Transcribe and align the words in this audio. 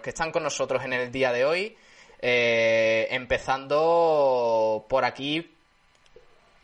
que 0.00 0.10
están 0.10 0.32
con 0.32 0.42
nosotros 0.42 0.84
en 0.84 0.92
el 0.92 1.10
día 1.10 1.32
de 1.32 1.44
hoy. 1.44 1.76
Eh, 2.22 3.08
empezando 3.10 4.84
por 4.88 5.04
aquí, 5.04 5.56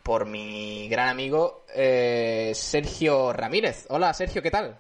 por 0.03 0.27
mi 0.27 0.87
gran 0.89 1.09
amigo 1.09 1.65
eh, 1.75 2.53
Sergio 2.55 3.33
Ramírez. 3.33 3.87
Hola 3.89 4.13
Sergio, 4.13 4.43
¿qué 4.43 4.51
tal? 4.51 4.79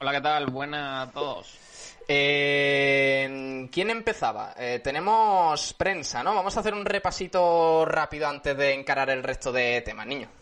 Hola, 0.00 0.12
¿qué 0.12 0.20
tal? 0.20 0.46
Buenas 0.46 1.08
a 1.08 1.12
todos. 1.12 1.58
Eh, 2.06 3.68
¿Quién 3.72 3.90
empezaba? 3.90 4.54
Tenemos 4.82 5.74
prensa, 5.74 6.22
¿no? 6.22 6.34
Vamos 6.34 6.56
a 6.56 6.60
hacer 6.60 6.74
un 6.74 6.84
repasito 6.84 7.84
rápido 7.84 8.28
antes 8.28 8.56
de 8.56 8.74
encarar 8.74 9.10
el 9.10 9.22
resto 9.22 9.52
de 9.52 9.80
temas, 9.82 10.06
niño. 10.06 10.41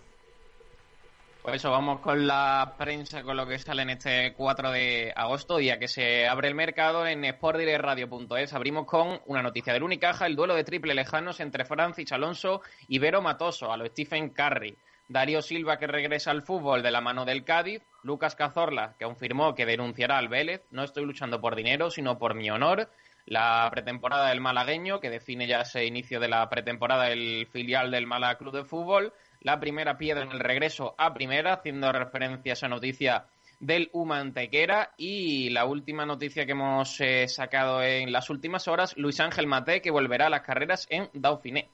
Pues 1.43 1.57
eso, 1.57 1.71
vamos 1.71 2.01
con 2.01 2.27
la 2.27 2.75
prensa, 2.77 3.23
con 3.23 3.35
lo 3.35 3.47
que 3.47 3.59
sale 3.59 3.81
en 3.81 3.91
este 3.91 4.35
4 4.35 4.71
de 4.73 5.11
agosto, 5.17 5.57
día 5.57 5.79
que 5.79 5.89
se 5.89 6.29
abre 6.29 6.49
el 6.49 6.55
mercado 6.55 7.07
en 7.07 7.25
sportdirectradio.es. 7.25 8.53
Abrimos 8.53 8.85
con 8.85 9.21
una 9.25 9.43
noticia 9.43 9.73
del 9.73 9.83
Unicaja, 9.83 10.27
el 10.27 10.37
duelo 10.37 10.55
de 10.55 10.65
triple 10.65 10.95
lejanos 10.95 11.41
entre 11.41 11.65
Francis 11.65 12.12
Alonso 12.12 12.61
y 12.89 12.98
Vero 12.98 13.23
Matoso, 13.23 13.73
a 13.73 13.79
lo 13.79 13.87
Stephen 13.87 14.31
Curry. 14.31 14.77
Darío 15.09 15.41
Silva, 15.41 15.79
que 15.79 15.87
regresa 15.87 16.31
al 16.31 16.43
fútbol 16.43 16.83
de 16.83 16.91
la 16.91 17.01
mano 17.01 17.25
del 17.25 17.43
Cádiz. 17.43 17.83
Lucas 18.03 18.37
Cazorla, 18.37 18.95
que 18.98 19.07
afirmó 19.07 19.55
que 19.55 19.65
denunciará 19.65 20.19
al 20.19 20.29
Vélez. 20.29 20.62
No 20.70 20.84
estoy 20.84 21.07
luchando 21.07 21.41
por 21.41 21.57
dinero, 21.57 21.91
sino 21.91 22.19
por 22.19 22.34
mi 22.34 22.51
honor. 22.51 22.91
La 23.25 23.67
pretemporada 23.70 24.29
del 24.29 24.41
malagueño, 24.41 25.01
que 25.01 25.09
define 25.09 25.47
ya 25.47 25.62
ese 25.62 25.87
inicio 25.87 26.20
de 26.20 26.29
la 26.29 26.48
pretemporada 26.48 27.05
del 27.05 27.48
filial 27.51 27.91
del 27.91 28.07
Málaga 28.07 28.37
Club 28.37 28.55
de 28.55 28.65
Fútbol. 28.65 29.12
La 29.41 29.59
primera 29.59 29.97
piedra 29.97 30.23
en 30.23 30.33
el 30.33 30.41
regreso 30.41 30.95
a 30.99 31.15
primera, 31.15 31.55
haciendo 31.55 31.91
referencia 31.93 32.53
a 32.53 32.55
esa 32.55 32.69
noticia 32.69 33.25
del 33.59 33.89
Humantequera. 33.93 34.93
Y 34.97 35.51
la 35.51 35.65
última 35.65 36.05
noticia 36.05 36.45
que 36.45 36.53
hemos 36.53 37.01
eh, 37.01 37.27
sacado 37.29 37.83
en 37.83 38.12
las 38.12 38.29
últimas 38.31 38.69
horas, 38.69 38.97
Luis 38.97 39.21
Ángel 39.21 39.47
Mate, 39.47 39.81
que 39.81 39.91
volverá 39.91 40.27
a 40.27 40.31
las 40.31 40.43
carreras 40.43 40.87
en 40.91 41.09
Dauphiné. 41.12 41.69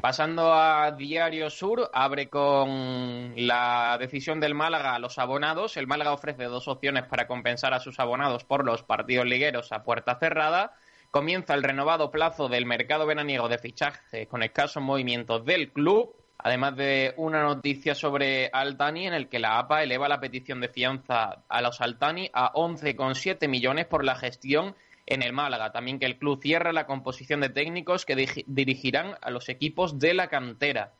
Pasando 0.00 0.54
a 0.54 0.92
Diario 0.92 1.50
Sur, 1.50 1.90
abre 1.92 2.28
con 2.28 3.32
la 3.34 3.96
decisión 3.98 4.38
del 4.38 4.54
Málaga 4.54 4.94
a 4.94 5.00
los 5.00 5.18
abonados. 5.18 5.76
El 5.76 5.88
Málaga 5.88 6.12
ofrece 6.12 6.44
dos 6.44 6.68
opciones 6.68 7.04
para 7.06 7.26
compensar 7.26 7.74
a 7.74 7.80
sus 7.80 7.98
abonados 7.98 8.44
por 8.44 8.64
los 8.64 8.84
partidos 8.84 9.26
ligueros 9.26 9.72
a 9.72 9.82
puerta 9.82 10.16
cerrada. 10.20 10.72
Comienza 11.10 11.54
el 11.54 11.64
renovado 11.64 12.12
plazo 12.12 12.48
del 12.48 12.64
mercado 12.64 13.06
veraniego 13.06 13.48
de 13.48 13.58
fichaje 13.58 14.28
con 14.28 14.44
escasos 14.44 14.82
movimientos 14.82 15.44
del 15.44 15.72
club, 15.72 16.14
además 16.38 16.76
de 16.76 17.14
una 17.16 17.42
noticia 17.42 17.94
sobre 17.94 18.48
Altani 18.52 19.06
en 19.06 19.14
el 19.14 19.28
que 19.28 19.38
la 19.38 19.58
APA 19.58 19.82
eleva 19.82 20.08
la 20.08 20.20
petición 20.20 20.60
de 20.60 20.68
fianza 20.68 21.42
a 21.48 21.62
los 21.62 21.80
Altani 21.80 22.30
a 22.32 22.52
11,7 22.52 23.48
millones 23.48 23.86
por 23.86 24.04
la 24.04 24.14
gestión 24.14 24.74
en 25.06 25.22
el 25.22 25.32
Málaga. 25.32 25.72
También 25.72 25.98
que 25.98 26.06
el 26.06 26.18
club 26.18 26.40
cierra 26.40 26.72
la 26.72 26.86
composición 26.86 27.40
de 27.40 27.48
técnicos 27.48 28.04
que 28.04 28.44
dirigirán 28.46 29.16
a 29.20 29.30
los 29.30 29.48
equipos 29.48 29.98
de 29.98 30.14
la 30.14 30.28
cantera. 30.28 30.92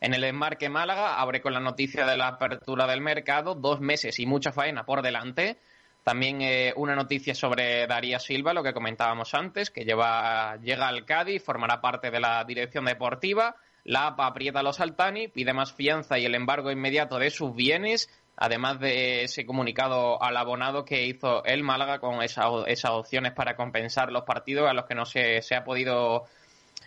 En 0.00 0.14
el 0.14 0.24
enmarque 0.24 0.68
Málaga 0.68 1.20
abre 1.20 1.40
con 1.40 1.54
la 1.54 1.60
noticia 1.60 2.06
de 2.06 2.16
la 2.16 2.28
apertura 2.28 2.86
del 2.86 3.00
mercado, 3.00 3.54
dos 3.54 3.80
meses 3.80 4.18
y 4.18 4.26
mucha 4.26 4.52
faena 4.52 4.84
por 4.84 5.02
delante. 5.02 5.58
También 6.02 6.40
eh, 6.40 6.72
una 6.76 6.94
noticia 6.94 7.34
sobre 7.34 7.86
Daría 7.86 8.18
Silva, 8.18 8.52
lo 8.52 8.62
que 8.62 8.72
comentábamos 8.72 9.34
antes, 9.34 9.70
que 9.70 9.84
lleva, 9.84 10.56
llega 10.62 10.86
al 10.86 11.04
Cádiz, 11.04 11.42
formará 11.42 11.80
parte 11.80 12.10
de 12.10 12.20
la 12.20 12.44
dirección 12.44 12.84
deportiva. 12.84 13.56
La 13.86 14.08
APA 14.08 14.26
aprieta 14.26 14.62
los 14.62 14.80
Altani, 14.80 15.28
pide 15.28 15.52
más 15.52 15.72
fianza 15.72 16.18
y 16.18 16.26
el 16.26 16.34
embargo 16.34 16.70
inmediato 16.70 17.18
de 17.18 17.30
sus 17.30 17.54
bienes 17.54 18.10
además 18.36 18.78
de 18.80 19.24
ese 19.24 19.46
comunicado 19.46 20.22
al 20.22 20.36
abonado 20.36 20.84
que 20.84 21.06
hizo 21.06 21.44
el 21.44 21.62
Málaga 21.62 21.98
con 21.98 22.22
esas 22.22 22.90
opciones 22.90 23.32
para 23.32 23.56
compensar 23.56 24.12
los 24.12 24.24
partidos 24.24 24.68
a 24.68 24.74
los 24.74 24.84
que 24.84 24.94
no 24.94 25.06
se, 25.06 25.40
se 25.40 25.54
ha 25.54 25.64
podido 25.64 26.24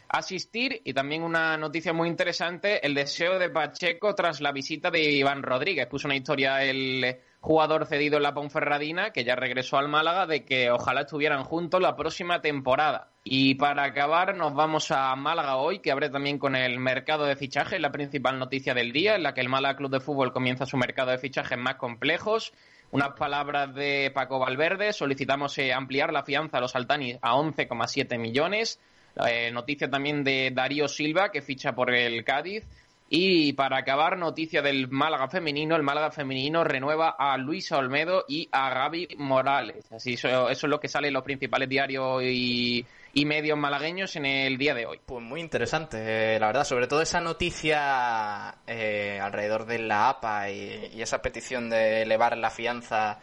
asistir 0.09 0.81
y 0.83 0.93
también 0.93 1.23
una 1.23 1.57
noticia 1.57 1.93
muy 1.93 2.07
interesante, 2.07 2.85
el 2.85 2.93
deseo 2.93 3.39
de 3.39 3.49
Pacheco 3.49 4.13
tras 4.15 4.41
la 4.41 4.51
visita 4.51 4.91
de 4.91 5.01
Iván 5.11 5.43
Rodríguez. 5.43 5.87
Puso 5.87 6.07
una 6.07 6.15
historia 6.15 6.63
el 6.63 7.17
jugador 7.39 7.85
cedido 7.85 8.17
en 8.17 8.23
la 8.23 8.33
Ponferradina, 8.33 9.11
que 9.11 9.23
ya 9.23 9.35
regresó 9.35 9.77
al 9.77 9.87
Málaga, 9.87 10.27
de 10.27 10.43
que 10.43 10.71
ojalá 10.71 11.01
estuvieran 11.01 11.43
juntos 11.43 11.81
la 11.81 11.95
próxima 11.95 12.41
temporada. 12.41 13.11
Y 13.23 13.55
para 13.55 13.83
acabar, 13.83 14.35
nos 14.35 14.53
vamos 14.53 14.91
a 14.91 15.15
Málaga 15.15 15.57
hoy, 15.57 15.79
que 15.79 15.91
abre 15.91 16.09
también 16.09 16.37
con 16.37 16.55
el 16.55 16.79
mercado 16.79 17.25
de 17.25 17.35
fichajes, 17.35 17.79
la 17.79 17.91
principal 17.91 18.39
noticia 18.39 18.73
del 18.73 18.91
día, 18.91 19.15
en 19.15 19.23
la 19.23 19.33
que 19.33 19.41
el 19.41 19.49
Málaga 19.49 19.77
Club 19.77 19.91
de 19.91 19.99
Fútbol 19.99 20.33
comienza 20.33 20.65
su 20.65 20.77
mercado 20.77 21.11
de 21.11 21.17
fichajes 21.17 21.57
más 21.57 21.75
complejos. 21.75 22.53
Unas 22.91 23.11
palabras 23.11 23.73
de 23.75 24.11
Paco 24.13 24.39
Valverde, 24.39 24.93
solicitamos 24.93 25.57
eh, 25.59 25.71
ampliar 25.73 26.11
la 26.11 26.23
fianza 26.23 26.57
a 26.57 26.61
los 26.61 26.75
Altanis 26.75 27.19
a 27.21 27.35
11,7 27.35 28.17
millones. 28.17 28.79
Eh, 29.27 29.51
noticia 29.51 29.89
también 29.89 30.23
de 30.23 30.51
Darío 30.53 30.87
Silva, 30.87 31.31
que 31.31 31.41
ficha 31.41 31.73
por 31.73 31.93
el 31.93 32.23
Cádiz. 32.23 32.65
Y 33.11 33.53
para 33.53 33.77
acabar, 33.77 34.19
noticia 34.19 34.61
del 34.61 34.87
Málaga 34.87 35.27
femenino. 35.29 35.75
El 35.75 35.81
Málaga 35.81 36.11
femenino 36.11 36.63
renueva 36.63 37.15
a 37.17 37.35
Luisa 37.37 37.77
Olmedo 37.77 38.23
y 38.27 38.47
a 38.51 38.69
Gaby 38.69 39.15
Morales. 39.17 39.91
Así 39.91 40.13
eso, 40.13 40.47
es 40.47 40.61
lo 40.63 40.79
que 40.79 40.87
sale 40.87 41.07
en 41.07 41.15
los 41.15 41.23
principales 41.23 41.67
diarios 41.67 42.21
y, 42.23 42.85
medios 43.25 43.57
malagueños 43.57 44.15
en 44.15 44.27
el 44.27 44.59
día 44.59 44.75
de 44.75 44.85
hoy. 44.85 44.99
Pues 45.03 45.23
muy 45.23 45.41
interesante, 45.41 46.35
eh, 46.35 46.39
la 46.39 46.47
verdad. 46.47 46.63
Sobre 46.63 46.85
todo 46.85 47.01
esa 47.01 47.19
noticia 47.19 48.55
eh, 48.67 49.19
alrededor 49.19 49.65
de 49.65 49.79
la 49.79 50.09
APA 50.09 50.51
y, 50.51 51.01
esa 51.01 51.19
petición 51.19 51.67
de 51.71 52.03
elevar 52.03 52.37
la 52.37 52.51
fianza 52.51 53.19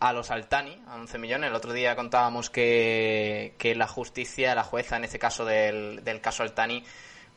a 0.00 0.12
los 0.12 0.32
Altani, 0.32 0.82
a 0.88 0.96
11 0.96 1.16
millones. 1.18 1.50
El 1.50 1.56
otro 1.56 1.72
día 1.72 1.94
contábamos 1.94 2.50
que, 2.50 3.54
que 3.56 3.76
la 3.76 3.86
justicia, 3.86 4.56
la 4.56 4.64
jueza 4.64 4.96
en 4.96 5.04
este 5.04 5.20
caso 5.20 5.44
del, 5.44 6.02
del 6.02 6.20
caso 6.20 6.42
Altani, 6.42 6.82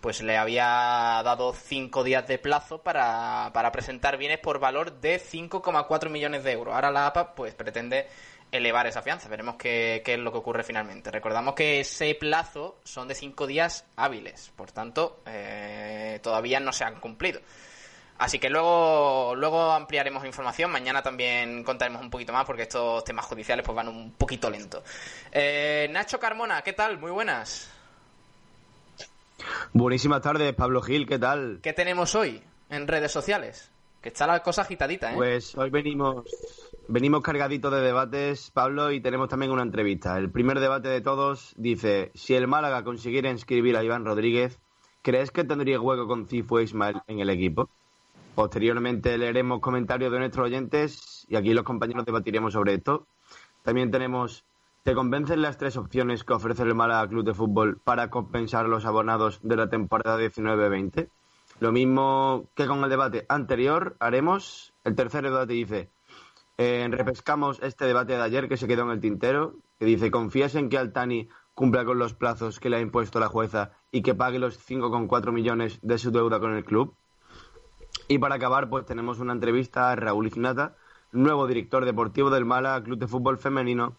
pues 0.01 0.21
le 0.21 0.37
había 0.37 1.21
dado 1.23 1.53
cinco 1.53 2.03
días 2.03 2.27
de 2.27 2.39
plazo 2.39 2.81
para, 2.81 3.51
para 3.53 3.71
presentar 3.71 4.17
bienes 4.17 4.39
por 4.39 4.59
valor 4.59 4.99
de 4.99 5.21
5,4 5.21 6.09
millones 6.09 6.43
de 6.43 6.51
euros. 6.51 6.73
Ahora 6.73 6.91
la 6.91 7.07
APA 7.07 7.35
pues 7.35 7.53
pretende 7.53 8.07
elevar 8.51 8.87
esa 8.87 9.01
fianza. 9.01 9.29
Veremos 9.29 9.55
qué, 9.55 10.01
qué, 10.03 10.15
es 10.15 10.19
lo 10.19 10.31
que 10.31 10.39
ocurre 10.39 10.63
finalmente. 10.63 11.11
Recordamos 11.11 11.53
que 11.53 11.79
ese 11.79 12.15
plazo 12.15 12.79
son 12.83 13.07
de 13.07 13.15
cinco 13.15 13.47
días 13.47 13.85
hábiles, 13.95 14.51
por 14.55 14.71
tanto, 14.71 15.21
eh, 15.25 16.19
todavía 16.21 16.59
no 16.59 16.73
se 16.73 16.83
han 16.83 16.99
cumplido. 16.99 17.39
Así 18.17 18.37
que 18.37 18.51
luego, 18.51 19.33
luego 19.35 19.71
ampliaremos 19.71 20.25
información. 20.25 20.69
Mañana 20.69 21.01
también 21.01 21.63
contaremos 21.63 22.01
un 22.03 22.09
poquito 22.11 22.31
más 22.31 22.45
porque 22.45 22.63
estos 22.63 23.03
temas 23.03 23.25
judiciales 23.25 23.65
pues 23.65 23.75
van 23.75 23.87
un 23.87 24.11
poquito 24.13 24.49
lento. 24.49 24.83
Eh, 25.31 25.87
Nacho 25.89 26.19
Carmona, 26.19 26.61
¿qué 26.61 26.73
tal? 26.73 26.99
Muy 26.99 27.09
buenas. 27.09 27.80
Buenísimas 29.73 30.21
tardes, 30.21 30.53
Pablo 30.53 30.81
Gil, 30.81 31.07
¿qué 31.07 31.19
tal? 31.19 31.59
¿Qué 31.61 31.73
tenemos 31.73 32.15
hoy 32.15 32.41
en 32.69 32.87
redes 32.87 33.11
sociales? 33.11 33.71
Que 34.01 34.09
está 34.09 34.25
la 34.25 34.41
cosa 34.41 34.63
agitadita, 34.63 35.11
¿eh? 35.11 35.15
Pues 35.15 35.55
hoy 35.55 35.69
venimos, 35.69 36.25
venimos 36.87 37.21
cargaditos 37.21 37.71
de 37.71 37.81
debates, 37.81 38.49
Pablo, 38.51 38.91
y 38.91 38.99
tenemos 38.99 39.29
también 39.29 39.51
una 39.51 39.61
entrevista. 39.61 40.17
El 40.17 40.31
primer 40.31 40.59
debate 40.59 40.89
de 40.89 41.01
todos 41.01 41.53
dice, 41.55 42.11
si 42.15 42.33
el 42.33 42.47
Málaga 42.47 42.83
consiguiera 42.83 43.29
inscribir 43.29 43.77
a 43.77 43.83
Iván 43.83 44.05
Rodríguez, 44.05 44.59
¿crees 45.03 45.31
que 45.31 45.43
tendría 45.43 45.79
hueco 45.79 46.07
con 46.07 46.27
Cifu 46.27 46.57
e 46.57 46.63
Ismael 46.63 47.01
en 47.07 47.19
el 47.19 47.29
equipo? 47.29 47.69
Posteriormente 48.33 49.17
leeremos 49.17 49.59
comentarios 49.59 50.11
de 50.11 50.19
nuestros 50.19 50.47
oyentes 50.47 51.25
y 51.29 51.35
aquí 51.35 51.53
los 51.53 51.63
compañeros 51.63 52.05
debatiremos 52.05 52.53
sobre 52.53 52.73
esto. 52.75 53.05
También 53.61 53.91
tenemos 53.91 54.45
¿Te 54.83 54.95
convencen 54.95 55.43
las 55.43 55.59
tres 55.59 55.77
opciones 55.77 56.23
que 56.23 56.33
ofrece 56.33 56.63
el 56.63 56.73
Málaga 56.73 57.07
Club 57.07 57.23
de 57.23 57.35
Fútbol 57.35 57.79
para 57.83 58.09
compensar 58.09 58.67
los 58.67 58.83
abonados 58.85 59.39
de 59.43 59.55
la 59.55 59.69
temporada 59.69 60.17
19-20? 60.17 61.07
Lo 61.59 61.71
mismo 61.71 62.49
que 62.55 62.65
con 62.65 62.83
el 62.83 62.89
debate 62.89 63.27
anterior 63.29 63.95
haremos. 63.99 64.73
El 64.83 64.95
tercer 64.95 65.23
debate 65.23 65.53
dice, 65.53 65.91
eh, 66.57 66.87
repescamos 66.89 67.59
este 67.61 67.85
debate 67.85 68.13
de 68.13 68.23
ayer 68.23 68.49
que 68.49 68.57
se 68.57 68.67
quedó 68.67 68.81
en 68.81 68.89
el 68.89 68.99
tintero, 68.99 69.53
que 69.77 69.85
dice, 69.85 70.09
¿confías 70.09 70.55
en 70.55 70.69
que 70.69 70.79
Altani 70.79 71.29
cumpla 71.53 71.85
con 71.85 71.99
los 71.99 72.15
plazos 72.15 72.59
que 72.59 72.71
le 72.71 72.77
ha 72.77 72.81
impuesto 72.81 73.19
la 73.19 73.27
jueza 73.27 73.73
y 73.91 74.01
que 74.01 74.15
pague 74.15 74.39
los 74.39 74.57
5,4 74.67 75.31
millones 75.31 75.77
de 75.83 75.99
su 75.99 76.09
deuda 76.09 76.39
con 76.39 76.55
el 76.55 76.65
club? 76.65 76.95
Y 78.07 78.17
para 78.17 78.33
acabar, 78.33 78.67
pues 78.67 78.87
tenemos 78.87 79.19
una 79.19 79.33
entrevista 79.33 79.91
a 79.91 79.95
Raúl 79.95 80.25
Ignata, 80.25 80.75
nuevo 81.11 81.45
director 81.45 81.85
deportivo 81.85 82.31
del 82.31 82.45
Málaga 82.45 82.83
Club 82.83 82.97
de 82.97 83.07
Fútbol 83.07 83.37
Femenino, 83.37 83.95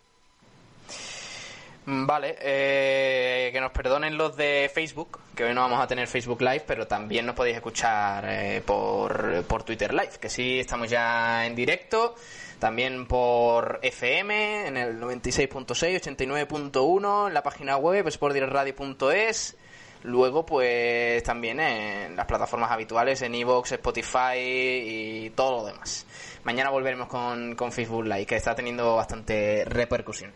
vale, 1.87 2.37
eh, 2.41 3.51
que 3.53 3.61
nos 3.61 3.73
perdonen 3.73 4.17
los 4.17 4.37
de 4.37 4.71
Facebook, 4.73 5.19
que 5.35 5.45
hoy 5.45 5.55
no 5.55 5.63
vamos 5.63 5.81
a 5.81 5.87
tener 5.87 6.07
Facebook 6.07 6.41
Live, 6.41 6.65
pero 6.67 6.87
también 6.87 7.27
nos 7.27 7.35
podéis 7.35 7.57
escuchar 7.57 8.25
eh, 8.29 8.63
por, 8.65 9.45
por 9.45 9.65
Twitter 9.65 9.93
Live, 9.93 10.13
que 10.21 10.29
sí 10.29 10.61
estamos 10.61 10.89
ya 10.89 11.47
en 11.47 11.55
directo, 11.55 12.15
también 12.59 13.07
por 13.07 13.81
FM, 13.83 14.69
en 14.69 14.77
el 14.77 15.01
96.6, 15.01 16.01
89.1, 16.01 17.29
en 17.29 17.35
la 17.35 17.43
página 17.43 17.77
web, 17.77 18.09
sportdirectradio.es, 18.11 19.57
luego 20.05 20.47
pues 20.47 21.23
también 21.23 21.59
en 21.61 22.17
las 22.17 22.27
plataformas 22.27 22.71
habituales, 22.71 23.23
en 23.23 23.35
Evox, 23.35 23.73
Spotify 23.73 24.37
y 24.37 25.31
todo 25.31 25.59
lo 25.59 25.67
demás. 25.67 26.07
Mañana 26.45 26.71
volveremos 26.71 27.09
con, 27.09 27.55
con 27.55 27.71
Facebook 27.71 28.05
Live, 28.05 28.27
que 28.27 28.37
está 28.37 28.55
teniendo 28.55 28.97
bastante 28.97 29.65
repercusión. 29.65 30.33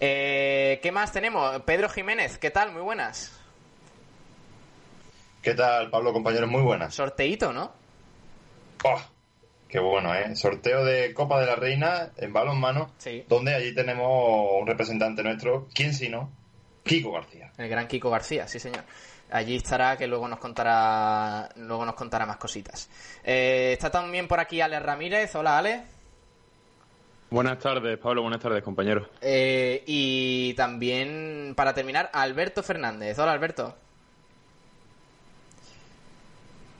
Eh, 0.00 0.78
¿Qué 0.82 0.92
más 0.92 1.12
tenemos? 1.12 1.60
Pedro 1.62 1.88
Jiménez, 1.88 2.38
¿qué 2.38 2.50
tal? 2.50 2.72
Muy 2.72 2.82
buenas. 2.82 3.32
¿Qué 5.42 5.54
tal, 5.54 5.90
Pablo, 5.90 6.12
compañeros? 6.12 6.50
Muy 6.50 6.62
buenas. 6.62 6.94
Sorteito, 6.94 7.52
¿no? 7.52 7.72
Oh, 8.84 9.00
qué 9.68 9.78
bueno, 9.78 10.14
¿eh? 10.14 10.34
Sorteo 10.36 10.84
de 10.84 11.14
Copa 11.14 11.40
de 11.40 11.46
la 11.46 11.56
Reina 11.56 12.10
en 12.16 12.32
balonmano, 12.32 12.92
Sí. 12.98 13.24
donde 13.28 13.54
allí 13.54 13.74
tenemos 13.74 14.50
un 14.60 14.66
representante 14.66 15.22
nuestro, 15.22 15.68
¿quién 15.74 15.94
si 15.94 16.08
no? 16.08 16.30
Kiko 16.84 17.12
García. 17.12 17.52
El 17.56 17.68
gran 17.68 17.88
Kiko 17.88 18.10
García, 18.10 18.46
sí 18.48 18.58
señor. 18.58 18.84
Allí 19.30 19.56
estará, 19.56 19.96
que 19.96 20.06
luego 20.06 20.28
nos 20.28 20.38
contará, 20.38 21.48
luego 21.56 21.84
nos 21.84 21.94
contará 21.96 22.26
más 22.26 22.36
cositas. 22.36 22.88
Eh, 23.24 23.70
está 23.72 23.90
también 23.90 24.28
por 24.28 24.38
aquí 24.38 24.60
Ale 24.60 24.78
Ramírez. 24.78 25.34
Hola, 25.34 25.58
Ale. 25.58 25.82
Buenas 27.30 27.58
tardes, 27.58 27.98
Pablo. 27.98 28.22
Buenas 28.22 28.40
tardes, 28.40 28.62
compañeros. 28.62 29.08
Eh, 29.20 29.82
y 29.86 30.54
también, 30.54 31.54
para 31.56 31.74
terminar, 31.74 32.08
Alberto 32.12 32.62
Fernández. 32.62 33.18
Hola, 33.18 33.32
Alberto. 33.32 33.74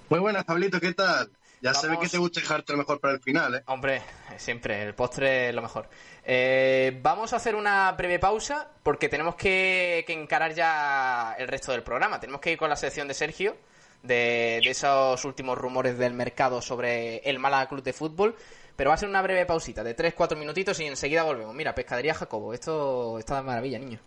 Muy 0.09 0.21
buenas, 0.21 0.45
Pablito, 0.45 0.81
¿qué 0.81 0.95
tal? 0.95 1.31
Ya 1.61 1.75
se 1.75 1.89
ve 1.89 1.95
Vamos. 1.95 2.05
que 2.05 2.11
te 2.11 2.19
gusta 2.19 2.41
dejarte 2.41 2.73
lo 2.73 2.79
mejor 2.79 3.01
para 3.01 3.15
el 3.15 3.21
final, 3.21 3.57
¿eh? 3.57 3.63
Hombre, 3.67 4.03
siempre, 4.37 4.83
el 4.83 4.95
postre 4.95 5.49
es 5.49 5.55
lo 5.55 5.63
mejor. 5.63 5.89
Eh, 6.23 6.97
vamos 7.03 7.33
a 7.33 7.37
hacer 7.37 7.57
una 7.57 7.91
breve 7.93 8.21
pausa 8.21 8.69
porque 8.85 9.09
tenemos 9.09 9.35
que, 9.35 10.05
que 10.07 10.13
encarar 10.13 10.55
ya 10.55 11.35
el 11.39 11.49
resto 11.49 11.73
del 11.73 11.83
programa. 11.83 12.21
Tenemos 12.21 12.41
que 12.41 12.53
ir 12.53 12.59
con 12.59 12.71
la 12.71 12.77
sección 12.77 13.09
de 13.09 13.15
Sergio, 13.15 13.57
de, 14.03 14.61
de 14.63 14.71
esos 14.71 15.25
últimos 15.25 15.59
rumores 15.59 15.99
del 15.99 16.13
mercado 16.13 16.63
sobre 16.63 17.19
el 17.29 17.41
Málaga 17.41 17.69
Club 17.69 17.83
de 17.83 17.93
Fútbol. 17.93 18.37
Pero 18.77 18.91
va 18.91 18.95
a 18.95 18.99
ser 18.99 19.09
una 19.09 19.23
breve 19.23 19.47
pausita 19.47 19.83
de 19.83 19.97
3-4 19.97 20.37
minutitos 20.37 20.79
y 20.81 20.85
enseguida 20.85 21.23
volvemos. 21.23 21.55
Mira, 21.55 21.75
Pescadería 21.75 22.15
Jacobo, 22.15 22.53
esto 22.53 23.19
está 23.19 23.37
de 23.37 23.43
maravilla, 23.43 23.79
niño. 23.79 23.99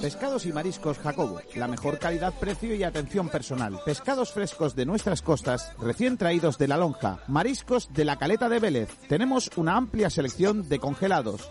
Pescados 0.00 0.46
y 0.46 0.52
mariscos 0.52 0.98
Jacobo, 0.98 1.40
la 1.54 1.68
mejor 1.68 1.98
calidad, 1.98 2.32
precio 2.40 2.74
y 2.74 2.82
atención 2.82 3.28
personal. 3.28 3.80
Pescados 3.84 4.32
frescos 4.32 4.74
de 4.74 4.86
nuestras 4.86 5.22
costas, 5.22 5.72
recién 5.78 6.16
traídos 6.16 6.58
de 6.58 6.68
la 6.68 6.78
lonja. 6.78 7.18
Mariscos 7.28 7.92
de 7.92 8.04
la 8.04 8.16
caleta 8.16 8.48
de 8.48 8.58
Vélez. 8.58 8.88
Tenemos 9.08 9.50
una 9.56 9.76
amplia 9.76 10.10
selección 10.10 10.68
de 10.68 10.78
congelados. 10.78 11.50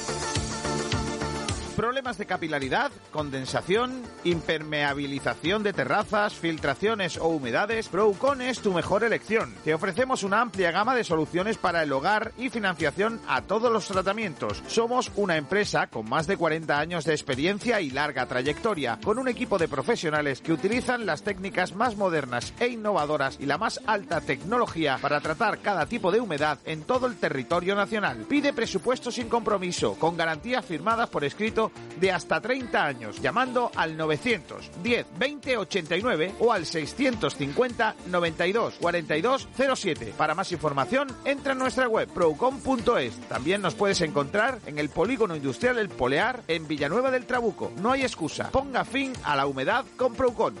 Problemas 1.81 2.19
de 2.19 2.27
capilaridad, 2.27 2.91
condensación, 3.09 4.03
impermeabilización 4.23 5.63
de 5.63 5.73
terrazas, 5.73 6.35
filtraciones 6.35 7.17
o 7.17 7.29
humedades, 7.29 7.89
Procon 7.89 8.43
es 8.43 8.59
tu 8.59 8.71
mejor 8.71 9.03
elección. 9.03 9.55
Te 9.63 9.73
ofrecemos 9.73 10.21
una 10.21 10.41
amplia 10.41 10.69
gama 10.69 10.93
de 10.93 11.03
soluciones 11.03 11.57
para 11.57 11.81
el 11.81 11.91
hogar 11.91 12.33
y 12.37 12.49
financiación 12.49 13.19
a 13.27 13.41
todos 13.41 13.71
los 13.71 13.87
tratamientos. 13.87 14.61
Somos 14.67 15.11
una 15.15 15.37
empresa 15.37 15.87
con 15.87 16.07
más 16.07 16.27
de 16.27 16.37
40 16.37 16.77
años 16.77 17.03
de 17.03 17.13
experiencia 17.13 17.81
y 17.81 17.89
larga 17.89 18.27
trayectoria, 18.27 18.99
con 19.03 19.17
un 19.17 19.27
equipo 19.27 19.57
de 19.57 19.67
profesionales 19.67 20.41
que 20.41 20.53
utilizan 20.53 21.07
las 21.07 21.23
técnicas 21.23 21.73
más 21.73 21.97
modernas 21.97 22.53
e 22.59 22.67
innovadoras 22.67 23.37
y 23.39 23.47
la 23.47 23.57
más 23.57 23.81
alta 23.87 24.21
tecnología 24.21 24.99
para 25.01 25.19
tratar 25.19 25.57
cada 25.61 25.87
tipo 25.87 26.11
de 26.11 26.19
humedad 26.19 26.59
en 26.65 26.83
todo 26.83 27.07
el 27.07 27.17
territorio 27.17 27.73
nacional. 27.73 28.27
Pide 28.29 28.53
presupuesto 28.53 29.09
sin 29.09 29.29
compromiso, 29.29 29.95
con 29.95 30.15
garantías 30.15 30.63
firmadas 30.63 31.09
por 31.09 31.23
escrito 31.23 31.70
de 31.99 32.11
hasta 32.11 32.41
30 32.41 32.85
años, 32.85 33.21
llamando 33.21 33.71
al 33.75 33.95
910 33.95 35.05
20 35.17 35.57
89 35.57 36.35
o 36.39 36.51
al 36.51 36.65
650 36.65 37.95
92 38.07 38.75
42 38.79 39.47
07. 39.75 40.13
Para 40.17 40.35
más 40.35 40.51
información, 40.51 41.07
entra 41.25 41.53
en 41.53 41.59
nuestra 41.59 41.87
web 41.87 42.09
procom.es. 42.09 43.19
También 43.27 43.61
nos 43.61 43.75
puedes 43.75 44.01
encontrar 44.01 44.59
en 44.65 44.79
el 44.79 44.89
Polígono 44.89 45.35
Industrial 45.35 45.77
El 45.77 45.89
Polear 45.89 46.43
en 46.47 46.67
Villanueva 46.67 47.11
del 47.11 47.25
Trabuco. 47.25 47.71
No 47.77 47.91
hay 47.91 48.01
excusa. 48.01 48.49
Ponga 48.51 48.85
fin 48.85 49.13
a 49.23 49.35
la 49.35 49.45
humedad 49.45 49.85
con 49.97 50.13
Procon. 50.13 50.55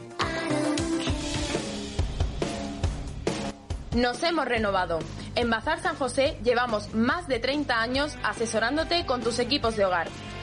Nos 3.95 4.23
hemos 4.23 4.45
renovado. 4.45 4.99
En 5.35 5.49
Bazar 5.49 5.81
San 5.81 5.97
José 5.97 6.37
llevamos 6.43 6.93
más 6.93 7.27
de 7.27 7.39
30 7.39 7.81
años 7.81 8.17
asesorándote 8.23 9.05
con 9.05 9.21
tus 9.21 9.39
equipos 9.39 9.75
de 9.75 9.85
hogar. 9.85 10.07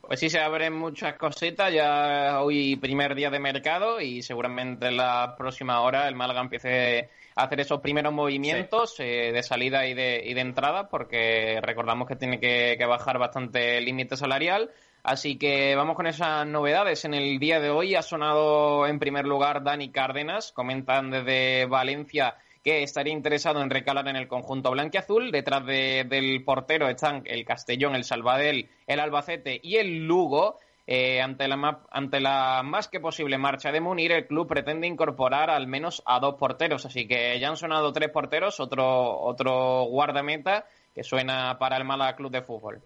Pues 0.00 0.20
sí, 0.20 0.30
se 0.30 0.40
abren 0.40 0.72
muchas 0.72 1.16
cositas. 1.16 1.70
Ya 1.70 2.40
hoy 2.40 2.76
primer 2.76 3.14
día 3.14 3.28
de 3.28 3.38
mercado 3.38 4.00
y 4.00 4.22
seguramente 4.22 4.86
en 4.88 4.96
la 4.96 5.34
próxima 5.36 5.82
hora 5.82 6.08
el 6.08 6.14
Málaga 6.14 6.40
empiece 6.40 7.10
a 7.36 7.44
hacer 7.44 7.60
esos 7.60 7.82
primeros 7.82 8.14
movimientos 8.14 8.98
eh, 9.00 9.32
de 9.32 9.42
salida 9.42 9.86
y 9.86 9.92
de, 9.92 10.22
y 10.24 10.32
de 10.32 10.40
entrada, 10.40 10.88
porque 10.88 11.60
recordamos 11.60 12.08
que 12.08 12.16
tiene 12.16 12.40
que, 12.40 12.76
que 12.78 12.86
bajar 12.86 13.18
bastante 13.18 13.76
el 13.76 13.84
límite 13.84 14.16
salarial. 14.16 14.70
Así 15.02 15.36
que 15.36 15.76
vamos 15.76 15.94
con 15.96 16.06
esas 16.06 16.46
novedades. 16.46 17.04
En 17.04 17.12
el 17.12 17.38
día 17.38 17.60
de 17.60 17.68
hoy 17.68 17.96
ha 17.96 18.02
sonado 18.02 18.86
en 18.86 18.98
primer 18.98 19.26
lugar 19.26 19.62
Dani 19.62 19.90
Cárdenas. 19.90 20.52
Comentan 20.52 21.10
desde 21.10 21.66
Valencia 21.66 22.36
que 22.62 22.82
estaría 22.82 23.12
interesado 23.12 23.60
en 23.62 23.70
recalar 23.70 24.08
en 24.08 24.16
el 24.16 24.28
conjunto 24.28 24.70
blanquiazul. 24.70 25.30
Detrás 25.32 25.66
de- 25.66 26.04
del 26.08 26.44
portero 26.44 26.88
están 26.88 27.22
el 27.26 27.44
Castellón, 27.44 27.94
el 27.94 28.04
Salvadel, 28.04 28.68
el 28.86 29.00
Albacete 29.00 29.58
y 29.62 29.76
el 29.76 30.06
Lugo. 30.06 30.58
Eh, 30.86 31.20
ante, 31.22 31.46
la 31.46 31.80
ante 31.90 32.20
la 32.20 32.62
más 32.64 32.88
que 32.88 32.98
posible 32.98 33.38
marcha 33.38 33.70
de 33.70 33.80
Munir, 33.80 34.10
el 34.12 34.26
club 34.26 34.48
pretende 34.48 34.86
incorporar 34.88 35.48
al 35.48 35.68
menos 35.68 36.02
a 36.06 36.18
dos 36.18 36.34
porteros. 36.34 36.84
Así 36.84 37.06
que 37.06 37.38
ya 37.38 37.48
han 37.48 37.56
sonado 37.56 37.92
tres 37.92 38.10
porteros, 38.10 38.58
otro, 38.58 39.20
otro 39.20 39.84
guardameta 39.84 40.66
que 40.92 41.04
suena 41.04 41.56
para 41.58 41.76
el 41.76 41.84
Málaga 41.84 42.16
Club 42.16 42.32
de 42.32 42.42
Fútbol? 42.42 42.82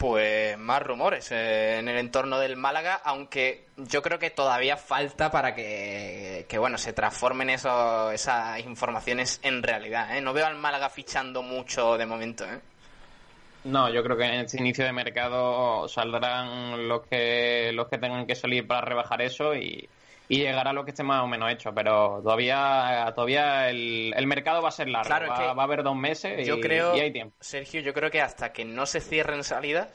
Pues 0.00 0.56
más 0.56 0.82
rumores 0.82 1.30
eh, 1.30 1.78
en 1.78 1.86
el 1.86 1.98
entorno 1.98 2.38
del 2.38 2.56
Málaga, 2.56 3.02
aunque 3.04 3.66
yo 3.76 4.00
creo 4.00 4.18
que 4.18 4.30
todavía 4.30 4.78
falta 4.78 5.30
para 5.30 5.54
que, 5.54 6.46
que 6.48 6.56
bueno, 6.56 6.78
se 6.78 6.94
transformen 6.94 7.50
eso, 7.50 8.10
esas 8.10 8.60
informaciones 8.60 9.40
en 9.42 9.62
realidad. 9.62 10.16
¿eh? 10.16 10.22
No 10.22 10.32
veo 10.32 10.46
al 10.46 10.56
Málaga 10.56 10.88
fichando 10.88 11.42
mucho 11.42 11.98
de 11.98 12.06
momento. 12.06 12.44
¿eh? 12.46 12.60
No, 13.64 13.90
yo 13.90 14.02
creo 14.02 14.16
que 14.16 14.24
en 14.24 14.40
este 14.40 14.58
inicio 14.58 14.86
de 14.86 14.92
mercado 14.94 15.86
saldrán 15.86 16.88
los 16.88 17.06
que 17.06 17.70
los 17.74 17.86
que 17.88 17.98
tengan 17.98 18.26
que 18.26 18.34
salir 18.34 18.66
para 18.66 18.80
rebajar 18.80 19.20
eso 19.20 19.54
y, 19.54 19.86
y 20.30 20.38
llegará 20.38 20.72
lo 20.72 20.84
que 20.84 20.90
esté 20.92 21.02
más 21.02 21.22
o 21.22 21.26
menos 21.26 21.50
hecho, 21.50 21.74
pero 21.74 22.20
todavía 22.22 23.12
todavía 23.16 23.68
el, 23.68 24.14
el 24.16 24.26
mercado 24.28 24.62
va 24.62 24.68
a 24.68 24.72
ser 24.72 24.88
largo, 24.88 25.06
Claro, 25.08 25.26
es 25.26 25.32
va, 25.32 25.36
que 25.36 25.42
va 25.54 25.62
a 25.62 25.64
haber 25.64 25.82
dos 25.82 25.96
meses 25.96 26.46
Yo 26.46 26.56
y, 26.56 26.60
creo, 26.60 26.96
y 26.96 27.00
hay 27.00 27.12
tiempo. 27.12 27.36
Sergio, 27.40 27.80
yo 27.80 27.92
creo 27.92 28.10
que 28.12 28.20
hasta 28.20 28.52
que 28.52 28.64
no 28.64 28.86
se 28.86 29.00
cierren 29.00 29.42
salidas, 29.42 29.88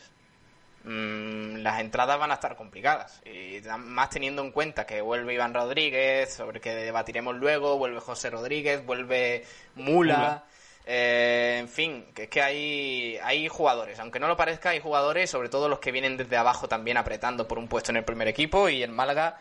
mm, 0.83 1.57
las 1.57 1.79
entradas 1.79 2.19
van 2.19 2.31
a 2.31 2.35
estar 2.35 2.55
complicadas. 2.57 3.21
Y 3.25 3.61
más 3.79 4.09
teniendo 4.09 4.41
en 4.41 4.51
cuenta 4.51 4.85
que 4.85 4.99
vuelve 5.01 5.33
Iván 5.33 5.53
Rodríguez, 5.53 6.33
sobre 6.33 6.59
que 6.59 6.75
debatiremos 6.75 7.35
luego, 7.35 7.77
vuelve 7.77 8.01
José 8.01 8.29
Rodríguez, 8.29 8.85
vuelve 8.85 9.45
Mula. 9.75 10.17
Mula. 10.17 10.43
eh, 10.85 11.57
en 11.61 11.69
fin, 11.69 12.05
que 12.13 12.23
es 12.23 12.29
que 12.29 12.41
hay, 12.41 13.17
hay 13.23 13.47
jugadores, 13.47 13.99
aunque 13.99 14.19
no 14.19 14.27
lo 14.27 14.35
parezca, 14.37 14.69
hay 14.71 14.79
jugadores, 14.81 15.29
sobre 15.29 15.49
todo 15.49 15.69
los 15.69 15.79
que 15.79 15.91
vienen 15.91 16.17
desde 16.17 16.37
abajo 16.37 16.67
también 16.67 16.97
apretando 16.97 17.47
por 17.47 17.57
un 17.57 17.67
puesto 17.67 17.91
en 17.91 17.97
el 17.97 18.03
primer 18.03 18.27
equipo 18.27 18.69
y 18.69 18.83
el 18.83 18.91
Málaga, 18.91 19.39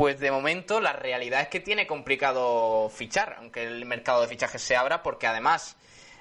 pues 0.00 0.18
de 0.18 0.30
momento 0.30 0.80
la 0.80 0.94
realidad 0.94 1.42
es 1.42 1.48
que 1.48 1.60
tiene 1.60 1.86
complicado 1.86 2.88
fichar, 2.88 3.36
aunque 3.36 3.64
el 3.64 3.84
mercado 3.84 4.22
de 4.22 4.28
fichajes 4.28 4.62
se 4.62 4.74
abra, 4.74 5.02
porque 5.02 5.26
además 5.26 5.76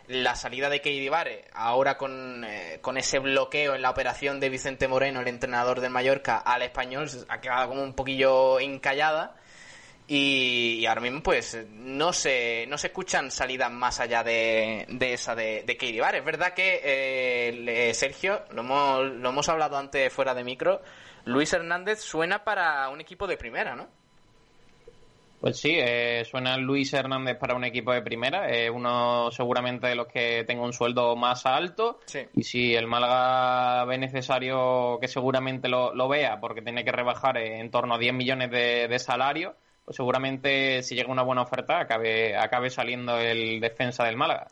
la 0.08 0.36
salida 0.36 0.70
de 0.70 0.82
Keidi 0.82 1.10
ahora 1.54 1.98
con, 1.98 2.44
eh, 2.44 2.80
con 2.82 2.98
ese 2.98 3.20
bloqueo 3.20 3.76
en 3.76 3.82
la 3.82 3.90
operación 3.90 4.42
de 4.42 4.50
Vicente 4.50 4.90
Moreno, 4.90 5.22
el 5.22 5.30
entrenador 5.30 5.80
del 5.80 5.92
Mallorca, 5.92 6.40
al 6.40 6.62
español, 6.64 7.10
ha 7.30 7.40
quedado 7.40 7.70
como 7.70 7.82
un 7.82 7.94
poquillo 7.94 8.60
encallada. 8.60 9.38
Y, 10.10 10.86
ahora 10.86 11.00
mismo, 11.00 11.24
pues, 11.24 11.58
no 11.72 12.12
se, 12.12 12.66
no 12.68 12.78
se 12.78 12.88
escuchan 12.88 13.32
salidas 13.32 13.72
más 13.72 14.02
allá 14.02 14.24
de, 14.24 14.88
de 14.90 15.14
esa 15.14 15.36
de, 15.36 15.64
de. 15.66 16.18
Es 16.18 16.26
verdad 16.26 16.54
que, 16.54 16.82
eh, 16.84 17.94
Sergio, 17.94 18.42
lo 18.52 18.62
hemos, 18.62 19.06
lo 19.06 19.30
hemos 19.30 19.48
hablado 19.48 19.78
antes 19.78 20.12
fuera 20.12 20.34
de 20.34 20.44
micro, 20.44 20.82
Luis 21.30 21.54
Hernández 21.54 22.00
suena 22.00 22.44
para 22.44 22.90
un 22.90 23.02
equipo 23.02 23.28
de 23.28 23.38
primera, 23.38 23.76
¿no? 23.76 23.88
Pues 25.40 25.58
sí, 25.58 25.72
eh, 25.74 26.26
suena 26.30 26.58
Luis 26.58 26.94
Hernández 26.94 27.38
para 27.38 27.56
un 27.56 27.64
equipo 27.64 27.94
de 27.94 28.02
primera, 28.02 28.50
eh, 28.50 28.70
uno 28.70 29.32
seguramente 29.32 29.88
de 29.88 29.96
los 29.96 30.08
que 30.08 30.44
tenga 30.46 30.64
un 30.64 30.74
sueldo 30.74 31.16
más 31.16 31.46
alto. 31.46 32.00
Sí. 32.06 32.28
Y 32.34 32.44
si 32.44 32.76
el 32.76 32.88
Málaga 32.88 33.86
ve 33.86 33.98
necesario 33.98 34.98
que 35.00 35.08
seguramente 35.08 35.70
lo, 35.70 35.96
lo 35.96 36.10
vea, 36.10 36.42
porque 36.42 36.62
tiene 36.62 36.84
que 36.84 36.92
rebajar 36.92 37.38
en 37.38 37.72
torno 37.72 37.96
a 37.96 37.98
10 37.98 38.14
millones 38.14 38.52
de, 38.52 38.90
de 38.90 39.00
salario, 39.00 39.56
pues 39.86 39.96
seguramente 39.96 40.84
si 40.84 40.96
llega 40.96 41.10
una 41.10 41.24
buena 41.24 41.44
oferta 41.44 41.80
acabe, 41.80 42.36
acabe 42.36 42.70
saliendo 42.70 43.18
el 43.18 43.62
defensa 43.62 44.04
del 44.04 44.18
Málaga. 44.18 44.48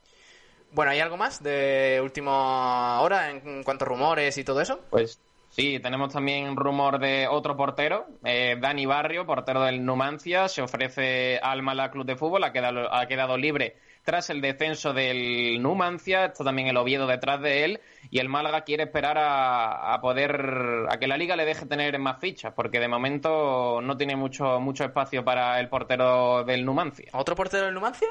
Bueno, 0.71 0.91
¿hay 0.91 0.99
algo 0.99 1.17
más 1.17 1.43
de 1.43 1.99
última 2.01 3.01
hora 3.01 3.29
en 3.29 3.63
cuanto 3.63 3.83
a 3.83 3.87
rumores 3.87 4.37
y 4.37 4.43
todo 4.43 4.61
eso? 4.61 4.79
Pues 4.89 5.19
sí, 5.57 5.79
tenemos 5.79 6.13
también 6.13 6.55
rumor 6.55 6.99
de 6.99 7.27
otro 7.27 7.57
portero, 7.57 8.05
eh, 8.23 8.55
Dani 8.59 8.85
Barrio, 8.85 9.25
portero 9.25 9.63
del 9.63 9.83
Numancia, 9.83 10.47
se 10.47 10.61
ofrece 10.61 11.39
al 11.39 11.63
Málaga 11.63 11.91
Club 11.91 12.05
de 12.05 12.15
Fútbol, 12.15 12.43
ha 12.43 12.53
quedado, 12.53 12.93
ha 12.93 13.07
quedado 13.07 13.37
libre 13.37 13.77
tras 14.03 14.29
el 14.29 14.39
descenso 14.39 14.93
del 14.93 15.61
Numancia, 15.61 16.25
está 16.25 16.43
también 16.43 16.67
el 16.69 16.77
Oviedo 16.77 17.07
detrás 17.07 17.41
de 17.41 17.65
él, 17.65 17.81
y 18.09 18.19
el 18.19 18.29
Málaga 18.29 18.61
quiere 18.61 18.83
esperar 18.83 19.17
a, 19.17 19.93
a 19.93 19.99
poder, 19.99 20.85
a 20.89 20.97
que 20.97 21.07
la 21.07 21.17
Liga 21.17 21.35
le 21.35 21.43
deje 21.43 21.65
tener 21.65 21.97
más 21.99 22.19
fichas, 22.19 22.53
porque 22.53 22.79
de 22.79 22.87
momento 22.87 23.81
no 23.81 23.97
tiene 23.97 24.15
mucho, 24.15 24.61
mucho 24.61 24.85
espacio 24.85 25.25
para 25.25 25.59
el 25.59 25.67
portero 25.67 26.45
del 26.45 26.63
Numancia. 26.63 27.09
¿Otro 27.13 27.35
portero 27.35 27.65
del 27.65 27.73
Numancia? 27.73 28.07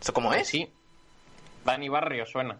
¿Eso 0.00 0.14
cómo 0.14 0.32
es? 0.32 0.48
Sí, 0.48 0.70
Dani 1.64 1.88
Barrio 1.88 2.24
suena. 2.24 2.58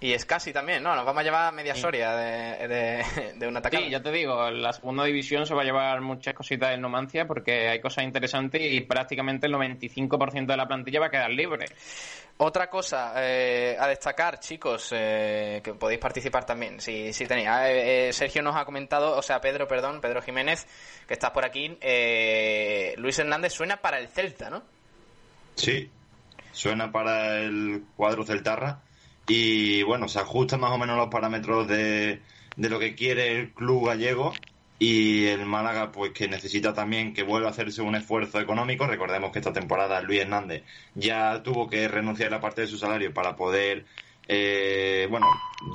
Y 0.00 0.12
es 0.12 0.24
casi 0.24 0.52
también, 0.52 0.80
¿no? 0.80 0.94
Nos 0.94 1.04
vamos 1.04 1.20
a 1.20 1.24
llevar 1.24 1.52
media 1.52 1.74
Soria 1.74 2.14
de, 2.14 2.68
de, 2.68 3.32
de 3.36 3.48
un 3.48 3.56
atacante. 3.56 3.86
Sí, 3.86 3.90
ya 3.90 4.00
te 4.00 4.12
digo, 4.12 4.48
la 4.48 4.72
segunda 4.72 5.04
división 5.04 5.44
se 5.44 5.54
va 5.54 5.62
a 5.62 5.64
llevar 5.64 6.00
muchas 6.02 6.34
cositas 6.34 6.70
del 6.70 6.80
Numancia 6.80 7.26
porque 7.26 7.68
hay 7.68 7.80
cosas 7.80 8.04
interesantes 8.04 8.62
y 8.62 8.80
prácticamente 8.82 9.48
el 9.48 9.54
95% 9.54 10.46
de 10.46 10.56
la 10.56 10.68
plantilla 10.68 11.00
va 11.00 11.06
a 11.06 11.10
quedar 11.10 11.30
libre. 11.30 11.66
Otra 12.36 12.70
cosa 12.70 13.12
eh, 13.16 13.76
a 13.76 13.88
destacar, 13.88 14.38
chicos, 14.38 14.92
eh, 14.94 15.60
que 15.64 15.74
podéis 15.74 15.98
participar 15.98 16.44
también, 16.46 16.80
si, 16.80 17.12
si 17.12 17.26
tenéis. 17.26 17.48
Ah, 17.48 17.68
eh, 17.68 18.10
eh, 18.10 18.12
Sergio 18.12 18.40
nos 18.42 18.54
ha 18.54 18.64
comentado, 18.64 19.16
o 19.16 19.22
sea, 19.22 19.40
Pedro, 19.40 19.66
perdón, 19.66 20.00
Pedro 20.00 20.22
Jiménez, 20.22 20.64
que 21.08 21.14
estás 21.14 21.32
por 21.32 21.44
aquí. 21.44 21.76
eh, 21.80 22.94
Luis 22.98 23.18
Hernández 23.18 23.52
suena 23.52 23.78
para 23.78 23.98
el 23.98 24.06
Celta, 24.06 24.48
¿no? 24.48 24.62
Sí, 25.56 25.90
suena 26.52 26.92
para 26.92 27.38
el 27.40 27.82
cuadro 27.96 28.24
Celtarra 28.24 28.82
y 29.28 29.82
bueno, 29.82 30.08
se 30.08 30.18
ajusta 30.18 30.56
más 30.56 30.72
o 30.72 30.78
menos 30.78 30.96
los 30.96 31.08
parámetros 31.08 31.68
de, 31.68 32.20
de 32.56 32.68
lo 32.68 32.78
que 32.78 32.94
quiere 32.94 33.38
el 33.38 33.52
club 33.52 33.86
gallego 33.86 34.32
y 34.78 35.26
el 35.26 35.44
Málaga 35.44 35.90
pues 35.90 36.12
que 36.12 36.28
necesita 36.28 36.72
también 36.72 37.12
que 37.12 37.22
vuelva 37.22 37.48
a 37.48 37.50
hacerse 37.50 37.82
un 37.82 37.94
esfuerzo 37.94 38.40
económico. 38.40 38.86
Recordemos 38.86 39.32
que 39.32 39.40
esta 39.40 39.52
temporada 39.52 40.00
Luis 40.00 40.20
Hernández 40.20 40.62
ya 40.94 41.42
tuvo 41.42 41.68
que 41.68 41.88
renunciar 41.88 42.32
a 42.34 42.40
parte 42.40 42.62
de 42.62 42.66
su 42.68 42.78
salario 42.78 43.12
para 43.12 43.36
poder, 43.36 43.86
eh, 44.28 45.06
bueno, 45.10 45.26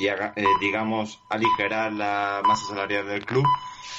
eh, 0.01 0.45
digamos, 0.61 1.19
aligerar 1.29 1.91
la 1.93 2.41
masa 2.45 2.65
salarial 2.67 3.07
del 3.07 3.25
club 3.25 3.45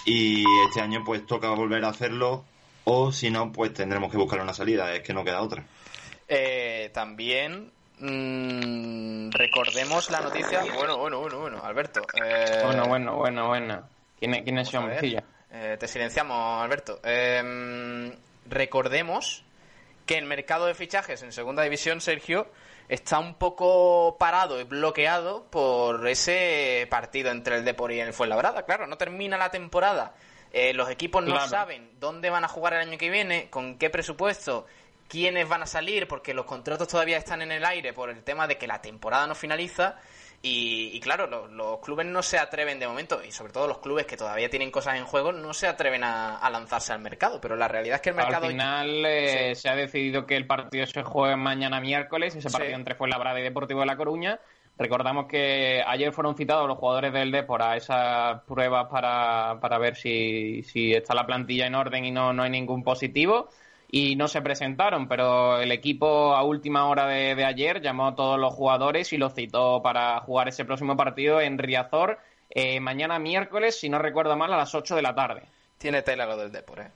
y 0.06 0.44
este 0.68 0.80
año 0.80 1.02
pues 1.04 1.26
toca 1.26 1.50
volver 1.50 1.84
a 1.84 1.88
hacerlo 1.88 2.44
o 2.84 3.12
si 3.12 3.30
no 3.30 3.52
pues 3.52 3.72
tendremos 3.72 4.10
que 4.10 4.18
buscar 4.18 4.40
una 4.40 4.54
salida, 4.54 4.94
es 4.94 5.02
que 5.02 5.14
no 5.14 5.24
queda 5.24 5.42
otra. 5.42 5.64
Eh, 6.28 6.90
también 6.94 7.70
mm, 7.98 9.30
recordemos 9.30 10.10
la 10.10 10.20
noticia. 10.20 10.62
Bueno, 10.74 10.98
bueno, 10.98 11.20
bueno, 11.20 11.38
bueno, 11.40 11.60
Alberto. 11.64 12.02
eh, 12.22 12.62
Bueno, 12.64 12.86
bueno, 12.86 13.16
bueno, 13.16 13.48
bueno. 13.48 13.88
¿Quién, 14.18 14.34
es- 14.34 14.42
quién 14.42 14.58
es 14.58 14.68
ese? 14.72 15.22
Eh, 15.50 15.76
te 15.78 15.86
silenciamos, 15.88 16.62
Alberto. 16.62 17.00
Eh, 17.04 18.12
recordemos 18.46 19.44
que 20.06 20.18
el 20.18 20.24
mercado 20.26 20.66
de 20.66 20.74
fichajes 20.74 21.22
en 21.22 21.32
segunda 21.32 21.62
división, 21.62 22.00
Sergio, 22.00 22.48
está 22.88 23.18
un 23.18 23.34
poco 23.34 24.16
parado 24.18 24.60
y 24.60 24.64
bloqueado 24.64 25.44
por 25.50 26.06
ese 26.08 26.86
partido 26.90 27.30
entre 27.30 27.56
el 27.56 27.64
Depor 27.64 27.92
y 27.92 28.00
el 28.00 28.12
Fuenlabrada. 28.12 28.64
Claro, 28.64 28.86
no 28.86 28.96
termina 28.98 29.36
la 29.38 29.50
temporada. 29.50 30.14
Eh, 30.52 30.72
los 30.74 30.88
equipos 30.90 31.24
no 31.24 31.32
Claro. 31.34 31.48
saben 31.48 31.90
dónde 31.98 32.30
van 32.30 32.44
a 32.44 32.48
jugar 32.48 32.74
el 32.74 32.80
año 32.88 32.98
que 32.98 33.10
viene, 33.10 33.48
con 33.50 33.76
qué 33.78 33.90
presupuesto, 33.90 34.66
quiénes 35.08 35.48
van 35.48 35.62
a 35.62 35.66
salir, 35.66 36.06
porque 36.08 36.34
los 36.34 36.44
contratos 36.46 36.88
todavía 36.88 37.16
están 37.18 37.42
en 37.42 37.52
el 37.52 37.64
aire 37.64 37.92
por 37.92 38.10
el 38.10 38.22
tema 38.24 38.46
de 38.46 38.58
que 38.58 38.66
la 38.66 38.80
temporada 38.82 39.26
no 39.26 39.34
finaliza. 39.34 39.96
Y, 40.42 40.90
y 40.92 41.00
claro, 41.00 41.26
lo- 41.26 41.46
los, 41.48 41.78
clubes 41.80 42.04
no 42.04 42.22
se 42.22 42.38
atreven 42.38 42.78
de 42.78 42.86
momento, 42.86 43.24
y 43.24 43.32
sobre 43.32 43.52
todo 43.52 43.66
los 43.66 43.78
clubes 43.78 44.04
que 44.04 44.18
todavía 44.18 44.50
tienen 44.50 44.70
cosas 44.70 44.96
en 44.98 45.06
juego, 45.06 45.32
no 45.32 45.54
se 45.54 45.66
atreven 45.66 46.04
a, 46.04 46.36
a 46.36 46.50
lanzarse 46.50 46.92
al 46.92 46.98
mercado. 47.00 47.40
Pero 47.40 47.56
la 47.56 47.66
realidad 47.66 47.96
es 47.96 48.02
que 48.02 48.10
el 48.10 48.16
mercado. 48.16 48.44
Al 48.44 48.50
final 48.52 49.06
eh, 49.06 49.54
se 49.54 49.70
ha 49.70 49.74
decidido 49.74 50.26
que 50.26 50.36
el 50.36 50.46
partido 50.46 50.86
se 50.86 51.02
juegue 51.02 51.36
mañana 51.36 51.80
miércoles, 51.80 52.36
ese 52.36 52.50
Sí. 52.50 52.52
partido 52.58 52.76
entre 52.76 52.94
Fuenlabrada 52.94 53.40
y 53.40 53.42
Deportivo 53.42 53.80
de 53.80 53.86
La 53.86 53.96
Coruña. 53.96 54.38
Recordamos 54.76 55.26
que 55.28 55.82
ayer 55.86 56.12
fueron 56.12 56.36
citados 56.36 56.66
los 56.68 56.76
jugadores 56.76 57.12
del 57.12 57.30
Depor 57.30 57.62
a 57.62 57.76
esas 57.76 58.42
pruebas 58.42 58.88
para, 58.90 59.58
para 59.60 59.78
ver 59.78 59.94
si, 59.96 60.62
si 60.64 60.92
está 60.92 61.14
la 61.14 61.24
plantilla 61.24 61.66
en 61.66 61.74
orden 61.76 62.04
y 62.04 62.10
no, 62.10 62.32
no 62.34 62.42
hay 62.42 62.50
ningún 62.50 62.82
positivo. 62.82 63.48
Y 63.96 64.16
no 64.16 64.26
se 64.26 64.42
presentaron, 64.42 65.06
pero 65.06 65.60
el 65.60 65.70
equipo 65.70 66.34
a 66.34 66.42
última 66.42 66.88
hora 66.88 67.06
de, 67.06 67.36
de 67.36 67.44
ayer 67.44 67.80
llamó 67.80 68.08
a 68.08 68.16
todos 68.16 68.40
los 68.40 68.52
jugadores 68.52 69.12
y 69.12 69.18
los 69.18 69.34
citó 69.34 69.82
para 69.84 70.18
jugar 70.18 70.48
ese 70.48 70.64
próximo 70.64 70.96
partido 70.96 71.40
en 71.40 71.58
Riazor 71.58 72.18
eh, 72.50 72.80
mañana 72.80 73.20
miércoles, 73.20 73.78
si 73.78 73.88
no 73.88 74.00
recuerdo 74.00 74.36
mal, 74.36 74.52
a 74.52 74.56
las 74.56 74.74
8 74.74 74.96
de 74.96 75.02
la 75.02 75.14
tarde. 75.14 75.42
Tiene 75.78 76.02
tela 76.02 76.26
lo 76.26 76.36
del 76.36 76.50
Depor, 76.50 76.80
¿eh? 76.80 76.90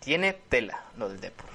Tiene 0.00 0.32
tela 0.32 0.86
lo 0.96 1.08
del 1.08 1.20
Depor. 1.20 1.46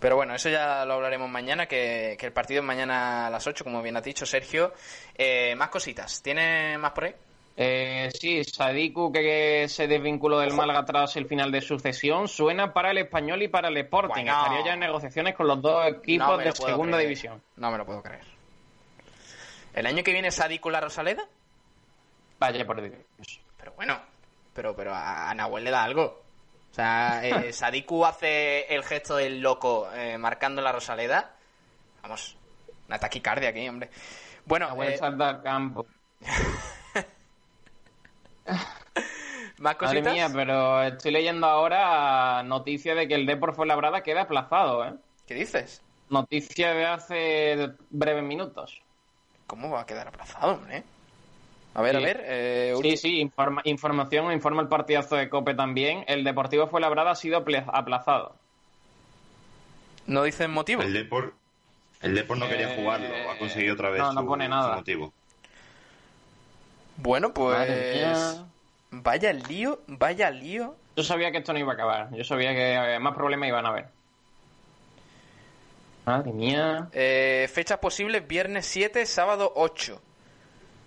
Pero 0.00 0.16
bueno, 0.16 0.34
eso 0.34 0.48
ya 0.48 0.84
lo 0.84 0.94
hablaremos 0.94 1.30
mañana, 1.30 1.66
que, 1.66 2.16
que 2.18 2.26
el 2.26 2.32
partido 2.32 2.60
es 2.60 2.66
mañana 2.66 3.28
a 3.28 3.30
las 3.30 3.46
8, 3.46 3.62
como 3.62 3.82
bien 3.82 3.96
ha 3.96 4.00
dicho 4.00 4.26
Sergio. 4.26 4.72
Eh, 5.14 5.54
más 5.54 5.68
cositas. 5.68 6.22
¿Tiene 6.22 6.76
más 6.78 6.90
por 6.90 7.04
ahí? 7.04 7.14
Eh, 7.56 8.10
sí, 8.18 8.42
Sadiku, 8.42 9.12
que 9.12 9.66
se 9.68 9.86
desvinculó 9.86 10.40
del 10.40 10.54
Málaga 10.54 10.84
tras 10.84 11.14
el 11.16 11.26
final 11.26 11.52
de 11.52 11.60
sucesión, 11.60 12.26
suena 12.26 12.72
para 12.72 12.90
el 12.90 12.98
Español 12.98 13.42
y 13.42 13.48
para 13.48 13.68
el 13.68 13.76
Sporting. 13.76 14.24
Bueno. 14.24 14.42
Estaría 14.42 14.64
ya 14.64 14.72
en 14.74 14.80
negociaciones 14.80 15.34
con 15.36 15.46
los 15.46 15.62
dos 15.62 15.86
equipos 15.86 16.26
No 16.26 16.36
de 16.38 16.52
segunda 16.52 16.96
creer. 16.96 17.08
división. 17.08 17.42
No 17.56 17.70
me 17.70 17.78
lo 17.78 17.86
puedo 17.86 18.02
creer. 18.02 18.24
¿El 19.74 19.86
año 19.86 20.02
que 20.02 20.12
viene 20.12 20.30
Sadiku 20.30 20.68
la 20.70 20.80
Rosaleda? 20.80 21.24
Vaya 22.40 22.66
por 22.66 22.82
Dios. 22.82 23.40
Pero 23.56 23.72
bueno, 23.72 24.00
pero, 24.52 24.74
pero 24.74 24.92
a 24.94 25.32
Nahuel 25.34 25.64
le 25.64 25.70
da 25.70 25.84
algo. 25.84 26.22
O 26.70 26.74
sea, 26.74 27.20
eh, 27.24 27.52
Sadiku 27.52 28.04
hace 28.04 28.66
el 28.74 28.82
gesto 28.82 29.16
del 29.16 29.40
loco 29.40 29.88
eh, 29.94 30.18
marcando 30.18 30.60
la 30.60 30.72
Rosaleda. 30.72 31.36
Vamos, 32.02 32.36
Una 32.88 32.98
taquicardia 32.98 33.50
aquí, 33.50 33.68
hombre. 33.68 33.90
Bueno, 34.44 34.66
La 34.66 34.74
vuelta 34.74 35.06
eh, 35.06 35.14
al 35.20 35.42
campo. 35.42 35.86
más 39.58 39.76
Madre 39.80 40.02
cositas. 40.02 40.12
mía, 40.12 40.28
pero 40.32 40.82
estoy 40.82 41.12
leyendo 41.12 41.46
ahora 41.46 42.42
noticia 42.42 42.94
de 42.94 43.08
que 43.08 43.14
el 43.14 43.26
Depor 43.26 43.54
Fuenlabrada 43.54 44.02
queda 44.02 44.22
aplazado, 44.22 44.84
¿eh? 44.86 44.94
¿Qué 45.26 45.34
dices? 45.34 45.82
Noticia 46.10 46.74
de 46.74 46.86
hace 46.86 47.68
breves 47.90 48.24
minutos. 48.24 48.80
¿Cómo 49.46 49.70
va 49.70 49.80
a 49.82 49.86
quedar 49.86 50.08
aplazado, 50.08 50.52
hombre? 50.54 50.82
A 51.74 51.82
ver, 51.82 51.96
Sí. 51.96 52.02
a 52.02 52.06
ver. 52.06 52.22
eh, 52.26 52.74
Sí, 52.82 52.96
sí, 52.96 53.20
informa- 53.20 53.62
información, 53.64 54.30
informa 54.32 54.62
el 54.62 54.68
partidazo 54.68 55.16
de 55.16 55.28
Cope 55.28 55.54
también. 55.54 56.04
El 56.06 56.22
Deportivo 56.24 56.66
Fuenlabrada 56.68 57.12
ha 57.12 57.14
sido 57.16 57.38
aplazado. 57.68 58.36
¿No 60.06 60.22
dicen 60.22 60.50
motivo? 60.50 60.82
El 60.82 60.92
Depor, 60.92 61.34
el 62.02 62.14
Depor 62.14 62.38
no 62.38 62.46
quería 62.48 62.74
Eh, 62.74 62.76
jugarlo, 62.76 63.08
ha 63.30 63.38
conseguido 63.38 63.74
otra 63.74 63.90
vez 63.90 64.02
no, 64.02 64.12
no 64.12 64.20
su, 64.20 64.26
pone 64.26 64.44
su 64.44 64.50
nada. 64.50 64.76
motivo. 64.76 65.12
Bueno, 66.96 67.32
pues... 67.34 67.56
Vaya 68.90 69.32
lío, 69.32 69.80
vaya 69.88 70.30
lío. 70.30 70.76
Yo 70.96 71.02
sabía 71.02 71.32
que 71.32 71.38
esto 71.38 71.52
no 71.52 71.58
iba 71.58 71.72
a 71.72 71.74
acabar. 71.74 72.14
Yo 72.14 72.22
sabía 72.22 72.52
que 72.54 72.94
eh, 72.94 72.98
más 73.00 73.14
problemas 73.14 73.48
iban 73.48 73.66
a 73.66 73.70
haber. 73.70 73.86
Madre 76.06 76.32
mía. 76.32 76.88
Eh, 76.92 77.48
fechas 77.52 77.78
posibles, 77.78 78.26
viernes 78.28 78.66
7, 78.66 79.04
sábado 79.06 79.52
8. 79.56 80.00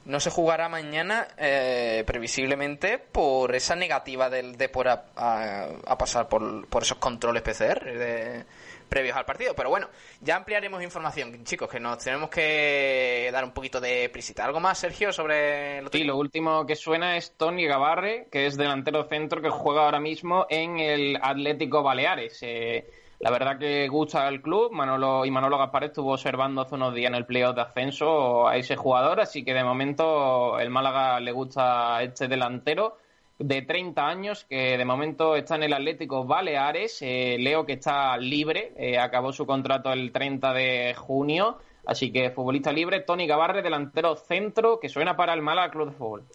No 0.06 0.20
se 0.22 0.30
jugará 0.30 0.70
mañana, 0.70 1.28
eh, 1.38 2.04
previsiblemente, 2.08 2.98
por 3.00 3.54
esa 3.56 3.76
negativa 3.76 4.30
del 4.30 4.56
Depor 4.56 4.88
a, 4.88 5.06
a- 5.18 5.68
a 5.86 5.98
pasar 5.98 6.30
por, 6.30 6.66
por 6.68 6.84
esos 6.84 6.98
controles 7.00 7.42
PCR 7.42 7.84
de- 7.84 8.46
previos 8.88 9.15
al 9.15 9.25
partido. 9.25 9.53
Pero 9.56 9.70
bueno, 9.70 9.88
ya 10.22 10.36
ampliaremos 10.36 10.82
información, 10.84 11.44
chicos, 11.44 11.70
que 11.70 11.79
nos 11.79 12.03
tenemos 12.03 12.29
que 12.29 13.29
dar 13.32 13.44
un 13.44 13.51
poquito 13.51 13.79
de 13.79 14.10
prisita. 14.10 14.46
¿Algo 14.46 14.60
más, 14.60 14.77
Sergio, 14.79 15.12
sobre 15.12 15.82
lo 15.82 15.89
Sí, 15.91 16.03
lo 16.03 16.17
último 16.17 16.65
que 16.65 16.75
suena 16.75 17.17
es 17.17 17.34
Tony 17.38 17.65
Gavarre, 17.65 18.27
que 18.32 18.48
es 18.48 18.58
delantero 18.58 19.03
centro 19.06 19.41
que 19.41 19.50
juega 19.50 19.86
ahora 19.86 20.00
mismo 20.00 20.46
en 20.50 20.79
el 20.79 21.17
Atlético 21.22 21.84
Baleares. 21.84 22.39
Eh, 22.41 22.89
la 23.20 23.32
verdad 23.32 23.58
que 23.58 23.88
gusta 23.88 24.27
el 24.27 24.41
club. 24.41 24.72
Manolo 24.72 25.25
y 25.25 25.32
Manolo 25.32 25.58
Gaspar 25.58 25.86
estuvo 25.86 26.13
observando 26.13 26.62
hace 26.62 26.75
unos 26.75 26.94
días 26.94 27.10
en 27.10 27.15
el 27.15 27.25
playoff 27.25 27.56
de 27.56 27.62
ascenso 27.62 28.48
a 28.48 28.58
ese 28.58 28.75
jugador, 28.75 29.20
así 29.20 29.44
que 29.44 29.53
de 29.53 29.63
momento 29.63 30.60
el 30.60 30.70
Málaga 30.70 31.20
le 31.20 31.32
gusta 31.32 32.01
este 32.03 32.27
delantero 32.27 32.98
de 33.39 33.62
30 33.62 34.08
años 34.08 34.46
que 34.46 34.77
de 34.77 34.86
momento 34.86 35.36
está 35.36 35.56
en 35.56 35.63
el 35.63 35.74
Atlético 35.74 36.25
Baleares. 36.25 37.00
Eh, 37.01 37.38
leo 37.39 37.65
que 37.65 37.74
está 37.74 38.17
libre, 38.17 38.74
eh, 38.77 38.98
acabó 38.98 39.32
su 39.32 39.46
contrato 39.46 39.91
el 39.91 40.12
30 40.12 40.53
de 40.53 40.96
junio. 40.96 41.60
Así 41.86 42.12
que 42.12 42.32
futbolista 42.32 42.72
libre, 42.72 43.01
Tony 43.01 43.27
Gavarre, 43.27 43.62
delantero 43.62 44.15
centro, 44.15 44.79
que 44.79 44.89
suena 44.89 45.15
para 45.15 45.34
el 45.34 45.41
Málaga 45.41 45.72
Club 45.72 45.89
de 45.91 45.96
Fútbol. 45.96 46.25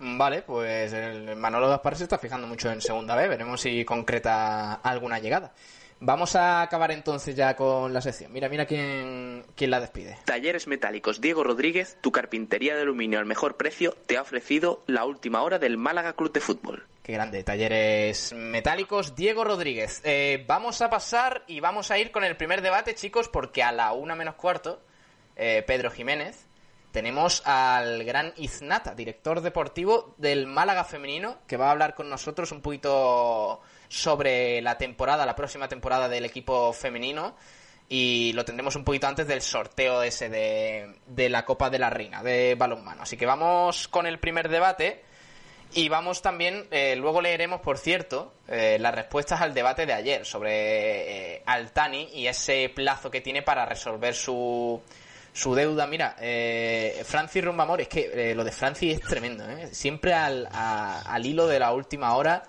Vale, 0.00 0.42
pues 0.42 0.92
el 0.92 1.36
Manolo 1.36 1.68
Gaspar 1.68 1.96
se 1.96 2.04
está 2.04 2.18
fijando 2.18 2.48
mucho 2.48 2.70
en 2.70 2.80
segunda 2.80 3.14
B. 3.14 3.28
Veremos 3.28 3.60
si 3.60 3.84
concreta 3.84 4.74
alguna 4.74 5.20
llegada. 5.20 5.52
Vamos 6.06 6.36
a 6.36 6.60
acabar 6.60 6.90
entonces 6.90 7.34
ya 7.34 7.56
con 7.56 7.94
la 7.94 8.02
sección. 8.02 8.30
Mira, 8.30 8.50
mira 8.50 8.66
quién, 8.66 9.42
quién 9.56 9.70
la 9.70 9.80
despide. 9.80 10.18
Talleres 10.26 10.66
Metálicos 10.66 11.18
Diego 11.18 11.42
Rodríguez, 11.42 11.96
tu 12.02 12.12
carpintería 12.12 12.74
de 12.74 12.82
aluminio 12.82 13.18
al 13.18 13.24
mejor 13.24 13.56
precio, 13.56 13.96
te 14.06 14.18
ha 14.18 14.20
ofrecido 14.20 14.82
la 14.86 15.06
última 15.06 15.42
hora 15.42 15.58
del 15.58 15.78
Málaga 15.78 16.12
Club 16.12 16.30
de 16.30 16.40
Fútbol. 16.40 16.86
Qué 17.02 17.14
grande, 17.14 17.42
talleres 17.42 18.34
metálicos. 18.34 19.16
Diego 19.16 19.44
Rodríguez. 19.44 20.02
Eh, 20.04 20.44
vamos 20.46 20.82
a 20.82 20.90
pasar 20.90 21.42
y 21.46 21.60
vamos 21.60 21.90
a 21.90 21.98
ir 21.98 22.10
con 22.10 22.22
el 22.22 22.36
primer 22.36 22.60
debate, 22.60 22.94
chicos, 22.94 23.30
porque 23.30 23.62
a 23.62 23.72
la 23.72 23.94
una 23.94 24.14
menos 24.14 24.34
cuarto, 24.34 24.82
eh, 25.36 25.64
Pedro 25.66 25.90
Jiménez, 25.90 26.46
tenemos 26.92 27.40
al 27.46 28.04
gran 28.04 28.34
Iznata, 28.36 28.94
director 28.94 29.40
deportivo 29.40 30.14
del 30.18 30.46
Málaga 30.46 30.84
Femenino, 30.84 31.38
que 31.46 31.56
va 31.56 31.68
a 31.68 31.70
hablar 31.70 31.94
con 31.94 32.10
nosotros 32.10 32.52
un 32.52 32.60
poquito 32.60 33.62
sobre 33.94 34.60
la 34.62 34.76
temporada, 34.78 35.24
la 35.26 35.36
próxima 35.36 35.68
temporada 35.68 36.08
del 36.08 36.24
equipo 36.24 36.72
femenino. 36.72 37.36
Y 37.88 38.32
lo 38.32 38.44
tendremos 38.44 38.76
un 38.76 38.84
poquito 38.84 39.06
antes 39.06 39.26
del 39.26 39.42
sorteo 39.42 40.02
ese 40.02 40.28
de, 40.30 40.94
de 41.06 41.28
la 41.28 41.44
Copa 41.44 41.68
de 41.68 41.78
la 41.78 41.90
Reina, 41.90 42.22
de 42.22 42.54
balonmano. 42.54 43.02
Así 43.02 43.16
que 43.16 43.26
vamos 43.26 43.88
con 43.88 44.06
el 44.06 44.18
primer 44.18 44.48
debate. 44.48 45.04
Y 45.76 45.88
vamos 45.88 46.22
también, 46.22 46.68
eh, 46.70 46.94
luego 46.94 47.20
leeremos, 47.20 47.60
por 47.60 47.78
cierto, 47.78 48.34
eh, 48.46 48.76
las 48.78 48.94
respuestas 48.94 49.40
al 49.40 49.52
debate 49.54 49.86
de 49.86 49.92
ayer 49.92 50.24
sobre 50.24 51.34
eh, 51.36 51.42
Altani 51.46 52.10
y 52.14 52.28
ese 52.28 52.70
plazo 52.72 53.10
que 53.10 53.20
tiene 53.20 53.42
para 53.42 53.66
resolver 53.66 54.14
su, 54.14 54.80
su 55.32 55.54
deuda. 55.54 55.86
Mira, 55.88 56.14
eh, 56.20 57.02
Francis 57.04 57.44
Rumbamor, 57.44 57.80
es 57.80 57.88
que 57.88 58.30
eh, 58.30 58.34
lo 58.36 58.44
de 58.44 58.52
Francis 58.52 58.94
es 58.94 59.00
tremendo, 59.00 59.44
siempre 59.72 60.12
al, 60.14 60.48
a- 60.52 61.02
al 61.12 61.26
hilo 61.26 61.48
de 61.48 61.58
la 61.58 61.72
última 61.72 62.14
hora 62.14 62.44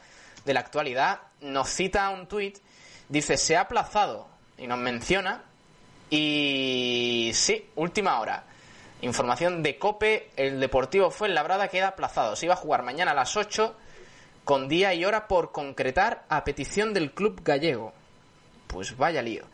de 0.45 0.53
la 0.53 0.59
actualidad. 0.59 1.19
Nos 1.41 1.69
cita 1.69 2.09
un 2.09 2.27
tuit, 2.27 2.57
dice, 3.09 3.37
se 3.37 3.55
ha 3.55 3.61
aplazado 3.61 4.27
y 4.57 4.67
nos 4.67 4.77
menciona. 4.77 5.43
Y 6.09 7.31
sí, 7.33 7.69
última 7.75 8.19
hora. 8.19 8.45
Información 9.01 9.61
de 9.61 9.77
Cope, 9.77 10.29
el 10.35 10.59
Deportivo 10.59 11.11
Fuenlabrada 11.11 11.67
queda 11.67 11.89
aplazado. 11.89 12.35
Se 12.35 12.45
iba 12.45 12.53
a 12.53 12.57
jugar 12.57 12.83
mañana 12.83 13.11
a 13.11 13.15
las 13.15 13.35
8 13.35 13.75
con 14.43 14.69
día 14.69 14.93
y 14.93 15.03
hora 15.03 15.27
por 15.27 15.51
concretar 15.51 16.23
a 16.29 16.43
petición 16.43 16.93
del 16.93 17.11
club 17.11 17.41
gallego. 17.43 17.93
Pues 18.67 18.95
vaya 18.95 19.21
lío, 19.21 19.45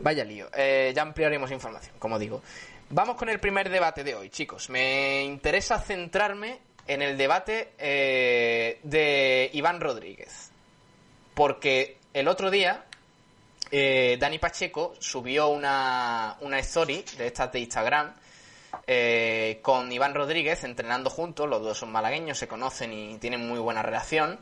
vaya 0.00 0.24
lío. 0.24 0.48
Eh, 0.54 0.92
ya 0.94 1.02
ampliaremos 1.02 1.50
información, 1.50 1.94
como 1.98 2.18
digo. 2.18 2.42
Vamos 2.90 3.16
con 3.16 3.28
el 3.28 3.40
primer 3.40 3.70
debate 3.70 4.04
de 4.04 4.14
hoy, 4.14 4.30
chicos. 4.30 4.70
Me 4.70 5.24
interesa 5.24 5.78
centrarme 5.78 6.60
en 6.86 7.02
el 7.02 7.16
debate 7.16 7.72
eh, 7.78 8.78
de 8.82 9.50
Iván 9.52 9.80
Rodríguez. 9.80 10.50
Porque 11.34 11.98
el 12.12 12.28
otro 12.28 12.50
día 12.50 12.84
eh, 13.70 14.16
Dani 14.20 14.38
Pacheco 14.38 14.94
subió 14.98 15.48
una, 15.48 16.36
una 16.40 16.58
story 16.60 17.04
de 17.18 17.26
estas 17.26 17.50
de 17.52 17.60
Instagram 17.60 18.14
eh, 18.86 19.58
con 19.62 19.90
Iván 19.90 20.14
Rodríguez 20.14 20.64
entrenando 20.64 21.10
juntos, 21.10 21.48
los 21.48 21.62
dos 21.62 21.78
son 21.78 21.92
malagueños, 21.92 22.38
se 22.38 22.48
conocen 22.48 22.92
y 22.92 23.18
tienen 23.18 23.46
muy 23.46 23.58
buena 23.58 23.82
relación, 23.82 24.38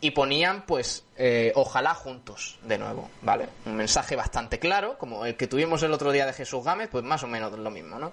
y 0.00 0.10
ponían 0.10 0.66
pues 0.66 1.04
eh, 1.16 1.52
ojalá 1.54 1.94
juntos 1.94 2.58
de 2.62 2.78
nuevo, 2.78 3.10
¿vale? 3.22 3.48
Un 3.64 3.76
mensaje 3.76 4.14
bastante 4.14 4.58
claro, 4.58 4.98
como 4.98 5.24
el 5.24 5.36
que 5.36 5.46
tuvimos 5.46 5.82
el 5.82 5.92
otro 5.92 6.12
día 6.12 6.26
de 6.26 6.32
Jesús 6.32 6.64
Gámez, 6.64 6.88
pues 6.90 7.04
más 7.04 7.22
o 7.22 7.26
menos 7.26 7.52
lo 7.52 7.70
mismo, 7.70 7.98
¿no? 7.98 8.12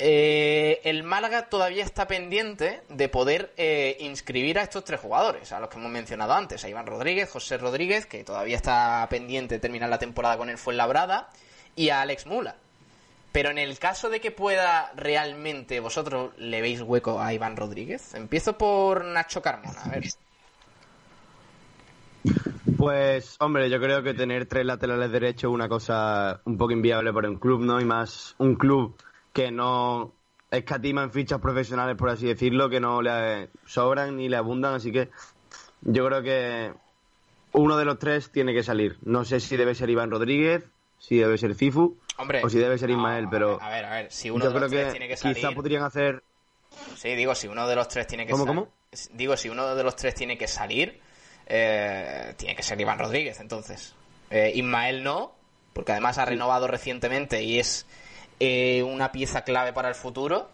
Eh, 0.00 0.80
el 0.84 1.02
Málaga 1.02 1.48
todavía 1.48 1.84
está 1.84 2.06
pendiente 2.06 2.82
de 2.88 3.08
poder 3.08 3.52
eh, 3.56 3.96
inscribir 4.00 4.58
a 4.58 4.62
estos 4.62 4.84
tres 4.84 5.00
jugadores, 5.00 5.50
a 5.50 5.58
los 5.58 5.68
que 5.68 5.78
hemos 5.78 5.90
mencionado 5.90 6.34
antes, 6.34 6.62
a 6.64 6.68
Iván 6.68 6.86
Rodríguez, 6.86 7.28
José 7.28 7.58
Rodríguez, 7.58 8.06
que 8.06 8.22
todavía 8.22 8.56
está 8.56 9.06
pendiente 9.10 9.56
de 9.56 9.60
terminar 9.60 9.88
la 9.88 9.98
temporada 9.98 10.36
con 10.36 10.50
el 10.50 10.58
Fuenlabrada, 10.58 11.30
y 11.74 11.88
a 11.90 12.00
Alex 12.02 12.26
Mula. 12.26 12.56
Pero 13.32 13.50
en 13.50 13.58
el 13.58 13.78
caso 13.78 14.08
de 14.08 14.20
que 14.20 14.30
pueda 14.30 14.92
realmente, 14.96 15.80
vosotros 15.80 16.32
le 16.38 16.60
veis 16.60 16.80
hueco 16.80 17.20
a 17.20 17.32
Iván 17.34 17.56
Rodríguez. 17.56 18.14
Empiezo 18.14 18.56
por 18.56 19.04
Nacho 19.04 19.42
Carmona, 19.42 19.82
a 19.82 19.88
ver. 19.90 20.04
Pues, 22.76 23.36
hombre, 23.40 23.68
yo 23.68 23.80
creo 23.80 24.02
que 24.02 24.14
tener 24.14 24.46
tres 24.46 24.64
laterales 24.64 25.10
derechos 25.10 25.50
es 25.50 25.54
una 25.54 25.68
cosa 25.68 26.40
un 26.44 26.56
poco 26.56 26.72
inviable 26.72 27.12
para 27.12 27.28
un 27.28 27.36
club, 27.36 27.60
¿no? 27.62 27.80
Y 27.80 27.84
más 27.84 28.34
un 28.38 28.54
club 28.54 28.96
que 29.38 29.52
no 29.52 30.14
escatima 30.50 31.04
en 31.04 31.12
fichas 31.12 31.40
profesionales, 31.40 31.94
por 31.96 32.10
así 32.10 32.26
decirlo, 32.26 32.68
que 32.68 32.80
no 32.80 33.00
le 33.00 33.50
sobran 33.64 34.16
ni 34.16 34.28
le 34.28 34.36
abundan, 34.36 34.74
así 34.74 34.90
que 34.90 35.10
yo 35.82 36.04
creo 36.06 36.22
que 36.24 36.72
uno 37.52 37.76
de 37.76 37.84
los 37.84 38.00
tres 38.00 38.32
tiene 38.32 38.52
que 38.52 38.64
salir. 38.64 38.98
No 39.02 39.24
sé 39.24 39.38
si 39.38 39.56
debe 39.56 39.76
ser 39.76 39.90
Iván 39.90 40.10
Rodríguez, 40.10 40.64
si 40.98 41.18
debe 41.18 41.38
ser 41.38 41.54
Cifu 41.54 41.96
Hombre, 42.16 42.42
o 42.42 42.50
si 42.50 42.58
debe 42.58 42.78
ser 42.78 42.88
no, 42.88 42.96
Ismael, 42.96 43.28
pero 43.30 43.62
A 43.62 43.70
ver, 43.70 43.84
a 43.84 43.90
ver, 43.90 44.10
si 44.10 44.28
uno 44.28 44.44
yo 44.44 44.50
de 44.50 44.58
los 44.58 44.68
creo 44.68 44.70
tres 44.70 44.86
que, 44.86 44.90
tiene 44.98 45.08
que 45.08 45.16
salir... 45.16 45.36
quizá 45.36 45.52
podrían 45.52 45.84
hacer... 45.84 46.24
Sí, 46.96 47.14
digo, 47.14 47.36
si 47.36 47.46
uno 47.46 47.68
de 47.68 47.76
los 47.76 47.86
tres 47.86 48.08
tiene 48.08 48.26
que 48.26 48.32
¿Cómo, 48.32 48.44
cómo? 48.44 48.68
Digo, 49.12 49.36
si 49.36 49.48
uno 49.48 49.72
de 49.76 49.84
los 49.84 49.94
tres 49.94 50.16
tiene 50.16 50.36
que 50.36 50.48
salir, 50.48 51.00
eh, 51.46 52.34
tiene 52.36 52.56
que 52.56 52.64
ser 52.64 52.80
Iván 52.80 52.98
Rodríguez, 52.98 53.38
entonces. 53.38 53.94
Eh, 54.30 54.50
Ismael 54.56 55.04
no, 55.04 55.32
porque 55.74 55.92
además 55.92 56.18
ha 56.18 56.24
renovado 56.24 56.66
recientemente 56.66 57.44
y 57.44 57.60
es 57.60 57.86
eh, 58.40 58.82
una 58.82 59.12
pieza 59.12 59.42
clave 59.42 59.72
para 59.72 59.88
el 59.88 59.94
futuro. 59.94 60.50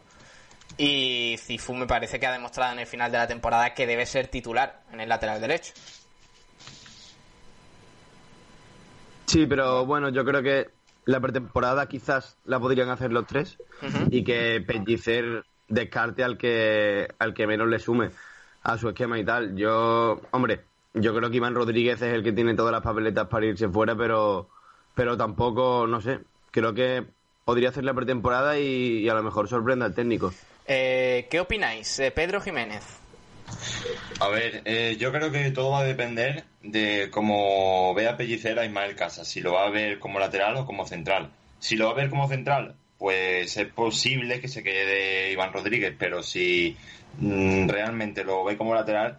Y 0.77 1.37
Cifu 1.38 1.75
me 1.75 1.87
parece 1.87 2.18
que 2.18 2.27
ha 2.27 2.33
demostrado 2.33 2.73
en 2.73 2.81
el 2.81 2.87
final 2.87 3.12
de 3.12 3.18
la 3.18 3.27
temporada 3.27 3.75
que 3.75 3.87
debe 3.87 4.07
ser 4.07 4.29
titular 4.29 4.83
en 4.92 5.01
el 5.01 5.09
lateral 5.09 5.40
derecho. 5.40 5.73
Sí, 9.27 9.47
pero 9.47 9.87
bueno, 9.87 10.11
yo 10.11 10.25
creo 10.25 10.42
que 10.42 10.70
la 11.07 11.20
pretemporada 11.20 11.87
quizás 11.87 12.37
la 12.44 12.59
podrían 12.59 12.88
hacer 12.88 13.12
los 13.12 13.27
tres 13.27 13.59
y 14.11 14.25
que 14.25 14.62
Pellicer 14.66 15.44
descarte 15.68 16.25
al 16.25 16.38
que 16.38 17.09
al 17.18 17.35
que 17.35 17.47
menos 17.47 17.68
le 17.68 17.79
sume 17.79 18.11
a 18.62 18.79
su 18.79 18.88
esquema 18.88 19.18
y 19.18 19.25
tal. 19.25 19.57
Yo, 19.57 20.20
hombre, 20.31 20.64
yo 20.94 21.14
creo 21.14 21.31
que 21.31 21.37
Iván 21.37 21.55
Rodríguez 21.55 22.01
es 22.03 22.14
el 22.14 22.23
que 22.23 22.33
tiene 22.33 22.55
todas 22.55 22.73
las 22.73 22.83
papeletas 22.83 23.29
para 23.29 23.47
irse 23.47 23.68
fuera, 23.68 23.94
pero 23.97 24.49
pero 24.94 25.16
tampoco, 25.16 25.87
no 25.87 26.01
sé, 26.01 26.20
creo 26.51 26.73
que 26.73 27.05
podría 27.45 27.69
hacer 27.69 27.85
la 27.85 27.95
pretemporada 27.95 28.59
y, 28.59 28.99
y 28.99 29.09
a 29.09 29.15
lo 29.15 29.23
mejor 29.23 29.49
sorprenda 29.49 29.87
al 29.87 29.95
técnico. 29.95 30.33
Eh, 30.67 31.27
¿Qué 31.31 31.41
opináis, 31.41 31.99
eh, 31.99 32.11
Pedro 32.11 32.41
Jiménez? 32.41 32.83
A 34.21 34.29
ver, 34.29 34.63
eh, 34.65 34.97
yo 34.99 35.13
creo 35.13 35.31
que 35.31 35.51
todo 35.51 35.73
va 35.73 35.81
a 35.81 35.85
depender 35.85 36.45
de 36.63 37.09
cómo 37.11 37.93
vea 37.95 38.17
Pellicer 38.17 38.59
a 38.59 38.65
Ismael 38.65 38.97
Casas, 38.97 39.29
si 39.29 39.41
lo 39.41 39.53
va 39.53 39.67
a 39.67 39.71
ver 39.71 39.99
como 39.99 40.19
lateral 40.19 40.57
o 40.57 40.67
como 40.67 40.87
central. 40.87 41.31
Si 41.59 41.77
lo 41.77 41.87
va 41.87 41.93
a 41.93 41.97
ver 41.97 42.11
como 42.11 42.29
central, 42.29 42.75
pues 42.99 43.57
es 43.57 43.69
posible 43.69 44.41
que 44.41 44.49
se 44.49 44.63
quede 44.63 45.33
Iván 45.33 45.53
Rodríguez, 45.53 45.95
pero 45.99 46.23
si 46.23 46.77
mm, 47.19 47.69
realmente 47.69 48.25
lo 48.25 48.45
ve 48.45 48.57
como 48.57 48.75
lateral, 48.75 49.19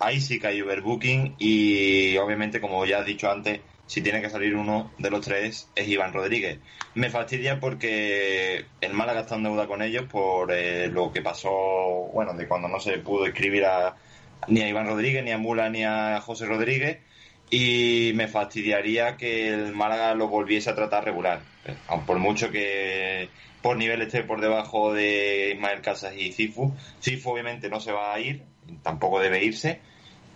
ahí 0.00 0.20
sí 0.20 0.40
que 0.40 0.48
hay 0.48 0.62
overbooking 0.62 1.36
y 1.38 2.16
obviamente, 2.16 2.60
como 2.60 2.84
ya 2.86 2.98
he 2.98 3.04
dicho 3.04 3.30
antes, 3.30 3.60
si 3.90 4.02
tiene 4.02 4.22
que 4.22 4.30
salir 4.30 4.54
uno 4.54 4.92
de 4.98 5.10
los 5.10 5.20
tres 5.20 5.68
es 5.74 5.88
Iván 5.88 6.12
Rodríguez. 6.12 6.60
Me 6.94 7.10
fastidia 7.10 7.58
porque 7.58 8.66
el 8.80 8.94
Málaga 8.94 9.22
está 9.22 9.34
en 9.34 9.42
deuda 9.42 9.66
con 9.66 9.82
ellos 9.82 10.04
por 10.04 10.52
eh, 10.52 10.86
lo 10.86 11.10
que 11.10 11.22
pasó, 11.22 11.50
bueno, 12.12 12.34
de 12.34 12.46
cuando 12.46 12.68
no 12.68 12.78
se 12.78 12.98
pudo 12.98 13.26
escribir 13.26 13.64
a, 13.64 13.96
ni 14.46 14.60
a 14.60 14.68
Iván 14.68 14.86
Rodríguez, 14.86 15.24
ni 15.24 15.32
a 15.32 15.38
Mula, 15.38 15.70
ni 15.70 15.82
a 15.82 16.20
José 16.20 16.46
Rodríguez. 16.46 16.98
Y 17.50 18.12
me 18.14 18.28
fastidiaría 18.28 19.16
que 19.16 19.48
el 19.48 19.74
Málaga 19.74 20.14
lo 20.14 20.28
volviese 20.28 20.70
a 20.70 20.76
tratar 20.76 21.04
regular. 21.04 21.40
Aun 21.88 22.06
por 22.06 22.20
mucho 22.20 22.52
que 22.52 23.28
por 23.60 23.76
nivel 23.76 24.02
esté 24.02 24.22
por 24.22 24.40
debajo 24.40 24.94
de 24.94 25.50
Ismael 25.56 25.80
Casas 25.80 26.14
y 26.16 26.30
Cifu. 26.30 26.76
Cifu 27.00 27.30
obviamente 27.30 27.68
no 27.68 27.80
se 27.80 27.90
va 27.90 28.14
a 28.14 28.20
ir, 28.20 28.44
tampoco 28.84 29.18
debe 29.18 29.42
irse. 29.42 29.80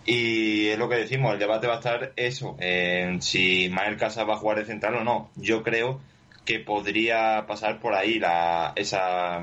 Y 0.05 0.67
es 0.69 0.77
lo 0.77 0.87
que 0.87 0.95
decimos, 0.97 1.33
el 1.33 1.39
debate 1.39 1.65
va 1.67 1.73
a 1.73 1.77
estar 1.77 2.13
eso, 2.15 2.55
en 2.59 3.21
si 3.21 3.65
Ismael 3.65 3.97
Casas 3.97 4.27
va 4.29 4.35
a 4.35 4.37
jugar 4.37 4.59
de 4.59 4.65
central 4.65 4.95
o 4.95 5.03
no. 5.03 5.31
Yo 5.35 5.63
creo 5.63 5.99
que 6.45 6.59
podría 6.59 7.45
pasar 7.47 7.79
por 7.79 7.95
ahí 7.95 8.19
la 8.19 8.73
esa 8.75 9.41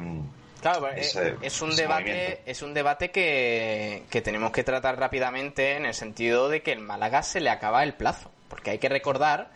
Claro, 0.61 0.87
eh, 0.91 0.95
ese- 1.01 1.35
es 1.43 1.61
un 1.61 1.75
debate, 1.75 2.03
movimiento. 2.05 2.43
es 2.47 2.63
un 2.63 2.75
debate 2.75 3.11
que, 3.11 4.05
que 4.09 4.23
tenemos 4.23 4.53
que 4.53 4.63
tratar 4.63 4.97
rápidamente 5.01 5.75
en 5.77 5.85
el 5.87 5.95
sentido 5.95 6.49
de 6.49 6.63
que 6.63 6.71
el 6.71 6.79
Málaga 6.79 7.25
se 7.25 7.41
le 7.41 7.51
acaba 7.51 7.83
el 7.83 7.95
plazo. 7.95 8.31
Porque 8.49 8.71
hay 8.71 8.79
que 8.79 8.89
recordar 8.89 9.51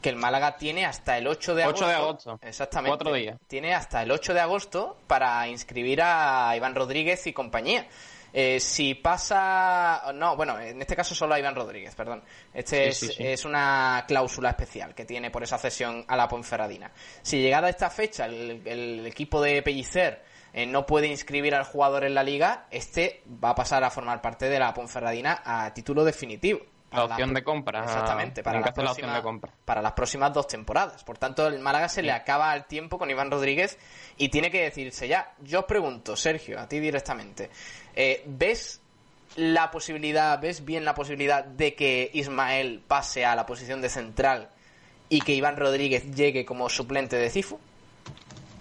que 0.00 0.08
el 0.08 0.16
Málaga 0.16 0.56
tiene 0.56 0.86
hasta 0.86 1.18
el 1.18 1.26
8 1.26 1.54
de 1.54 1.66
8 1.66 1.84
agosto. 1.84 1.86
de 1.86 1.94
agosto. 1.94 2.38
Exactamente. 2.42 2.96
Cuatro 2.96 3.12
días. 3.14 3.36
Tiene 3.46 3.74
hasta 3.74 4.02
el 4.02 4.10
8 4.10 4.32
de 4.32 4.40
agosto 4.40 4.96
para 5.06 5.46
inscribir 5.48 6.00
a 6.02 6.54
Iván 6.56 6.74
Rodríguez 6.74 7.26
y 7.26 7.34
compañía. 7.34 7.86
Eh, 8.38 8.60
si 8.60 8.94
pasa. 8.94 10.12
No, 10.14 10.36
bueno, 10.36 10.60
en 10.60 10.78
este 10.82 10.94
caso 10.94 11.14
solo 11.14 11.32
a 11.32 11.38
Iván 11.38 11.54
Rodríguez, 11.54 11.94
perdón. 11.94 12.22
Este 12.52 12.92
Sí, 12.92 13.06
es, 13.06 13.12
sí, 13.14 13.16
sí. 13.16 13.26
es 13.26 13.44
una 13.46 14.04
cláusula 14.06 14.50
especial 14.50 14.94
que 14.94 15.06
tiene 15.06 15.30
por 15.30 15.42
esa 15.42 15.56
cesión 15.56 16.04
a 16.06 16.18
la 16.18 16.28
Ponferradina. 16.28 16.92
Si 17.22 17.40
llegada 17.40 17.70
esta 17.70 17.88
fecha 17.88 18.26
el, 18.26 18.60
el 18.66 19.06
equipo 19.06 19.40
de 19.40 19.62
Pellicer 19.62 20.22
eh, 20.52 20.66
no 20.66 20.84
puede 20.84 21.06
inscribir 21.06 21.54
al 21.54 21.64
jugador 21.64 22.04
en 22.04 22.14
la 22.14 22.22
liga, 22.22 22.66
este 22.70 23.22
va 23.42 23.50
a 23.50 23.54
pasar 23.54 23.82
a 23.84 23.90
formar 23.90 24.20
parte 24.20 24.50
de 24.50 24.58
la 24.58 24.74
Ponferradina 24.74 25.40
a 25.42 25.72
título 25.72 26.04
definitivo. 26.04 26.60
La 26.92 27.04
opción 27.04 27.34
de 27.34 27.42
compra. 27.42 27.84
Exactamente, 27.84 28.42
para 28.42 28.60
las, 28.60 28.70
hacer 28.70 28.84
la 28.84 28.90
próximas, 28.90 29.16
de 29.16 29.22
compra. 29.22 29.52
para 29.64 29.82
las 29.82 29.92
próximas 29.92 30.32
dos 30.32 30.46
temporadas. 30.46 31.04
Por 31.04 31.18
tanto, 31.18 31.46
el 31.46 31.58
Málaga 31.58 31.88
se 31.88 32.02
le 32.02 32.12
acaba 32.12 32.54
el 32.54 32.64
tiempo 32.64 32.98
con 32.98 33.10
Iván 33.10 33.30
Rodríguez 33.30 33.78
y 34.16 34.28
tiene 34.28 34.50
que 34.50 34.62
decirse 34.62 35.08
ya. 35.08 35.34
Yo 35.40 35.60
os 35.60 35.64
pregunto, 35.66 36.16
Sergio, 36.16 36.58
a 36.60 36.68
ti 36.68 36.78
directamente, 36.78 37.50
eh, 37.96 38.22
¿ves 38.26 38.80
la 39.36 39.70
posibilidad, 39.70 40.40
ves 40.40 40.64
bien 40.64 40.84
la 40.84 40.94
posibilidad 40.94 41.44
de 41.44 41.74
que 41.74 42.10
Ismael 42.12 42.82
pase 42.86 43.24
a 43.24 43.34
la 43.34 43.46
posición 43.46 43.80
de 43.80 43.88
central 43.88 44.50
y 45.08 45.20
que 45.20 45.34
Iván 45.34 45.56
Rodríguez 45.56 46.14
llegue 46.14 46.44
como 46.44 46.68
suplente 46.68 47.16
de 47.16 47.30
Cifu? 47.30 47.58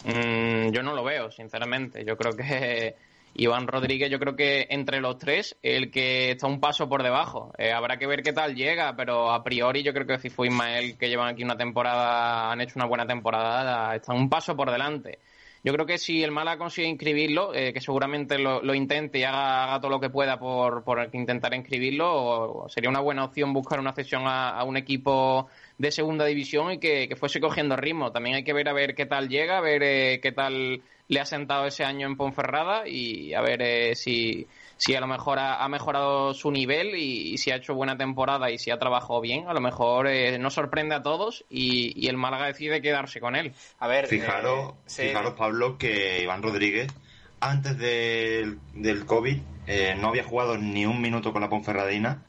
Mm, 0.06 0.71
yo 0.71 0.84
no 0.84 0.93
lo 0.93 1.04
veo, 1.04 1.32
sinceramente. 1.32 2.04
Yo 2.06 2.15
creo 2.17 2.36
que 2.36 2.95
Iván 3.36 3.67
Rodríguez, 3.67 4.10
yo 4.10 4.19
creo 4.19 4.36
que 4.36 4.67
entre 4.69 5.02
los 5.02 5.17
tres, 5.17 5.58
el 5.62 5.91
que 5.91 6.32
está 6.32 6.48
un 6.48 6.60
paso 6.60 6.88
por 6.88 7.04
debajo. 7.04 7.54
Eh, 7.58 7.71
habrá 7.71 7.98
que 7.98 8.08
ver 8.08 8.24
qué 8.24 8.32
tal 8.32 8.56
llega, 8.56 8.95
pero 8.95 9.32
a 9.32 9.43
priori 9.43 9.84
yo 9.84 9.93
creo 9.93 10.08
que 10.08 10.19
si 10.19 10.30
fue 10.30 10.48
Ismael, 10.48 10.98
que 10.98 11.10
llevan 11.10 11.30
aquí 11.30 11.43
una 11.43 11.58
temporada, 11.58 12.52
han 12.52 12.62
hecho 12.62 12.74
una 12.78 12.88
buena 12.88 13.06
temporada, 13.06 13.95
está 13.95 14.13
un 14.13 14.30
paso 14.30 14.56
por 14.56 14.71
delante. 14.71 15.19
Yo 15.65 15.73
creo 15.73 15.88
que 15.88 15.97
si 15.97 16.23
el 16.23 16.30
Málaga 16.30 16.60
consigue 16.60 16.88
inscribirlo, 16.88 17.51
eh, 17.51 17.73
que 17.73 17.82
seguramente 17.82 18.38
lo, 18.38 18.62
lo 18.62 18.75
intente 18.75 19.17
y 19.17 19.23
haga, 19.23 19.63
haga 19.63 19.80
todo 19.80 19.89
lo 19.89 19.99
que 19.99 20.12
pueda 20.12 20.38
por, 20.38 20.84
por 20.84 21.10
intentar 21.13 21.56
inscribirlo, 21.56 22.67
sería 22.69 22.91
una 22.91 22.99
buena 22.99 23.23
opción 23.25 23.51
buscar 23.51 23.80
una 23.80 23.91
cesión 23.91 24.28
a, 24.28 24.51
a 24.51 24.63
un 24.63 24.78
equipo 24.78 25.47
de 25.80 25.89
segunda 25.89 26.23
división 26.25 26.73
y 26.73 26.78
que, 26.78 27.10
que 27.10 27.15
fuese 27.15 27.41
cogiendo 27.41 27.75
ritmo. 27.75 28.12
También 28.12 28.36
hay 28.36 28.43
que 28.43 28.54
ver 28.54 28.69
a 28.69 28.73
ver 28.73 28.93
qué 28.93 29.08
tal 29.08 29.28
llega, 29.28 29.58
a 29.58 29.62
ver 29.62 29.82
eh, 29.82 30.19
qué 30.21 30.32
tal 30.32 30.84
le 31.08 31.19
ha 31.19 31.25
sentado 31.25 31.65
ese 31.65 31.84
año 31.84 32.06
en 32.06 32.15
Ponferrada 32.15 32.88
y 32.88 33.34
a 33.34 33.41
ver 33.41 33.63
eh, 33.63 33.95
si, 33.95 34.45
si 34.78 34.96
a 34.96 35.00
lo 35.00 35.08
mejor 35.08 35.40
ha, 35.40 35.64
ha 35.64 35.70
mejorado 35.70 36.34
su 36.34 36.52
nivel 36.52 36.96
y, 36.96 37.34
y 37.34 37.38
si 37.38 37.52
ha 37.52 37.56
hecho 37.56 37.76
buena 37.76 37.98
temporada 37.98 38.52
y 38.52 38.58
si 38.58 38.72
ha 38.72 38.78
trabajado 38.78 39.22
bien. 39.22 39.48
A 39.48 39.54
lo 39.54 39.62
mejor 39.62 40.08
eh, 40.08 40.38
nos 40.38 40.54
sorprende 40.54 40.96
a 40.96 41.02
todos 41.02 41.46
y, 41.50 41.94
y 41.96 42.08
el 42.08 42.18
Málaga 42.18 42.48
decide 42.48 42.82
quedarse 42.82 43.20
con 43.20 43.36
él. 43.36 43.54
A 43.80 43.88
ver, 43.88 44.08
Fijaros, 44.08 44.72
eh, 44.72 44.76
sí, 44.86 45.02
fijaros, 45.04 45.34
Pablo, 45.34 45.78
que 45.78 46.22
Iván 46.22 46.42
Rodríguez, 46.42 46.92
antes 47.40 47.78
del, 47.78 48.60
del 48.74 49.06
COVID, 49.06 49.38
eh, 49.68 49.96
no 50.00 50.10
había 50.10 50.24
jugado 50.24 50.58
ni 50.58 50.86
un 50.86 51.02
minuto 51.02 51.32
con 51.32 51.42
la 51.42 51.50
Ponferradina 51.50 52.24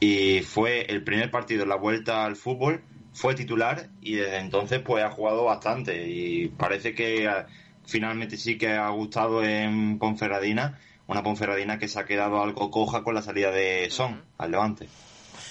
y 0.00 0.40
fue 0.40 0.86
el 0.86 1.04
primer 1.04 1.30
partido 1.30 1.62
en 1.62 1.68
la 1.68 1.76
vuelta 1.76 2.24
al 2.24 2.36
fútbol, 2.36 2.82
fue 3.12 3.34
titular 3.34 3.88
y 4.00 4.14
desde 4.14 4.38
entonces 4.38 4.80
pues 4.80 5.04
ha 5.04 5.10
jugado 5.10 5.44
bastante 5.44 6.08
y 6.08 6.48
parece 6.48 6.94
que 6.94 7.30
finalmente 7.84 8.36
sí 8.36 8.58
que 8.58 8.70
ha 8.70 8.88
gustado 8.88 9.44
en 9.44 9.98
Ponferradina, 9.98 10.80
una 11.06 11.22
Ponferradina 11.22 11.78
que 11.78 11.88
se 11.88 11.98
ha 12.00 12.04
quedado 12.04 12.42
algo 12.42 12.70
coja 12.70 13.02
con 13.02 13.14
la 13.14 13.22
salida 13.22 13.50
de 13.50 13.88
Son 13.90 14.22
al 14.38 14.50
Levante 14.50 14.88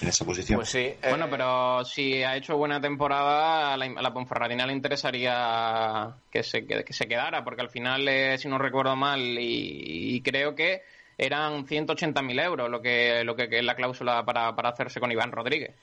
en 0.02 0.08
esa 0.08 0.26
posición. 0.26 0.58
Pues 0.58 0.70
sí. 0.70 0.80
eh, 0.80 0.98
Bueno, 1.10 1.28
pero 1.30 1.84
si 1.86 2.24
ha 2.24 2.36
hecho 2.36 2.58
buena 2.58 2.82
temporada, 2.82 3.74
a 3.74 3.78
la, 3.78 3.86
a 3.86 4.02
la 4.02 4.14
Ponferradina 4.14 4.66
le 4.66 4.74
interesaría 4.74 6.10
que 6.32 6.44
se, 6.44 6.66
que, 6.66 6.84
que 6.84 6.94
se 6.94 7.08
quedara, 7.08 7.44
porque 7.44 7.62
al 7.62 7.70
final, 7.70 8.08
eh, 8.08 8.38
si 8.38 8.48
no 8.48 8.58
recuerdo 8.58 8.96
mal, 8.96 9.20
y, 9.20 10.16
y 10.16 10.22
creo 10.22 10.56
que 10.56 10.82
eran 11.18 11.68
180.000 11.68 12.44
euros 12.44 12.70
lo 12.70 12.82
que, 12.82 13.24
lo 13.24 13.36
que, 13.36 13.48
que 13.48 13.60
es 13.60 13.64
la 13.66 13.76
cláusula 13.76 14.26
para, 14.26 14.56
para 14.56 14.70
hacerse 14.70 15.00
con 15.00 15.12
Iván 15.12 15.32
Rodríguez. 15.32 15.76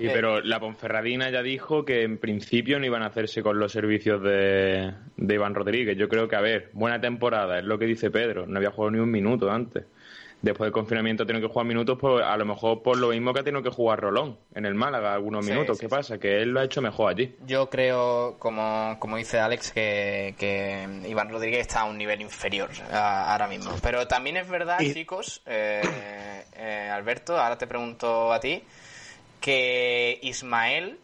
Sí, 0.00 0.08
pero 0.12 0.40
la 0.40 0.58
Ponferradina 0.60 1.30
ya 1.30 1.42
dijo 1.42 1.84
que 1.84 2.02
en 2.02 2.18
principio 2.18 2.78
no 2.78 2.86
iban 2.86 3.02
a 3.02 3.06
hacerse 3.06 3.42
con 3.42 3.58
los 3.58 3.72
servicios 3.72 4.20
de, 4.22 4.92
de 5.16 5.34
Iván 5.34 5.54
Rodríguez. 5.54 5.96
Yo 5.96 6.08
creo 6.08 6.28
que, 6.28 6.36
a 6.36 6.40
ver, 6.40 6.70
buena 6.72 7.00
temporada, 7.00 7.58
es 7.58 7.64
lo 7.64 7.78
que 7.78 7.86
dice 7.86 8.10
Pedro. 8.10 8.46
No 8.46 8.56
había 8.58 8.70
jugado 8.70 8.90
ni 8.90 8.98
un 8.98 9.10
minuto 9.10 9.50
antes. 9.50 9.84
Después 10.42 10.66
del 10.66 10.72
confinamiento 10.72 11.24
tenido 11.24 11.48
que 11.48 11.52
jugar 11.52 11.66
minutos, 11.66 11.96
pues 11.98 12.22
a 12.22 12.36
lo 12.36 12.44
mejor 12.44 12.82
por 12.82 12.98
lo 12.98 13.08
mismo 13.08 13.32
que 13.32 13.40
ha 13.40 13.44
tenido 13.44 13.62
que 13.62 13.70
jugar 13.70 14.00
Rolón 14.00 14.36
en 14.54 14.66
el 14.66 14.74
Málaga 14.74 15.14
algunos 15.14 15.46
Sí, 15.46 15.52
minutos. 15.52 15.78
sí, 15.78 15.86
¿Qué 15.86 15.88
sí. 15.88 15.90
pasa? 15.96 16.18
Que 16.18 16.42
él 16.42 16.50
lo 16.50 16.60
ha 16.60 16.64
hecho 16.64 16.82
mejor 16.82 17.10
allí. 17.12 17.34
Yo 17.46 17.70
creo, 17.70 18.36
como, 18.38 18.96
como 18.98 19.16
dice 19.16 19.38
Alex, 19.38 19.72
que, 19.72 20.34
que 20.38 20.86
Iván 21.08 21.30
Rodríguez 21.30 21.60
está 21.60 21.80
a 21.80 21.84
un 21.84 21.96
nivel 21.96 22.20
inferior 22.20 22.68
a- 22.92 23.32
ahora 23.32 23.48
mismo. 23.48 23.70
Pero 23.82 24.06
también 24.06 24.36
es 24.36 24.46
verdad, 24.46 24.80
Y- 24.80 24.92
chicos, 24.92 25.40
eh, 25.46 25.80
eh, 26.56 26.90
Alberto, 26.92 27.38
ahora 27.38 27.56
te 27.56 27.66
pregunto 27.66 28.30
a 28.30 28.38
ti, 28.38 28.62
que 29.44 30.18
Ismael 30.22 30.98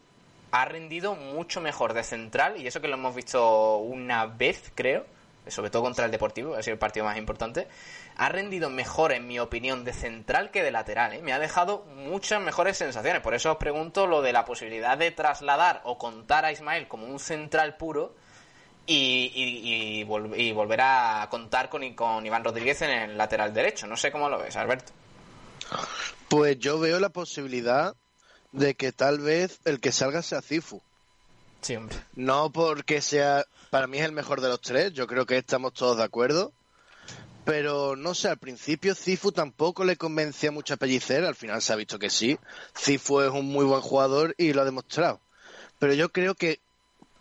ha 0.50 0.64
rendido 0.64 1.14
mucho 1.14 1.60
mejor 1.60 1.92
de 1.92 2.02
central, 2.02 2.56
y 2.58 2.66
eso 2.66 2.80
que 2.80 2.88
lo 2.88 2.94
hemos 2.94 3.14
visto 3.14 3.76
una 3.76 4.24
vez, 4.24 4.72
creo, 4.74 5.04
sobre 5.46 5.68
todo 5.68 5.82
contra 5.82 6.06
el 6.06 6.10
Deportivo, 6.10 6.54
ha 6.54 6.62
sido 6.62 6.72
el 6.72 6.78
partido 6.78 7.04
más 7.04 7.18
importante, 7.18 7.68
ha 8.16 8.30
rendido 8.30 8.70
mejor, 8.70 9.12
en 9.12 9.26
mi 9.28 9.38
opinión, 9.38 9.84
de 9.84 9.92
central 9.92 10.50
que 10.50 10.62
de 10.62 10.70
lateral. 10.70 11.12
¿eh? 11.12 11.20
Me 11.20 11.34
ha 11.34 11.38
dejado 11.38 11.84
muchas 11.94 12.40
mejores 12.40 12.78
sensaciones. 12.78 13.20
Por 13.20 13.34
eso 13.34 13.52
os 13.52 13.58
pregunto 13.58 14.06
lo 14.06 14.22
de 14.22 14.32
la 14.32 14.46
posibilidad 14.46 14.96
de 14.96 15.10
trasladar 15.10 15.82
o 15.84 15.98
contar 15.98 16.46
a 16.46 16.52
Ismael 16.52 16.88
como 16.88 17.04
un 17.08 17.18
central 17.18 17.76
puro 17.76 18.14
y, 18.86 19.30
y- 19.34 20.00
y 20.00 20.04
vol- 20.06 20.34
y 20.34 20.50
volver 20.52 20.80
a 20.82 21.28
contar 21.30 21.68
con, 21.68 21.92
con 21.94 22.24
Iván 22.24 22.42
Rodríguez 22.42 22.80
en 22.80 22.90
el 22.90 23.18
lateral 23.18 23.52
derecho. 23.52 23.86
No 23.86 23.98
sé 23.98 24.10
cómo 24.10 24.30
lo 24.30 24.38
ves, 24.38 24.56
Alberto. 24.56 24.92
Pues 26.30 26.58
yo 26.58 26.78
veo 26.80 26.98
la 27.00 27.10
posibilidad 27.10 27.94
de 28.52 28.74
que 28.74 28.92
tal 28.92 29.20
vez 29.20 29.60
el 29.64 29.80
que 29.80 29.92
salga 29.92 30.22
sea 30.22 30.42
Cifu. 30.42 30.80
Sí, 31.60 31.76
hombre. 31.76 31.96
No 32.14 32.50
porque 32.50 33.00
sea, 33.00 33.44
para 33.70 33.86
mí 33.86 33.98
es 33.98 34.04
el 34.04 34.12
mejor 34.12 34.40
de 34.40 34.48
los 34.48 34.60
tres, 34.60 34.92
yo 34.92 35.06
creo 35.06 35.26
que 35.26 35.36
estamos 35.36 35.74
todos 35.74 35.96
de 35.96 36.04
acuerdo. 36.04 36.52
Pero 37.44 37.96
no 37.96 38.14
sé, 38.14 38.28
al 38.28 38.38
principio 38.38 38.94
Cifu 38.94 39.32
tampoco 39.32 39.84
le 39.84 39.96
convencía 39.96 40.50
mucho 40.50 40.74
a 40.74 40.76
Pellicer, 40.76 41.24
al 41.24 41.34
final 41.34 41.62
se 41.62 41.72
ha 41.72 41.76
visto 41.76 41.98
que 41.98 42.10
sí. 42.10 42.38
Cifu 42.76 43.20
es 43.20 43.30
un 43.30 43.46
muy 43.46 43.64
buen 43.64 43.80
jugador 43.80 44.34
y 44.38 44.52
lo 44.52 44.62
ha 44.62 44.66
demostrado. 44.66 45.20
Pero 45.78 45.94
yo 45.94 46.10
creo 46.10 46.34
que, 46.34 46.60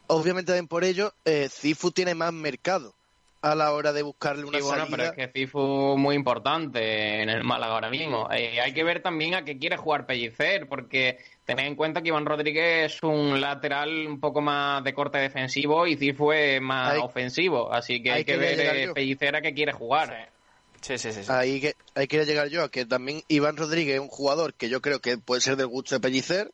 obviamente 0.08 0.52
también 0.52 0.68
por 0.68 0.84
ello, 0.84 1.14
eh, 1.26 1.50
Cifu 1.50 1.92
tiene 1.92 2.16
más 2.16 2.34
mercado. 2.34 2.94
A 3.42 3.56
la 3.56 3.72
hora 3.72 3.94
de 3.94 4.02
buscarle 4.02 4.44
una 4.44 4.58
Sí, 4.58 4.64
bueno, 4.64 4.86
salida. 4.86 4.98
pero 4.98 5.10
es 5.24 5.32
que 5.32 5.40
Cifu 5.40 5.96
muy 5.98 6.16
importante 6.16 7.22
en 7.22 7.30
el 7.30 7.44
Málaga 7.44 7.74
ahora 7.76 7.90
mismo. 7.90 8.28
Eh, 8.32 8.60
hay 8.60 8.74
que 8.74 8.84
ver 8.84 9.02
también 9.02 9.34
a 9.36 9.44
qué 9.46 9.58
quiere 9.58 9.78
jugar 9.78 10.06
Pellicer, 10.06 10.68
porque 10.68 11.18
tened 11.46 11.66
en 11.66 11.76
cuenta 11.76 12.02
que 12.02 12.10
Iván 12.10 12.26
Rodríguez 12.26 12.94
es 12.96 13.04
un 13.04 13.40
lateral 13.40 14.08
un 14.08 14.20
poco 14.20 14.42
más 14.42 14.84
de 14.84 14.94
corte 14.94 15.20
defensivo 15.20 15.88
y 15.88 15.96
Cifu 15.96 16.32
es 16.34 16.62
más 16.62 16.94
Hay- 16.96 17.00
ofensivo. 17.02 17.72
Así 17.72 18.04
que 18.04 18.12
hay, 18.12 18.18
hay 18.20 18.26
que, 18.26 18.34
que 18.34 18.38
ver 18.38 18.60
eh. 18.76 18.94
Pellicer 18.94 19.36
a 19.36 19.42
qué 19.42 19.54
quiere 19.54 19.72
jugar. 19.72 20.30
Sí, 20.82 20.98
sí, 20.98 21.12
sí. 21.12 21.24
sí. 21.24 21.32
Ahí 21.32 21.60
que, 21.62 21.74
ahí 21.96 22.08
quería 22.08 22.26
llegar 22.26 22.48
yo, 22.50 22.64
a 22.64 22.70
que 22.70 22.86
también 22.86 23.22
Iván 23.28 23.58
Rodríguez 23.58 23.96
es 23.96 24.02
un 24.02 24.08
jugador 24.10 24.54
que 24.54 24.70
yo 24.70 24.82
creo 24.82 25.00
que 25.00 25.18
puede 25.18 25.42
ser 25.42 25.56
del 25.56 25.68
gusto 25.68 25.96
de 25.96 26.02
Pellicer, 26.02 26.52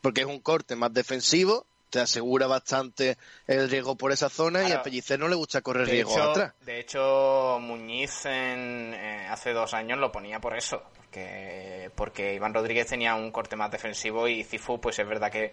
porque 0.00 0.22
es 0.22 0.26
un 0.26 0.40
corte 0.40 0.74
más 0.76 0.92
defensivo, 0.92 1.66
te 1.90 2.00
asegura 2.00 2.46
bastante 2.46 3.18
el 3.46 3.68
riesgo 3.68 3.96
por 3.96 4.12
esa 4.12 4.28
zona 4.30 4.68
y 4.68 4.72
a 4.72 4.82
Pellicer 4.82 5.18
no 5.18 5.28
le 5.28 5.34
gusta 5.34 5.60
correr 5.60 5.86
De 5.86 5.92
riesgo 5.92 6.12
hecho, 6.12 6.30
atrás. 6.30 6.54
de 6.60 6.80
hecho, 6.80 7.58
Muñiz 7.60 8.24
en, 8.24 8.94
eh, 8.94 9.26
hace 9.28 9.52
dos 9.52 9.74
años 9.74 9.98
lo 9.98 10.10
ponía 10.10 10.40
por 10.40 10.56
eso, 10.56 10.82
porque, 10.96 11.90
porque 11.94 12.34
Iván 12.34 12.54
Rodríguez 12.54 12.86
tenía 12.86 13.14
un 13.14 13.30
corte 13.32 13.56
más 13.56 13.70
defensivo 13.70 14.26
y 14.28 14.44
Cifu, 14.44 14.80
pues 14.80 14.98
es 14.98 15.06
verdad 15.06 15.30
que, 15.30 15.52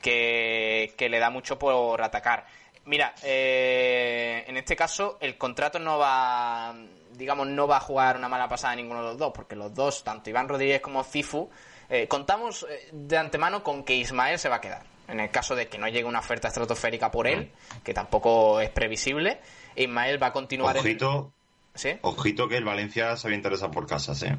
que, 0.00 0.94
que 0.96 1.08
le 1.08 1.18
da 1.18 1.30
mucho 1.30 1.58
por 1.58 2.00
atacar. 2.02 2.46
Mira, 2.84 3.14
eh, 3.22 4.44
en 4.46 4.56
este 4.56 4.74
caso 4.74 5.16
el 5.20 5.38
contrato 5.38 5.78
no 5.78 5.98
va, 5.98 6.74
digamos, 7.12 7.46
no 7.46 7.66
va 7.68 7.76
a 7.76 7.80
jugar 7.80 8.16
una 8.16 8.28
mala 8.28 8.48
pasada 8.48 8.72
a 8.72 8.76
ninguno 8.76 9.00
de 9.02 9.08
los 9.10 9.18
dos, 9.18 9.32
porque 9.34 9.54
los 9.54 9.72
dos, 9.72 10.02
tanto 10.02 10.30
Iván 10.30 10.48
Rodríguez 10.48 10.80
como 10.80 11.04
Cifu, 11.04 11.48
eh, 11.88 12.08
contamos 12.08 12.66
eh, 12.68 12.88
de 12.90 13.16
antemano 13.18 13.62
con 13.62 13.84
que 13.84 13.94
Ismael 13.94 14.38
se 14.38 14.48
va 14.48 14.56
a 14.56 14.60
quedar. 14.60 14.91
En 15.12 15.20
el 15.20 15.30
caso 15.30 15.54
de 15.54 15.68
que 15.68 15.76
no 15.76 15.88
llegue 15.88 16.04
una 16.04 16.20
oferta 16.20 16.48
estratosférica 16.48 17.10
por 17.10 17.26
él, 17.26 17.50
que 17.84 17.92
tampoco 17.92 18.60
es 18.62 18.70
previsible, 18.70 19.40
Ismael 19.76 20.20
va 20.20 20.28
a 20.28 20.32
continuar 20.32 20.74
en... 20.74 20.80
Ojito, 20.80 21.34
¿Sí? 21.74 21.98
ojito 22.00 22.48
que 22.48 22.56
el 22.56 22.64
Valencia 22.64 23.14
se 23.18 23.26
había 23.26 23.36
interesado 23.36 23.70
por 23.70 23.86
casas, 23.86 24.22
¿eh? 24.22 24.38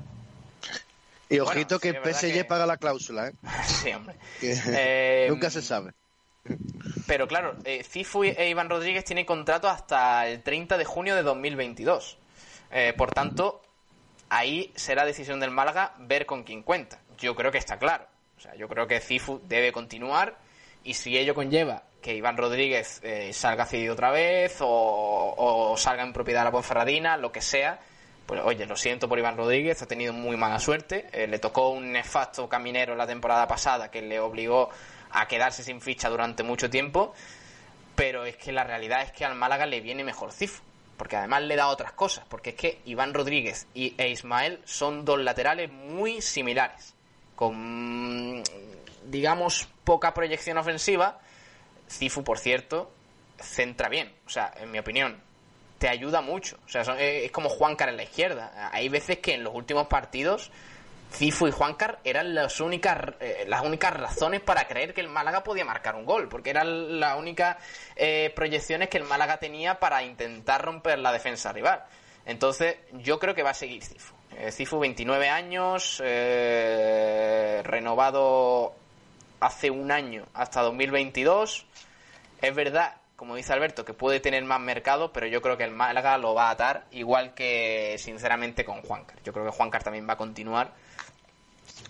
Y 1.30 1.40
ojito 1.40 1.80
que 1.80 1.90
el 1.90 1.98
PSG 2.04 2.34
que- 2.34 2.46
paga 2.46 2.66
la 2.66 2.78
cláusula, 2.78 3.28
¿eh? 3.28 3.34
sí, 3.68 3.92
hombre. 3.92 4.16
Eh, 4.42 5.28
nunca 5.30 5.52
se 5.52 5.62
sabe. 5.62 5.92
Pero 7.06 7.28
claro, 7.28 7.56
eh, 7.66 7.84
Cifu 7.84 8.24
e 8.24 8.50
Iván 8.50 8.68
Rodríguez 8.68 9.06
tienen 9.06 9.26
contrato 9.26 9.70
hasta 9.70 10.28
el 10.28 10.42
30 10.42 10.80
de 10.80 10.86
junio 10.86 11.16
de 11.16 11.22
2022. 11.22 12.18
Eh, 12.72 12.94
por 12.98 13.12
tanto, 13.12 13.62
ahí 14.30 14.74
será 14.76 15.06
decisión 15.06 15.40
del 15.40 15.52
Málaga 15.52 15.94
ver 16.00 16.26
con 16.26 16.44
quién 16.44 16.64
cuenta. 16.64 17.00
Yo 17.20 17.36
creo 17.36 17.52
que 17.52 17.60
está 17.60 17.78
claro. 17.78 18.08
O 18.38 18.42
sea, 18.42 18.56
yo 18.56 18.68
creo 18.68 18.88
que 18.88 19.00
Cifu 19.00 19.40
debe 19.48 19.72
continuar 19.72 20.38
y 20.84 20.94
si 20.94 21.18
ello 21.18 21.34
conlleva 21.34 21.84
que 22.02 22.14
Iván 22.14 22.38
Rodríguez 22.38 23.00
eh, 23.04 23.32
salga 23.34 23.66
cedido 23.66 23.94
otra 23.94 24.12
vez 24.12 24.58
o, 24.60 25.74
salga 25.78 26.04
en 26.04 26.14
propiedad 26.14 26.42
de 26.42 26.46
la 26.46 26.52
Ponferradina, 26.52 27.18
lo 27.18 27.32
que 27.32 27.42
sea, 27.42 27.80
pues 28.26 28.42
oye, 28.44 28.66
lo 28.66 28.76
siento 28.76 29.08
por 29.08 29.18
Iván 29.18 29.38
Rodríguez, 29.38 29.82
ha 29.82 29.88
tenido 29.88 30.14
muy 30.14 30.38
mala 30.38 30.60
suerte. 30.60 31.08
Eh, 31.14 31.28
le 31.28 31.40
tocó 31.40 31.70
un 31.70 31.92
nefasto 31.92 32.48
caminero 32.48 32.96
la 32.96 33.08
temporada 33.08 33.48
pasada 33.48 33.90
que 33.90 34.02
le 34.02 34.20
obligó 34.20 34.70
a 35.12 35.28
quedarse 35.28 35.64
sin 35.64 35.82
ficha 35.82 36.10
durante 36.10 36.44
mucho 36.44 36.70
tiempo. 36.70 37.14
Pero 37.96 38.26
es 38.26 38.36
que 38.38 38.52
la 38.52 38.64
realidad 38.64 39.04
es 39.04 39.12
que 39.12 39.24
al 39.24 39.36
Málaga 39.36 39.66
le 39.66 39.82
viene 39.82 40.04
mejor 40.04 40.32
Cifu. 40.32 40.62
Porque 40.98 41.16
además 41.16 41.44
le 41.44 41.56
da 41.56 41.68
otras 41.68 41.94
cosas. 41.94 42.26
Porque 42.28 42.52
es 42.52 42.56
que 42.56 42.82
Iván 42.86 43.14
Rodríguez 43.14 43.68
y, 43.74 43.94
e 43.98 44.10
Ismael 44.10 44.62
son 44.66 45.06
dos 45.06 45.20
laterales 45.20 45.72
muy 45.72 46.22
similares. 46.22 46.96
Con, 47.36 48.44
digamos, 49.06 49.68
poca 49.84 50.14
proyección 50.14 50.58
ofensiva. 50.58 51.20
Cifu, 51.90 52.24
por 52.24 52.40
cierto, 52.40 52.92
centra 53.40 53.90
bien. 53.90 54.14
O 54.26 54.30
sea, 54.30 54.54
en 54.58 54.72
mi 54.72 54.80
opinión, 54.80 55.22
te 55.78 55.90
ayuda 55.90 56.22
mucho. 56.22 56.58
O 56.66 56.70
sea, 56.70 56.84
son- 56.86 56.98
es 57.00 57.32
como 57.32 57.50
Juancar 57.50 57.90
en 57.90 57.98
la 57.98 58.04
izquierda. 58.04 58.70
Hay 58.72 58.90
veces 58.90 59.20
que 59.20 59.34
en 59.34 59.44
los 59.44 59.54
últimos 59.54 59.88
partidos 59.88 60.52
Cifu 61.12 61.48
y 61.48 61.52
Juancar 61.52 62.00
eran 62.04 62.34
las 62.34 62.60
únicas 62.60 62.98
eh, 63.20 63.44
las 63.48 63.62
únicas 63.64 63.94
razones 63.94 64.42
para 64.42 64.68
creer 64.68 64.96
que 64.96 65.02
el 65.02 65.10
Málaga 65.10 65.44
podía 65.44 65.64
marcar 65.64 65.94
un 65.96 66.06
gol, 66.06 66.28
porque 66.28 66.50
eran 66.50 67.00
las 67.00 67.20
únicas 67.20 67.58
eh, 67.96 68.32
proyecciones 68.36 68.90
que 68.90 68.98
el 68.98 69.04
Málaga 69.04 69.38
tenía 69.38 69.80
para 69.80 70.02
intentar 70.02 70.64
romper 70.66 70.98
la 70.98 71.12
defensa 71.12 71.52
rival. 71.54 71.84
Entonces, 72.26 72.78
yo 72.94 73.20
creo 73.20 73.36
que 73.36 73.44
va 73.44 73.52
a 73.52 73.54
seguir 73.54 73.84
Cifu. 73.84 74.16
Eh, 74.38 74.52
Cifu, 74.52 74.80
29 74.80 75.30
años, 75.30 76.02
eh, 76.04 77.62
renovado 77.64 78.74
hace 79.46 79.70
un 79.70 79.92
año 79.92 80.26
hasta 80.34 80.62
2022. 80.62 81.66
Es 82.42 82.56
verdad, 82.56 82.96
como 83.16 83.36
dice 83.36 83.54
Alberto, 83.54 83.86
que 83.86 83.94
puede 83.94 84.20
tener 84.20 84.44
más 84.44 84.60
mercado, 84.60 85.12
pero 85.12 85.28
yo 85.28 85.42
creo 85.42 85.58
que 85.58 85.64
el 85.66 85.72
Málaga 85.72 86.18
lo 86.18 86.34
va 86.34 86.48
a 86.48 86.52
atar, 86.52 86.86
igual 86.92 87.34
que 87.34 87.98
sinceramente 88.00 88.66
con 88.66 88.82
Juancar. 88.82 89.22
Yo 89.24 89.34
creo 89.34 89.46
que 89.46 89.52
Juancar 89.52 89.84
también 89.84 90.08
va 90.08 90.14
a 90.14 90.18
continuar 90.18 90.72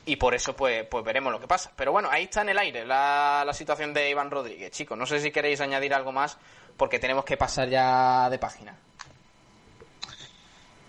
y 0.06 0.16
por 0.16 0.34
eso 0.34 0.56
pues, 0.56 0.86
pues 0.88 1.04
veremos 1.06 1.32
lo 1.32 1.40
que 1.40 1.48
pasa. 1.48 1.72
Pero 1.76 1.92
bueno, 1.92 2.10
ahí 2.12 2.24
está 2.24 2.42
en 2.42 2.50
el 2.50 2.58
aire 2.58 2.86
la, 2.86 3.50
situación 3.54 3.94
de 3.94 4.10
Iván 4.10 4.32
Rodríguez. 4.32 4.72
Chicos, 4.72 4.98
no 4.98 5.06
sé 5.06 5.20
si 5.20 5.32
queréis 5.32 5.62
añadir 5.62 5.94
algo 5.94 6.12
más 6.12 6.38
porque 6.76 7.00
tenemos 7.00 7.24
que 7.24 7.38
pasar 7.38 7.70
ya 7.70 8.30
de 8.30 8.40
página. 8.40 8.76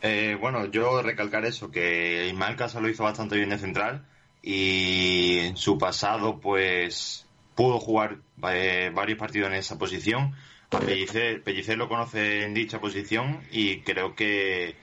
Eh, 0.01 0.37
bueno, 0.39 0.67
yo 0.67 1.03
recalcar 1.03 1.45
eso, 1.47 1.71
que 1.71 2.27
Ismael 2.27 2.57
Casa 2.57 2.81
lo 2.81 2.89
hizo 2.89 3.05
bastante 3.05 3.37
bien 3.37 3.51
de 3.51 3.59
central 3.59 4.07
y 4.45 5.39
en 5.39 5.57
su 5.57 5.79
pasado 5.79 6.39
pues 6.39 7.27
pudo 7.55 7.81
jugar 7.81 8.19
eh, 8.51 8.91
varios 8.95 9.19
partidos 9.19 9.49
en 9.49 9.55
esa 9.55 9.79
posición. 9.79 10.35
Pellicer, 10.69 11.43
Pellicer 11.43 11.79
lo 11.79 11.89
conoce 11.89 12.43
en 12.43 12.53
dicha 12.53 12.81
posición 12.81 13.41
y 13.51 13.81
creo 13.81 14.15
que, 14.15 14.77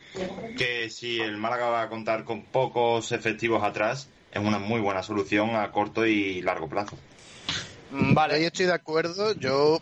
que 0.57 0.89
si 0.89 1.19
el 1.19 1.37
Málaga 1.37 1.69
va 1.69 1.81
a 1.83 1.89
contar 1.89 2.23
con 2.23 2.43
pocos 2.43 3.11
efectivos 3.11 3.61
atrás, 3.61 4.09
es 4.31 4.41
una 4.41 4.57
muy 4.57 4.79
buena 4.79 5.03
solución 5.03 5.55
a 5.55 5.71
corto 5.71 6.05
y 6.05 6.41
largo 6.41 6.69
plazo. 6.69 6.97
Mm, 7.91 8.13
Vale. 8.13 8.35
Ahí 8.35 8.45
estoy 8.45 8.65
de 8.65 8.73
acuerdo. 8.73 9.33
Yo 9.33 9.79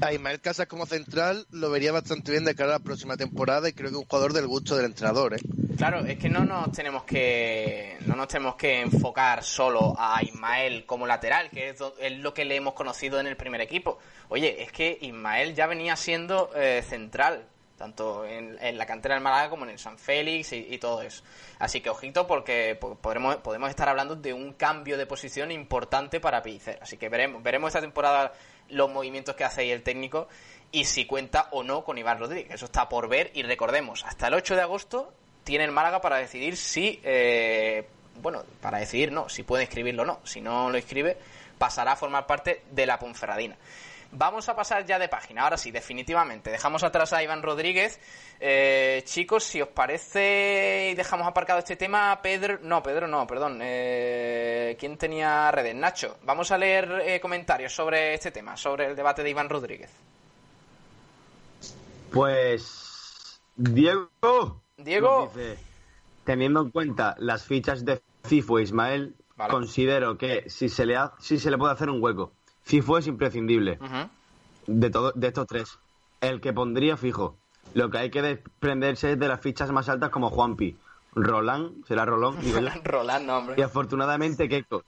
a 0.00 0.12
Ismael 0.12 0.40
Casas 0.40 0.66
como 0.66 0.86
central 0.86 1.46
lo 1.50 1.70
vería 1.70 1.92
bastante 1.92 2.32
bien 2.32 2.44
de 2.44 2.54
cara 2.54 2.70
a 2.70 2.78
la 2.78 2.84
próxima 2.84 3.16
temporada 3.16 3.68
y 3.68 3.72
creo 3.72 3.90
que 3.90 3.96
es 3.96 4.00
un 4.02 4.06
jugador 4.06 4.32
del 4.32 4.46
gusto 4.46 4.76
del 4.76 4.86
entrenador. 4.86 5.34
¿eh? 5.34 5.40
Claro, 5.76 6.04
es 6.04 6.18
que 6.18 6.28
no 6.28 6.44
nos 6.44 6.72
tenemos 6.72 7.04
que 7.04 7.98
no 8.06 8.16
nos 8.16 8.28
tenemos 8.28 8.56
que 8.56 8.80
enfocar 8.80 9.44
solo 9.44 9.94
a 9.98 10.22
Ismael 10.22 10.86
como 10.86 11.06
lateral, 11.06 11.50
que 11.50 11.68
es 11.70 11.78
lo 12.18 12.32
que 12.32 12.44
le 12.44 12.56
hemos 12.56 12.74
conocido 12.74 13.20
en 13.20 13.26
el 13.26 13.36
primer 13.36 13.60
equipo. 13.60 13.98
Oye, 14.28 14.62
es 14.62 14.72
que 14.72 14.98
Ismael 15.00 15.54
ya 15.54 15.66
venía 15.66 15.94
siendo 15.94 16.50
eh, 16.56 16.82
central, 16.88 17.44
tanto 17.76 18.24
en, 18.24 18.56
en 18.60 18.78
la 18.78 18.86
cantera 18.86 19.14
del 19.14 19.22
Málaga 19.22 19.50
como 19.50 19.64
en 19.64 19.70
el 19.70 19.78
San 19.78 19.98
Félix 19.98 20.52
y, 20.52 20.78
todo 20.78 21.02
eso. 21.02 21.22
Así 21.58 21.80
que 21.80 21.90
ojito 21.90 22.26
porque 22.26 22.76
po- 22.80 22.94
podremos, 22.96 23.36
podemos 23.36 23.68
estar 23.70 23.88
hablando 23.88 24.16
de 24.16 24.32
un 24.32 24.54
cambio 24.54 24.96
de 24.96 25.06
posición 25.06 25.50
importante 25.52 26.18
para 26.20 26.42
Pellicer. 26.42 26.78
Así 26.80 26.96
que 26.96 27.08
veremos, 27.08 27.42
veremos 27.42 27.68
esta 27.68 27.80
temporada 27.80 28.32
los 28.70 28.90
movimientos 28.90 29.36
que 29.36 29.44
hace 29.44 29.60
ahí 29.60 29.70
el 29.70 29.82
técnico 29.82 30.28
y 30.72 30.84
si 30.84 31.06
cuenta 31.06 31.48
o 31.52 31.62
no 31.62 31.84
con 31.84 31.98
Iván 31.98 32.18
Rodríguez. 32.18 32.54
Eso 32.54 32.64
está 32.64 32.88
por 32.88 33.08
ver 33.08 33.30
y 33.34 33.42
recordemos, 33.42 34.04
hasta 34.04 34.28
el 34.28 34.34
8 34.34 34.56
de 34.56 34.62
agosto 34.62 35.12
tiene 35.44 35.64
el 35.64 35.70
Málaga 35.70 36.00
para 36.00 36.16
decidir 36.16 36.56
si, 36.56 37.00
eh, 37.04 37.86
bueno, 38.20 38.42
para 38.60 38.78
decidir 38.78 39.12
no, 39.12 39.28
si 39.28 39.42
puede 39.44 39.64
inscribirlo 39.64 40.02
o 40.02 40.06
no. 40.06 40.20
Si 40.24 40.40
no 40.40 40.70
lo 40.70 40.76
inscribe, 40.76 41.16
pasará 41.58 41.92
a 41.92 41.96
formar 41.96 42.26
parte 42.26 42.62
de 42.72 42.86
la 42.86 42.98
Ponferradina. 42.98 43.56
Vamos 44.12 44.48
a 44.48 44.56
pasar 44.56 44.86
ya 44.86 44.98
de 44.98 45.08
página, 45.08 45.42
ahora 45.42 45.56
sí, 45.58 45.70
definitivamente. 45.70 46.50
Dejamos 46.50 46.82
atrás 46.84 47.12
a 47.12 47.22
Iván 47.22 47.42
Rodríguez. 47.42 48.00
Eh, 48.40 49.02
chicos, 49.04 49.44
si 49.44 49.60
os 49.60 49.68
parece, 49.68 50.90
y 50.92 50.94
dejamos 50.94 51.26
aparcado 51.26 51.58
este 51.58 51.76
tema, 51.76 52.20
Pedro, 52.22 52.58
no, 52.62 52.82
Pedro 52.82 53.06
no, 53.08 53.26
perdón. 53.26 53.58
Eh, 53.62 54.76
¿Quién 54.78 54.96
tenía 54.96 55.50
redes? 55.50 55.74
Nacho, 55.74 56.18
vamos 56.22 56.50
a 56.50 56.56
leer 56.58 57.02
eh, 57.04 57.20
comentarios 57.20 57.74
sobre 57.74 58.14
este 58.14 58.30
tema, 58.30 58.56
sobre 58.56 58.86
el 58.86 58.96
debate 58.96 59.22
de 59.22 59.30
Iván 59.30 59.48
Rodríguez. 59.50 59.90
Pues. 62.12 63.40
Diego. 63.56 64.62
Diego. 64.76 65.30
dice, 65.34 65.58
teniendo 66.24 66.60
en 66.62 66.70
cuenta 66.70 67.14
las 67.18 67.44
fichas 67.44 67.84
de 67.84 68.00
Cifu 68.26 68.58
e 68.58 68.62
Ismael, 68.62 69.14
Vale. 69.36 69.50
considero 69.50 70.16
que 70.18 70.48
si 70.48 70.68
se, 70.68 70.86
le 70.86 70.96
ha- 70.96 71.12
si 71.18 71.38
se 71.38 71.50
le 71.50 71.58
puede 71.58 71.72
hacer 71.72 71.90
un 71.90 72.02
hueco. 72.02 72.32
Cifu 72.66 72.96
es 72.96 73.06
imprescindible 73.06 73.78
de, 74.66 74.90
todo, 74.90 75.12
de 75.14 75.28
estos 75.28 75.46
tres. 75.46 75.78
El 76.20 76.40
que 76.40 76.52
pondría 76.52 76.96
fijo. 76.96 77.36
Lo 77.74 77.90
que 77.90 77.98
hay 77.98 78.10
que 78.10 78.22
desprenderse 78.22 79.12
es 79.12 79.18
de 79.18 79.28
las 79.28 79.40
fichas 79.40 79.70
más 79.70 79.88
altas 79.88 80.10
como 80.10 80.30
Juanpi. 80.30 80.76
Roland, 81.14 81.84
será 81.86 82.04
Rolón, 82.04 82.40
digo 82.40 82.60
yo. 82.60 82.68
Roland, 82.84 83.26
no, 83.26 83.38
hombre. 83.38 83.54
Y 83.58 83.62
afortunadamente 83.62 84.48
Keiko. 84.48 84.82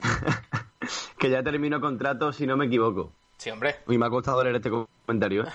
que 1.18 1.30
ya 1.30 1.42
terminó 1.42 1.80
contrato, 1.80 2.32
si 2.32 2.46
no 2.46 2.56
me 2.56 2.66
equivoco. 2.66 3.12
Sí, 3.36 3.50
hombre. 3.50 3.76
Uy, 3.86 3.96
me 3.98 4.06
ha 4.06 4.10
costado 4.10 4.42
leer 4.44 4.56
este 4.56 4.70
comentario. 4.70 5.44
¿eh? 5.44 5.52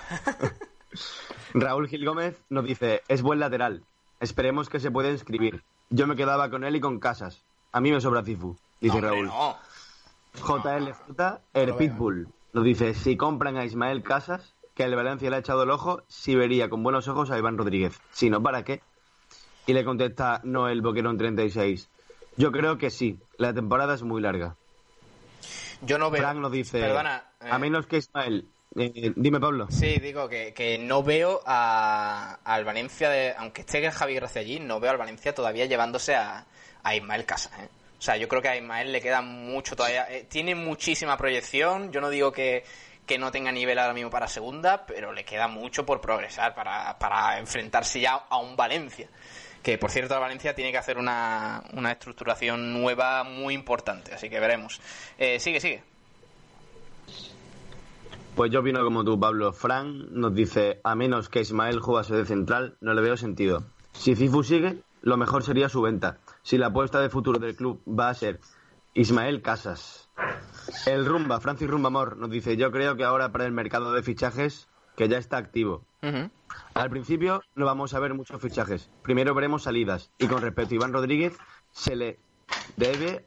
Raúl 1.54 1.88
Gil 1.88 2.04
Gómez 2.04 2.36
nos 2.48 2.64
dice, 2.64 3.02
es 3.08 3.22
buen 3.22 3.38
lateral. 3.38 3.82
Esperemos 4.20 4.68
que 4.68 4.80
se 4.80 4.90
pueda 4.90 5.10
inscribir. 5.10 5.62
Yo 5.90 6.06
me 6.06 6.16
quedaba 6.16 6.50
con 6.50 6.64
él 6.64 6.76
y 6.76 6.80
con 6.80 6.98
Casas. 6.98 7.42
A 7.72 7.80
mí 7.80 7.92
me 7.92 8.00
sobra 8.00 8.24
Cifu, 8.24 8.56
dice 8.80 9.00
No, 9.00 9.08
Raúl. 9.08 9.26
no. 9.26 9.56
JL 10.36 10.92
Fruta, 10.94 11.40
el. 11.54 11.74
Pitbull, 11.74 12.28
nos 12.52 12.64
dice, 12.64 12.94
si 12.94 13.16
compran 13.16 13.56
a 13.56 13.64
Ismael 13.64 14.02
Casas, 14.02 14.54
que 14.74 14.84
el 14.84 14.94
Valencia 14.94 15.30
le 15.30 15.36
ha 15.36 15.38
echado 15.40 15.62
el 15.62 15.70
ojo, 15.70 16.02
si 16.08 16.34
vería 16.34 16.68
con 16.68 16.82
buenos 16.82 17.08
ojos 17.08 17.30
a 17.30 17.38
Iván 17.38 17.58
Rodríguez. 17.58 17.98
Si 18.12 18.30
no, 18.30 18.42
¿para 18.42 18.64
qué? 18.64 18.82
Y 19.66 19.72
le 19.72 19.84
contesta 19.84 20.40
Noel 20.44 20.82
Boquerón 20.82 21.18
36. 21.18 21.88
Yo 22.36 22.52
creo 22.52 22.76
que 22.78 22.90
sí, 22.90 23.18
la 23.38 23.52
temporada 23.54 23.94
es 23.94 24.02
muy 24.02 24.20
larga. 24.20 24.56
Yo 25.82 25.98
no 25.98 26.10
veo. 26.10 26.22
Frank 26.22 26.38
nos 26.38 26.52
dice, 26.52 26.80
Perdona. 26.80 27.24
eh, 27.40 27.48
a 27.50 27.58
menos 27.58 27.86
que 27.86 27.98
Ismael... 27.98 28.46
eh, 28.76 29.12
dime, 29.16 29.40
Pablo. 29.40 29.66
Sí, 29.70 29.98
digo 29.98 30.28
que, 30.28 30.52
que 30.54 30.78
no 30.78 31.02
veo 31.02 31.40
a, 31.46 32.38
al 32.44 32.64
Valencia, 32.64 33.08
de, 33.10 33.34
aunque 33.36 33.62
esté 33.62 33.90
Javi 33.90 34.14
Gracia 34.14 34.40
allí, 34.42 34.60
no 34.60 34.80
veo 34.80 34.90
al 34.90 34.98
Valencia 34.98 35.34
todavía 35.34 35.66
llevándose 35.66 36.14
a, 36.14 36.46
a 36.82 36.94
Ismael 36.94 37.24
Casas. 37.24 37.58
¿eh? 37.58 37.68
Sea, 38.06 38.16
yo 38.18 38.28
creo 38.28 38.40
que 38.40 38.48
a 38.48 38.56
Ismael 38.56 38.92
le 38.92 39.00
queda 39.00 39.20
mucho 39.20 39.74
todavía. 39.74 40.06
eh, 40.08 40.28
tiene 40.30 40.54
muchísima 40.54 41.16
proyección. 41.16 41.90
Yo 41.90 42.00
no 42.00 42.08
digo 42.08 42.30
que, 42.30 42.62
que 43.04 43.18
no 43.18 43.32
tenga 43.32 43.50
nivel 43.50 43.80
ahora 43.80 43.94
mismo 43.94 44.10
para 44.10 44.28
segunda, 44.28 44.86
pero 44.86 45.12
le 45.12 45.24
queda 45.24 45.48
mucho 45.48 45.84
por 45.84 46.00
progresar 46.00 46.54
para, 46.54 46.96
para 47.00 47.40
enfrentarse 47.40 47.98
ya 47.98 48.14
a 48.30 48.36
un 48.36 48.54
Valencia. 48.54 49.08
Que 49.60 49.76
por 49.76 49.90
cierto, 49.90 50.20
Valencia 50.20 50.54
tiene 50.54 50.70
que 50.70 50.78
hacer 50.78 50.98
una, 50.98 51.64
una 51.72 51.90
estructuración 51.90 52.72
nueva 52.80 53.24
muy 53.24 53.54
importante, 53.54 54.14
así 54.14 54.30
que 54.30 54.38
veremos. 54.38 54.80
Eh, 55.18 55.40
sigue, 55.40 55.58
sigue. 55.58 55.82
Pues 58.36 58.52
yo 58.52 58.60
opino 58.60 58.84
como 58.84 59.02
tú, 59.02 59.18
Pablo. 59.18 59.52
Fran 59.52 60.14
nos 60.14 60.32
dice, 60.32 60.80
a 60.84 60.94
menos 60.94 61.28
que 61.28 61.40
Ismael 61.40 61.80
jugase 61.80 62.14
de 62.14 62.24
central, 62.24 62.76
no 62.80 62.94
le 62.94 63.02
veo 63.02 63.16
sentido. 63.16 63.64
Si 63.94 64.14
Cifu 64.14 64.44
sigue, 64.44 64.76
lo 65.02 65.16
mejor 65.16 65.42
sería 65.42 65.68
su 65.68 65.82
venta. 65.82 66.18
Si 66.46 66.58
la 66.58 66.68
apuesta 66.68 67.00
de 67.00 67.10
futuro 67.10 67.40
del 67.40 67.56
club 67.56 67.82
va 67.88 68.08
a 68.08 68.14
ser 68.14 68.38
Ismael 68.94 69.42
Casas. 69.42 70.08
El 70.86 71.04
Rumba, 71.04 71.40
Francis 71.40 71.68
Rumbamor, 71.68 72.16
nos 72.18 72.30
dice, 72.30 72.56
yo 72.56 72.70
creo 72.70 72.96
que 72.96 73.02
ahora 73.02 73.32
para 73.32 73.46
el 73.46 73.50
mercado 73.50 73.92
de 73.92 74.04
fichajes, 74.04 74.68
que 74.94 75.08
ya 75.08 75.18
está 75.18 75.38
activo. 75.38 75.84
Al 76.72 76.88
principio 76.88 77.42
no 77.56 77.66
vamos 77.66 77.94
a 77.94 77.98
ver 77.98 78.14
muchos 78.14 78.40
fichajes. 78.40 78.88
Primero 79.02 79.34
veremos 79.34 79.64
salidas. 79.64 80.12
Y 80.18 80.28
con 80.28 80.40
respecto 80.40 80.74
a 80.74 80.76
Iván 80.76 80.92
Rodríguez, 80.92 81.36
se 81.72 81.96
le 81.96 82.20
debe 82.76 83.24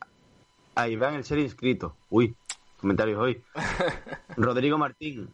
a 0.76 0.88
Iván 0.88 1.16
el 1.16 1.26
ser 1.26 1.40
inscrito. 1.40 1.98
Uy, 2.10 2.38
comentarios 2.80 3.20
hoy. 3.20 3.44
Rodrigo 4.38 4.78
Martín. 4.78 5.34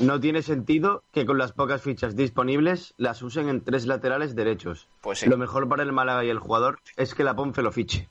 No 0.00 0.20
tiene 0.20 0.42
sentido 0.42 1.04
que 1.12 1.24
con 1.24 1.38
las 1.38 1.52
pocas 1.52 1.80
fichas 1.80 2.16
disponibles 2.16 2.94
las 2.98 3.22
usen 3.22 3.48
en 3.48 3.62
tres 3.62 3.86
laterales 3.86 4.34
derechos. 4.34 4.88
Pues 5.00 5.20
sí. 5.20 5.26
Lo 5.26 5.38
mejor 5.38 5.68
para 5.68 5.82
el 5.82 5.92
Málaga 5.92 6.24
y 6.24 6.28
el 6.28 6.38
jugador 6.38 6.80
es 6.96 7.14
que 7.14 7.24
la 7.24 7.34
Ponce 7.34 7.62
lo 7.62 7.72
fiche. 7.72 8.08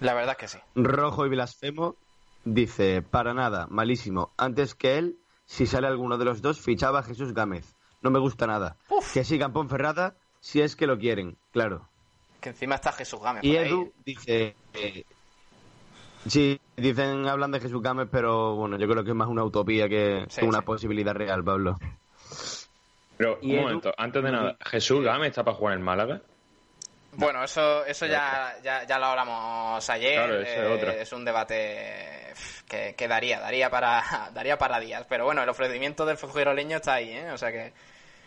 La 0.00 0.14
verdad 0.14 0.32
es 0.32 0.38
que 0.38 0.48
sí. 0.48 0.58
Rojo 0.74 1.24
y 1.26 1.28
blasfemo 1.28 1.96
dice, 2.44 3.02
para 3.02 3.32
nada, 3.32 3.66
malísimo. 3.70 4.32
Antes 4.36 4.74
que 4.74 4.98
él, 4.98 5.18
si 5.46 5.66
sale 5.66 5.86
alguno 5.86 6.18
de 6.18 6.24
los 6.24 6.42
dos, 6.42 6.60
fichaba 6.60 6.98
a 7.00 7.02
Jesús 7.04 7.32
Gámez. 7.32 7.76
No 8.02 8.10
me 8.10 8.18
gusta 8.18 8.46
nada. 8.46 8.76
Que 9.12 9.24
sigan 9.24 9.52
Ponferrada 9.52 10.16
si 10.40 10.60
es 10.60 10.74
que 10.76 10.86
lo 10.86 10.98
quieren, 10.98 11.38
claro. 11.52 11.88
Que 12.40 12.50
encima 12.50 12.74
está 12.74 12.92
Jesús 12.92 13.20
Gámez. 13.20 13.44
Y 13.44 13.56
ahí. 13.56 13.68
Edu 13.68 13.92
dice... 14.04 14.56
eh, 14.74 15.04
sí, 16.26 16.60
dicen, 16.76 17.26
hablan 17.26 17.50
de 17.52 17.60
Jesús 17.60 17.82
Gámez, 17.82 18.08
pero 18.10 18.54
bueno, 18.56 18.78
yo 18.78 18.88
creo 18.88 19.04
que 19.04 19.10
es 19.10 19.16
más 19.16 19.28
una 19.28 19.44
utopía 19.44 19.88
que, 19.88 20.24
Sí, 20.28 20.42
una 20.44 20.58
sí. 20.60 20.64
posibilidad 20.64 21.14
real, 21.14 21.42
Pablo. 21.44 21.76
Pero, 23.16 23.38
un 23.42 23.50
Edu- 23.50 23.62
momento, 23.62 23.92
antes 23.96 24.22
de 24.22 24.32
nada, 24.32 24.56
¿Jesús 24.60 25.02
Gámez 25.04 25.28
está 25.30 25.44
para 25.44 25.56
jugar 25.56 25.74
en 25.76 25.82
Málaga? 25.82 26.20
Bueno, 27.16 27.44
eso, 27.44 27.84
eso 27.84 28.06
ya, 28.06 28.56
ya, 28.64 28.84
ya 28.86 28.98
lo 28.98 29.06
hablamos 29.06 29.88
ayer. 29.88 30.14
Claro, 30.14 30.40
eh, 30.42 30.74
otra. 30.74 30.94
es 30.94 31.12
un 31.12 31.24
debate 31.24 32.34
que, 32.68 32.94
que 32.96 33.06
daría, 33.08 33.38
daría 33.38 33.70
para, 33.70 34.02
daría 34.34 34.58
para 34.58 34.80
días. 34.80 35.06
Pero 35.08 35.24
bueno, 35.24 35.42
el 35.44 35.48
ofrecimiento 35.48 36.04
del 36.06 36.16
fujiroleño 36.16 36.78
está 36.78 36.94
ahí, 36.94 37.10
¿eh? 37.10 37.30
O 37.30 37.38
sea 37.38 37.52
que, 37.52 37.72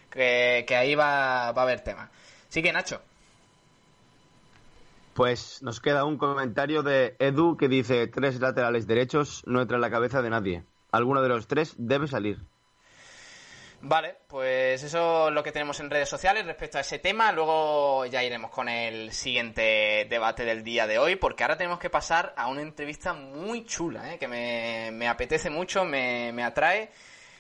que, 0.10 0.64
que 0.66 0.76
ahí 0.78 0.96
va, 0.96 1.52
va 1.52 1.62
a 1.64 1.66
haber 1.66 1.82
tema. 1.82 2.10
Sí 2.48 2.64
que 2.64 2.72
Nacho. 2.72 3.02
Pues 5.18 5.64
nos 5.64 5.82
queda 5.82 6.06
un 6.06 6.20
comentario 6.20 6.84
de 6.84 7.16
Edu 7.18 7.58
que 7.58 7.68
dice, 7.68 8.06
tres 8.06 8.40
laterales 8.40 8.86
derechos 8.86 9.42
no 9.48 9.64
entra 9.64 9.78
en 9.78 9.82
la 9.82 9.90
cabeza 9.90 10.22
de 10.22 10.30
nadie. 10.30 10.64
Alguno 10.92 11.24
de 11.24 11.30
los 11.30 11.48
tres 11.48 11.74
debe 11.80 12.06
salir. 12.06 12.38
Vale, 13.82 14.18
pues 14.28 14.84
eso 14.84 15.30
es 15.30 15.34
lo 15.34 15.42
que 15.42 15.52
tenemos 15.52 15.80
en 15.80 15.90
redes 15.90 16.08
sociales 16.08 16.46
respecto 16.46 16.78
a 16.78 16.82
ese 16.82 17.00
tema. 17.00 17.32
Luego 17.32 18.06
ya 18.06 18.24
iremos 18.24 18.52
con 18.52 18.70
el 18.70 19.12
siguiente 19.12 20.06
debate 20.08 20.46
del 20.46 20.64
día 20.64 20.86
de 20.86 21.00
hoy, 21.00 21.16
porque 21.16 21.44
ahora 21.44 21.58
tenemos 21.58 21.80
que 21.80 21.90
pasar 21.90 22.36
a 22.38 22.46
una 22.46 22.62
entrevista 22.62 23.14
muy 23.14 23.66
chula, 23.66 24.14
¿eh? 24.14 24.20
que 24.20 24.28
me, 24.28 24.92
me 24.92 25.08
apetece 25.08 25.50
mucho, 25.50 25.84
me, 25.84 26.32
me 26.32 26.44
atrae 26.44 26.92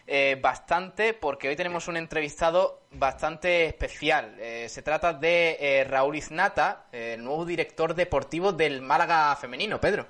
eh, 0.08 0.38
bastante, 0.42 1.14
porque 1.14 1.50
hoy 1.50 1.56
tenemos 1.56 1.88
un 1.88 1.98
entrevistado 1.98 2.82
bastante 2.94 3.66
especial. 3.66 4.36
Eh, 4.40 4.68
se 4.70 4.82
trata 4.82 5.14
de 5.14 5.58
eh, 5.60 5.84
Raúl 5.84 6.16
Iznata, 6.16 6.86
eh, 6.92 7.16
el 7.16 7.24
nuevo 7.24 7.46
director 7.46 7.94
deportivo 7.94 8.54
del 8.54 8.82
Málaga 8.82 9.36
femenino. 9.36 9.80
Pedro. 9.80 10.08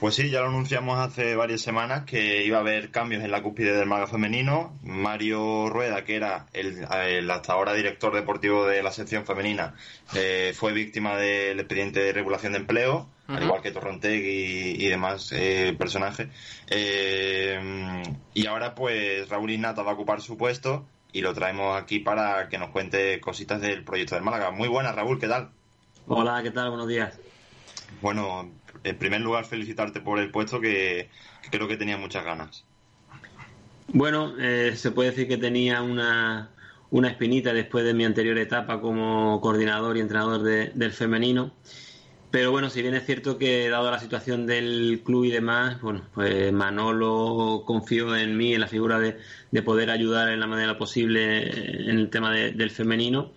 Pues 0.00 0.14
sí, 0.14 0.30
ya 0.30 0.40
lo 0.40 0.46
anunciamos 0.46 0.98
hace 0.98 1.36
varias 1.36 1.60
semanas 1.60 2.06
que 2.06 2.42
iba 2.42 2.56
a 2.56 2.60
haber 2.60 2.90
cambios 2.90 3.22
en 3.22 3.30
la 3.30 3.42
cúspide 3.42 3.74
del 3.74 3.84
Málaga 3.86 4.10
femenino. 4.10 4.74
Mario 4.82 5.68
Rueda, 5.68 6.04
que 6.04 6.16
era 6.16 6.46
el, 6.54 6.86
el 7.06 7.30
hasta 7.30 7.52
ahora 7.52 7.74
director 7.74 8.14
deportivo 8.14 8.64
de 8.64 8.82
la 8.82 8.92
sección 8.92 9.26
femenina, 9.26 9.74
eh, 10.14 10.54
fue 10.56 10.72
víctima 10.72 11.16
del 11.16 11.60
expediente 11.60 12.00
de 12.00 12.14
regulación 12.14 12.52
de 12.52 12.60
empleo, 12.60 13.10
al 13.36 13.42
igual 13.44 13.62
que 13.62 13.70
Torrontegui 13.70 14.28
y, 14.78 14.84
y 14.84 14.88
demás 14.88 15.32
eh, 15.32 15.74
personajes. 15.78 16.28
Eh, 16.68 18.02
y 18.34 18.46
ahora 18.46 18.74
pues 18.74 19.28
Raúl 19.28 19.50
Ignata 19.50 19.82
va 19.82 19.92
a 19.92 19.94
ocupar 19.94 20.20
su 20.20 20.36
puesto 20.36 20.86
y 21.12 21.20
lo 21.22 21.34
traemos 21.34 21.80
aquí 21.80 21.98
para 21.98 22.48
que 22.48 22.58
nos 22.58 22.70
cuente 22.70 23.20
cositas 23.20 23.60
del 23.60 23.84
proyecto 23.84 24.14
del 24.14 24.24
Málaga. 24.24 24.50
Muy 24.50 24.68
buenas, 24.68 24.94
Raúl, 24.94 25.18
¿qué 25.18 25.28
tal? 25.28 25.50
Hola, 26.06 26.42
¿qué 26.42 26.50
tal? 26.50 26.68
Buenos 26.70 26.88
días. 26.88 27.18
Bueno, 28.00 28.50
en 28.84 28.96
primer 28.98 29.20
lugar 29.20 29.44
felicitarte 29.44 30.00
por 30.00 30.18
el 30.18 30.30
puesto 30.30 30.60
que, 30.60 31.08
que 31.42 31.50
creo 31.50 31.68
que 31.68 31.76
tenía 31.76 31.96
muchas 31.96 32.24
ganas. 32.24 32.64
Bueno, 33.88 34.34
eh, 34.38 34.74
se 34.76 34.92
puede 34.92 35.10
decir 35.10 35.26
que 35.26 35.36
tenía 35.36 35.82
una, 35.82 36.50
una 36.90 37.08
espinita 37.08 37.52
después 37.52 37.84
de 37.84 37.92
mi 37.92 38.04
anterior 38.04 38.38
etapa 38.38 38.80
como 38.80 39.40
coordinador 39.40 39.96
y 39.96 40.00
entrenador 40.00 40.42
de- 40.42 40.70
del 40.74 40.92
femenino. 40.92 41.52
Pero 42.30 42.52
bueno, 42.52 42.70
si 42.70 42.80
bien 42.80 42.94
es 42.94 43.04
cierto 43.06 43.38
que 43.38 43.68
dado 43.68 43.90
la 43.90 43.98
situación 43.98 44.46
del 44.46 45.02
club 45.04 45.24
y 45.24 45.30
demás, 45.32 45.80
bueno, 45.80 46.08
pues 46.14 46.52
Manolo 46.52 47.64
confió 47.66 48.14
en 48.16 48.36
mí, 48.36 48.54
en 48.54 48.60
la 48.60 48.68
figura 48.68 49.00
de, 49.00 49.16
de 49.50 49.62
poder 49.62 49.90
ayudar 49.90 50.28
en 50.28 50.38
la 50.38 50.46
manera 50.46 50.78
posible 50.78 51.90
en 51.90 51.98
el 51.98 52.08
tema 52.08 52.32
de- 52.32 52.52
del 52.52 52.70
femenino. 52.70 53.32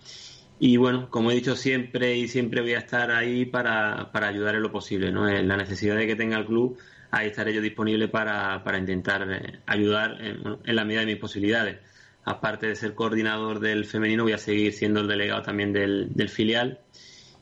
Y 0.60 0.76
bueno, 0.76 1.10
como 1.10 1.30
he 1.32 1.34
dicho 1.34 1.56
siempre 1.56 2.16
y 2.16 2.28
siempre 2.28 2.60
voy 2.60 2.74
a 2.74 2.78
estar 2.78 3.10
ahí 3.10 3.44
para, 3.46 4.12
para 4.12 4.28
ayudar 4.28 4.54
en 4.54 4.62
lo 4.62 4.70
posible, 4.70 5.10
¿no? 5.10 5.28
En 5.28 5.48
la 5.48 5.56
necesidad 5.56 5.96
de 5.96 6.06
que 6.06 6.14
tenga 6.14 6.38
el 6.38 6.46
club, 6.46 6.78
ahí 7.10 7.26
estaré 7.28 7.52
yo 7.52 7.60
disponible 7.60 8.06
para, 8.08 8.62
para 8.62 8.78
intentar 8.78 9.28
eh, 9.30 9.58
ayudar 9.66 10.18
en, 10.22 10.58
en 10.64 10.76
la 10.76 10.84
medida 10.84 11.00
de 11.00 11.06
mis 11.06 11.16
posibilidades. 11.16 11.78
Aparte 12.24 12.68
de 12.68 12.76
ser 12.76 12.94
coordinador 12.94 13.58
del 13.58 13.84
femenino, 13.86 14.22
voy 14.22 14.32
a 14.34 14.38
seguir 14.38 14.72
siendo 14.72 15.00
el 15.00 15.08
delegado 15.08 15.42
también 15.42 15.72
del, 15.72 16.14
del 16.14 16.28
filial. 16.28 16.78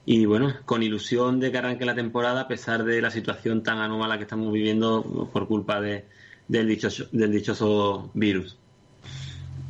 Y 0.05 0.27
bueno, 0.27 0.53
con 0.65 0.83
ilusión 0.83 1.39
de 1.39 1.53
que 1.53 1.59
arranque 1.59 1.85
la 1.85 1.95
temporada, 1.95 2.43
a 2.43 2.49
pesar 2.49 2.85
de 2.85 3.01
la 3.01 3.11
situación 3.11 3.63
tan 3.63 3.79
anómala 3.79 4.17
que 4.17 4.25
estamos 4.25 4.53
viviendo 4.53 5.29
por 5.33 5.47
culpa 5.47 5.81
de, 5.81 6.05
del, 6.49 6.67
dichoso, 6.69 7.07
del 7.13 7.31
dichoso 7.31 8.11
virus. 8.15 8.59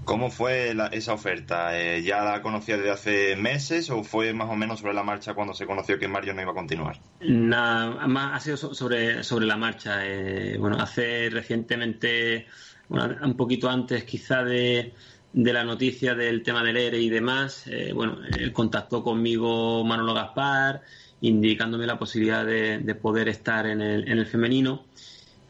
¿Cómo 0.05 0.31
fue 0.31 0.75
la- 0.75 0.87
esa 0.89 1.13
oferta? 1.13 1.79
Eh, 1.79 2.03
¿Ya 2.03 2.23
la 2.25 2.43
conocías 2.43 2.79
desde 2.79 2.91
hace 2.91 3.37
meses 3.37 3.89
o 3.91 4.03
fue 4.03 4.33
más 4.33 4.49
o 4.51 4.57
menos 4.57 4.81
sobre 4.81 4.95
la 4.95 5.05
marcha 5.05 5.35
cuando 5.35 5.55
se 5.55 5.67
conoció 5.67 5.99
que 5.99 6.09
Mario 6.09 6.35
no 6.35 6.43
iba 6.43 6.51
a 6.51 6.55
continuar? 6.55 6.99
Nada 7.21 8.07
más 8.09 8.37
ha 8.37 8.41
sido 8.41 8.57
so- 8.57 8.75
sobre, 8.75 9.23
sobre 9.23 9.47
la 9.47 9.57
marcha. 9.57 10.01
eh, 10.05 10.57
bueno, 10.59 10.77
hace 10.81 11.29
recientemente, 11.31 12.47
bueno, 12.89 13.17
un 13.23 13.37
poquito 13.37 13.71
antes 13.71 14.03
quizá 14.05 14.43
de, 14.43 14.93
de 15.33 15.53
la 15.53 15.65
noticia 15.65 16.15
del 16.15 16.43
tema 16.43 16.63
del 16.63 16.77
ERE 16.77 17.01
y 17.01 17.09
demás, 17.09 17.67
eh, 17.67 17.93
bueno, 17.95 18.19
contactó 18.53 19.03
conmigo 19.03 19.83
Manolo 19.85 20.15
Gaspar, 20.15 20.83
indicándome 21.21 21.87
la 21.87 21.99
posibilidad 21.99 22.45
de, 22.45 22.79
de 22.79 22.95
poder 22.95 23.29
estar 23.29 23.67
en 23.67 23.81
el, 23.81 24.09
en 24.09 24.19
el 24.19 24.27
femenino. 24.27 24.85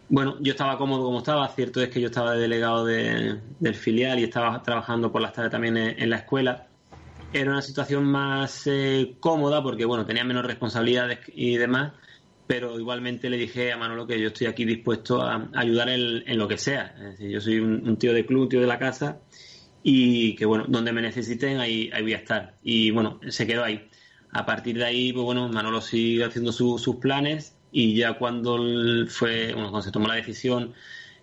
Bueno, 0.09 0.37
yo 0.41 0.53
estaba 0.53 0.77
cómodo 0.77 1.05
como 1.05 1.19
estaba, 1.19 1.49
cierto 1.49 1.81
es 1.83 1.89
que 1.89 2.01
yo 2.01 2.09
estaba 2.09 2.35
de 2.35 2.41
delegado 2.41 2.85
de- 2.85 3.41
del 3.59 3.75
filial 3.75 4.19
y 4.19 4.25
estaba 4.25 4.63
trabajando 4.63 5.11
por 5.11 5.23
las 5.23 5.33
tardes 5.33 5.51
también 5.51 5.77
en- 5.77 6.11
la 6.11 6.17
escuela 6.17 6.67
era 7.33 7.51
una 7.51 7.63
situación 7.63 8.05
más 8.05 8.67
eh, 8.67 9.17
cómoda 9.19 9.63
porque 9.63 9.87
bueno 9.87 10.05
tenía 10.05 10.23
menos 10.23 10.45
responsabilidades 10.45 11.21
y 11.35 11.57
demás 11.57 11.93
pero 12.47 12.79
igualmente 12.79 13.31
le 13.31 13.39
dije 13.39 13.73
a 13.73 13.79
Manolo 13.79 14.07
que 14.07 14.21
yo 14.21 14.27
estoy 14.29 14.49
aquí 14.49 14.67
dispuesto 14.67 15.23
a 15.23 15.49
ayudar 15.55 15.89
en, 15.89 16.23
en 16.29 16.37
lo 16.39 16.47
que 16.47 16.59
sea 16.59 16.95
yo 17.19 17.41
soy 17.41 17.59
un, 17.61 17.89
un 17.89 17.97
tío 17.97 18.13
de 18.13 18.27
club 18.27 18.43
un 18.43 18.49
tío 18.51 18.61
de 18.61 18.67
la 18.67 18.79
casa 18.79 19.23
y 19.83 20.35
que 20.37 20.45
bueno 20.47 20.65
donde 20.69 20.93
me 20.93 21.03
necesiten 21.03 21.59
ahí, 21.61 21.91
ahí 21.93 22.03
voy 22.03 22.15
a 22.15 22.19
estar. 22.19 22.59
Y 22.63 22.91
bueno 22.91 23.21
se 23.29 23.47
quedó 23.47 23.65
ahí. 23.65 23.89
A 24.31 24.47
partir 24.47 24.77
de 24.79 24.85
ahí 24.85 25.13
pues 25.13 25.25
bueno 25.25 25.49
Manolo 25.49 25.81
sigue 25.81 26.25
haciendo 26.25 26.53
su- 26.53 26.79
sus 26.79 26.97
planes 26.97 27.59
y 27.71 27.97
ya 27.97 28.15
cuando 28.19 28.59
fue 29.09 29.53
cuando 29.55 29.83
se 29.83 29.91
tomó 29.93 30.09
la 30.09 30.15
decisión 30.15 30.75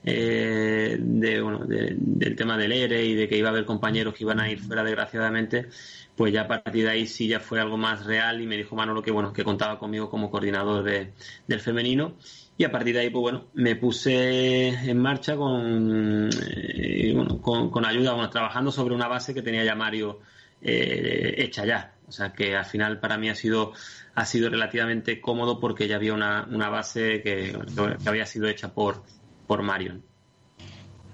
eh, 0.03 0.97
de, 0.99 1.41
bueno, 1.41 1.65
de- 1.65 1.95
del 1.97 2.35
tema 2.35 2.57
del 2.57 2.71
ERE 2.71 3.05
y 3.05 3.15
de 3.15 3.27
que 3.27 3.37
iba 3.37 3.49
a 3.49 3.51
haber 3.51 3.65
compañeros 3.65 4.13
que 4.13 4.23
iban 4.23 4.39
a 4.39 4.49
ir 4.49 4.59
fuera 4.59 4.83
desgraciadamente, 4.83 5.69
pues 6.15 6.31
ya 6.33 6.41
a 6.41 6.47
partir 6.47 6.85
de 6.85 6.89
ahí 6.91 7.07
sí 7.07 7.27
ya 7.27 7.39
fue 7.39 7.59
algo 7.59 7.77
más 7.77 8.05
real 8.05 8.41
y 8.41 8.47
me 8.47 8.55
dijo 8.57 8.75
Manolo 8.75 9.01
que 9.01 9.11
bueno, 9.11 9.33
que 9.33 9.43
contaba 9.43 9.77
conmigo 9.79 10.09
como 10.09 10.29
coordinador 10.31 10.83
de- 10.83 11.13
del 11.47 11.59
femenino 11.59 12.17
y 12.59 12.65
a 12.65 12.71
partir 12.71 12.93
de 12.93 12.99
ahí 12.99 13.09
pues 13.09 13.21
bueno, 13.21 13.45
me 13.53 13.77
puse 13.77 14.67
en 14.67 14.97
marcha 14.97 15.37
con, 15.37 16.29
eh, 16.29 17.13
bueno, 17.15 17.41
con, 17.41 17.85
ayuda, 17.85 18.11
bueno, 18.11 18.29
trabajando 18.29 18.69
sobre 18.69 18.93
una 18.93 19.07
base 19.07 19.33
que 19.33 19.41
tenía 19.41 19.63
ya 19.63 19.75
Mario 19.75 20.19
eh, 20.61 21.35
hecha 21.37 21.65
ya. 21.65 21.95
O 22.05 22.11
sea 22.11 22.33
que 22.33 22.57
al 22.57 22.65
final 22.65 22.99
para 22.99 23.17
mí 23.17 23.29
ha 23.29 23.35
sido 23.35 23.71
ha 24.13 24.25
sido 24.25 24.49
relativamente 24.49 25.21
cómodo 25.21 25.61
porque 25.61 25.87
ya 25.87 25.95
había 25.95 26.13
una, 26.13 26.49
una 26.51 26.67
base 26.67 27.21
que, 27.21 27.57
que 28.03 28.09
había 28.09 28.25
sido 28.25 28.49
hecha 28.49 28.73
por, 28.73 29.03
por 29.47 29.61
Mario. 29.63 30.01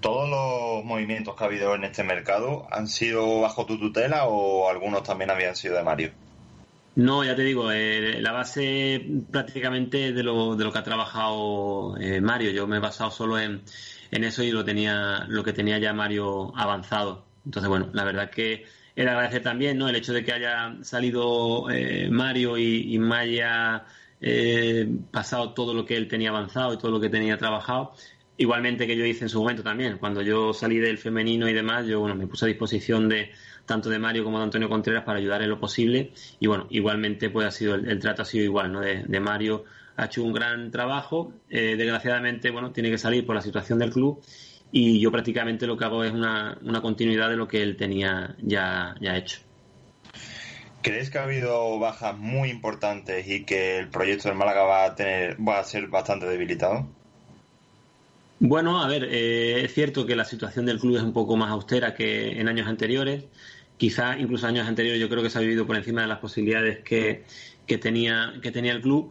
¿Todos 0.00 0.28
los 0.28 0.84
movimientos 0.84 1.36
que 1.36 1.44
ha 1.44 1.46
habido 1.46 1.76
en 1.76 1.84
este 1.84 2.02
mercado 2.02 2.66
han 2.72 2.88
sido 2.88 3.42
bajo 3.42 3.66
tu 3.66 3.78
tutela 3.78 4.26
o 4.26 4.68
algunos 4.68 5.04
también 5.04 5.30
habían 5.30 5.54
sido 5.54 5.76
de 5.76 5.84
Mario? 5.84 6.10
No, 6.96 7.22
ya 7.24 7.36
te 7.36 7.42
digo, 7.42 7.70
eh, 7.72 8.22
la 8.22 8.32
base 8.32 9.06
prácticamente 9.30 10.12
de 10.14 10.22
lo, 10.22 10.56
de 10.56 10.64
lo 10.64 10.72
que 10.72 10.78
ha 10.78 10.82
trabajado 10.82 11.94
eh, 11.98 12.22
Mario. 12.22 12.50
Yo 12.52 12.66
me 12.66 12.76
he 12.78 12.80
basado 12.80 13.10
solo 13.10 13.38
en, 13.38 13.62
en 14.10 14.24
eso 14.24 14.42
y 14.42 14.50
lo 14.50 14.64
tenía, 14.64 15.26
lo 15.28 15.44
que 15.44 15.52
tenía 15.52 15.78
ya 15.78 15.92
Mario 15.92 16.56
avanzado. 16.56 17.26
Entonces, 17.44 17.68
bueno, 17.68 17.90
la 17.92 18.02
verdad 18.04 18.30
que 18.30 18.64
era 18.94 19.12
agradecer 19.12 19.42
también, 19.42 19.76
¿no? 19.76 19.88
El 19.90 19.96
hecho 19.96 20.14
de 20.14 20.24
que 20.24 20.32
haya 20.32 20.78
salido 20.82 21.70
eh, 21.70 22.08
Mario 22.10 22.56
y, 22.56 22.94
y 22.94 22.98
me 22.98 23.14
haya 23.16 23.84
eh, 24.22 24.88
pasado 25.10 25.52
todo 25.52 25.74
lo 25.74 25.84
que 25.84 25.96
él 25.98 26.08
tenía 26.08 26.30
avanzado 26.30 26.72
y 26.72 26.78
todo 26.78 26.90
lo 26.92 27.00
que 27.00 27.10
tenía 27.10 27.36
trabajado. 27.36 27.92
Igualmente 28.38 28.86
que 28.86 28.96
yo 28.96 29.04
hice 29.04 29.24
en 29.24 29.28
su 29.28 29.40
momento 29.40 29.62
también. 29.62 29.98
Cuando 29.98 30.22
yo 30.22 30.54
salí 30.54 30.78
del 30.78 30.96
femenino 30.96 31.46
y 31.46 31.52
demás, 31.52 31.86
yo 31.86 32.00
bueno, 32.00 32.14
me 32.14 32.26
puse 32.26 32.46
a 32.46 32.48
disposición 32.48 33.06
de 33.08 33.32
tanto 33.66 33.90
de 33.90 33.98
Mario 33.98 34.24
como 34.24 34.38
de 34.38 34.44
Antonio 34.44 34.68
Contreras 34.68 35.04
para 35.04 35.18
ayudar 35.18 35.42
en 35.42 35.50
lo 35.50 35.60
posible. 35.60 36.12
Y 36.40 36.46
bueno, 36.46 36.66
igualmente 36.70 37.30
pues 37.30 37.46
ha 37.46 37.50
sido 37.50 37.74
el, 37.74 37.88
el 37.88 37.98
trato 37.98 38.22
ha 38.22 38.24
sido 38.24 38.44
igual, 38.44 38.72
¿no? 38.72 38.80
De, 38.80 39.02
de 39.02 39.20
Mario 39.20 39.64
ha 39.96 40.06
hecho 40.06 40.22
un 40.22 40.32
gran 40.32 40.70
trabajo. 40.70 41.32
Eh, 41.50 41.76
desgraciadamente, 41.76 42.50
bueno, 42.50 42.70
tiene 42.72 42.90
que 42.90 42.98
salir 42.98 43.26
por 43.26 43.34
la 43.34 43.42
situación 43.42 43.78
del 43.78 43.90
club. 43.90 44.22
Y 44.72 45.00
yo 45.00 45.10
prácticamente 45.12 45.66
lo 45.66 45.76
que 45.76 45.84
hago 45.84 46.04
es 46.04 46.12
una, 46.12 46.58
una 46.62 46.80
continuidad 46.80 47.30
de 47.30 47.36
lo 47.36 47.48
que 47.48 47.62
él 47.62 47.76
tenía 47.76 48.34
ya, 48.38 48.94
ya 49.00 49.16
hecho. 49.16 49.40
¿Crees 50.82 51.10
que 51.10 51.18
ha 51.18 51.24
habido 51.24 51.78
bajas 51.78 52.16
muy 52.16 52.50
importantes 52.50 53.26
y 53.26 53.44
que 53.44 53.78
el 53.78 53.88
proyecto 53.88 54.28
del 54.28 54.38
Málaga 54.38 54.62
va 54.62 54.84
a 54.84 54.94
tener 54.94 55.36
va 55.36 55.58
a 55.58 55.64
ser 55.64 55.88
bastante 55.88 56.26
debilitado? 56.26 56.86
Bueno, 58.38 58.82
a 58.82 58.86
ver, 58.86 59.04
eh, 59.04 59.64
es 59.64 59.72
cierto 59.72 60.04
que 60.04 60.14
la 60.14 60.24
situación 60.24 60.66
del 60.66 60.78
club 60.78 60.96
es 60.96 61.02
un 61.02 61.12
poco 61.12 61.36
más 61.36 61.50
austera 61.50 61.94
que 61.94 62.38
en 62.38 62.48
años 62.48 62.68
anteriores. 62.68 63.24
Quizá 63.76 64.18
incluso 64.18 64.46
años 64.46 64.66
anteriores 64.66 65.00
yo 65.00 65.08
creo 65.08 65.22
que 65.22 65.30
se 65.30 65.38
ha 65.38 65.40
vivido 65.40 65.66
por 65.66 65.76
encima 65.76 66.02
de 66.02 66.06
las 66.06 66.18
posibilidades 66.18 66.78
que, 66.80 67.24
que 67.66 67.78
tenía, 67.78 68.34
que 68.42 68.50
tenía 68.50 68.72
el 68.72 68.80
club. 68.80 69.10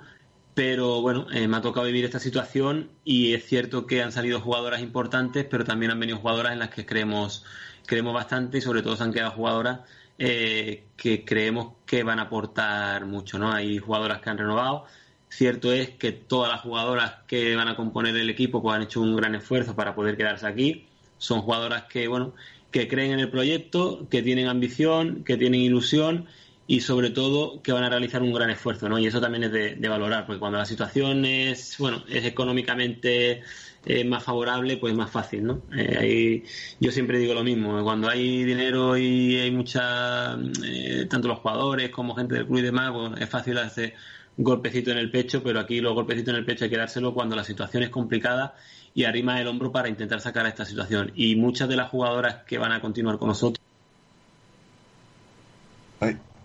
Pero 0.55 1.01
bueno, 1.01 1.27
eh, 1.33 1.47
me 1.49 1.57
ha 1.57 1.61
tocado 1.61 1.85
vivir 1.85 2.05
esta 2.05 2.19
situación 2.19 2.89
y 3.03 3.33
es 3.33 3.45
cierto 3.45 3.85
que 3.85 4.01
han 4.01 4.13
salido 4.13 4.39
jugadoras 4.39 4.81
importantes, 4.81 5.45
pero 5.45 5.65
también 5.65 5.91
han 5.91 5.99
venido 5.99 6.17
jugadoras 6.17 6.53
en 6.53 6.59
las 6.59 6.69
que 6.69 6.85
creemos, 6.85 7.43
creemos 7.85 8.13
bastante 8.13 8.59
y 8.59 8.61
sobre 8.61 8.81
todo 8.81 8.95
se 8.95 9.03
han 9.03 9.11
quedado 9.11 9.31
jugadoras 9.31 9.81
eh, 10.17 10.85
que 10.95 11.25
creemos 11.25 11.73
que 11.85 12.03
van 12.03 12.19
a 12.19 12.23
aportar 12.23 13.05
mucho, 13.05 13.37
¿no? 13.37 13.51
Hay 13.51 13.79
jugadoras 13.79 14.21
que 14.21 14.29
han 14.29 14.37
renovado. 14.37 14.85
Cierto 15.27 15.73
es 15.73 15.89
que 15.89 16.13
todas 16.13 16.49
las 16.49 16.61
jugadoras 16.61 17.15
que 17.27 17.53
van 17.55 17.67
a 17.67 17.75
componer 17.75 18.15
el 18.15 18.29
equipo 18.29 18.61
pues 18.61 18.75
han 18.77 18.83
hecho 18.83 19.01
un 19.01 19.15
gran 19.17 19.35
esfuerzo 19.35 19.75
para 19.75 19.93
poder 19.93 20.15
quedarse 20.15 20.47
aquí. 20.47 20.87
Son 21.17 21.41
jugadoras 21.41 21.83
que, 21.83 22.07
bueno, 22.07 22.33
que 22.75 22.89
creen 22.89 23.13
en 23.13 23.19
el 23.21 23.29
proyecto, 23.29 24.05
que 24.09 24.21
tienen 24.21 24.47
ambición, 24.47 25.23
que 25.23 25.37
tienen 25.37 25.61
ilusión 25.61 26.25
y 26.67 26.81
sobre 26.81 27.09
todo 27.09 27.61
que 27.61 27.71
van 27.71 27.85
a 27.85 27.89
realizar 27.89 28.21
un 28.21 28.33
gran 28.33 28.49
esfuerzo, 28.49 28.89
¿no? 28.89 28.99
Y 28.99 29.07
eso 29.07 29.21
también 29.21 29.45
es 29.45 29.79
de, 29.79 29.87
valorar, 29.87 30.25
porque 30.25 30.39
cuando 30.41 30.57
la 30.57 30.65
situación 30.65 31.23
es, 31.23 31.77
bueno, 31.79 32.03
es 32.09 32.25
económicamente 32.25 33.43
eh, 33.85 34.03
más 34.03 34.25
favorable, 34.25 34.75
pues 34.75 34.93
más 34.93 35.09
fácil, 35.09 35.45
¿no? 35.45 35.61
Eh, 35.73 36.43
yo 36.81 36.91
siempre 36.91 37.17
digo 37.17 37.33
lo 37.33 37.45
mismo, 37.45 37.81
cuando 37.81 38.09
hay 38.09 38.43
dinero 38.43 38.97
y 38.97 39.37
hay 39.37 39.51
mucha, 39.51 40.37
eh, 40.65 41.07
tanto 41.09 41.29
los 41.29 41.39
jugadores 41.39 41.91
como 41.91 42.13
gente 42.13 42.35
del 42.35 42.45
club 42.45 42.57
y 42.57 42.61
demás, 42.61 42.91
pues 42.91 43.21
es 43.21 43.29
fácil 43.29 43.57
hacer 43.57 43.93
golpecito 44.35 44.91
en 44.91 44.97
el 44.97 45.09
pecho, 45.11 45.41
pero 45.41 45.61
aquí 45.61 45.79
los 45.79 45.93
golpecitos 45.93 46.33
en 46.33 46.39
el 46.39 46.45
pecho 46.45 46.65
hay 46.65 46.69
que 46.69 46.77
dárselo 46.77 47.13
cuando 47.13 47.37
la 47.37 47.45
situación 47.45 47.83
es 47.83 47.89
complicada 47.89 48.53
y 48.95 49.03
arrima 49.03 49.39
el 49.39 49.47
hombro 49.47 49.71
para 49.71 49.89
intentar 49.89 50.21
sacar 50.21 50.47
a 50.47 50.49
esta 50.49 50.65
situación. 50.65 51.11
Y 51.15 51.35
muchas 51.35 51.69
de 51.69 51.75
las 51.75 51.91
jugadoras 51.91 52.43
que 52.47 52.57
van 52.57 52.71
a 52.71 52.81
continuar 52.81 53.19
con 53.19 53.27
nosotros 53.27 53.63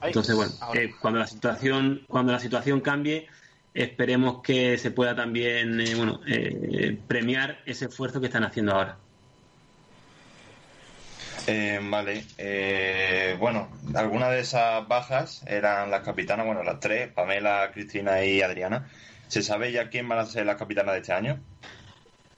entonces, 0.03 0.35
bueno, 0.35 0.53
eh, 0.75 0.95
cuando 1.01 1.19
la 1.19 1.27
situación 1.27 2.03
cuando 2.09 2.33
la 2.33 2.41
situación 2.41 2.81
cambie, 2.81 3.27
esperemos 3.75 4.43
que 4.43 4.79
se 4.79 4.91
pueda 4.91 5.15
también 5.15 5.81
eh, 5.81 5.95
bueno 5.95 6.21
eh, 6.27 6.99
premiar 7.07 7.59
ese 7.67 7.87
esfuerzo 7.87 8.21
que 8.21 8.27
están 8.27 8.45
haciendo 8.45 8.73
ahora. 8.73 8.97
Eh, 11.47 11.81
vale, 11.83 12.25
eh, 12.39 13.37
bueno, 13.39 13.69
algunas 13.95 14.31
de 14.31 14.41
esas 14.41 14.87
bajas 14.87 15.43
eran 15.47 15.91
las 15.91 16.03
capitanas, 16.03 16.47
bueno, 16.47 16.63
las 16.63 16.81
tres, 16.81 17.13
Pamela, 17.13 17.71
Cristina 17.73 18.25
y 18.25 18.43
Adriana. 18.43 18.89
¿Se 19.29 19.43
sabe 19.43 19.73
ya 19.73 19.89
quién 19.89 20.09
van 20.09 20.19
a 20.19 20.27
ser 20.27 20.47
las 20.47 20.57
capitanas 20.57 20.95
de 20.95 21.01
este 21.01 21.13
año? 21.13 21.41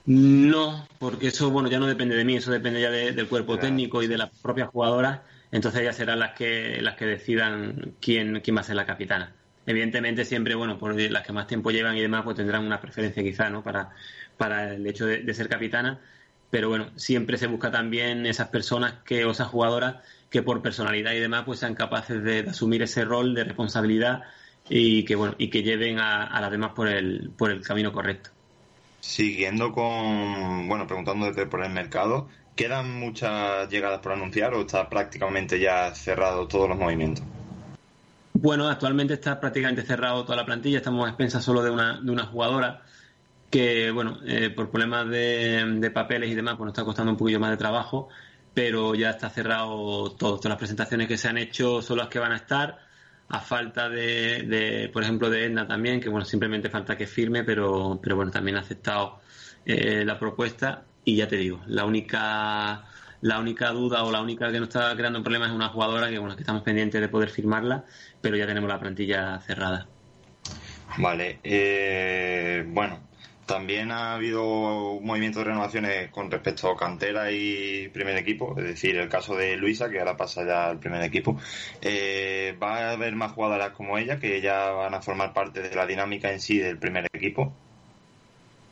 No, 0.05 0.85
porque 0.99 1.29
eso 1.29 1.51
bueno 1.51 1.69
ya 1.71 1.79
no 1.79 1.87
depende 1.87 2.17
de 2.17 2.25
mí, 2.25 2.35
eso 2.37 2.51
depende 2.51 2.81
ya 2.81 2.91
de- 2.91 3.13
del 3.13 3.29
cuerpo 3.29 3.53
Claro. 3.55 3.69
técnico 3.69 4.03
y 4.03 4.09
de 4.09 4.19
las 4.19 4.31
propias 4.41 4.69
jugadoras. 4.69 5.21
Entonces 5.53 5.81
ellas 5.83 5.97
serán 5.97 6.19
las 6.19 6.33
que 6.33 6.81
las 6.83 6.97
que 6.97 7.07
decidan 7.07 7.97
quién 8.01 8.41
quién 8.41 8.57
va 8.57 8.61
a 8.63 8.65
ser 8.65 8.77
la 8.77 8.87
capitana. 8.87 9.37
Evidentemente 9.65 10.25
siempre 10.25 10.55
bueno 10.57 10.77
por 10.79 10.99
las 11.01 11.23
que 11.25 11.33
más 11.33 11.47
tiempo 11.47 11.71
llevan 11.71 11.97
y 11.97 12.01
demás 12.01 12.23
pues 12.25 12.37
tendrán 12.37 12.65
una 12.65 12.81
preferencia 12.81 13.23
quizá 13.23 13.49
no 13.51 13.63
para 13.63 13.91
para 14.37 14.75
el 14.75 14.85
hecho 14.87 15.07
de, 15.07 15.19
de 15.23 15.35
ser 15.35 15.49
capitana. 15.49 16.01
Pero 16.51 16.69
bueno 16.69 16.91
siempre 16.97 17.39
se 17.39 17.47
busca 17.47 17.71
también 17.71 18.27
esas 18.27 18.49
personas 18.49 18.95
que 19.05 19.25
o 19.25 19.31
esas 19.31 19.49
jugadoras 19.49 19.97
que 20.31 20.43
por 20.43 20.63
personalidad 20.63 21.13
y 21.13 21.21
demás 21.21 21.45
pues 21.47 21.61
sean 21.61 21.75
capaces 21.77 22.23
de, 22.25 22.43
de 22.43 22.51
asumir 22.51 22.83
ese 22.83 23.05
rol 23.05 23.35
de 23.35 23.45
responsabilidad 23.45 24.23
y 24.69 25.05
que 25.05 25.15
bueno 25.15 25.35
y 25.39 25.49
que 25.51 25.63
lleven 25.63 25.99
a, 26.01 26.25
a 26.25 26.41
las 26.41 26.51
demás 26.51 26.73
por 26.75 26.89
el 26.89 27.31
por 27.39 27.51
el 27.53 27.63
camino 27.63 27.93
correcto. 27.93 28.31
Siguiendo 29.03 29.73
con, 29.73 30.69
bueno, 30.69 30.87
preguntándote 30.87 31.47
por 31.47 31.65
el 31.65 31.73
mercado, 31.73 32.29
¿quedan 32.55 33.01
muchas 33.01 33.69
llegadas 33.69 33.99
por 33.99 34.13
anunciar 34.13 34.55
o 34.55 34.61
está 34.61 34.89
prácticamente 34.89 35.59
ya 35.59 35.93
cerrado 35.93 36.47
todos 36.47 36.69
los 36.69 36.79
movimientos? 36.79 37.25
Bueno, 38.33 38.69
actualmente 38.69 39.15
está 39.15 39.41
prácticamente 39.41 39.83
cerrado 39.83 40.23
toda 40.25 40.37
la 40.37 40.47
plantilla, 40.47 40.79
estamos 40.79 41.05
a 41.05 41.09
expensas 41.09 41.43
solo 41.43 41.65
de 41.65 41.71
una, 41.71 42.01
de 42.01 42.13
una 42.13 42.27
jugadora 42.27 42.83
que, 43.51 43.91
bueno, 43.91 44.21
eh, 44.25 44.51
por 44.51 44.71
problemas 44.71 45.09
de, 45.09 45.65
de 45.79 45.91
papeles 45.91 46.31
y 46.31 46.37
demás, 46.37 46.55
pues 46.57 46.67
nos 46.67 46.73
está 46.73 46.85
costando 46.85 47.11
un 47.11 47.19
poquillo 47.19 47.41
más 47.41 47.51
de 47.51 47.57
trabajo, 47.57 48.09
pero 48.55 48.95
ya 48.95 49.11
está 49.11 49.31
cerrado 49.31 50.13
todo. 50.13 50.37
Todas 50.37 50.51
las 50.51 50.59
presentaciones 50.59 51.09
que 51.09 51.19
se 51.19 51.27
han 51.27 51.39
hecho 51.39 51.83
son 51.83 51.99
las 51.99 52.07
que 52.07 52.21
van 52.21 52.33
a 52.33 52.37
estar, 52.37 52.79
a 53.33 53.41
falta 53.41 53.89
de, 53.89 54.43
de, 54.43 54.91
por 54.93 55.03
ejemplo, 55.03 55.31
de 55.31 55.47
Edna 55.47 55.67
también, 55.67 56.01
que, 56.01 56.11
bueno, 56.11 56.27
simplemente 56.27 56.69
falta 56.69 56.99
que 56.99 57.07
firme, 57.07 57.45
pero, 57.45 57.99
pero 58.03 58.15
bueno, 58.15 58.31
también 58.31 58.59
ha 58.59 58.61
aceptado 58.61 59.21
eh, 59.65 60.05
la 60.05 60.19
propuesta 60.19 60.85
y 61.03 61.17
ya 61.17 61.27
te 61.29 61.39
digo, 61.39 61.63
la 61.67 61.87
única 61.87 62.85
la 63.23 63.39
única 63.39 63.71
duda 63.71 64.05
o 64.05 64.13
la 64.13 64.21
única 64.21 64.53
que 64.53 64.59
nos 64.59 64.69
está 64.69 64.95
creando 64.97 65.23
problemas 65.23 65.49
es 65.49 65.55
una 65.55 65.71
jugadora 65.71 66.11
que 66.11 66.19
bueno 66.19 66.37
que 66.37 66.43
estamos 66.43 66.63
pendientes 66.63 67.01
de 67.01 67.09
poder 67.09 67.31
firmarla, 67.31 67.87
pero 68.21 68.37
ya 68.37 68.47
tenemos 68.47 68.69
la 68.69 68.79
plantilla 68.79 69.41
cerrada. 69.41 69.87
Vale, 70.99 71.39
eh, 71.43 72.65
bueno, 72.69 73.01
también 73.53 73.91
ha 73.93 74.15
habido 74.15 74.93
un 74.93 75.05
movimiento 75.05 75.41
de 75.41 75.45
renovaciones 75.45 76.11
con 76.11 76.31
respecto 76.31 76.71
a 76.71 76.77
cantera 76.77 77.31
y 77.31 77.89
primer 77.89 78.17
equipo, 78.17 78.55
es 78.57 78.65
decir, 78.65 78.97
el 78.97 79.11
caso 79.11 79.37
de 79.37 79.59
Luisa, 79.59 79.91
que 79.91 79.99
ahora 79.99 80.17
pasa 80.17 80.43
ya 80.47 80.71
al 80.71 80.79
primer 80.79 81.03
equipo. 81.03 81.39
Eh, 81.83 82.57
va 82.61 82.79
a 82.79 82.93
haber 82.93 83.15
más 83.15 83.33
jugadoras 83.33 83.73
como 83.73 83.99
ella 83.99 84.19
que 84.19 84.41
ya 84.41 84.71
van 84.71 84.95
a 84.95 85.03
formar 85.03 85.35
parte 85.35 85.61
de 85.61 85.77
la 85.77 85.87
dinámica 85.87 86.33
en 86.33 86.41
sí 86.41 86.59
del 86.59 86.79
primer 86.79 87.07
equipo, 87.13 87.53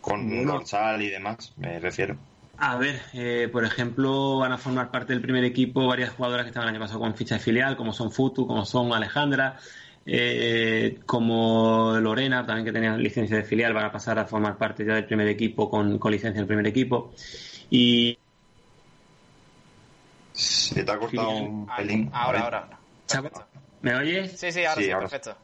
con 0.01 0.47
dorsal 0.47 1.03
y 1.03 1.11
demás, 1.11 1.53
me 1.59 1.79
refiero. 1.79 2.17
A 2.57 2.77
ver, 2.77 3.03
eh, 3.13 3.51
por 3.53 3.67
ejemplo, 3.67 4.39
van 4.39 4.53
a 4.53 4.59
formar 4.59 4.91
parte 4.91 5.13
del 5.13 5.21
primer 5.21 5.45
equipo 5.45 5.87
varias 5.87 6.11
jugadoras 6.11 6.45
que 6.45 6.49
estaban 6.49 6.71
el 6.71 6.75
año 6.75 6.83
pasado 6.83 7.01
con 7.01 7.15
ficha 7.15 7.35
de 7.35 7.41
filial, 7.43 7.77
como 7.77 7.93
son 7.93 8.11
Futu, 8.11 8.47
como 8.47 8.65
son 8.65 8.95
Alejandra, 8.95 9.59
eh, 10.07 11.01
como 11.07 11.97
Lorena, 12.01 12.47
también 12.47 12.65
que 12.65 12.73
tenía 12.73 12.97
licencia 12.97 13.37
de 13.37 13.45
filial, 13.45 13.73
van 13.75 13.87
a 13.87 13.93
pasar 13.93 14.19
a 14.19 14.25
formar 14.27 14.57
parte 14.57 14.85
ya 14.85 14.95
del 14.95 15.07
primer 15.07 15.29
equipo 15.29 15.71
con, 15.71 15.99
con 15.99 16.13
licencia 16.13 16.41
del 16.41 16.47
primer 16.47 16.67
equipo. 16.67 17.13
Y 17.71 18.19
Se 20.33 20.83
te 20.83 20.91
ha 20.91 20.99
cortado 20.99 21.31
un 21.31 21.69
pelín. 21.77 22.11
Ahora, 22.13 22.21
A 22.21 22.33
ver. 22.33 22.55
ahora. 22.55 22.79
ahora. 23.15 23.47
¿me 23.83 23.95
oyes? 23.95 24.39
Sí, 24.39 24.53
sí, 24.53 24.65
ahora 24.65 24.81
Sí, 24.81 24.85
sí, 24.85 24.91
ahora 24.91 25.09
perfecto. 25.09 25.37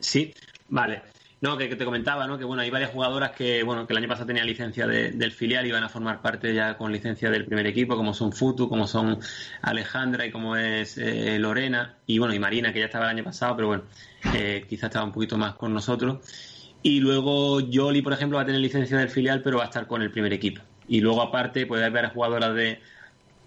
Sí, 0.00 0.34
vale. 0.68 1.02
No, 1.40 1.56
que, 1.56 1.68
te 1.68 1.84
comentaba, 1.84 2.26
¿no? 2.26 2.36
Que 2.36 2.44
bueno, 2.44 2.62
hay 2.62 2.70
varias 2.70 2.90
jugadoras 2.90 3.30
que, 3.30 3.62
bueno, 3.62 3.86
que 3.86 3.92
el 3.92 3.98
año 3.98 4.08
pasado 4.08 4.26
tenían 4.26 4.46
licencia 4.46 4.88
de- 4.88 5.12
del 5.12 5.30
filial 5.30 5.64
y 5.66 5.70
van 5.70 5.84
a 5.84 5.88
formar 5.88 6.20
parte 6.20 6.52
ya 6.52 6.76
con 6.76 6.90
licencia 6.90 7.30
del 7.30 7.44
primer 7.44 7.66
equipo, 7.68 7.94
como 7.96 8.12
son 8.12 8.32
Futu, 8.32 8.68
como 8.68 8.88
son 8.88 9.20
Alejandra 9.62 10.26
y 10.26 10.32
como 10.32 10.56
es 10.56 10.98
eh, 10.98 11.38
Lorena, 11.38 11.98
y 12.06 12.18
bueno, 12.18 12.34
y 12.34 12.40
Marina, 12.40 12.72
que 12.72 12.80
ya 12.80 12.86
estaba 12.86 13.04
el 13.04 13.10
año 13.16 13.24
pasado, 13.24 13.54
pero 13.54 13.68
bueno, 13.68 13.84
eh, 14.32 14.66
quizás 14.68 14.88
estaba 14.88 15.04
un 15.04 15.12
poquito 15.12 15.38
más 15.38 15.54
con 15.54 15.72
nosotros. 15.72 16.18
Y 16.82 17.00
luego 17.00 17.60
Yoli, 17.60 18.02
por 18.02 18.12
ejemplo, 18.12 18.36
va 18.36 18.42
a 18.42 18.46
tener 18.46 18.60
licencia 18.60 18.98
del 18.98 19.08
filial, 19.08 19.40
pero 19.42 19.58
va 19.58 19.64
a 19.64 19.66
estar 19.66 19.86
con 19.86 20.02
el 20.02 20.10
primer 20.10 20.32
equipo. 20.32 20.62
Y 20.88 21.00
luego, 21.00 21.22
aparte, 21.22 21.66
puede 21.66 21.84
haber 21.84 22.08
jugadoras 22.08 22.54
de, 22.54 22.80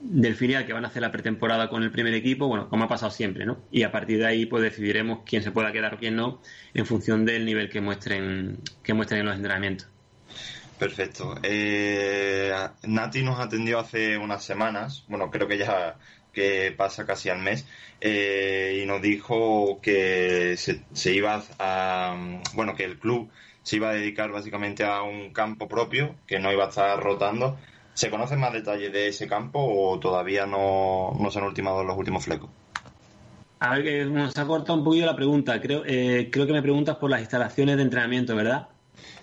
del 0.02 0.36
filial 0.36 0.66
que 0.66 0.74
van 0.74 0.84
a 0.84 0.88
hacer 0.88 1.02
la 1.02 1.12
pretemporada 1.12 1.70
con 1.70 1.84
el 1.84 1.92
primer 1.92 2.14
equipo, 2.14 2.48
bueno, 2.48 2.70
como 2.70 2.86
ha 2.86 2.88
pasado 2.88 3.12
siempre, 3.12 3.46
¿no? 3.46 3.60
Y 3.72 3.84
a 3.84 3.92
partir 3.92 4.18
de 4.20 4.26
ahí, 4.26 4.46
pues 4.46 4.64
decidiremos 4.64 5.20
quién 5.26 5.44
se 5.44 5.52
pueda 5.52 5.72
quedar 5.72 5.94
o 5.94 5.98
quién 5.98 6.16
no, 6.16 6.42
en 6.74 6.86
función 6.86 7.26
del 7.26 7.46
nivel 7.46 7.70
que 7.70 7.82
muestren, 7.82 8.60
que 8.84 8.94
muestren 8.94 9.22
en 9.22 9.26
los 9.28 9.36
entrenamientos. 9.36 9.88
Perfecto. 10.80 11.36
Eh, 11.44 12.52
Nati 12.84 13.22
nos 13.22 13.40
atendió 13.40 13.80
hace 13.80 14.18
unas 14.18 14.44
semanas, 14.44 15.06
bueno, 15.08 15.30
creo 15.30 15.48
que 15.48 15.60
ya 15.60 15.98
que 16.34 16.74
pasa 16.76 17.06
casi 17.06 17.30
al 17.30 17.40
mes, 17.40 17.68
eh, 18.00 18.80
y 18.82 18.86
nos 18.88 19.02
dijo 19.02 19.80
que 19.82 20.56
se, 20.58 20.82
se 20.94 21.14
iba 21.14 21.44
a, 21.60 22.16
bueno, 22.56 22.74
que 22.76 22.86
el 22.86 22.98
club 22.98 23.30
se 23.64 23.76
iba 23.76 23.90
a 23.90 23.94
dedicar 23.94 24.32
básicamente 24.32 24.84
a 24.84 25.04
un 25.04 25.34
campo 25.34 25.68
propio, 25.68 26.16
que 26.26 26.40
no 26.40 26.52
iba 26.52 26.66
a 26.66 26.70
estar 26.70 27.00
rotando. 27.00 27.60
¿Se 27.94 28.10
conocen 28.10 28.40
más 28.40 28.54
detalles 28.54 28.92
de 28.92 29.08
ese 29.08 29.28
campo 29.28 29.60
o 29.60 30.00
todavía 30.00 30.46
no, 30.46 31.16
no 31.20 31.32
se 31.32 31.40
han 31.40 31.46
ultimado 31.46 31.84
los 31.84 31.98
últimos 31.98 32.24
flecos? 32.24 32.50
A 33.60 33.76
ver, 33.76 33.84
que 33.84 34.06
nos 34.06 34.36
ha 34.38 34.48
cortado 34.48 34.80
un 34.80 34.84
poquito 34.84 35.06
la 35.06 35.16
pregunta. 35.16 35.62
Creo, 35.62 35.84
eh, 35.86 36.30
creo 36.32 36.48
que 36.48 36.54
me 36.54 36.62
preguntas 36.62 36.96
por 36.96 37.12
las 37.12 37.20
instalaciones 37.20 37.78
de 37.78 37.84
entrenamiento, 37.84 38.36
¿verdad? 38.36 38.70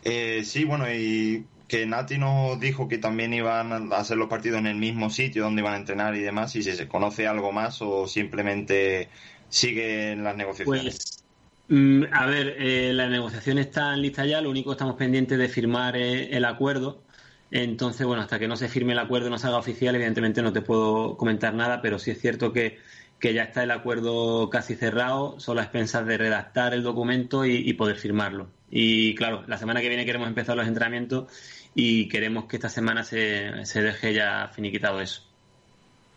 Eh, 0.05 0.43
sí, 0.45 0.65
bueno, 0.65 0.85
y 0.93 1.45
que 1.69 1.87
Nati 1.87 2.19
nos 2.19 2.59
dijo 2.59 2.89
que 2.89 2.99
también 2.99 3.35
iban 3.35 3.93
a 3.93 3.97
hacer 3.97 4.17
los 4.17 4.29
partidos 4.29 4.59
en 4.59 4.67
el 4.67 4.77
mismo 4.77 5.11
sitio 5.11 5.43
donde 5.43 5.61
iban 5.61 5.75
a 5.75 5.77
entrenar 5.77 6.17
y 6.17 6.21
demás, 6.21 6.57
y 6.57 6.63
si 6.63 6.73
se 6.73 6.89
conoce 6.89 7.27
algo 7.27 7.53
más 7.53 7.83
o 7.83 8.09
simplemente 8.09 9.09
siguen 9.51 10.25
las 10.25 10.35
negociaciones. 10.35 10.83
Pues, 10.83 11.25
mm, 11.69 12.05
a 12.11 12.27
ver, 12.27 12.57
eh, 12.59 12.93
la 12.95 13.09
negociación 13.09 13.59
está 13.59 13.95
lista 13.97 14.25
ya, 14.25 14.41
lo 14.41 14.51
único 14.51 14.71
que 14.71 14.75
estamos 14.75 14.97
pendientes 14.97 15.39
de 15.39 15.49
firmar 15.49 15.97
eh, 15.97 16.35
el 16.35 16.47
acuerdo. 16.47 17.03
Entonces, 17.51 18.07
bueno, 18.07 18.23
hasta 18.23 18.39
que 18.39 18.49
no 18.49 18.57
se 18.57 18.69
firme 18.69 18.93
el 18.93 18.99
acuerdo 18.99 19.29
y 19.29 19.31
no 19.31 19.39
se 19.39 19.47
haga 19.47 19.57
oficial, 19.59 19.95
evidentemente 19.95 20.43
no 20.43 20.53
te 20.53 20.61
puedo 20.61 21.17
comentar 21.17 21.55
nada, 21.55 21.81
pero 21.81 21.99
sí 21.99 22.11
es 22.11 22.21
cierto 22.21 22.53
que, 22.53 22.79
que 23.19 23.33
ya 23.33 23.45
está 23.45 23.63
el 23.63 23.71
acuerdo 23.71 24.51
casi 24.51 24.75
cerrado, 24.75 25.41
solo 25.41 25.61
a 25.61 25.65
expensas 25.65 26.07
de 26.07 26.19
redactar 26.19 26.75
el 26.75 26.83
documento 26.83 27.47
y, 27.47 27.57
y 27.57 27.73
poder 27.73 27.97
firmarlo. 27.97 28.49
Y 28.71 29.15
claro, 29.15 29.45
la 29.47 29.57
semana 29.57 29.81
que 29.81 29.89
viene 29.89 30.05
queremos 30.05 30.29
empezar 30.29 30.57
los 30.57 30.67
entrenamientos 30.67 31.33
y 31.75 32.09
queremos 32.09 32.45
que 32.45 32.57
esta 32.57 32.69
semana 32.69 33.03
se, 33.03 33.65
se 33.65 33.81
deje 33.81 34.13
ya 34.13 34.51
finiquitado 34.55 35.01
eso. 35.01 35.23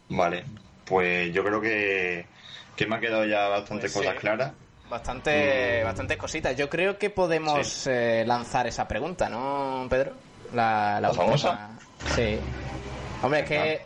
Vale, 0.09 0.43
pues 0.85 1.33
yo 1.33 1.43
creo 1.45 1.61
que, 1.61 2.25
que 2.75 2.85
me 2.87 2.95
ha 2.95 2.99
quedado 2.99 3.25
ya 3.25 3.47
bastantes 3.47 3.93
Pues 3.93 4.03
sí. 4.03 4.07
cosas 4.09 4.19
claras. 4.19 4.51
Bastante, 4.89 5.81
bastantes 5.85 6.17
cositas. 6.17 6.57
Yo 6.57 6.69
creo 6.69 6.97
que 6.97 7.09
podemos 7.09 7.87
eh, 7.87 8.25
lanzar 8.27 8.67
esa 8.67 8.89
pregunta, 8.89 9.29
¿no, 9.29 9.87
Pedro? 9.89 10.11
La, 10.53 10.99
¿La 11.01 11.09
última. 11.09 11.25
famosa? 11.25 11.69
Sí. 12.15 12.37
Hombre, 13.23 13.39
es 13.41 13.45
que 13.47 13.81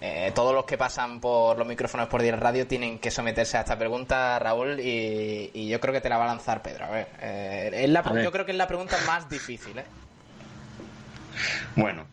eh, 0.00 0.32
todos 0.34 0.54
los 0.54 0.64
que 0.64 0.76
pasan 0.78 1.20
por 1.20 1.56
los 1.58 1.66
micrófonos 1.66 2.08
por 2.08 2.22
Direct 2.22 2.42
Radio 2.42 2.66
tienen 2.66 2.98
que 2.98 3.10
someterse 3.10 3.56
a 3.56 3.60
esta 3.60 3.78
pregunta, 3.78 4.38
Raúl, 4.38 4.80
y, 4.80 5.50
y 5.54 5.68
yo 5.68 5.78
creo 5.80 5.92
que 5.94 6.00
te 6.00 6.08
la 6.08 6.18
va 6.18 6.24
a 6.24 6.28
lanzar 6.28 6.62
Pedro. 6.62 6.86
A 6.86 6.90
ver, 6.90 7.08
eh, 7.20 7.70
es 7.84 7.90
la- 7.90 8.00
A 8.00 8.12
ver. 8.12 8.24
yo 8.24 8.32
creo 8.32 8.44
que 8.44 8.52
es 8.52 8.58
la 8.58 8.66
pregunta 8.66 8.96
más 9.06 9.28
difícil, 9.28 9.78
¿eh? 9.78 9.84
Bueno, 11.76 12.06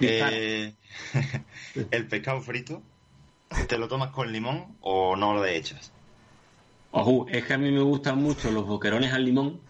eh, 0.00 0.74
el 1.90 2.06
pescado 2.08 2.40
frito, 2.40 2.82
¿te 3.68 3.78
lo 3.78 3.88
tomas 3.88 4.10
con 4.10 4.32
limón 4.32 4.76
o 4.80 5.16
no 5.16 5.34
lo 5.34 5.44
echas? 5.44 5.92
Ojo, 6.92 7.26
es 7.28 7.44
que 7.44 7.54
a 7.54 7.58
mí 7.58 7.70
me 7.70 7.80
gustan 7.82 8.18
mucho 8.18 8.50
los 8.50 8.66
boquerones 8.66 9.12
al 9.12 9.24
limón, 9.24 9.60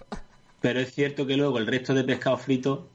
pero 0.61 0.81
es 0.81 0.95
cierto 0.95 1.27
que 1.27 1.37
luego 1.37 1.59
el 1.59 1.67
resto 1.67 1.93
de 1.95 2.05
pescado 2.05 2.39
frito 2.39 2.89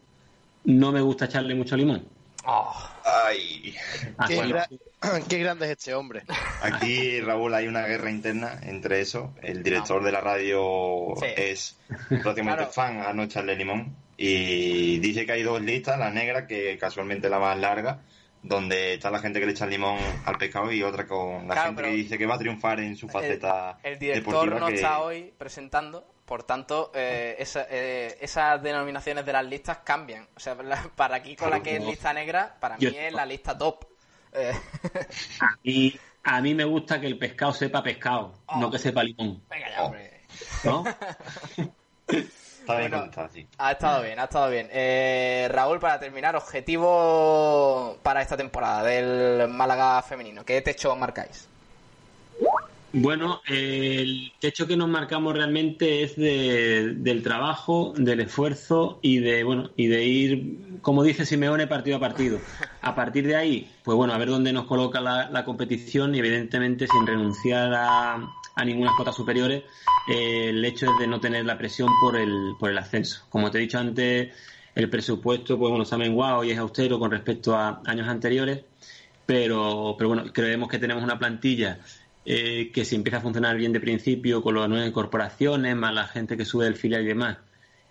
no 0.65 0.91
me 0.91 1.01
gusta 1.01 1.25
echarle 1.25 1.55
mucho 1.55 1.75
limón. 1.77 2.07
Oh, 2.47 2.73
Ay, 3.03 3.75
Así 4.17 4.33
Qué, 4.35 4.41
gra- 4.47 4.67
qué 5.29 5.39
grande 5.39 5.65
es 5.65 5.71
este 5.71 5.93
hombre. 5.95 6.23
aquí 6.61 7.19
Raúl 7.21 7.53
hay 7.53 7.67
una 7.67 7.81
guerra 7.87 8.11
interna 8.11 8.59
entre 8.63 9.01
eso. 9.01 9.33
El 9.41 9.63
director 9.63 10.03
de 10.03 10.11
la 10.11 10.21
radio 10.21 11.13
Sí. 11.19 11.25
es 11.35 11.79
prácticamente 12.09 12.57
Claro. 12.63 12.71
fan 12.71 13.01
a 13.01 13.13
no 13.13 13.23
echarle 13.23 13.55
limón 13.55 13.95
y 14.17 14.99
dice 14.99 15.25
que 15.25 15.31
hay 15.33 15.43
dos 15.43 15.61
listas, 15.61 15.97
la 15.99 16.09
negra 16.11 16.45
que 16.47 16.77
casualmente 16.77 17.27
es 17.27 17.31
la 17.31 17.39
más 17.39 17.57
larga, 17.57 18.01
donde 18.43 18.93
está 18.93 19.09
la 19.09 19.19
gente 19.19 19.39
que 19.39 19.45
le 19.47 19.51
echa 19.53 19.65
limón 19.65 19.97
al 20.25 20.37
pescado 20.37 20.71
y 20.71 20.83
otra 20.83 21.07
con 21.07 21.47
la 21.47 21.53
Claro, 21.55 21.69
gente 21.69 21.83
que 21.83 21.95
dice 21.95 22.17
que 22.17 22.25
va 22.27 22.35
a 22.35 22.39
triunfar 22.39 22.79
en 22.79 22.95
su 22.95 23.07
faceta 23.09 23.79
el, 23.83 23.93
el 23.93 23.99
director 23.99 24.33
deportiva 24.45 24.59
no 24.59 24.67
que- 24.67 24.75
está 24.75 24.99
hoy 24.99 25.33
presentando, 25.37 26.07
por 26.25 26.43
tanto, 26.43 26.91
eh, 26.95 27.35
esa- 27.39 27.67
eh, 27.69 28.17
esas 28.19 28.61
denominaciones 28.61 29.25
de 29.25 29.33
las 29.33 29.45
listas 29.45 29.79
cambian. 29.83 30.27
O 30.35 30.39
sea, 30.39 30.55
la- 30.55 30.89
para 30.95 31.17
aquí 31.17 31.35
con 31.35 31.49
la 31.51 31.61
que 31.61 31.75
es 31.77 31.83
lista 31.83 32.11
negra, 32.13 32.55
para 32.59 32.77
Yo- 32.77 32.89
mí 32.91 32.97
es 32.97 33.13
la 33.13 33.25
lista 33.25 33.57
top. 33.57 33.85
Eh, 34.33 34.53
Y 35.63 35.97
a 36.23 36.41
mí 36.41 36.53
me 36.55 36.63
gusta 36.65 36.99
que 36.99 37.07
el 37.07 37.17
pescado 37.17 37.53
sepa 37.53 37.81
pescado, 37.83 38.33
Oh. 38.47 38.57
no 38.59 38.69
que 38.71 38.79
sepa 38.79 39.03
limón, 39.03 39.43
venga 39.49 39.69
ya, 39.69 39.83
hombre. 39.83 40.21
¿no? 40.63 40.83
Está 42.07 42.77
bien 42.79 42.91
Bueno. 42.91 43.29
sí. 43.31 43.47
Ha 43.59 43.71
estado 43.73 44.01
bien, 44.01 44.19
ha 44.19 44.23
estado 44.23 44.49
bien. 44.49 44.67
Eh, 44.71 45.47
Raúl, 45.51 45.79
para 45.79 45.99
terminar, 45.99 46.35
objetivo 46.35 47.97
para 48.01 48.21
esta 48.23 48.35
temporada 48.35 48.83
del 48.83 49.47
Málaga 49.49 50.01
femenino. 50.01 50.43
¿Qué 50.43 50.61
techo 50.63 50.95
marcáis? 50.95 51.47
Bueno, 52.97 53.41
el 53.45 54.31
techo 54.39 54.67
que 54.67 54.77
nos 54.77 54.87
marcamos 54.87 55.33
realmente 55.33 56.03
es 56.03 56.15
de- 56.15 56.93
del 56.95 57.23
trabajo, 57.23 57.93
del 57.97 58.21
esfuerzo 58.21 58.99
y 59.01 59.17
de 59.19 59.43
bueno 59.43 59.71
y 59.75 59.87
de 59.87 60.05
ir, 60.05 60.79
como 60.81 61.03
dice 61.03 61.25
Simeone, 61.25 61.67
partido 61.67 61.97
a 61.97 61.99
partido. 61.99 62.39
A 62.81 62.95
partir 62.95 63.27
de 63.27 63.35
ahí, 63.35 63.69
pues 63.83 63.97
bueno, 63.97 64.13
a 64.13 64.17
ver 64.17 64.29
dónde 64.29 64.53
nos 64.53 64.65
coloca 64.65 65.01
la, 65.01 65.29
la 65.29 65.43
competición 65.43 66.15
y 66.15 66.19
evidentemente 66.19 66.87
sin 66.87 67.05
renunciar 67.05 67.73
a, 67.73 68.13
a 68.55 68.65
ninguna 68.65 68.93
cuotas 68.95 69.15
superiores, 69.17 69.63
eh, 70.07 70.49
el 70.51 70.63
hecho 70.63 70.85
es 70.85 70.97
de 70.99 71.07
no 71.07 71.19
tener 71.19 71.45
la 71.45 71.57
presión 71.57 71.89
por 72.01 72.15
el, 72.15 72.53
por 72.57 72.69
el 72.69 72.77
ascenso. 72.77 73.25
Como 73.29 73.51
te 73.51 73.57
he 73.57 73.61
dicho 73.61 73.77
antes, 73.77 74.33
el 74.73 74.89
presupuesto, 74.89 75.57
pues 75.59 75.69
bueno, 75.69 75.83
se 75.83 75.95
ha 75.95 75.97
menguado 75.97 76.45
y 76.45 76.51
es 76.51 76.57
austero 76.57 76.97
con 76.97 77.11
respecto 77.11 77.55
a 77.57 77.81
años 77.85 78.07
anteriores 78.07 78.63
pero, 79.25 79.95
pero 79.97 80.09
bueno, 80.09 80.31
creemos 80.31 80.69
que 80.69 80.77
tenemos 80.77 81.03
una 81.03 81.17
plantilla 81.17 81.79
eh, 82.25 82.71
que 82.73 82.85
si 82.85 82.95
empieza 82.95 83.17
a 83.17 83.21
funcionar 83.21 83.55
bien 83.57 83.71
de 83.73 83.79
principio 83.79 84.41
con 84.41 84.55
las 84.55 84.67
nuevas 84.67 84.87
incorporaciones, 84.87 85.75
más 85.75 85.93
la 85.93 86.07
gente 86.07 86.37
que 86.37 86.45
sube 86.45 86.65
del 86.65 86.75
filial 86.75 87.03
y 87.03 87.07
demás, 87.07 87.37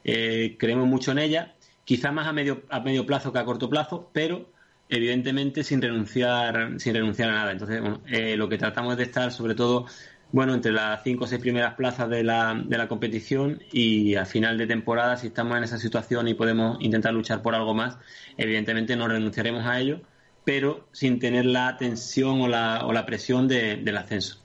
eh, 0.05 0.57
creemos 0.59 0.87
mucho 0.87 1.12
en 1.12 1.18
ella, 1.18 1.55
quizá 1.85 2.12
más 2.12 2.26
a 2.26 2.32
medio, 2.32 2.62
a 2.68 2.80
medio 2.80 3.07
plazo 3.07 3.32
que 3.32 3.39
a 3.39 3.45
corto 3.45 3.70
plazo, 3.70 4.11
pero 4.12 4.51
evidentemente 4.89 5.64
sin 5.64 5.80
renunciar, 5.80 6.74
sin 6.78 6.95
renunciar 6.95 7.30
a 7.30 7.35
nada. 7.35 7.53
Entonces, 7.53 7.80
bueno, 7.80 8.01
eh, 8.07 8.37
lo 8.37 8.49
que 8.49 8.59
tratamos 8.59 8.93
es 8.93 8.99
de 8.99 9.05
estar 9.05 9.32
sobre 9.32 9.55
todo 9.55 9.87
bueno, 10.35 10.53
entre 10.53 10.72
las 10.72 11.05
cinco 11.05 11.24
o 11.24 11.26
seis 11.28 11.41
primeras 11.41 11.74
plazas 11.74 12.09
de 12.09 12.24
la, 12.24 12.61
de 12.66 12.76
la 12.76 12.89
competición 12.89 13.62
y 13.70 14.16
a 14.16 14.26
final 14.26 14.59
de 14.59 14.66
temporada, 14.66 15.16
si 15.16 15.28
estamos 15.28 15.57
en 15.57 15.62
esa 15.62 15.78
situación 15.78 16.26
y 16.26 16.35
podemos 16.35 16.76
intentar 16.80 17.14
luchar 17.14 17.41
por 17.41 17.55
algo 17.55 17.72
más, 17.72 17.99
evidentemente 18.37 18.97
no 18.97 19.07
renunciaremos 19.07 19.64
a 19.64 19.78
ello, 19.78 20.01
pero 20.45 20.86
sin 20.92 21.18
tener 21.18 21.45
la 21.47 21.76
tensión 21.76 22.40
o 22.42 22.49
la, 22.49 22.84
o 22.84 22.92
la 22.92 23.05
presión 23.07 23.49
de- 23.49 23.76
del 23.76 23.97
ascenso. 23.97 24.38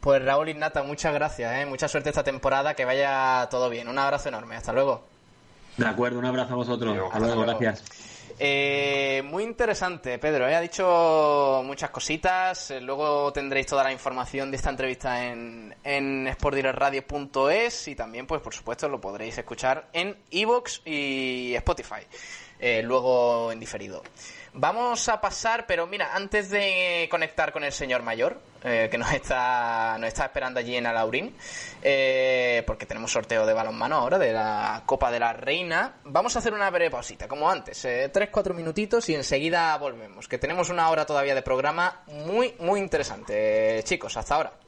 Pues 0.00 0.24
Raúl 0.24 0.48
Ignata, 0.48 0.82
muchas 0.84 1.12
gracias, 1.12 1.56
¿eh? 1.58 1.66
mucha 1.66 1.88
suerte 1.88 2.10
esta 2.10 2.22
temporada, 2.22 2.74
que 2.74 2.84
vaya 2.84 3.48
todo 3.50 3.68
bien. 3.68 3.88
Un 3.88 3.98
abrazo 3.98 4.28
enorme, 4.28 4.54
hasta 4.56 4.72
luego. 4.72 5.04
De 5.76 5.86
acuerdo, 5.86 6.18
un 6.18 6.24
abrazo 6.24 6.52
a 6.54 6.56
vosotros. 6.56 6.92
Adiós, 6.92 7.06
Hasta 7.06 7.18
luego, 7.18 7.40
hasta 7.42 7.44
luego. 7.52 7.60
gracias. 7.60 7.84
Eh, 8.40 9.22
muy 9.24 9.42
interesante, 9.42 10.16
Pedro. 10.20 10.48
¿eh? 10.48 10.54
Ha 10.54 10.60
dicho 10.60 11.62
muchas 11.64 11.90
cositas. 11.90 12.70
Eh, 12.70 12.80
Luego 12.80 13.32
tendréis 13.32 13.66
toda 13.66 13.82
la 13.82 13.90
información 13.92 14.50
de 14.52 14.56
esta 14.58 14.70
entrevista 14.70 15.24
en, 15.26 15.74
en 15.82 16.28
sportdirectradio.es 16.34 17.88
y 17.88 17.94
también, 17.96 18.26
pues 18.28 18.40
por 18.40 18.54
supuesto, 18.54 18.88
lo 18.88 19.00
podréis 19.00 19.36
escuchar 19.38 19.88
en 19.92 20.16
Evox 20.30 20.82
y 20.84 21.54
Spotify. 21.56 22.02
eh, 22.60 22.82
luego 22.84 23.50
en 23.52 23.58
diferido. 23.60 24.02
Vamos 24.60 25.08
a 25.08 25.20
pasar, 25.20 25.66
pero 25.68 25.86
mira, 25.86 26.16
antes 26.16 26.50
de 26.50 27.06
conectar 27.12 27.52
con 27.52 27.62
el 27.62 27.70
señor 27.70 28.02
mayor, 28.02 28.40
eh, 28.64 28.88
que 28.90 28.98
nos 28.98 29.12
está, 29.12 29.96
nos 30.00 30.08
está 30.08 30.24
esperando 30.24 30.58
allí 30.58 30.74
en 30.74 30.84
Alaurín, 30.84 31.32
eh, 31.80 32.64
porque 32.66 32.84
tenemos 32.84 33.12
sorteo 33.12 33.46
de 33.46 33.54
balonmano 33.54 33.94
ahora, 33.94 34.18
de 34.18 34.32
la 34.32 34.82
Copa 34.84 35.12
de 35.12 35.20
la 35.20 35.32
Reina, 35.32 36.00
vamos 36.02 36.34
a 36.34 36.40
hacer 36.40 36.52
una 36.52 36.70
breve 36.70 36.90
pausita, 36.90 37.28
como 37.28 37.48
antes, 37.48 37.84
eh, 37.84 38.10
tres, 38.12 38.30
cuatro 38.32 38.52
minutitos 38.52 39.08
y 39.08 39.14
enseguida 39.14 39.76
volvemos, 39.76 40.26
que 40.26 40.38
tenemos 40.38 40.70
una 40.70 40.90
hora 40.90 41.06
todavía 41.06 41.36
de 41.36 41.42
programa 41.42 42.02
muy, 42.08 42.56
muy 42.58 42.80
interesante. 42.80 43.80
Chicos, 43.84 44.16
hasta 44.16 44.34
ahora. 44.34 44.67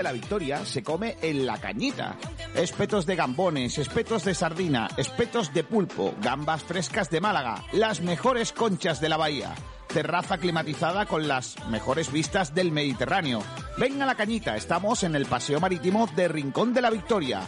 De 0.00 0.04
la 0.04 0.12
Victoria 0.12 0.64
se 0.64 0.82
come 0.82 1.18
en 1.20 1.44
la 1.44 1.60
cañita. 1.60 2.16
Espetos 2.54 3.04
de 3.04 3.16
gambones, 3.16 3.76
espetos 3.76 4.24
de 4.24 4.34
sardina, 4.34 4.88
espetos 4.96 5.52
de 5.52 5.62
pulpo, 5.62 6.14
gambas 6.22 6.62
frescas 6.62 7.10
de 7.10 7.20
Málaga, 7.20 7.64
las 7.72 8.00
mejores 8.00 8.52
conchas 8.52 8.98
de 9.02 9.10
la 9.10 9.18
bahía. 9.18 9.54
Terraza 9.88 10.38
climatizada 10.38 11.04
con 11.04 11.28
las 11.28 11.56
mejores 11.68 12.10
vistas 12.10 12.54
del 12.54 12.72
Mediterráneo. 12.72 13.42
Ven 13.76 14.00
a 14.00 14.06
la 14.06 14.14
cañita, 14.14 14.56
estamos 14.56 15.02
en 15.02 15.14
el 15.16 15.26
Paseo 15.26 15.60
Marítimo 15.60 16.06
de 16.16 16.28
Rincón 16.28 16.72
de 16.72 16.80
la 16.80 16.88
Victoria. 16.88 17.42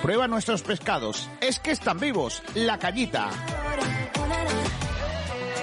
Prueba 0.00 0.28
nuestros 0.28 0.62
pescados, 0.62 1.28
es 1.40 1.58
que 1.58 1.72
están 1.72 1.98
vivos, 1.98 2.40
la 2.54 2.78
cañita. 2.78 3.30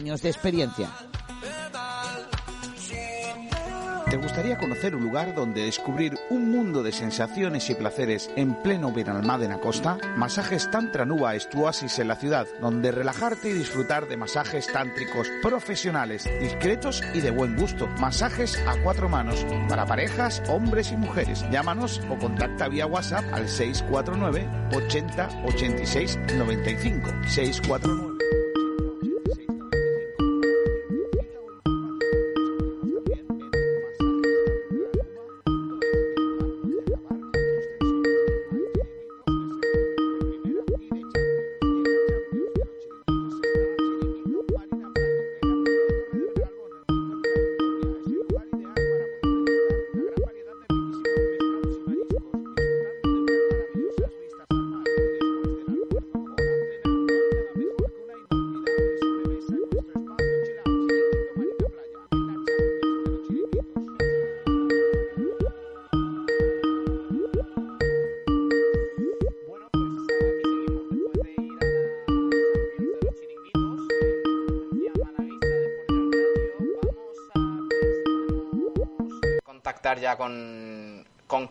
de 0.00 0.30
experiencia. 0.30 0.88
¿Te 4.08 4.16
gustaría 4.16 4.56
conocer 4.56 4.96
un 4.96 5.04
lugar 5.04 5.34
donde 5.34 5.66
descubrir 5.66 6.18
un 6.30 6.50
mundo 6.50 6.82
de 6.82 6.90
sensaciones 6.90 7.68
y 7.68 7.74
placeres 7.74 8.30
en 8.34 8.54
pleno 8.54 8.92
Benalmádena 8.92 9.60
Costa? 9.60 9.98
Masajes 10.16 10.70
Tantra 10.70 11.04
Nuba 11.04 11.36
es 11.36 11.48
tu 11.50 11.64
oasis 11.64 11.98
en 11.98 12.08
la 12.08 12.16
ciudad, 12.16 12.46
donde 12.60 12.90
relajarte 12.90 13.50
y 13.50 13.52
disfrutar 13.52 14.08
de 14.08 14.16
masajes 14.16 14.66
tántricos 14.72 15.28
profesionales, 15.42 16.28
discretos 16.40 17.02
y 17.14 17.20
de 17.20 17.30
buen 17.30 17.54
gusto. 17.56 17.86
Masajes 18.00 18.58
a 18.66 18.82
cuatro 18.82 19.08
manos 19.08 19.46
para 19.68 19.86
parejas, 19.86 20.42
hombres 20.48 20.90
y 20.92 20.96
mujeres. 20.96 21.44
Llámanos 21.52 22.00
o 22.08 22.18
contacta 22.18 22.68
vía 22.68 22.86
WhatsApp 22.86 23.24
al 23.32 23.48
649 23.48 24.48
80 24.74 25.28
86 25.44 26.18
95 26.36 27.10
649 27.28 28.09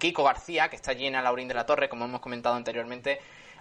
Kiko 0.09 0.23
García, 0.23 0.69
que 0.69 0.75
está 0.75 0.89
allí 0.91 1.05
en 1.05 1.15
Alaurín 1.15 1.47
de 1.47 1.53
la 1.53 1.67
Torre, 1.67 1.87
como 1.87 2.05
hemos 2.05 2.19
comentado 2.19 2.55
anteriormente. 2.55 3.19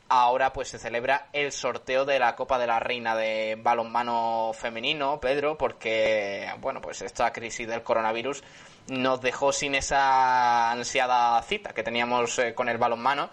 Ahora 0.09 0.51
pues 0.55 0.69
se 0.69 0.79
celebra 0.79 1.29
el 1.35 1.53
sorteo 1.53 2.07
de 2.07 2.19
la 2.19 2.35
Copa 2.35 2.59
de 2.59 2.67
la 2.67 2.81
Reina 2.81 3.15
de 3.15 3.59
balonmano 3.61 4.53
femenino, 4.55 5.21
Pedro, 5.21 5.59
porque 5.59 6.51
bueno, 6.61 6.81
pues 6.81 7.03
esta 7.03 7.31
crisis 7.35 7.69
del 7.69 7.83
coronavirus 7.83 8.43
nos 8.89 9.21
dejó 9.21 9.53
sin 9.53 9.75
esa 9.75 10.71
ansiada 10.71 11.43
cita 11.43 11.75
que 11.75 11.83
teníamos 11.83 12.39
eh, 12.39 12.55
con 12.55 12.71
el 12.71 12.79
balonmano. 12.79 13.29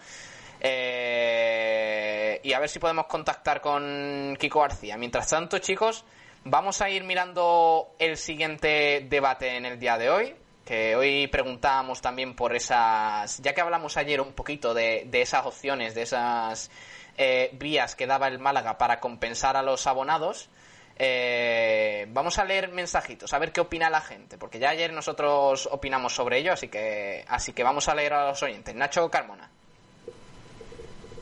Eh, 0.59 2.41
y 2.43 2.51
a 2.51 2.59
ver 2.59 2.68
si 2.68 2.80
podemos 2.80 3.05
contactar 3.05 3.61
con 3.61 4.36
Kiko 4.38 4.59
García. 4.59 4.97
Mientras 4.97 5.30
tanto, 5.30 5.59
chicos, 5.59 6.03
vamos 6.43 6.82
a 6.82 6.89
ir 6.89 7.05
mirando 7.05 7.95
el 7.97 8.18
siguiente 8.18 9.05
debate 9.09 9.55
en 9.55 9.66
el 9.66 9.80
día 9.80 9.97
de 9.97 10.09
hoy 10.09 10.36
que 10.66 10.95
hoy 10.95 11.28
preguntábamos 11.28 12.01
también 12.01 12.36
por 12.36 12.55
esas, 12.55 13.39
ya 13.41 13.53
que 13.53 13.61
hablamos 13.61 13.95
ayer 13.97 14.20
un 14.20 14.34
poquito 14.34 14.74
de, 14.74 15.05
de 15.05 15.22
esas 15.22 15.45
opciones, 15.45 15.93
de 15.93 16.01
esas 16.01 16.72
eh, 17.18 17.51
vías 17.53 17.95
que 17.95 18.07
daba 18.07 18.28
el 18.28 18.39
Málaga 18.39 18.80
para 18.80 18.99
compensar 18.99 19.55
a 19.55 19.61
los 19.61 19.86
abonados, 19.86 20.49
eh, 20.97 22.07
vamos 22.09 22.39
a 22.39 22.45
leer 22.45 22.72
mensajitos, 22.72 23.32
a 23.34 23.39
ver 23.39 23.51
qué 23.51 23.61
opina 23.61 23.91
la 23.91 24.01
gente, 24.01 24.39
porque 24.39 24.57
ya 24.57 24.70
ayer 24.70 24.91
nosotros 24.91 25.70
opinamos 25.72 26.16
sobre 26.16 26.39
ello, 26.39 26.53
así 26.53 26.68
que, 26.68 27.24
así 27.28 27.53
que 27.53 27.63
vamos 27.63 27.88
a 27.88 27.93
leer 27.93 28.13
a 28.13 28.30
los 28.30 28.41
oyentes. 28.41 28.74
Nacho 28.74 29.09
Carmona. 29.11 29.51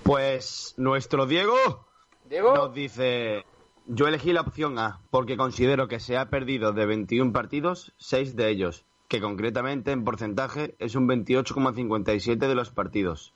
Pues 0.03 0.73
nuestro 0.77 1.25
Diego, 1.25 1.85
Diego 2.25 2.55
nos 2.55 2.73
dice, 2.73 3.43
yo 3.87 4.07
elegí 4.07 4.31
la 4.31 4.41
opción 4.41 4.79
A 4.79 5.01
porque 5.09 5.35
considero 5.35 5.89
que 5.89 5.99
se 5.99 6.17
ha 6.17 6.29
perdido 6.29 6.71
de 6.71 6.85
21 6.85 7.33
partidos, 7.33 7.93
6 7.97 8.37
de 8.37 8.49
ellos 8.49 8.85
que 9.07 9.21
concretamente 9.21 9.91
en 9.91 10.03
porcentaje 10.03 10.75
es 10.79 10.95
un 10.95 11.07
28,57 11.07 12.37
de 12.37 12.55
los 12.55 12.71
partidos. 12.71 13.33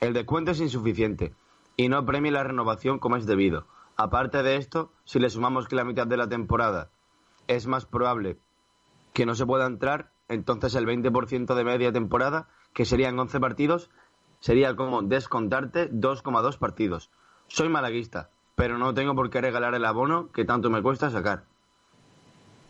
El 0.00 0.12
descuento 0.12 0.50
es 0.50 0.60
insuficiente 0.60 1.34
y 1.76 1.88
no 1.88 2.04
premia 2.04 2.32
la 2.32 2.44
renovación 2.44 2.98
como 2.98 3.16
es 3.16 3.26
debido. 3.26 3.66
Aparte 3.96 4.42
de 4.42 4.56
esto, 4.56 4.92
si 5.04 5.18
le 5.18 5.30
sumamos 5.30 5.68
que 5.68 5.76
la 5.76 5.84
mitad 5.84 6.06
de 6.06 6.16
la 6.16 6.28
temporada 6.28 6.90
es 7.46 7.66
más 7.66 7.86
probable 7.86 8.38
que 9.12 9.26
no 9.26 9.34
se 9.34 9.46
pueda 9.46 9.66
entrar, 9.66 10.10
entonces 10.28 10.74
el 10.74 10.86
20% 10.86 11.54
de 11.54 11.64
media 11.64 11.92
temporada, 11.92 12.48
que 12.72 12.84
serían 12.84 13.18
11 13.18 13.38
partidos, 13.38 13.90
sería 14.40 14.74
como 14.74 15.02
descontarte 15.02 15.90
2,2 15.90 16.58
partidos. 16.58 17.10
Soy 17.46 17.68
malaguista, 17.68 18.30
pero 18.56 18.78
no 18.78 18.94
tengo 18.94 19.14
por 19.14 19.30
qué 19.30 19.40
regalar 19.40 19.74
el 19.74 19.84
abono 19.84 20.30
que 20.32 20.44
tanto 20.44 20.70
me 20.70 20.82
cuesta 20.82 21.10
sacar. 21.10 21.44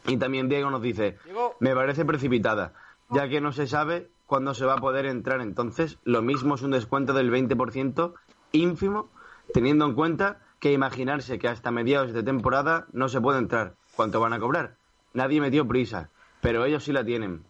Y 0.07 0.16
también 0.16 0.48
Diego 0.48 0.70
nos 0.70 0.82
dice, 0.82 1.18
me 1.61 1.74
parece 1.74 2.05
precipitada, 2.05 2.74
ya 3.11 3.28
que 3.28 3.40
no 3.40 3.52
se 3.52 3.66
sabe 3.66 4.11
cuándo 4.26 4.55
se 4.55 4.66
va 4.66 4.74
a 4.74 4.78
poder 4.78 5.07
entrar 5.07 5.40
entonces. 5.40 5.98
Lo 6.05 6.22
mismo 6.22 6.55
es 6.55 6.62
un 6.62 6.72
descuento 6.72 7.12
del 7.12 7.30
20% 7.30 8.14
ínfimo, 8.52 9.11
teniendo 9.52 9.86
en 9.86 9.94
cuenta 9.94 10.40
que 10.61 10.72
imaginarse 10.72 11.38
que 11.38 11.48
hasta 11.48 11.70
mediados 11.70 12.12
de 12.12 12.22
temporada 12.22 12.86
no 12.92 13.09
se 13.09 13.20
puede 13.20 13.38
entrar. 13.38 13.74
¿Cuánto 13.96 14.20
van 14.20 14.32
a 14.32 14.40
cobrar? 14.40 14.76
Nadie 15.12 15.40
me 15.40 15.50
dio 15.50 15.66
prisa, 15.66 16.11
pero 16.40 16.64
ellos 16.64 16.84
sí 16.84 16.92
la 16.92 17.05
tienen. 17.05 17.44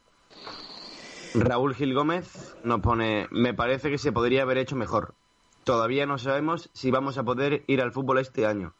Raúl 1.34 1.74
Gil 1.74 1.94
Gómez 1.94 2.57
nos 2.62 2.80
pone, 2.80 3.26
me 3.30 3.55
parece 3.55 3.90
que 3.90 3.98
se 3.98 4.12
podría 4.12 4.42
haber 4.42 4.59
hecho 4.59 4.76
mejor. 4.76 5.14
Todavía 5.64 6.07
no 6.07 6.18
sabemos 6.18 6.70
si 6.74 6.90
vamos 6.90 7.18
a 7.18 7.24
poder 7.24 7.64
ir 7.66 7.80
al 7.80 7.92
fútbol 7.92 8.18
este 8.18 8.46
año. 8.46 8.74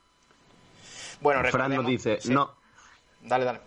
Bueno, 1.21 1.43
Fran 1.51 1.75
nos 1.75 1.87
dice, 1.87 2.19
sí. 2.21 2.33
no, 2.33 2.55
Dale, 3.25 3.45
dale. 3.45 3.61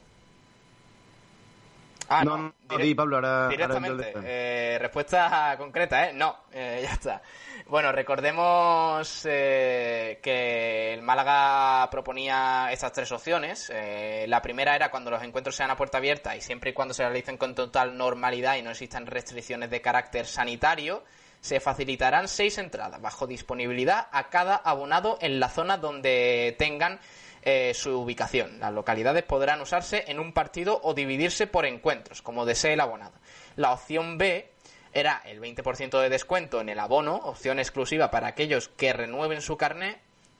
Ah, 2.10 2.24
no, 2.24 2.38
no, 2.38 2.54
no, 2.70 2.78
di, 2.78 2.96
Pablo, 2.96 3.18
ahora... 3.18 3.46
ahora 3.46 3.50
Directamente. 3.50 4.14
Eh, 4.24 4.78
respuesta 4.80 5.56
concreta, 5.58 6.08
¿eh? 6.08 6.14
No, 6.14 6.38
eh, 6.54 6.80
ya 6.84 6.94
está. 6.94 7.22
Bueno, 7.68 7.92
recordemos 7.92 9.26
eh, 9.26 10.20
que 10.22 10.94
el 10.94 11.02
Málaga 11.02 11.90
proponía 11.90 12.70
estas 12.72 12.94
tres 12.94 13.12
opciones. 13.12 13.70
Eh, 13.74 14.26
la 14.30 14.42
primera 14.42 14.74
era 14.74 14.90
cuando 14.90 15.12
los 15.12 15.22
encuentros 15.22 15.56
sean 15.56 15.72
a 15.72 15.76
puerta 15.76 15.98
abierta 15.98 16.34
y 16.36 16.40
siempre 16.42 16.70
y 16.70 16.74
cuando 16.74 16.94
se 16.94 17.04
realicen 17.04 17.36
con 17.36 17.54
total 17.54 17.98
normalidad 17.98 18.56
y 18.56 18.62
no 18.62 18.72
existan 18.72 19.06
restricciones 19.06 19.70
de 19.70 19.82
carácter 19.82 20.26
sanitario, 20.28 21.04
se 21.42 21.60
facilitarán 21.60 22.30
seis 22.30 22.58
entradas 22.58 23.02
bajo 23.02 23.28
disponibilidad 23.28 24.08
a 24.12 24.30
cada 24.30 24.56
abonado 24.56 25.18
en 25.20 25.42
la 25.42 25.50
zona 25.50 25.78
donde 25.78 26.56
tengan 26.58 27.00
eh, 27.42 27.74
su 27.74 28.00
ubicación. 28.00 28.60
Las 28.60 28.74
localidades 28.74 29.24
podrán 29.24 29.62
usarse 29.62 30.06
en 30.08 30.20
un 30.20 30.34
partido 30.34 30.80
o 30.84 30.94
dividirse 30.94 31.48
por 31.48 31.66
encuentros, 31.66 32.22
como 32.22 32.46
desee 32.46 32.74
el 32.74 32.82
abonado. 32.82 33.14
La 33.56 33.74
opción 33.74 34.18
B 34.18 34.52
era 34.94 35.22
el 35.26 35.40
20% 35.40 36.02
de 36.02 36.10
descuento 36.10 36.62
en 36.62 36.70
el 36.70 36.80
abono, 36.80 37.16
opción 37.16 37.60
exclusiva 37.60 38.10
para 38.12 38.28
aquellos 38.28 38.70
que 38.70 38.94
renueven 38.94 39.42
su 39.42 39.58
carné, 39.58 40.00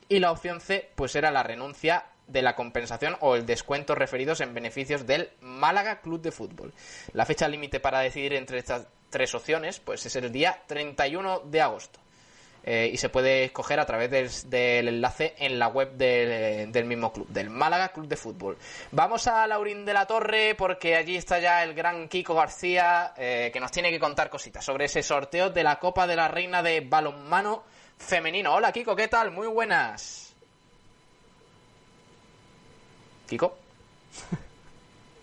y 0.10 0.20
la 0.20 0.32
opción 0.32 0.62
C 0.62 0.90
pues 0.96 1.16
era 1.16 1.32
la 1.32 1.44
renuncia 1.44 2.06
de 2.28 2.42
la 2.42 2.56
compensación 2.56 3.18
o 3.22 3.36
el 3.36 3.46
descuento 3.46 3.96
referidos 3.96 4.42
en 4.42 4.54
beneficios 4.54 5.06
del 5.06 5.32
Málaga 5.42 6.02
Club 6.02 6.22
de 6.22 6.32
Fútbol. 6.32 6.74
La 7.14 7.26
fecha 7.26 7.48
límite 7.48 7.80
para 7.80 8.00
decidir 8.00 8.34
entre 8.34 8.60
estas 8.60 8.88
tres 9.10 9.34
opciones 9.34 9.80
pues 9.80 10.06
es 10.06 10.16
el 10.16 10.32
día 10.32 10.62
31 10.68 11.42
de 11.46 11.62
agosto. 11.62 12.00
Eh, 12.70 12.90
y 12.92 12.98
se 12.98 13.08
puede 13.08 13.46
escoger 13.46 13.80
a 13.80 13.86
través 13.86 14.12
del, 14.12 14.30
del 14.50 14.90
enlace 14.90 15.36
en 15.38 15.58
la 15.58 15.70
web 15.70 15.94
del, 15.94 16.70
del 16.70 16.84
mismo 16.84 17.14
club, 17.14 17.26
del 17.30 17.50
Málaga 17.50 17.94
Club 17.94 18.10
de 18.10 18.18
Fútbol. 18.18 18.58
Vamos 18.92 19.26
a 19.28 19.48
Laurín 19.48 19.86
de 19.86 19.94
la 19.94 20.06
Torre 20.06 20.54
porque 20.54 20.98
allí 20.98 21.16
está 21.16 21.40
ya 21.40 21.64
el 21.64 21.74
gran 21.74 22.10
Kiko 22.10 22.36
García 22.36 23.14
eh, 23.16 23.52
que 23.54 23.62
nos 23.62 23.72
tiene 23.72 23.90
que 23.90 24.02
contar 24.02 24.30
cositas 24.30 24.66
sobre 24.66 24.84
ese 24.84 25.02
sorteo 25.02 25.50
de 25.50 25.64
la 25.64 25.80
Copa 25.80 26.06
de 26.08 26.18
la 26.18 26.28
Reina 26.28 26.62
de 26.62 26.82
Balonmano 26.82 27.64
Femenino. 27.98 28.54
Hola 28.54 28.74
Kiko, 28.74 28.98
¿qué 28.98 29.08
tal? 29.08 29.32
Muy 29.32 29.48
buenas. 29.48 30.34
Kiko. 33.30 33.58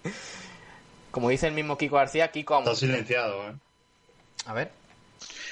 Como 1.11 1.29
dice 1.29 1.49
el 1.49 1.53
mismo 1.53 1.77
Kiko 1.77 1.97
García, 1.97 2.33
Kiko... 2.33 2.61
Está 2.61 2.75
silenciado, 2.75 3.51
¿eh? 3.51 3.55
A 4.47 4.55
ver. 4.55 4.71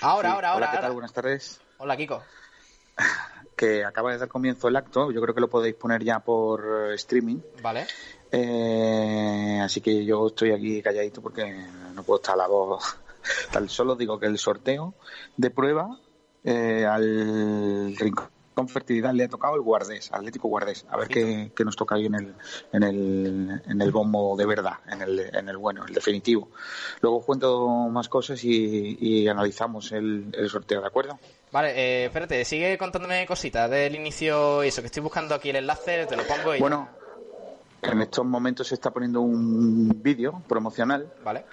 Ahora, 0.01 0.31
Sí, 0.31 0.35
ahora, 0.35 0.49
ahora. 0.53 0.55
Hola, 0.55 0.71
¿qué 0.71 0.79
tal? 0.79 0.93
Buenas 0.93 1.13
tardes. 1.13 1.62
Hola 1.83 1.97
Kiko. 1.97 2.23
Que 3.57 3.85
acaba 3.85 4.13
de 4.13 4.19
dar 4.19 4.29
comienzo 4.29 4.69
el 4.69 4.77
acto. 4.77 5.11
Yo 5.11 5.21
creo 5.21 5.35
que 5.35 5.41
lo 5.41 5.51
podéis 5.51 5.75
poner 5.75 6.05
ya 6.05 6.21
por 6.21 6.93
eh, 6.93 6.95
streaming. 6.95 7.41
Vale. 7.61 7.89
Eh, 8.31 9.59
así 9.61 9.81
que 9.81 10.05
yo 10.05 10.29
estoy 10.29 10.53
aquí 10.53 10.81
calladito 10.81 11.21
porque 11.21 11.45
no 11.93 12.05
puedo 12.05 12.21
estar 12.21 12.35
a 12.35 12.39
la 12.39 12.47
voz. 12.47 12.85
Tal 13.51 13.69
solo 13.69 13.97
digo 13.97 14.21
que 14.21 14.27
el 14.27 14.39
sorteo 14.39 14.95
de 15.37 15.51
prueba 15.51 15.99
eh, 16.45 16.87
al 16.87 17.97
Rincón 17.97 18.31
Fertilidad 18.69 19.13
le 19.13 19.25
ha 19.25 19.29
tocado 19.29 19.55
el 19.55 19.63
Guardés, 19.63 20.13
Atlético 20.13 20.49
Guardés. 20.49 20.87
A 20.89 20.97
ver 20.97 21.09
qué, 21.09 21.53
qué 21.55 21.65
nos 21.65 21.77
toca 21.77 21.95
ahí 21.95 22.07
en 22.07 22.15
el, 22.15 22.35
en 22.73 22.83
el, 22.83 23.63
en 23.67 23.83
el 23.83 23.91
bombo 23.91 24.37
de 24.37 24.47
verdad, 24.47 24.75
en 24.91 25.03
el, 25.03 25.19
en 25.35 25.49
el 25.49 25.57
bueno, 25.57 25.85
el 25.87 25.95
definitivo. 25.95 26.51
Luego 27.01 27.19
os 27.19 27.25
cuento 27.25 27.69
más 27.91 28.09
cosas 28.09 28.43
y, 28.45 28.97
y 29.01 29.29
analizamos 29.29 29.93
el, 29.93 30.27
el 30.33 30.49
sorteo, 30.49 30.81
¿de 30.81 30.87
acuerdo? 30.87 31.19
Vale, 31.51 31.71
eh, 31.77 32.05
espérate, 32.07 32.45
sigue 32.45 32.79
contándome 32.79 33.27
cositas 33.27 33.71
del 33.71 33.95
inicio 33.95 34.65
y 34.65 34.69
eso, 34.69 34.81
que 34.81 34.87
estoy 34.87 35.03
buscando 35.03 35.35
aquí 35.35 35.51
el 35.51 35.57
enlace, 35.57 36.07
te 36.07 36.17
lo 36.17 36.23
pongo 36.23 36.55
y... 36.55 36.61
Bueno, 36.61 36.89
en 37.83 38.01
estos 38.01 38.25
momentos 38.25 38.69
se 38.69 38.75
está 38.75 38.91
poniendo 38.91 39.21
un 39.21 40.01
vídeo 40.03 40.43
promocional. 40.49 41.13
Vale. 41.25 41.45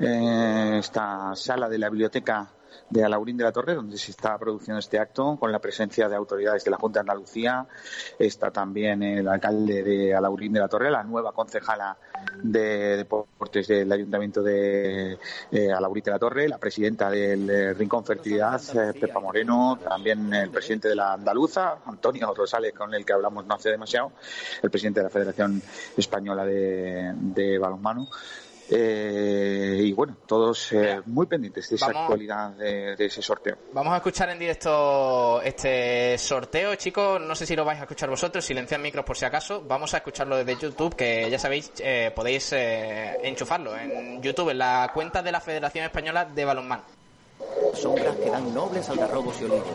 Eh, 0.00 0.78
esta 0.78 1.36
sala 1.36 1.68
de 1.68 1.78
la 1.78 1.90
biblioteca 1.90 2.48
de 2.90 3.04
Alaurín 3.04 3.36
de 3.36 3.44
la 3.44 3.52
Torre, 3.52 3.74
donde 3.74 3.98
se 3.98 4.10
está 4.10 4.38
produciendo 4.38 4.78
este 4.78 4.98
acto, 4.98 5.36
con 5.38 5.50
la 5.50 5.58
presencia 5.58 6.08
de 6.08 6.16
autoridades 6.16 6.64
de 6.64 6.70
la 6.70 6.76
Junta 6.76 7.00
de 7.00 7.02
Andalucía. 7.02 7.66
Está 8.18 8.50
también 8.50 9.02
el 9.02 9.26
alcalde 9.28 9.82
de 9.82 10.14
Alaurín 10.14 10.52
de 10.52 10.60
la 10.60 10.68
Torre, 10.68 10.90
la 10.90 11.02
nueva 11.02 11.32
concejala 11.32 11.96
de 12.42 12.96
deportes 12.96 13.68
del 13.68 13.90
Ayuntamiento 13.90 14.42
de 14.42 15.18
eh, 15.50 15.72
Alaurín 15.72 16.04
de 16.04 16.10
la 16.10 16.18
Torre, 16.18 16.48
la 16.48 16.58
presidenta 16.58 17.10
del 17.10 17.48
eh, 17.48 17.74
Rincón 17.74 18.04
Fertilidad, 18.04 18.60
eh, 18.74 18.98
Pepa 18.98 19.20
Moreno, 19.20 19.78
también 19.82 20.32
el 20.32 20.50
presidente 20.50 20.88
de 20.88 20.96
la 20.96 21.14
Andaluza, 21.14 21.78
Antonio 21.86 22.32
Rosales, 22.34 22.72
con 22.74 22.92
el 22.94 23.04
que 23.04 23.12
hablamos 23.12 23.46
no 23.46 23.54
hace 23.54 23.70
demasiado, 23.70 24.12
el 24.62 24.70
presidente 24.70 25.00
de 25.00 25.04
la 25.04 25.10
Federación 25.10 25.62
Española 25.96 26.44
de, 26.44 27.12
de 27.14 27.58
Balonmano. 27.58 28.08
Eh, 28.70 29.78
y 29.82 29.92
bueno, 29.92 30.16
todos 30.26 30.72
eh, 30.72 31.00
muy 31.06 31.26
pendientes 31.26 31.68
de 31.68 31.76
esa 31.76 31.86
Vamos. 31.88 32.02
actualidad 32.02 32.50
de, 32.52 32.96
de 32.96 33.04
ese 33.06 33.20
sorteo. 33.20 33.56
Vamos 33.72 33.92
a 33.92 33.96
escuchar 33.96 34.30
en 34.30 34.38
directo 34.38 35.40
este 35.42 36.16
sorteo, 36.18 36.74
chicos. 36.76 37.20
No 37.20 37.34
sé 37.34 37.44
si 37.46 37.54
lo 37.54 37.64
vais 37.64 37.78
a 37.78 37.82
escuchar 37.82 38.08
vosotros, 38.08 38.44
silenciad 38.44 38.78
micros 38.80 39.04
por 39.04 39.16
si 39.16 39.24
acaso. 39.24 39.62
Vamos 39.66 39.92
a 39.94 39.98
escucharlo 39.98 40.36
desde 40.36 40.56
YouTube, 40.60 40.94
que 40.96 41.28
ya 41.30 41.38
sabéis, 41.38 41.72
eh, 41.78 42.10
podéis 42.14 42.52
eh, 42.52 43.18
enchufarlo 43.22 43.76
en 43.76 44.22
YouTube, 44.22 44.50
en 44.50 44.58
la 44.58 44.90
cuenta 44.94 45.22
de 45.22 45.32
la 45.32 45.40
Federación 45.40 45.84
Española 45.84 46.24
de 46.24 46.44
Balonmano. 46.44 46.82
Sombras 47.74 48.16
que 48.16 48.30
dan 48.30 48.54
nobles 48.54 48.88
algarrobos 48.88 49.40
y 49.40 49.44
olivos, 49.44 49.66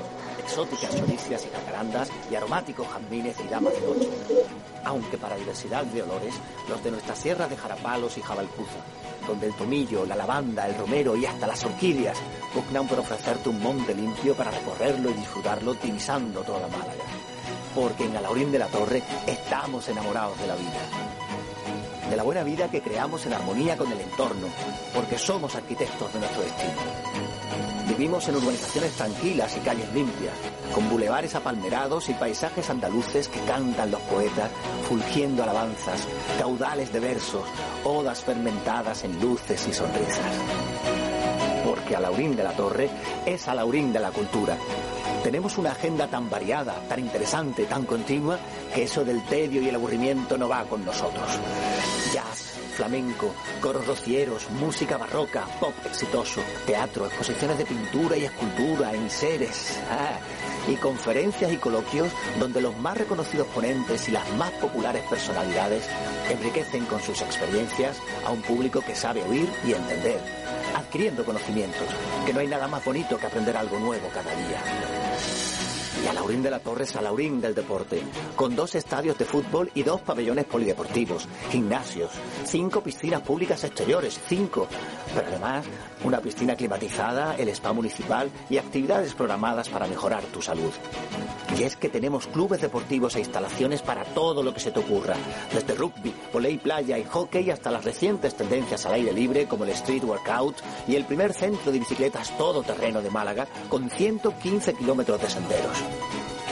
exóticas 0.50 0.96
choricias 0.96 1.46
y 1.46 1.56
jacarandas 1.56 2.10
y 2.32 2.36
aromáticos 2.36 2.88
jazmines 2.88 3.40
y 3.40 3.48
damas 3.48 3.72
de 3.74 3.82
noche. 3.82 4.10
Aunque 4.84 5.16
para 5.18 5.36
diversidad 5.36 5.84
de 5.84 6.02
olores, 6.02 6.34
los 6.68 6.84
de 6.84 6.90
nuestra 6.90 7.16
sierra 7.16 7.48
de 7.48 7.56
Jarapalos 7.56 8.18
y 8.18 8.22
Jabalpuza, 8.22 8.80
donde 9.28 9.46
el 9.46 9.54
tomillo, 9.54 10.08
la 10.08 10.16
lavanda, 10.16 10.68
el 10.68 10.76
romero 10.76 11.16
y 11.16 11.28
hasta 11.28 11.46
las 11.46 11.64
orquídeas 11.64 12.18
pugnan 12.52 12.88
por 12.88 12.98
ofrecerte 12.98 13.50
un 13.50 13.62
monte 13.62 13.94
limpio 13.94 14.34
para 14.34 14.50
recorrerlo 14.50 15.12
y 15.12 15.14
disfrutarlo 15.14 15.76
divisando 15.76 16.42
toda 16.42 16.68
Málaga. 16.68 17.04
Porque 17.76 18.06
en 18.06 18.18
Alaurín 18.18 18.52
de 18.52 18.58
la 18.58 18.68
Torre 18.68 19.04
estamos 19.28 19.88
enamorados 19.88 20.40
de 20.40 20.48
la 20.48 20.56
vida 20.56 20.82
de 22.10 22.16
la 22.16 22.24
buena 22.24 22.42
vida 22.42 22.72
que 22.72 22.82
creamos 22.82 23.24
en 23.28 23.34
armonía 23.34 23.78
con 23.78 23.92
el 23.92 24.02
entorno, 24.02 24.48
porque 24.96 25.20
somos 25.20 25.54
arquitectos 25.54 26.12
de 26.12 26.20
nuestro 26.20 26.42
destino. 26.42 27.29
Vivimos 28.00 28.30
en 28.30 28.38
urbanizaciones 28.38 28.94
tranquilas 28.94 29.58
y 29.58 29.60
calles 29.60 29.94
limpias, 29.94 30.34
con 30.74 30.90
bulevares 30.90 31.36
apalmerados 31.36 32.08
y 32.08 32.14
paisajes 32.14 32.70
andaluces 32.70 33.28
que 33.28 33.42
cantan 33.42 33.92
los 33.92 34.00
poetas, 34.04 34.50
fulgiendo 34.88 35.44
alabanzas, 35.44 36.08
caudales 36.40 36.94
de 36.94 37.02
versos, 37.02 37.44
odas 37.84 38.24
fermentadas 38.24 39.04
en 39.04 39.20
luces 39.20 39.68
y 39.68 39.74
sonrisas. 39.74 40.34
Porque 41.66 41.98
Alaurín 41.98 42.38
de 42.38 42.44
la 42.44 42.54
Torre 42.54 42.90
es 43.26 43.46
Alaurín 43.50 43.92
de 43.92 44.00
la 44.00 44.12
cultura. 44.12 44.58
Tenemos 45.22 45.58
una 45.58 45.72
agenda 45.72 46.08
tan 46.08 46.30
variada, 46.30 46.76
tan 46.88 47.00
interesante, 47.02 47.66
tan 47.66 47.84
continua, 47.86 48.40
que 48.74 48.84
eso 48.84 49.04
del 49.04 49.22
tedio 49.26 49.62
y 49.62 49.68
el 49.68 49.76
aburrimiento 49.76 50.38
no 50.38 50.48
va 50.48 50.64
con 50.64 50.86
nosotros. 50.86 51.28
Jazz, 52.14 52.49
flamenco, 52.80 53.36
coros 53.60 53.86
rocieros, 53.86 54.50
música 54.52 54.98
barroca, 54.98 55.46
pop 55.60 55.74
exitoso, 55.84 56.40
teatro, 56.66 57.08
exposiciones 57.08 57.58
de 57.58 57.66
pintura 57.66 58.16
y 58.16 58.24
escultura, 58.24 58.94
enseres, 58.94 59.78
ah, 59.92 60.18
y 60.66 60.76
conferencias 60.76 61.52
y 61.52 61.58
coloquios 61.58 62.08
donde 62.40 62.62
los 62.62 62.78
más 62.78 62.98
reconocidos 62.98 63.48
ponentes 63.48 64.08
y 64.08 64.12
las 64.12 64.32
más 64.36 64.52
populares 64.52 65.04
personalidades 65.10 65.90
enriquecen 66.32 66.86
con 66.86 67.02
sus 67.02 67.22
experiencias 67.22 67.98
a 68.26 68.32
un 68.32 68.42
público 68.44 68.80
que 68.80 68.96
sabe 68.96 69.24
oír 69.24 69.50
y 69.68 69.74
entender, 69.74 70.22
adquiriendo 70.74 71.26
conocimientos, 71.26 71.88
que 72.26 72.32
no 72.32 72.40
hay 72.40 72.48
nada 72.48 72.70
más 72.70 72.86
bonito 72.86 73.18
que 73.18 73.26
aprender 73.26 73.58
algo 73.58 73.78
nuevo 73.78 74.08
cada 74.14 74.34
día. 74.34 75.59
Y 76.04 76.08
a 76.08 76.14
Laurín 76.14 76.42
de 76.42 76.50
la 76.50 76.60
Torre, 76.60 76.86
Salaurín 76.86 77.42
del 77.42 77.54
Deporte, 77.54 78.02
con 78.36 78.56
dos 78.56 78.76
estadios 78.76 79.18
de 79.18 79.26
fútbol 79.26 79.70
y 79.74 79.84
dos 79.84 80.02
pabellones 80.02 80.46
polideportivos, 80.46 81.28
gimnasios, 81.52 82.12
cinco 82.46 82.82
piscinas 82.82 83.22
públicas 83.22 83.64
exteriores, 83.64 84.20
cinco, 84.28 84.68
pero 85.14 85.28
además 85.28 85.66
una 86.04 86.20
piscina 86.20 86.56
climatizada, 86.56 87.36
el 87.36 87.50
spa 87.50 87.74
municipal 87.74 88.30
y 88.50 88.58
actividades 88.58 89.14
programadas 89.14 89.70
para 89.70 89.88
mejorar 89.88 90.24
tu 90.26 90.42
salud. 90.42 90.72
Y 91.58 91.64
es 91.64 91.76
que 91.76 91.90
tenemos 91.90 92.28
clubes 92.28 92.62
deportivos 92.62 93.16
e 93.16 93.20
instalaciones 93.20 93.82
para 93.82 94.06
todo 94.06 94.44
lo 94.44 94.54
que 94.54 94.60
se 94.60 94.72
te 94.72 94.80
ocurra, 94.80 95.16
desde 95.54 95.74
rugby, 95.76 96.14
volei 96.32 96.58
playa 96.58 96.98
y 96.98 97.04
hockey 97.04 97.50
hasta 97.50 97.72
las 97.72 97.84
recientes 97.84 98.36
tendencias 98.36 98.86
al 98.86 98.94
aire 98.94 99.12
libre 99.14 99.48
como 99.48 99.64
el 99.64 99.72
street 99.72 100.04
workout 100.04 100.56
y 100.88 100.96
el 100.96 101.06
primer 101.06 101.34
centro 101.34 101.72
de 101.72 101.80
bicicletas 101.80 102.38
todoterreno 102.38 103.02
de 103.02 103.10
Málaga 103.10 103.48
con 103.68 103.90
115 103.90 104.74
kilómetros 104.74 105.22
de 105.22 105.30
senderos. 105.30 105.78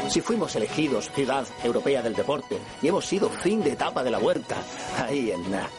Si 0.10 0.22
fuimos 0.22 0.56
elegidos 0.56 1.12
Ciudad 1.12 1.46
Europea 1.64 2.02
del 2.02 2.16
Deporte 2.16 2.58
y 2.82 2.88
hemos 2.88 3.06
sido 3.06 3.30
fin 3.30 3.62
de 3.62 3.74
etapa 3.74 4.04
de 4.04 4.12
la 4.12 4.20
huerta, 4.20 4.56
ahí 4.98 5.32
en 5.32 5.52
nada. 5.52 5.70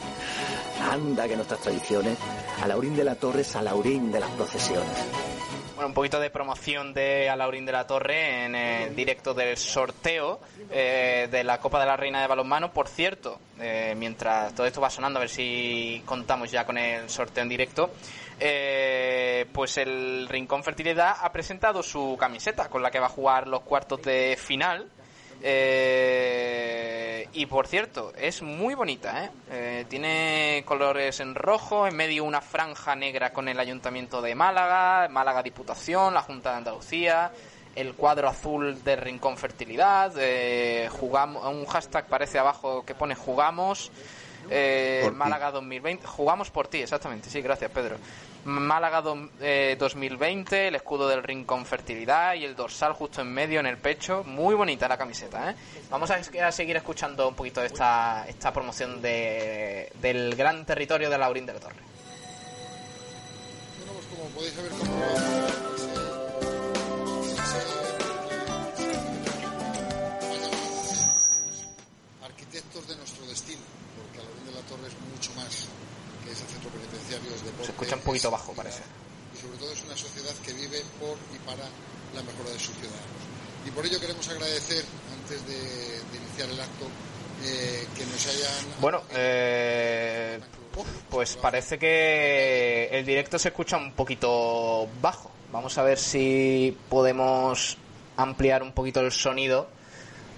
Anda 0.80 1.28
que 1.28 1.36
nuestras 1.36 1.60
tradiciones, 1.60 2.18
a 2.62 2.68
Laurín 2.68 2.96
de 2.96 3.04
la 3.04 3.14
Torre 3.14 3.42
es 3.42 3.56
a 3.56 3.62
Laurín 3.62 4.10
de 4.10 4.20
las 4.20 4.30
procesiones. 4.30 5.06
Bueno, 5.78 5.90
un 5.90 5.94
poquito 5.94 6.18
de 6.18 6.28
promoción 6.30 6.92
de 6.92 7.30
Alaurín 7.30 7.64
de 7.64 7.70
la 7.70 7.86
Torre 7.86 8.46
en 8.46 8.56
el 8.56 8.96
directo 8.96 9.32
del 9.32 9.56
sorteo 9.56 10.40
eh, 10.72 11.28
de 11.30 11.44
la 11.44 11.60
Copa 11.60 11.78
de 11.78 11.86
la 11.86 11.96
Reina 11.96 12.20
de 12.20 12.26
Balonmano. 12.26 12.72
Por 12.72 12.88
cierto, 12.88 13.38
eh, 13.60 13.94
mientras 13.96 14.52
todo 14.56 14.66
esto 14.66 14.80
va 14.80 14.90
sonando, 14.90 15.20
a 15.20 15.20
ver 15.20 15.28
si 15.28 16.02
contamos 16.04 16.50
ya 16.50 16.66
con 16.66 16.78
el 16.78 17.08
sorteo 17.08 17.44
en 17.44 17.48
directo, 17.48 17.90
eh, 18.40 19.46
pues 19.52 19.78
el 19.78 20.26
Rincón 20.28 20.64
Fertilidad 20.64 21.14
ha 21.20 21.30
presentado 21.30 21.80
su 21.84 22.16
camiseta 22.18 22.68
con 22.68 22.82
la 22.82 22.90
que 22.90 22.98
va 22.98 23.06
a 23.06 23.10
jugar 23.10 23.46
los 23.46 23.60
cuartos 23.60 24.02
de 24.02 24.36
final. 24.36 24.90
Eh, 25.42 27.28
y 27.32 27.46
por 27.46 27.66
cierto, 27.66 28.12
es 28.16 28.42
muy 28.42 28.74
bonita, 28.74 29.24
¿eh? 29.24 29.30
Eh, 29.50 29.84
Tiene 29.88 30.62
colores 30.66 31.20
en 31.20 31.34
rojo, 31.34 31.86
en 31.86 31.94
medio 31.94 32.24
una 32.24 32.40
franja 32.40 32.96
negra 32.96 33.32
con 33.32 33.48
el 33.48 33.60
Ayuntamiento 33.60 34.20
de 34.22 34.34
Málaga, 34.34 35.08
Málaga 35.08 35.42
Diputación, 35.42 36.14
la 36.14 36.22
Junta 36.22 36.50
de 36.50 36.56
Andalucía, 36.56 37.30
el 37.76 37.94
cuadro 37.94 38.28
azul 38.28 38.82
de 38.82 38.96
Rincón 38.96 39.36
Fertilidad, 39.36 40.12
eh, 40.18 40.88
jugamos, 40.90 41.46
un 41.46 41.66
hashtag 41.66 42.06
parece 42.06 42.38
abajo 42.38 42.84
que 42.84 42.94
pone 42.94 43.14
jugamos. 43.14 43.92
Eh. 44.50 45.10
Málaga 45.14 45.50
2020, 45.50 46.06
jugamos 46.06 46.50
por 46.50 46.68
ti, 46.68 46.78
exactamente, 46.78 47.28
sí, 47.30 47.40
gracias 47.42 47.70
Pedro. 47.70 47.96
Málaga 48.48 49.02
do- 49.02 49.28
eh, 49.40 49.76
2020, 49.78 50.68
el 50.68 50.74
escudo 50.74 51.08
del 51.08 51.22
Rincón 51.22 51.66
Fertilidad 51.66 52.34
y 52.34 52.44
el 52.44 52.56
dorsal 52.56 52.92
justo 52.92 53.20
en 53.20 53.32
medio 53.32 53.60
en 53.60 53.66
el 53.66 53.76
pecho, 53.78 54.24
muy 54.24 54.54
bonita 54.54 54.88
la 54.88 54.96
camiseta, 54.96 55.50
¿eh? 55.50 55.54
Vamos 55.90 56.10
a, 56.10 56.22
seguir 56.52 56.76
escuchando 56.76 57.28
un 57.28 57.34
poquito 57.34 57.62
esta, 57.62 58.26
promoción 58.52 59.00
de, 59.02 59.92
del 60.00 60.34
gran 60.34 60.64
territorio 60.64 61.10
de 61.10 61.18
Laurín 61.18 61.46
de 61.46 61.52
la 61.54 61.60
Torre. 61.60 61.76
Bueno, 63.78 63.92
pues 63.92 64.06
como 64.06 64.28
podéis 64.30 65.67
Se 77.62 77.70
escucha 77.70 77.96
un 77.96 78.02
poquito 78.02 78.30
bajo, 78.30 78.52
parece. 78.52 78.82
Y 79.34 79.40
sobre 79.40 79.58
todo 79.58 79.72
es 79.72 79.82
una 79.84 79.96
sociedad 79.96 80.34
que 80.44 80.52
vive 80.52 80.82
por 81.00 81.16
y 81.34 81.38
para 81.46 81.64
la 82.14 82.22
mejora 82.22 82.50
de 82.50 82.58
sus 82.58 82.74
ciudadanos. 82.76 83.22
Y 83.66 83.70
por 83.70 83.84
ello 83.84 84.00
queremos 84.00 84.26
agradecer, 84.28 84.84
antes 85.12 85.46
de, 85.46 85.54
de 85.54 86.16
iniciar 86.16 86.48
el 86.50 86.60
acto, 86.60 86.86
eh, 87.44 87.86
que 87.96 88.04
nos 88.06 88.26
hayan 88.26 88.80
Bueno, 88.80 89.02
eh, 89.12 90.40
pues 91.08 91.36
parece 91.36 91.78
que 91.78 92.88
el 92.90 93.04
directo 93.04 93.38
se 93.38 93.48
escucha 93.48 93.76
un 93.76 93.92
poquito 93.92 94.88
bajo. 95.00 95.30
Vamos 95.52 95.78
a 95.78 95.82
ver 95.82 95.98
si 95.98 96.76
podemos 96.88 97.78
ampliar 98.16 98.62
un 98.62 98.72
poquito 98.72 99.00
el 99.00 99.12
sonido, 99.12 99.68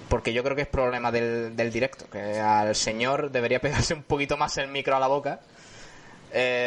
porque 0.08 0.32
yo 0.32 0.42
creo 0.42 0.54
que 0.54 0.62
es 0.62 0.68
problema 0.68 1.10
del, 1.10 1.56
del 1.56 1.72
directo, 1.72 2.08
que 2.10 2.38
al 2.38 2.74
señor 2.74 3.30
debería 3.30 3.60
pegarse 3.62 3.94
un 3.94 4.02
poquito 4.02 4.36
más 4.36 4.56
el 4.58 4.68
micro 4.68 4.96
a 4.96 5.00
la 5.00 5.06
boca. 5.06 5.40
Eh, 6.32 6.59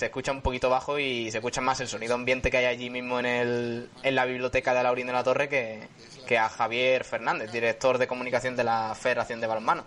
se 0.00 0.06
escucha 0.06 0.32
un 0.32 0.40
poquito 0.40 0.70
bajo 0.70 0.98
y 0.98 1.30
se 1.30 1.38
escucha 1.38 1.60
más 1.60 1.78
el 1.80 1.86
sonido 1.86 2.14
ambiente 2.14 2.50
que 2.50 2.56
hay 2.56 2.64
allí 2.64 2.88
mismo 2.88 3.20
en, 3.20 3.26
el, 3.26 3.90
en 4.02 4.14
la 4.14 4.24
biblioteca 4.24 4.72
de 4.72 4.82
Laurín 4.82 5.06
de 5.06 5.12
la 5.12 5.22
Torre 5.22 5.46
que, 5.50 5.88
que 6.26 6.38
a 6.38 6.48
Javier 6.48 7.04
Fernández, 7.04 7.52
director 7.52 7.98
de 7.98 8.06
comunicación 8.08 8.56
de 8.56 8.64
la 8.64 8.94
Federación 8.94 9.42
de 9.42 9.46
Balonmano. 9.46 9.84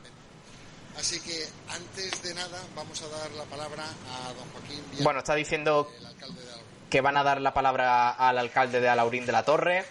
Así 0.95 1.19
que 1.19 1.47
antes 1.67 2.21
de 2.21 2.35
nada 2.35 2.61
vamos 2.75 3.01
a 3.01 3.07
dar 3.07 3.31
la 3.31 3.43
palabra 3.45 3.83
a 3.83 4.33
don 4.33 4.47
Joaquín 4.51 4.83
Villar, 4.91 5.03
Bueno, 5.03 5.19
está 5.19 5.33
diciendo 5.33 5.89
que 6.91 7.01
van 7.01 7.17
a 7.17 7.23
dar 7.23 7.41
la 7.41 7.55
palabra 7.55 8.11
al 8.11 8.37
alcalde 8.37 8.81
de 8.81 8.89
Alaurín 8.89 9.25
de 9.25 9.31
la 9.31 9.43
Torre, 9.43 9.83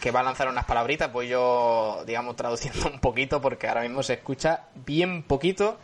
que 0.00 0.12
va 0.12 0.20
a 0.20 0.22
lanzar 0.22 0.46
unas 0.46 0.66
palabritas, 0.66 1.10
pues 1.10 1.28
yo, 1.28 2.04
digamos, 2.06 2.36
traduciendo 2.36 2.88
un 2.92 3.00
poquito, 3.00 3.40
porque 3.40 3.66
ahora 3.66 3.80
mismo 3.80 4.04
se 4.04 4.12
escucha 4.12 4.66
bien 4.76 5.24
poquito 5.24 5.80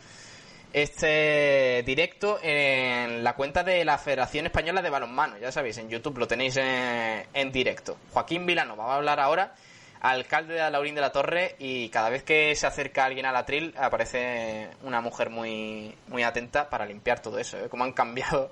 este 0.74 1.84
directo 1.86 2.40
en 2.42 3.22
la 3.22 3.36
cuenta 3.36 3.62
de 3.62 3.84
la 3.84 3.96
Federación 3.96 4.46
Española 4.46 4.82
de 4.82 4.90
Balonmano, 4.90 5.38
ya 5.38 5.52
sabéis, 5.52 5.78
en 5.78 5.88
YouTube 5.88 6.18
lo 6.18 6.26
tenéis 6.26 6.56
en, 6.56 7.24
en 7.32 7.52
directo. 7.52 7.96
Joaquín 8.12 8.44
Vilanova 8.44 8.84
va 8.84 8.94
a 8.94 8.96
hablar 8.96 9.20
ahora, 9.20 9.54
alcalde 10.00 10.54
de 10.54 10.62
Alaurín 10.62 10.96
de 10.96 11.00
la 11.00 11.12
Torre, 11.12 11.54
y 11.60 11.90
cada 11.90 12.10
vez 12.10 12.24
que 12.24 12.56
se 12.56 12.66
acerca 12.66 13.04
alguien 13.04 13.24
al 13.24 13.36
atril 13.36 13.72
aparece 13.78 14.68
una 14.82 15.00
mujer 15.00 15.30
muy, 15.30 15.94
muy 16.08 16.24
atenta 16.24 16.68
para 16.68 16.86
limpiar 16.86 17.22
todo 17.22 17.38
eso, 17.38 17.56
¿eh? 17.56 17.68
cómo 17.68 17.84
han 17.84 17.92
cambiado 17.92 18.50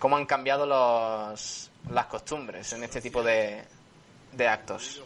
cómo 0.00 0.16
han 0.16 0.26
cambiado 0.26 0.66
los, 0.66 1.70
las 1.90 2.06
costumbres 2.06 2.72
en 2.72 2.82
este 2.82 3.00
tipo 3.00 3.22
de, 3.22 3.62
de 4.32 4.48
actos. 4.48 5.04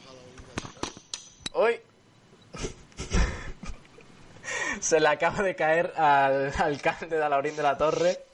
Hoy 1.53 1.79
se 4.81 5.01
le 5.01 5.09
acaba 5.09 5.43
de 5.43 5.55
caer 5.57 5.93
al 5.97 6.53
alcalde 6.59 7.17
de 7.17 7.23
Alaurín 7.25 7.57
de 7.57 7.63
la 7.63 7.77
Torre 7.77 8.25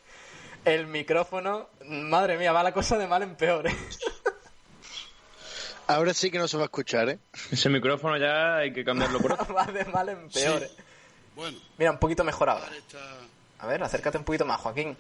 el 0.65 0.87
micrófono. 0.87 1.71
Madre 1.87 2.37
mía, 2.37 2.53
va 2.53 2.63
la 2.63 2.73
cosa 2.73 2.99
de 2.99 3.07
mal 3.07 3.23
en 3.23 3.37
peor. 3.37 3.67
¿eh? 3.69 3.77
Ahora 5.87 6.13
sí 6.13 6.31
que 6.31 6.39
no 6.39 6.47
se 6.47 6.57
va 6.59 6.65
a 6.65 6.67
escuchar, 6.67 7.09
¿eh? 7.09 7.19
Ese 7.51 7.71
micrófono 7.71 8.19
ya 8.19 8.57
hay 8.59 8.73
que 8.73 8.85
cambiarlo 8.85 9.21
por 9.21 9.33
otro. 9.41 9.55
va 9.55 9.65
de 9.65 9.85
mal 9.87 10.09
en 10.11 10.29
peor. 10.29 10.63
¿eh? 10.63 10.71
Bueno, 11.35 11.59
Mira, 11.79 11.93
un 11.93 11.99
poquito 11.99 12.25
mejor 12.25 12.51
ahora. 12.51 12.69
está, 12.77 12.99
A 13.61 13.67
ver, 13.67 13.83
acércate 13.83 14.19
un 14.19 14.25
poquito 14.25 14.45
más, 14.45 14.61
Joaquín. 14.61 14.95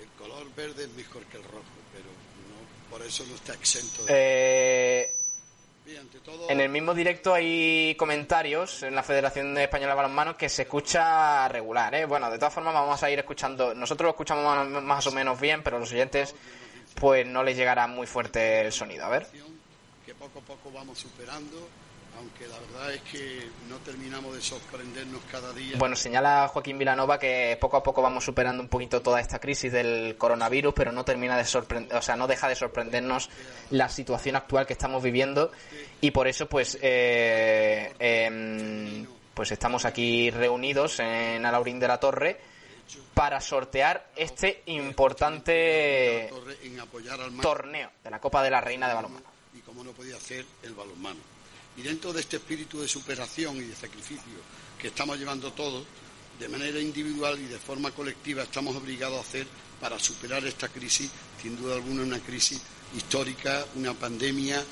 el 0.00 0.08
color 0.18 0.46
verde 0.54 0.84
es 0.84 0.90
mejor 0.94 1.22
que 1.24 1.36
el 1.36 1.42
rojo, 1.44 1.64
pero 1.92 2.04
no, 2.06 2.90
por 2.90 3.02
eso 3.06 3.24
no 3.28 3.34
está 3.34 3.52
exento 3.54 4.04
de... 4.04 4.12
Eh, 5.02 5.14
En 6.48 6.60
el 6.60 6.68
mismo 6.68 6.94
directo 6.94 7.34
hay 7.34 7.94
comentarios 7.96 8.82
en 8.82 8.94
la 8.94 9.02
Federación 9.02 9.56
Española 9.58 9.92
de 9.92 9.96
Balonmano 9.96 10.36
que 10.36 10.48
se 10.48 10.62
escucha 10.62 11.48
regular, 11.48 11.94
¿eh? 11.94 12.04
Bueno, 12.04 12.30
de 12.30 12.38
todas 12.38 12.54
formas 12.54 12.74
vamos 12.74 13.02
a 13.02 13.10
ir 13.10 13.18
escuchando, 13.18 13.74
nosotros 13.74 14.06
lo 14.06 14.10
escuchamos 14.10 14.82
más, 14.82 15.06
o 15.06 15.12
menos 15.12 15.40
bien, 15.40 15.62
pero 15.62 15.78
los 15.78 15.90
oyentes 15.92 16.34
pues 16.94 17.26
no 17.26 17.42
les 17.42 17.56
llegará 17.56 17.86
muy 17.86 18.06
fuerte 18.06 18.60
el 18.60 18.72
sonido. 18.72 19.04
A 19.06 19.08
ver. 19.08 19.26
que 20.04 20.14
poco 20.14 20.40
a 20.40 20.42
poco 20.42 20.70
vamos 20.70 20.98
superando, 20.98 21.68
aunque 22.20 22.46
la 22.46 22.58
verdad 22.58 22.92
es 22.92 23.00
que 23.02 23.48
no 23.68 23.76
terminamos 23.78 24.34
de 24.34 24.42
sorprendernos 24.42 25.22
cada 25.30 25.52
día. 25.52 25.76
Bueno, 25.78 25.96
señala 25.96 26.48
Joaquín 26.48 26.78
Vilanova 26.78 27.18
que 27.18 27.56
poco 27.58 27.78
a 27.78 27.82
poco 27.82 28.02
vamos 28.02 28.24
superando 28.24 28.62
un 28.62 28.68
poquito 28.68 29.00
toda 29.00 29.20
esta 29.20 29.38
crisis 29.38 29.72
del 29.72 30.16
coronavirus, 30.18 30.74
pero 30.74 30.92
no 30.92 31.04
termina 31.04 31.36
de 31.36 31.44
sorprender, 31.44 31.96
o 31.96 32.02
sea, 32.02 32.16
no 32.16 32.26
deja 32.26 32.48
de 32.48 32.54
sorprendernos 32.56 33.30
la 33.70 33.88
situación 33.88 34.36
actual 34.36 34.66
que 34.66 34.74
estamos 34.74 35.02
viviendo 35.02 35.50
y 36.00 36.10
por 36.10 36.28
eso, 36.28 36.46
pues, 36.46 36.78
eh, 36.82 37.94
em, 37.98 39.06
pues 39.32 39.50
estamos 39.52 39.86
aquí 39.86 40.30
reunidos 40.30 41.00
en 41.00 41.44
Alaurín 41.46 41.80
de 41.80 41.88
la 41.88 41.98
Torre 41.98 42.40
para 43.14 43.40
sortear 43.40 44.10
este 44.14 44.62
importante 44.66 46.30
torneo 47.40 47.90
de 48.04 48.10
la 48.10 48.20
Copa 48.20 48.42
de 48.42 48.50
la 48.50 48.60
Reina 48.60 48.88
de 48.88 48.94
Balonmano. 48.94 49.26
y 49.54 49.60
como 49.60 49.82
no 49.82 49.92
podía 49.92 50.16
hacer 50.16 50.44
el 50.62 50.74
balonmano. 50.74 51.29
Y 51.80 51.82
dentro 51.82 52.12
de 52.12 52.20
este 52.20 52.36
espíritu 52.36 52.78
de 52.78 52.86
superación 52.88 53.56
y 53.56 53.60
de 53.60 53.74
sacrificio 53.74 54.36
que 54.78 54.88
estamos 54.88 55.18
llevando 55.18 55.50
todos, 55.54 55.86
de 56.38 56.46
manera 56.46 56.78
individual 56.78 57.40
y 57.40 57.46
de 57.46 57.58
forma 57.58 57.90
colectiva, 57.92 58.42
estamos 58.42 58.76
obligados 58.76 59.16
a 59.16 59.22
hacer 59.22 59.46
para 59.80 59.98
superar 59.98 60.44
esta 60.44 60.68
crisis, 60.68 61.10
sin 61.40 61.56
duda 61.56 61.76
alguna 61.76 62.02
una 62.02 62.20
crisis 62.20 62.60
histórica, 62.94 63.64
una 63.76 63.94
pandemia, 63.94 64.62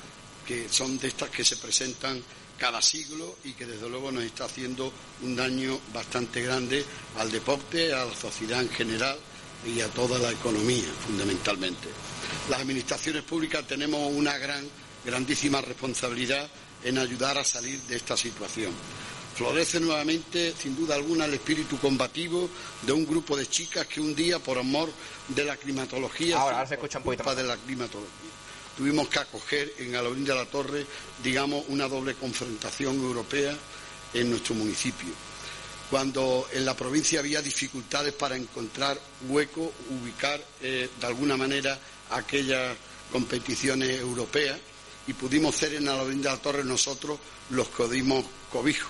que 0.45 0.69
son 0.69 0.99
de 0.99 1.07
estas 1.07 1.31
que 1.31 1.43
se 1.43 1.57
presentan 1.57 2.21
cada 2.59 2.79
siglo 2.79 3.37
y 3.43 3.53
que 3.53 3.65
desde 3.65 3.89
luego 3.89 4.11
nos 4.11 4.23
está 4.23 4.45
haciendo 4.45 4.93
un 5.23 5.35
daño 5.35 5.79
bastante 5.91 6.43
grande 6.43 6.85
al 7.17 7.31
deporte, 7.31 7.91
a 7.91 8.05
la 8.05 8.13
sociedad 8.13 8.61
en 8.61 8.69
general 8.69 9.17
y 9.65 9.81
a 9.81 9.87
toda 9.87 10.19
la 10.19 10.29
economía, 10.29 10.85
fundamentalmente. 11.07 11.87
Las 12.51 12.61
administraciones 12.61 13.23
públicas 13.23 13.65
tenemos 13.65 14.11
una 14.13 14.37
gran 14.37 14.63
grandísima 15.03 15.59
responsabilidad 15.61 16.47
en 16.83 16.97
ayudar 16.97 17.37
a 17.37 17.43
salir 17.43 17.79
de 17.81 17.95
esta 17.95 18.15
situación. 18.15 18.71
Florece 19.35 19.79
nuevamente, 19.79 20.53
sin 20.57 20.75
duda 20.75 20.95
alguna, 20.95 21.25
el 21.25 21.33
espíritu 21.33 21.77
combativo 21.77 22.49
de 22.81 22.91
un 22.91 23.05
grupo 23.05 23.37
de 23.37 23.47
chicas 23.47 23.87
que 23.87 24.01
un 24.01 24.13
día, 24.13 24.39
por 24.39 24.57
amor 24.57 24.91
de 25.29 25.45
la 25.45 25.55
climatología, 25.55 26.37
ahora, 26.37 26.57
ahora 26.57 26.67
se 26.67 26.73
escucha 26.73 26.97
un 26.97 27.05
poquito 27.05 27.23
más. 27.23 27.37
de 27.37 27.43
la 27.43 27.55
climatología, 27.55 28.29
tuvimos 28.75 29.07
que 29.07 29.19
acoger 29.19 29.73
en 29.77 29.95
Alaurín 29.95 30.25
de 30.25 30.35
la 30.35 30.45
Torre, 30.45 30.85
digamos, 31.23 31.63
una 31.69 31.87
doble 31.87 32.15
confrontación 32.15 32.95
europea 32.97 33.55
en 34.13 34.29
nuestro 34.29 34.55
municipio. 34.55 35.09
Cuando 35.89 36.47
en 36.51 36.65
la 36.65 36.75
provincia 36.75 37.19
había 37.19 37.41
dificultades 37.41 38.13
para 38.13 38.35
encontrar 38.35 38.99
hueco, 39.27 39.71
ubicar 39.89 40.43
eh, 40.61 40.89
de 40.99 41.07
alguna 41.07 41.37
manera 41.37 41.79
aquellas 42.11 42.75
competiciones 43.11 43.99
europeas 43.99 44.59
y 45.09 45.13
pudimos 45.13 45.55
ser 45.55 45.73
en 45.73 45.87
Alaurín 45.87 46.21
de 46.21 46.29
la 46.29 46.37
Torre 46.37 46.63
nosotros 46.63 47.17
los 47.49 47.67
que 47.69 47.87
dimos 47.87 48.23
cobijo. 48.51 48.87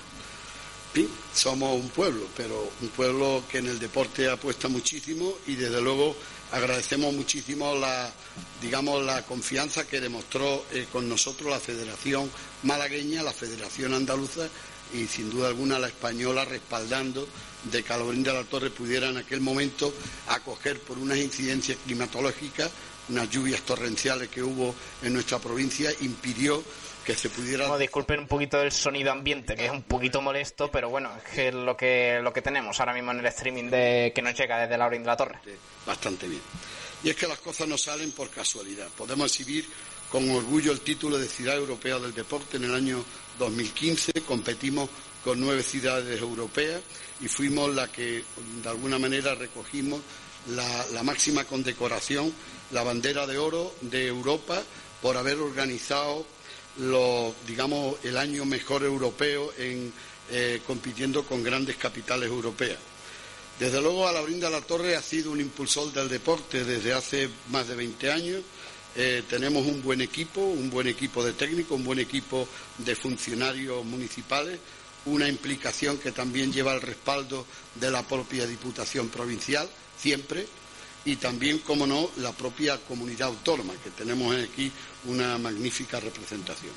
Somos 1.33 1.79
un 1.79 1.87
pueblo, 1.89 2.27
pero 2.35 2.69
un 2.81 2.89
pueblo 2.89 3.43
que 3.49 3.59
en 3.59 3.67
el 3.67 3.79
deporte 3.79 4.27
apuesta 4.27 4.67
muchísimo 4.67 5.33
y 5.47 5.55
desde 5.55 5.79
luego 5.79 6.13
agradecemos 6.51 7.13
muchísimo 7.13 7.73
la, 7.75 8.11
digamos, 8.61 9.01
la 9.05 9.23
confianza 9.23 9.87
que 9.87 10.01
demostró 10.01 10.65
eh, 10.71 10.87
con 10.91 11.07
nosotros 11.07 11.49
la 11.49 11.59
Federación 11.59 12.29
Malagueña, 12.63 13.23
la 13.23 13.31
Federación 13.31 13.93
Andaluza 13.93 14.49
y 14.93 15.05
sin 15.05 15.29
duda 15.29 15.47
alguna 15.47 15.79
la 15.79 15.87
española 15.87 16.43
respaldando 16.43 17.29
de 17.71 17.81
que 17.81 17.93
Alaurín 17.93 18.23
de 18.23 18.33
la 18.33 18.43
Torre 18.43 18.71
pudiera 18.71 19.07
en 19.07 19.17
aquel 19.17 19.39
momento 19.39 19.93
acoger 20.27 20.81
por 20.81 20.97
unas 20.97 21.19
incidencias 21.19 21.77
climatológicas, 21.85 22.71
unas 23.09 23.29
lluvias 23.29 23.61
torrenciales 23.61 24.29
que 24.29 24.43
hubo 24.43 24.73
en 25.01 25.13
nuestra 25.13 25.39
provincia, 25.39 25.91
impidió 26.01 26.63
que 27.05 27.15
se 27.15 27.29
pudiera... 27.29 27.65
Bueno, 27.65 27.79
disculpen 27.79 28.19
un 28.19 28.27
poquito 28.27 28.61
el 28.61 28.71
sonido 28.71 29.11
ambiente, 29.11 29.55
que 29.55 29.65
es 29.65 29.71
un 29.71 29.83
poquito 29.83 30.21
molesto, 30.21 30.69
pero 30.69 30.89
bueno, 30.89 31.11
es 31.17 31.23
que 31.33 31.51
lo 31.51 31.75
que, 31.75 32.19
lo 32.21 32.31
que 32.31 32.41
tenemos 32.41 32.79
ahora 32.79 32.93
mismo 32.93 33.11
en 33.11 33.19
el 33.19 33.25
streaming 33.27 33.69
de 33.69 34.11
que 34.13 34.21
nos 34.21 34.37
llega 34.37 34.59
desde 34.59 34.77
Laurín 34.77 35.01
de 35.01 35.07
la 35.07 35.17
Torre. 35.17 35.39
Bastante 35.85 36.27
bien. 36.27 36.41
Y 37.03 37.09
es 37.09 37.15
que 37.15 37.27
las 37.27 37.39
cosas 37.39 37.67
no 37.67 37.77
salen 37.77 38.11
por 38.11 38.29
casualidad. 38.29 38.87
Podemos 38.97 39.25
exhibir 39.27 39.65
con 40.11 40.29
orgullo 40.29 40.71
el 40.71 40.81
título 40.81 41.17
de 41.17 41.27
Ciudad 41.27 41.55
Europea 41.55 41.97
del 41.97 42.13
Deporte 42.13 42.57
en 42.57 42.65
el 42.65 42.73
año 42.73 43.03
2015. 43.37 44.11
Competimos 44.27 44.89
con 45.23 45.39
nueve 45.39 45.63
ciudades 45.63 46.21
europeas 46.21 46.81
y 47.21 47.27
fuimos 47.27 47.73
la 47.73 47.87
que 47.91 48.23
de 48.63 48.69
alguna 48.69 48.99
manera 48.99 49.35
recogimos 49.35 50.01
la, 50.47 50.85
la 50.93 51.03
máxima 51.03 51.43
condecoración, 51.43 52.33
la 52.71 52.83
bandera 52.83 53.25
de 53.27 53.37
oro 53.37 53.73
de 53.81 54.07
Europa, 54.07 54.61
por 55.01 55.17
haber 55.17 55.37
organizado 55.37 56.25
digamos, 57.47 57.97
el 58.03 58.17
año 58.17 58.45
mejor 58.45 58.83
europeo 58.83 59.51
en, 59.57 59.91
eh, 60.31 60.61
compitiendo 60.65 61.23
con 61.25 61.43
grandes 61.43 61.75
capitales 61.75 62.29
europeas. 62.29 62.77
Desde 63.59 63.81
luego, 63.81 64.07
Alaurín 64.07 64.39
de 64.39 64.49
la 64.49 64.61
Torre 64.61 64.95
ha 64.95 65.01
sido 65.01 65.31
un 65.31 65.41
impulsor 65.41 65.91
del 65.91 66.07
deporte 66.07 66.63
desde 66.63 66.93
hace 66.93 67.29
más 67.49 67.67
de 67.67 67.75
20 67.75 68.11
años. 68.11 68.41
Eh, 68.95 69.23
tenemos 69.29 69.65
un 69.65 69.81
buen 69.83 69.99
equipo, 69.99 70.39
un 70.41 70.69
buen 70.69 70.87
equipo 70.87 71.23
de 71.23 71.33
técnicos, 71.33 71.77
un 71.77 71.83
buen 71.83 71.99
equipo 71.99 72.47
de 72.77 72.95
funcionarios 72.95 73.83
municipales, 73.83 74.59
una 75.05 75.27
implicación 75.27 75.97
que 75.97 76.13
también 76.13 76.53
lleva 76.53 76.73
el 76.73 76.81
respaldo 76.81 77.45
de 77.75 77.91
la 77.91 78.03
propia 78.03 78.47
Diputación 78.47 79.09
Provincial, 79.09 79.69
siempre, 79.97 80.47
y 81.05 81.15
también, 81.15 81.59
como 81.59 81.87
no, 81.87 82.09
la 82.17 82.31
propia 82.31 82.77
comunidad 82.77 83.29
autónoma, 83.29 83.73
que 83.83 83.89
tenemos 83.91 84.35
aquí 84.35 84.71
una 85.05 85.37
magnífica 85.37 85.99
representación. 85.99 86.73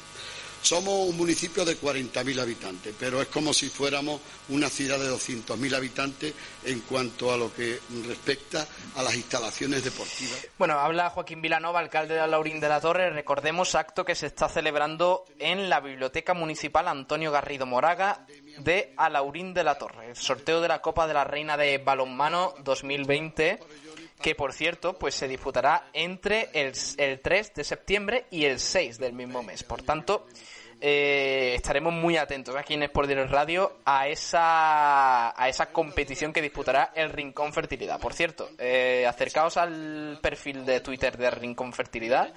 Somos 0.62 1.09
un 1.09 1.16
municipio 1.16 1.64
de 1.64 1.77
40.000 1.77 2.41
habitantes, 2.41 2.95
pero 2.97 3.20
es 3.20 3.27
como 3.27 3.53
si 3.53 3.68
fuéramos 3.68 4.20
una 4.49 4.68
ciudad 4.68 4.97
de 4.97 5.11
200.000 5.11 5.75
habitantes 5.75 6.33
en 6.64 6.79
cuanto 6.83 7.33
a 7.33 7.37
lo 7.37 7.53
que 7.53 7.81
respecta 8.07 8.64
a 8.95 9.03
las 9.03 9.16
instalaciones 9.16 9.83
deportivas. 9.83 10.47
Bueno, 10.59 10.79
habla 10.79 11.11
Joaquín 11.11 11.43
Vilanova, 11.43 11.81
alcalde 11.81 12.14
de 12.14 12.29
Laurín 12.29 12.61
de 12.61 12.68
la 12.68 12.81
Torre. 12.81 13.11
Recordemos 13.11 13.75
acto 13.75 14.05
que 14.05 14.14
se 14.14 14.27
está 14.27 14.49
celebrando 14.49 15.25
en 15.41 15.68
la 15.68 15.81
Biblioteca 15.81 16.33
Municipal 16.33 16.87
Antonio 16.87 17.33
Garrido 17.33 17.66
Moraga 17.66 18.25
de 18.59 18.95
Alaurín 18.97 19.55
de 19.55 19.64
la 19.64 19.79
Torre. 19.79 20.11
El 20.11 20.16
sorteo 20.16 20.61
de 20.61 20.68
la 20.68 20.81
Copa 20.81 21.09
de 21.09 21.14
la 21.14 21.25
Reina 21.25 21.57
de 21.57 21.79
Balonmano 21.79 22.55
2020 22.61 23.59
que 24.23 24.35
por 24.35 24.53
cierto 24.53 24.95
pues 24.95 25.14
se 25.14 25.29
disputará 25.29 25.89
entre 25.93 26.49
el, 26.55 26.73
el 26.97 27.20
3 27.20 27.55
de 27.55 27.64
septiembre 27.64 28.27
y 28.31 28.45
el 28.45 28.59
6 28.59 28.99
del 28.99 29.12
mismo 29.12 29.43
mes. 29.43 29.62
Por 29.64 29.83
tanto, 29.83 30.27
eh, 30.81 31.55
estaremos 31.55 31.93
muy 31.93 32.16
atentos 32.16 32.57
aquí 32.57 32.75
en 32.75 32.83
Sport 32.83 33.11
Radio 33.29 33.79
a 33.85 34.09
esa, 34.09 35.41
a 35.41 35.49
esa 35.49 35.66
competición 35.66 36.33
que 36.33 36.43
disputará 36.43 36.93
el 36.95 37.11
Rincón 37.11 37.53
Fertilidad. 37.53 38.01
Por 38.01 38.14
cierto, 38.14 38.51
eh, 38.59 39.07
acercaos 39.07 39.57
al 39.57 40.18
perfil 40.20 40.64
de 40.64 40.81
Twitter 40.81 41.16
de 41.16 41.31
Rincón 41.31 41.73
Fertilidad 41.73 42.33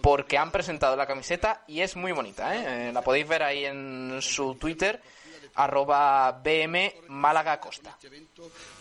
porque 0.00 0.38
han 0.38 0.50
presentado 0.50 0.96
la 0.96 1.06
camiseta 1.06 1.64
y 1.66 1.80
es 1.80 1.96
muy 1.96 2.12
bonita. 2.12 2.56
¿eh? 2.56 2.88
Eh, 2.88 2.92
la 2.92 3.02
podéis 3.02 3.28
ver 3.28 3.42
ahí 3.42 3.64
en 3.66 4.18
su 4.20 4.54
Twitter 4.54 5.00
arroba 5.54 6.32
BM 6.32 7.02
Málaga 7.08 7.60
Costa. 7.60 7.98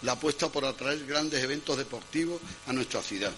La 0.03 0.13
apuesta 0.13 0.49
por 0.49 0.65
atraer 0.65 1.05
grandes 1.05 1.43
eventos 1.43 1.77
deportivos 1.77 2.41
a 2.67 2.73
nuestra 2.73 3.01
ciudad. 3.01 3.31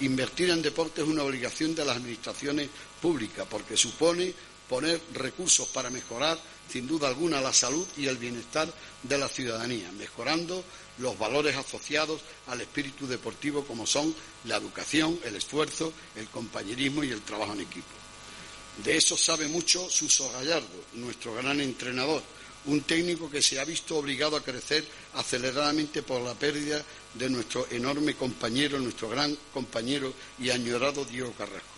Invertir 0.00 0.50
en 0.50 0.62
deporte 0.62 1.02
es 1.02 1.08
una 1.08 1.22
obligación 1.22 1.74
de 1.74 1.84
las 1.84 1.96
administraciones 1.96 2.68
públicas 3.00 3.46
porque 3.48 3.76
supone 3.76 4.34
poner 4.68 5.00
recursos 5.14 5.68
para 5.68 5.90
mejorar, 5.90 6.38
sin 6.68 6.86
duda 6.86 7.08
alguna, 7.08 7.40
la 7.40 7.52
salud 7.52 7.86
y 7.96 8.06
el 8.06 8.18
bienestar 8.18 8.68
de 9.02 9.18
la 9.18 9.28
ciudadanía, 9.28 9.90
mejorando 9.92 10.64
los 10.98 11.18
valores 11.18 11.56
asociados 11.56 12.20
al 12.48 12.60
espíritu 12.60 13.06
deportivo 13.06 13.64
como 13.64 13.86
son 13.86 14.14
la 14.44 14.56
educación, 14.56 15.18
el 15.24 15.36
esfuerzo, 15.36 15.92
el 16.16 16.28
compañerismo 16.28 17.04
y 17.04 17.10
el 17.10 17.22
trabajo 17.22 17.52
en 17.52 17.60
equipo. 17.60 17.86
De 18.84 18.96
eso 18.96 19.16
sabe 19.16 19.48
mucho 19.48 19.88
Suso 19.88 20.30
Gallardo, 20.32 20.84
nuestro 20.94 21.34
gran 21.34 21.60
entrenador, 21.60 22.22
un 22.66 22.82
técnico 22.82 23.30
que 23.30 23.42
se 23.42 23.60
ha 23.60 23.64
visto 23.64 23.96
obligado 23.96 24.36
a 24.36 24.42
crecer 24.42 24.84
aceleradamente 25.14 26.02
por 26.02 26.20
la 26.22 26.34
pérdida 26.34 26.82
de 27.14 27.30
nuestro 27.30 27.66
enorme 27.70 28.14
compañero, 28.14 28.78
nuestro 28.78 29.08
gran 29.08 29.36
compañero 29.52 30.12
y 30.38 30.50
añorado 30.50 31.04
Diego 31.04 31.32
Carrasco. 31.32 31.76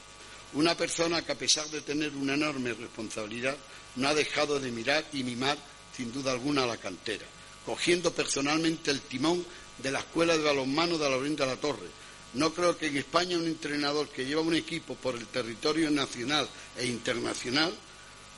Una 0.54 0.74
persona 0.76 1.22
que 1.22 1.32
a 1.32 1.38
pesar 1.38 1.68
de 1.68 1.82
tener 1.82 2.14
una 2.16 2.34
enorme 2.34 2.72
responsabilidad 2.72 3.56
no 3.96 4.08
ha 4.08 4.14
dejado 4.14 4.58
de 4.58 4.70
mirar 4.70 5.04
y 5.12 5.22
mimar 5.22 5.58
sin 5.94 6.12
duda 6.12 6.32
alguna 6.32 6.64
la 6.64 6.78
cantera, 6.78 7.26
cogiendo 7.66 8.12
personalmente 8.12 8.90
el 8.90 9.00
timón 9.02 9.44
de 9.82 9.90
la 9.90 9.98
escuela 9.98 10.36
de 10.36 10.44
balonmano 10.44 10.96
de 10.96 11.10
la 11.10 11.18
de 11.18 11.46
la 11.46 11.56
Torre. 11.56 11.88
No 12.34 12.52
creo 12.54 12.76
que 12.76 12.86
en 12.86 12.96
España 12.96 13.36
un 13.36 13.46
entrenador 13.46 14.08
que 14.08 14.24
lleva 14.24 14.40
un 14.40 14.54
equipo 14.54 14.94
por 14.94 15.16
el 15.16 15.26
territorio 15.26 15.90
nacional 15.90 16.48
e 16.76 16.86
internacional 16.86 17.74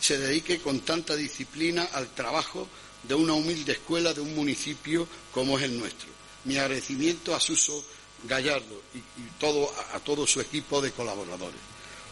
se 0.01 0.19
dedique 0.19 0.61
con 0.61 0.81
tanta 0.81 1.15
disciplina 1.15 1.89
al 1.93 2.09
trabajo 2.15 2.67
de 3.03 3.15
una 3.15 3.35
humilde 3.35 3.73
escuela 3.73 4.13
de 4.13 4.21
un 4.21 4.35
municipio 4.35 5.07
como 5.33 5.59
es 5.59 5.65
el 5.65 5.79
nuestro. 5.79 6.09
Mi 6.45 6.57
agradecimiento 6.57 7.35
a 7.35 7.41
Suso 7.41 7.85
Gallardo 8.25 8.83
y, 8.95 9.01
todo, 9.39 9.73
a 9.93 10.01
todo 10.01 10.27
su 10.27 10.41
equipo 10.41 10.81
de 10.81 10.93
colaboradores. 10.93 11.61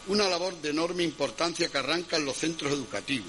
Una 0.07 0.27
labor 0.27 0.55
de 0.61 0.69
enorme 0.69 1.03
importancia 1.03 1.67
que 1.67 1.77
arranca 1.77 2.17
en 2.17 2.25
los 2.25 2.37
centros 2.37 2.71
educativos. 2.71 3.27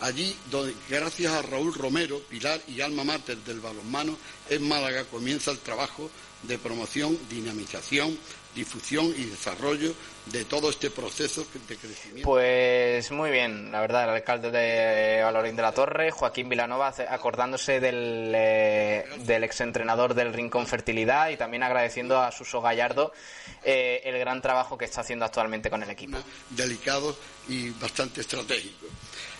Allí, 0.00 0.34
donde, 0.50 0.74
gracias 0.88 1.32
a 1.32 1.42
Raúl 1.42 1.74
Romero, 1.74 2.20
pilar 2.20 2.62
y 2.68 2.80
alma 2.80 3.04
mater 3.04 3.38
del 3.38 3.60
balonmano, 3.60 4.16
en 4.48 4.66
Málaga 4.66 5.04
comienza 5.04 5.50
el 5.50 5.58
trabajo 5.58 6.10
de 6.42 6.58
promoción, 6.58 7.18
dinamización, 7.28 8.16
difusión 8.54 9.06
y 9.16 9.24
desarrollo 9.24 9.94
de 10.26 10.44
todo 10.44 10.70
este 10.70 10.90
proceso 10.90 11.46
de 11.68 11.76
crecimiento. 11.76 12.28
Pues 12.28 13.10
muy 13.10 13.30
bien, 13.30 13.72
la 13.72 13.80
verdad, 13.80 14.04
el 14.04 14.10
alcalde 14.10 14.50
de 14.50 15.22
Valorín 15.22 15.56
de 15.56 15.62
la 15.62 15.72
Torre, 15.72 16.10
Joaquín 16.10 16.48
Vilanova, 16.48 16.94
acordándose 17.08 17.80
del, 17.80 18.32
eh, 18.34 19.06
del 19.20 19.44
exentrenador 19.44 20.14
del 20.14 20.32
Rincón 20.32 20.66
Fertilidad 20.66 21.30
y 21.30 21.36
también 21.36 21.62
agradeciendo 21.62 22.20
a 22.20 22.30
Suso 22.32 22.60
Gallardo 22.60 23.12
eh, 23.62 24.02
el 24.04 24.18
gran 24.18 24.42
trabajo 24.42 24.76
que 24.76 24.84
está 24.84 25.00
haciendo 25.00 25.24
actualmente 25.24 25.70
con 25.70 25.82
el 25.82 25.90
equipo. 25.90 26.18
Delicado 26.50 27.16
y 27.48 27.70
bastante 27.70 28.20
estratégico 28.20 28.86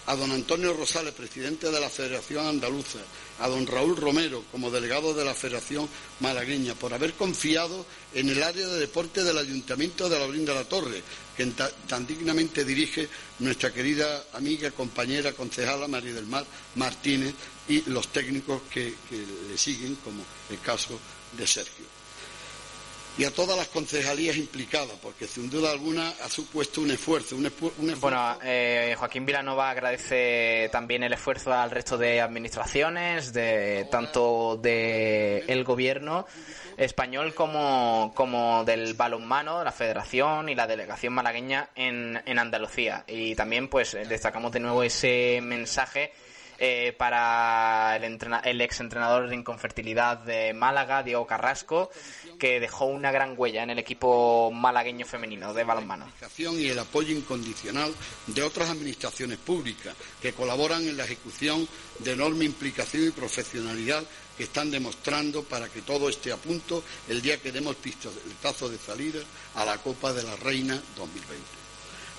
a 0.08 0.16
don 0.16 0.32
Antonio 0.32 0.72
Rosales, 0.72 1.12
presidente 1.12 1.70
de 1.70 1.78
la 1.78 1.90
Federación 1.90 2.46
Andaluza, 2.46 2.98
a 3.40 3.48
don 3.48 3.66
Raúl 3.66 3.94
Romero, 3.94 4.42
como 4.50 4.70
delegado 4.70 5.12
de 5.12 5.22
la 5.22 5.34
Federación 5.34 5.86
Malagueña, 6.20 6.74
por 6.74 6.94
haber 6.94 7.12
confiado 7.12 7.84
en 8.14 8.28
el 8.28 8.42
área 8.42 8.66
de 8.66 8.80
deporte 8.80 9.22
del 9.22 9.36
Ayuntamiento 9.36 10.08
de 10.08 10.18
la 10.18 10.26
de 10.26 10.54
la 10.54 10.64
Torre, 10.64 11.02
que 11.36 11.46
tan 11.86 12.06
dignamente 12.06 12.64
dirige 12.64 13.08
nuestra 13.38 13.72
querida 13.72 14.24
amiga, 14.32 14.70
compañera, 14.70 15.32
concejala 15.32 15.86
María 15.88 16.14
del 16.14 16.26
Mar 16.26 16.44
Martínez 16.76 17.34
y 17.68 17.82
los 17.90 18.08
técnicos 18.08 18.62
que, 18.70 18.94
le 19.48 19.58
siguen, 19.58 19.96
como 19.96 20.24
el 20.50 20.60
caso 20.60 20.98
de 21.36 21.46
Sergio. 21.46 21.84
y 23.18 23.24
a 23.24 23.32
todas 23.32 23.56
las 23.58 23.68
concejalías 23.68 24.36
implicadas, 24.36 24.96
porque 25.02 25.26
sin 25.26 25.50
duda 25.50 25.72
alguna 25.72 26.08
ha 26.24 26.28
supuesto 26.28 26.80
un 26.80 26.92
esfuerzo. 26.92 27.34
Un, 27.34 27.46
un 27.46 27.90
esfuerzo 27.90 28.00
Bueno, 28.00 28.38
eh, 28.42 28.94
Joaquín 28.96 29.26
Vilanova 29.26 29.70
agradece 29.70 30.68
también 30.70 31.02
el 31.02 31.12
esfuerzo 31.12 31.52
al 31.52 31.70
resto 31.70 31.98
de 31.98 32.20
administraciones, 32.20 33.32
de 33.32 33.88
tanto 33.90 34.56
de 34.56 35.44
el 35.48 35.64
gobierno 35.64 36.26
español 36.78 37.34
como, 37.34 38.12
como 38.14 38.64
del 38.64 38.94
balonmano, 38.94 39.62
la 39.64 39.72
federación 39.72 40.48
y 40.48 40.54
la 40.54 40.66
delegación 40.66 41.12
malagueña 41.12 41.68
en, 41.74 42.20
en 42.24 42.38
Andalucía. 42.38 43.04
Y 43.06 43.34
también 43.34 43.68
pues 43.68 43.92
destacamos 44.08 44.52
de 44.52 44.60
nuevo 44.60 44.82
ese 44.82 45.40
mensaje 45.42 46.12
eh, 46.60 46.92
para 46.98 47.94
el, 47.96 48.04
entrena- 48.04 48.40
el 48.44 48.60
exentrenador 48.60 49.28
de 49.28 49.34
Inconfertilidad 49.36 50.18
de 50.18 50.52
Málaga, 50.54 51.02
Diego 51.04 51.24
Carrasco, 51.26 51.90
que 52.38 52.58
dejó 52.58 52.86
una 52.86 53.10
gran 53.12 53.34
huella 53.36 53.62
en 53.62 53.70
el 53.70 53.78
equipo 53.78 54.50
malagueño 54.52 55.06
femenino 55.06 55.52
de 55.54 55.62
balonmano. 55.64 56.06
y 56.58 56.68
el 56.68 56.78
apoyo 56.78 57.12
incondicional 57.16 57.92
de 58.26 58.42
otras 58.42 58.70
administraciones 58.70 59.38
públicas 59.38 59.94
que 60.20 60.32
colaboran 60.32 60.82
en 60.86 60.96
la 60.96 61.04
ejecución 61.04 61.68
de 62.00 62.12
enorme 62.12 62.44
implicación 62.44 63.06
y 63.06 63.10
profesionalidad 63.10 64.02
que 64.38 64.44
están 64.44 64.70
demostrando 64.70 65.42
para 65.42 65.68
que 65.68 65.82
todo 65.82 66.08
esté 66.08 66.30
a 66.30 66.36
punto 66.36 66.84
el 67.08 67.20
día 67.20 67.42
que 67.42 67.50
demos 67.50 67.74
pistoletazo 67.74 68.68
de 68.68 68.78
salida 68.78 69.18
a 69.56 69.64
la 69.64 69.78
Copa 69.78 70.12
de 70.12 70.22
la 70.22 70.36
Reina 70.36 70.80
2020. 70.96 71.44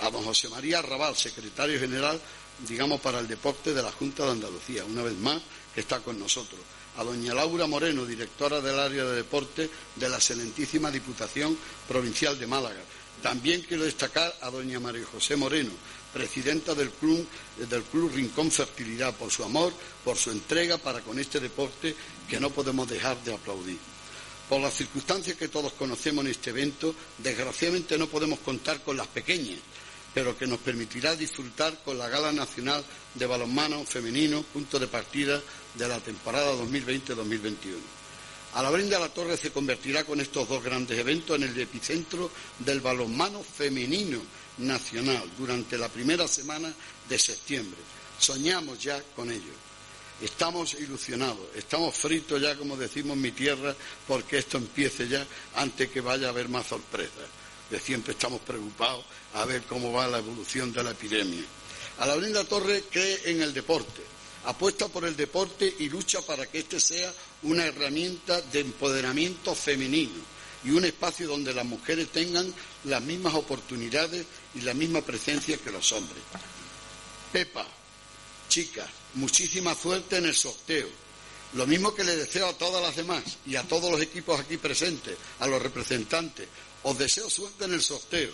A 0.01 0.11
don 0.11 0.25
José 0.25 0.49
María 0.49 0.81
Raval, 0.81 1.15
secretario 1.15 1.79
general, 1.79 2.19
digamos, 2.67 2.99
para 2.99 3.19
el 3.19 3.27
deporte 3.27 3.73
de 3.73 3.81
la 3.81 3.93
Junta 3.93 4.25
de 4.25 4.31
Andalucía, 4.31 4.83
una 4.83 5.01
vez 5.01 5.15
más, 5.15 5.41
que 5.73 5.79
está 5.79 6.01
con 6.01 6.19
nosotros. 6.19 6.59
A 6.97 7.05
doña 7.05 7.33
Laura 7.33 7.67
Moreno, 7.67 8.05
directora 8.05 8.59
del 8.59 8.77
área 8.77 9.05
de 9.05 9.15
deporte 9.15 9.69
de 9.95 10.09
la 10.09 10.17
excelentísima 10.17 10.91
Diputación 10.91 11.57
Provincial 11.87 12.37
de 12.37 12.47
Málaga. 12.47 12.81
También 13.23 13.61
quiero 13.61 13.83
destacar 13.83 14.35
a 14.41 14.49
doña 14.49 14.81
María 14.81 15.05
José 15.05 15.37
Moreno, 15.37 15.71
presidenta 16.13 16.73
del 16.75 16.89
club, 16.89 17.25
del 17.69 17.83
club 17.83 18.11
Rincón 18.13 18.51
Fertilidad, 18.51 19.15
por 19.15 19.31
su 19.31 19.43
amor, 19.43 19.73
por 20.03 20.17
su 20.17 20.31
entrega 20.31 20.77
para 20.77 21.01
con 21.01 21.19
este 21.19 21.39
deporte 21.39 21.95
que 22.27 22.39
no 22.39 22.49
podemos 22.49 22.89
dejar 22.89 23.21
de 23.23 23.33
aplaudir. 23.33 23.77
Por 24.47 24.61
las 24.61 24.73
circunstancias 24.73 25.37
que 25.37 25.47
todos 25.47 25.73
conocemos 25.73 26.25
en 26.25 26.31
este 26.31 26.49
evento, 26.49 26.95
desgraciadamente 27.19 27.97
no 27.97 28.07
podemos 28.07 28.39
contar 28.39 28.81
con 28.81 28.97
las 28.97 29.07
pequeñas, 29.07 29.59
pero 30.13 30.35
que 30.35 30.47
nos 30.47 30.59
permitirá 30.59 31.15
disfrutar 31.15 31.83
con 31.83 31.97
la 31.99 32.09
Gala 32.09 32.31
Nacional 32.31 32.83
de 33.13 33.25
Balonmano 33.27 33.85
Femenino, 33.85 34.41
punto 34.41 34.79
de 34.79 34.87
partida 34.87 35.39
de 35.75 35.87
la 35.87 35.99
temporada 35.99 36.53
2020-2021. 36.55 37.99
Alabrín 38.55 38.89
de 38.89 38.97
la 38.97 39.09
Torre 39.09 39.37
se 39.37 39.51
convertirá 39.51 40.03
con 40.03 40.19
estos 40.19 40.49
dos 40.49 40.63
grandes 40.63 40.97
eventos 40.97 41.37
en 41.37 41.43
el 41.43 41.59
epicentro 41.59 42.31
del 42.57 42.81
balonmano 42.81 43.43
femenino 43.43 44.19
nacional 44.59 45.23
durante 45.37 45.77
la 45.77 45.89
primera 45.89 46.27
semana 46.27 46.73
de 47.07 47.19
septiembre. 47.19 47.79
Soñamos 48.19 48.79
ya 48.81 49.01
con 49.15 49.31
ello. 49.31 49.53
Estamos 50.21 50.73
ilusionados, 50.73 51.47
estamos 51.55 51.95
fritos 51.95 52.41
ya, 52.41 52.55
como 52.57 52.75
decimos 52.75 53.15
en 53.15 53.21
mi 53.21 53.31
tierra, 53.31 53.73
porque 54.05 54.39
esto 54.39 54.57
empiece 54.57 55.07
ya 55.07 55.25
antes 55.55 55.89
que 55.89 56.01
vaya 56.01 56.27
a 56.27 56.31
haber 56.31 56.49
más 56.49 56.67
sorpresas. 56.67 57.25
Que 57.69 57.79
siempre 57.79 58.13
estamos 58.13 58.41
preocupados 58.41 59.05
a 59.35 59.45
ver 59.45 59.61
cómo 59.63 59.93
va 59.93 60.07
la 60.07 60.17
evolución 60.17 60.73
de 60.73 60.83
la 60.83 60.91
epidemia. 60.91 61.45
De 61.99 62.29
la 62.29 62.43
Torre 62.45 62.83
cree 62.89 63.19
en 63.25 63.41
el 63.41 63.53
deporte, 63.53 64.01
apuesta 64.45 64.87
por 64.87 65.05
el 65.05 65.17
deporte 65.17 65.75
y 65.79 65.89
lucha 65.89 66.21
para 66.21 66.45
que 66.45 66.59
este 66.59 66.79
sea 66.79 67.13
una 67.43 67.65
herramienta 67.65 68.41
de 68.41 68.61
empoderamiento 68.61 69.53
femenino 69.53 70.19
y 70.63 70.71
un 70.71 70.85
espacio 70.85 71.27
donde 71.27 71.53
las 71.53 71.65
mujeres 71.65 72.09
tengan 72.09 72.53
las 72.85 73.01
mismas 73.01 73.33
oportunidades 73.33 74.25
y 74.55 74.61
la 74.61 74.73
misma 74.73 75.01
presencia 75.01 75.57
que 75.57 75.71
los 75.71 75.91
hombres. 75.91 76.23
Pepa, 77.31 77.65
chicas, 78.47 78.89
muchísima 79.15 79.75
suerte 79.75 80.17
en 80.17 80.25
el 80.25 80.35
sorteo. 80.35 80.87
Lo 81.53 81.65
mismo 81.65 81.95
que 81.95 82.03
le 82.03 82.15
deseo 82.15 82.47
a 82.47 82.57
todas 82.57 82.81
las 82.81 82.95
demás 82.95 83.23
y 83.45 83.55
a 83.55 83.63
todos 83.63 83.91
los 83.91 84.01
equipos 84.01 84.39
aquí 84.39 84.57
presentes, 84.57 85.17
a 85.39 85.47
los 85.47 85.61
representantes. 85.61 86.47
Os 86.83 86.97
deseo 86.97 87.29
suerte 87.29 87.65
en 87.65 87.73
el 87.73 87.81
sorteo, 87.81 88.31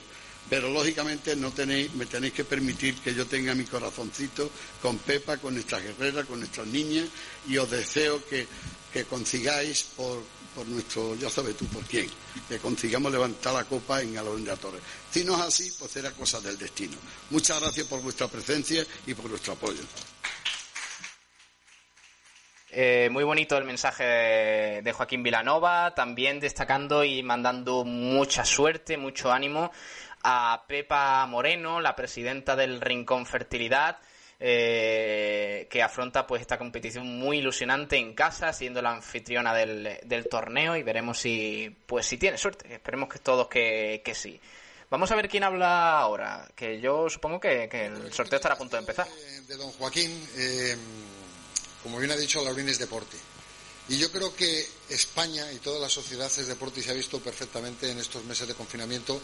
pero 0.50 0.70
lógicamente 0.70 1.36
no 1.36 1.52
tenéis, 1.52 1.94
me 1.94 2.06
tenéis 2.06 2.34
que 2.34 2.44
permitir 2.44 2.96
que 3.00 3.14
yo 3.14 3.26
tenga 3.26 3.56
mi 3.56 3.64
corazoncito 3.64 4.50
con 4.82 4.98
Pepa, 4.98 5.38
con 5.38 5.54
nuestras 5.54 5.82
guerreras, 5.84 6.26
con 6.26 6.40
nuestras 6.40 6.68
niñas 6.68 7.08
y 7.48 7.58
os 7.58 7.70
deseo 7.72 8.24
que, 8.26 8.48
que 8.96 9.04
consigáis 9.04 9.84
por, 9.98 10.24
por 10.56 10.66
nuestro, 10.68 11.16
ya 11.16 11.30
sabes 11.30 11.58
tú 11.58 11.66
por 11.66 11.84
quién, 11.84 12.08
que 12.48 12.60
consigamos 12.60 13.12
levantar 13.12 13.54
la 13.54 13.66
copa 13.66 14.02
en 14.02 14.18
Alón 14.18 14.46
de 14.46 14.52
la. 14.52 14.80
Si 15.12 15.26
no 15.26 15.36
es 15.36 15.42
así, 15.42 15.70
pues 15.78 15.92
será 15.92 16.12
cosa 16.12 16.40
del 16.40 16.58
destino. 16.58 16.96
Muchas 17.30 17.60
gracias 17.60 17.88
por 17.88 18.02
vuestra 18.02 18.30
presencia 18.30 18.86
y 19.06 19.14
por 19.14 19.30
vuestro 19.30 19.52
apoyo. 19.52 19.82
Eh, 22.70 23.10
muy 23.12 23.26
bonito 23.26 23.58
el 23.58 23.66
mensaje 23.66 24.82
de 24.82 24.94
Joaquín 24.94 25.24
Vilanova, 25.24 25.94
también 25.94 26.40
destacando 26.40 27.04
y 27.04 27.22
mandando 27.22 27.84
mucha 27.84 28.46
suerte, 28.46 28.96
mucho 28.96 29.30
ánimo 29.30 29.74
a 30.24 30.64
Pepa 30.70 31.26
Moreno, 31.26 31.82
la 31.82 31.98
presidenta 31.98 32.56
del 32.56 32.80
Rincón 32.80 33.26
Fertilidad, 33.26 33.98
eh, 34.48 35.66
que 35.72 35.82
afronta 35.82 36.28
pues 36.28 36.40
esta 36.42 36.60
competición 36.60 37.08
muy 37.18 37.40
ilusionante 37.40 37.98
en 37.98 38.14
casa, 38.14 38.54
siendo 38.54 38.80
la 38.80 38.92
anfitriona 38.92 39.56
del, 39.56 39.98
del 40.04 40.28
torneo 40.28 40.76
y 40.76 40.84
veremos 40.84 41.18
si 41.18 41.76
pues 41.88 42.06
si 42.06 42.18
tiene 42.18 42.38
suerte. 42.38 42.72
Esperemos 42.72 43.10
que 43.10 43.18
todos 43.18 43.48
que, 43.48 44.04
que 44.06 44.14
sí. 44.14 44.40
Vamos 44.92 45.10
a 45.10 45.16
ver 45.16 45.30
quién 45.30 45.44
habla 45.44 45.98
ahora, 45.98 46.48
que 46.56 46.80
yo 46.80 47.10
supongo 47.10 47.40
que, 47.40 47.68
que 47.68 47.88
el 47.88 48.14
sorteo 48.14 48.38
estará 48.38 48.54
a 48.54 48.58
punto 48.60 48.76
de 48.76 48.82
empezar. 48.82 49.08
de 49.48 49.56
don 49.58 49.72
Joaquín, 49.72 50.12
eh, 50.38 50.76
como 51.82 51.98
bien 51.98 52.12
ha 52.12 52.16
dicho, 52.16 52.44
Laurín 52.44 52.70
es 52.70 52.78
deporte. 52.78 53.18
Y 53.90 53.98
yo 53.98 54.12
creo 54.12 54.36
que 54.36 54.64
España 54.90 55.52
y 55.54 55.58
toda 55.58 55.80
la 55.80 55.90
sociedad 55.90 56.28
es 56.28 56.46
deporte 56.46 56.82
y 56.82 56.84
se 56.84 56.92
ha 56.92 56.94
visto 56.94 57.20
perfectamente 57.20 57.90
en 57.90 57.98
estos 57.98 58.24
meses 58.26 58.48
de 58.48 58.54
confinamiento 58.54 59.20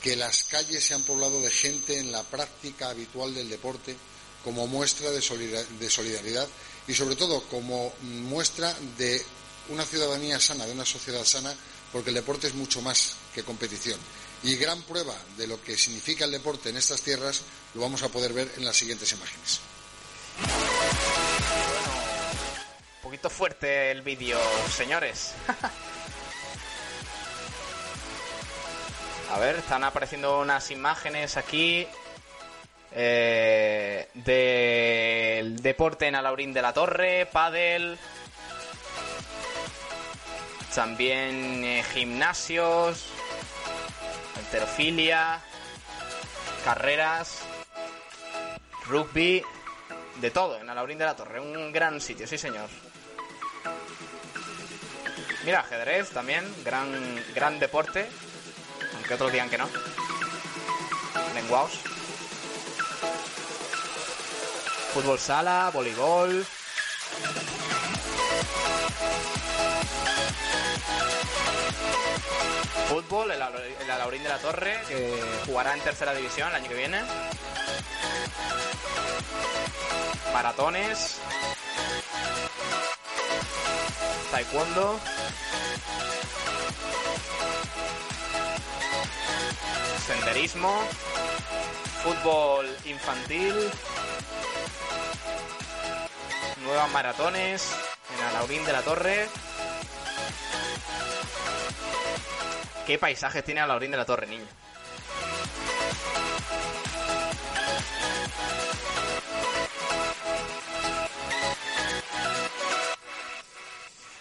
que 0.00 0.14
las 0.14 0.44
calles 0.44 0.84
se 0.84 0.94
han 0.94 1.02
poblado 1.02 1.40
de 1.40 1.50
gente 1.50 1.98
en 1.98 2.12
la 2.12 2.22
práctica 2.22 2.90
habitual 2.90 3.34
del 3.34 3.50
deporte 3.50 3.96
como 4.44 4.66
muestra 4.66 5.10
de 5.10 5.20
solida- 5.20 5.62
de 5.64 5.90
solidaridad 5.90 6.48
y 6.88 6.94
sobre 6.94 7.16
todo 7.16 7.42
como 7.48 7.92
muestra 8.02 8.74
de 8.98 9.22
una 9.68 9.84
ciudadanía 9.84 10.40
sana, 10.40 10.66
de 10.66 10.72
una 10.72 10.84
sociedad 10.86 11.24
sana, 11.24 11.54
porque 11.92 12.08
el 12.10 12.14
deporte 12.16 12.46
es 12.48 12.54
mucho 12.54 12.80
más 12.82 13.14
que 13.34 13.42
competición. 13.44 13.98
Y 14.42 14.56
gran 14.56 14.80
prueba 14.82 15.14
de 15.36 15.46
lo 15.46 15.62
que 15.62 15.76
significa 15.76 16.24
el 16.24 16.30
deporte 16.30 16.70
en 16.70 16.76
estas 16.78 17.02
tierras 17.02 17.42
lo 17.74 17.82
vamos 17.82 18.02
a 18.02 18.08
poder 18.08 18.32
ver 18.32 18.50
en 18.56 18.64
las 18.64 18.76
siguientes 18.76 19.12
imágenes. 19.12 19.60
Un 22.96 23.02
poquito 23.02 23.28
fuerte 23.30 23.90
el 23.90 24.02
vídeo, 24.02 24.38
señores. 24.76 25.32
A 29.30 29.38
ver, 29.38 29.56
están 29.56 29.84
apareciendo 29.84 30.40
unas 30.40 30.70
imágenes 30.72 31.36
aquí 31.36 31.86
eh, 32.92 34.08
del 34.14 35.62
deporte 35.62 36.06
en 36.06 36.14
Alaurín 36.14 36.52
de 36.52 36.62
la 36.62 36.72
Torre, 36.72 37.26
pádel, 37.26 37.98
también 40.74 41.64
eh, 41.64 41.84
gimnasios, 41.92 43.06
alterofilia, 44.36 45.40
carreras, 46.64 47.42
rugby, 48.86 49.42
de 50.20 50.30
todo 50.30 50.58
en 50.58 50.68
Alaurín 50.68 50.98
de 50.98 51.04
la 51.04 51.16
Torre, 51.16 51.40
un 51.40 51.72
gran 51.72 52.00
sitio, 52.00 52.26
sí 52.26 52.38
señor. 52.38 52.68
Mira, 55.44 55.60
ajedrez 55.60 56.10
también, 56.10 56.44
gran, 56.64 56.88
gran 57.34 57.58
deporte, 57.58 58.06
aunque 58.94 59.14
otros 59.14 59.32
digan 59.32 59.48
que 59.48 59.58
no. 59.58 59.68
Lenguaos. 61.34 61.89
Fútbol 64.92 65.18
sala, 65.20 65.70
voleibol. 65.72 66.44
Fútbol, 72.88 73.30
el, 73.30 73.40
el 73.82 73.90
Alaurín 73.90 74.22
de 74.24 74.28
la 74.28 74.38
Torre, 74.38 74.80
que 74.88 75.22
jugará 75.46 75.74
en 75.74 75.80
tercera 75.80 76.12
división 76.12 76.48
el 76.48 76.56
año 76.56 76.68
que 76.68 76.74
viene. 76.74 77.02
Maratones. 80.32 81.18
Taekwondo. 84.32 84.98
Senderismo. 90.06 90.82
Fútbol 92.02 92.66
infantil. 92.86 93.70
Nuevas 96.62 96.90
maratones 96.92 97.74
en 98.14 98.24
Alaurín 98.24 98.64
de 98.64 98.72
la 98.72 98.82
Torre. 98.82 99.28
qué 102.90 102.98
paisajes 102.98 103.44
tiene 103.44 103.60
a 103.60 103.68
la 103.68 103.76
orilla 103.76 103.92
de 103.92 103.96
la 103.98 104.04
torre, 104.04 104.26
niño. 104.26 104.44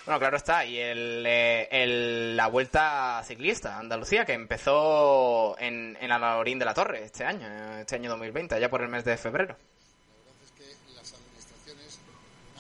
Bueno, 0.06 0.20
claro 0.20 0.38
está, 0.38 0.66
y 0.66 0.78
el, 0.78 1.24
eh, 1.26 2.34
la 2.36 2.46
vuelta 2.46 3.24
ciclista 3.26 3.80
Andalucía, 3.80 4.24
que 4.24 4.34
empezó 4.34 5.56
en, 5.58 5.98
en 6.00 6.12
Alaurín 6.12 6.60
de 6.60 6.66
la 6.66 6.76
Torre 6.76 7.06
este 7.06 7.26
año, 7.26 7.48
eh, 7.48 7.82
este 7.82 7.96
año 7.96 8.12
2020, 8.12 8.60
ya 8.60 8.70
por 8.70 8.84
el 8.84 8.90
mes 8.90 9.04
de 9.04 9.18
febrero. 9.18 9.58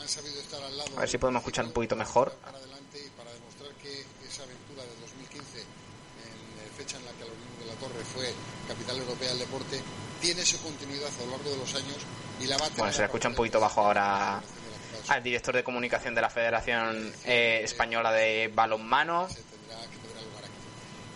Sabido 0.09 0.39
estar 0.41 0.61
al 0.63 0.75
lado 0.77 0.89
A 0.97 1.01
ver 1.01 1.09
si 1.09 1.17
podemos 1.19 1.41
escuchar 1.41 1.65
un 1.65 1.71
poquito 1.71 1.95
mejor. 1.95 2.31
para 2.43 2.57
adelante 2.57 2.99
y 3.05 3.09
para 3.17 3.31
demostrar 3.31 3.71
que 3.81 4.03
esa 4.27 4.43
aventura 4.43 4.83
de 4.83 4.89
2015, 5.01 5.59
en 5.59 5.65
eh, 5.65 6.69
fecha 6.77 6.97
en 6.97 7.05
la 7.05 7.11
que 7.11 7.23
Alaurín 7.23 7.59
de 7.59 7.65
la 7.67 7.73
Torre 7.75 8.03
fue 8.13 8.33
capital 8.67 8.97
europea 8.97 9.29
del 9.29 9.39
deporte, 9.39 9.81
tiene 10.19 10.43
su 10.45 10.59
continuidad 10.61 11.09
a 11.21 11.25
lo 11.25 11.31
largo 11.31 11.49
de 11.51 11.57
los 11.57 11.75
años 11.75 11.97
y 12.41 12.47
la 12.47 12.57
va 12.57 12.65
a 12.65 12.69
tener 12.69 12.79
Bueno, 12.79 12.93
se 12.93 12.99
le 12.99 13.05
escucha 13.05 13.27
un 13.29 13.35
poquito 13.35 13.59
bajo 13.59 13.81
ahora 13.81 14.41
al 15.09 15.23
director 15.23 15.55
de 15.55 15.63
comunicación 15.63 16.15
de 16.15 16.21
la 16.21 16.29
Federación 16.29 17.13
eh, 17.25 17.61
Española 17.63 18.11
de 18.11 18.49
Balonmano, 18.53 19.27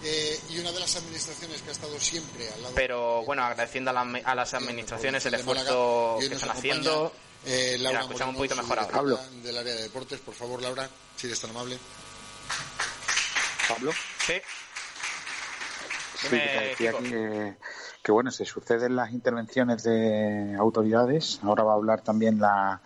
Eh, 0.06 0.38
y 0.50 0.60
una 0.60 0.70
de 0.74 0.82
las 0.82 0.98
administraciones 0.98 1.62
que 1.62 1.70
ha 1.70 1.72
estado 1.72 1.98
siempre 1.98 2.50
al 2.52 2.62
lado 2.62 2.76
pero 2.76 3.24
bueno, 3.24 3.42
agradeciendo 3.46 3.90
a, 3.92 3.94
la- 3.94 4.22
a 4.26 4.36
las 4.36 4.54
administraciones 4.54 5.26
el 5.26 5.36
esfuerzo 5.36 6.18
que 6.20 6.26
están 6.26 6.50
haciendo. 6.50 7.14
Eh, 7.46 7.76
Mira, 7.78 7.84
Laura 7.92 8.00
escuchamos 8.02 8.36
un 8.36 8.38
Moreno, 8.40 8.56
poquito 8.56 8.76
mejor 8.76 8.80
ahora. 8.80 9.18
subdirectora 9.18 9.44
del 9.44 9.58
área 9.58 9.74
de 9.76 9.82
deportes, 9.84 10.20
por 10.20 10.34
favor, 10.34 10.62
Laura, 10.62 10.90
si 11.16 11.28
eres 11.28 11.40
tan 11.40 11.50
amable. 11.52 11.78
Pablo. 13.68 13.92
Sí. 14.26 14.34
Sí, 16.16 16.30
te 16.30 16.36
decía 16.38 16.94
que, 18.02 18.12
bueno, 18.12 18.32
se 18.32 18.46
suceden 18.46 18.96
las 18.96 19.12
intervenciones 19.12 19.84
de 19.84 20.56
autoridades. 20.58 21.40
Ahora 21.44 21.64
va 21.64 21.74
a 21.74 21.76
hablar 21.76 22.02
también 22.02 22.40
la, 22.40 22.82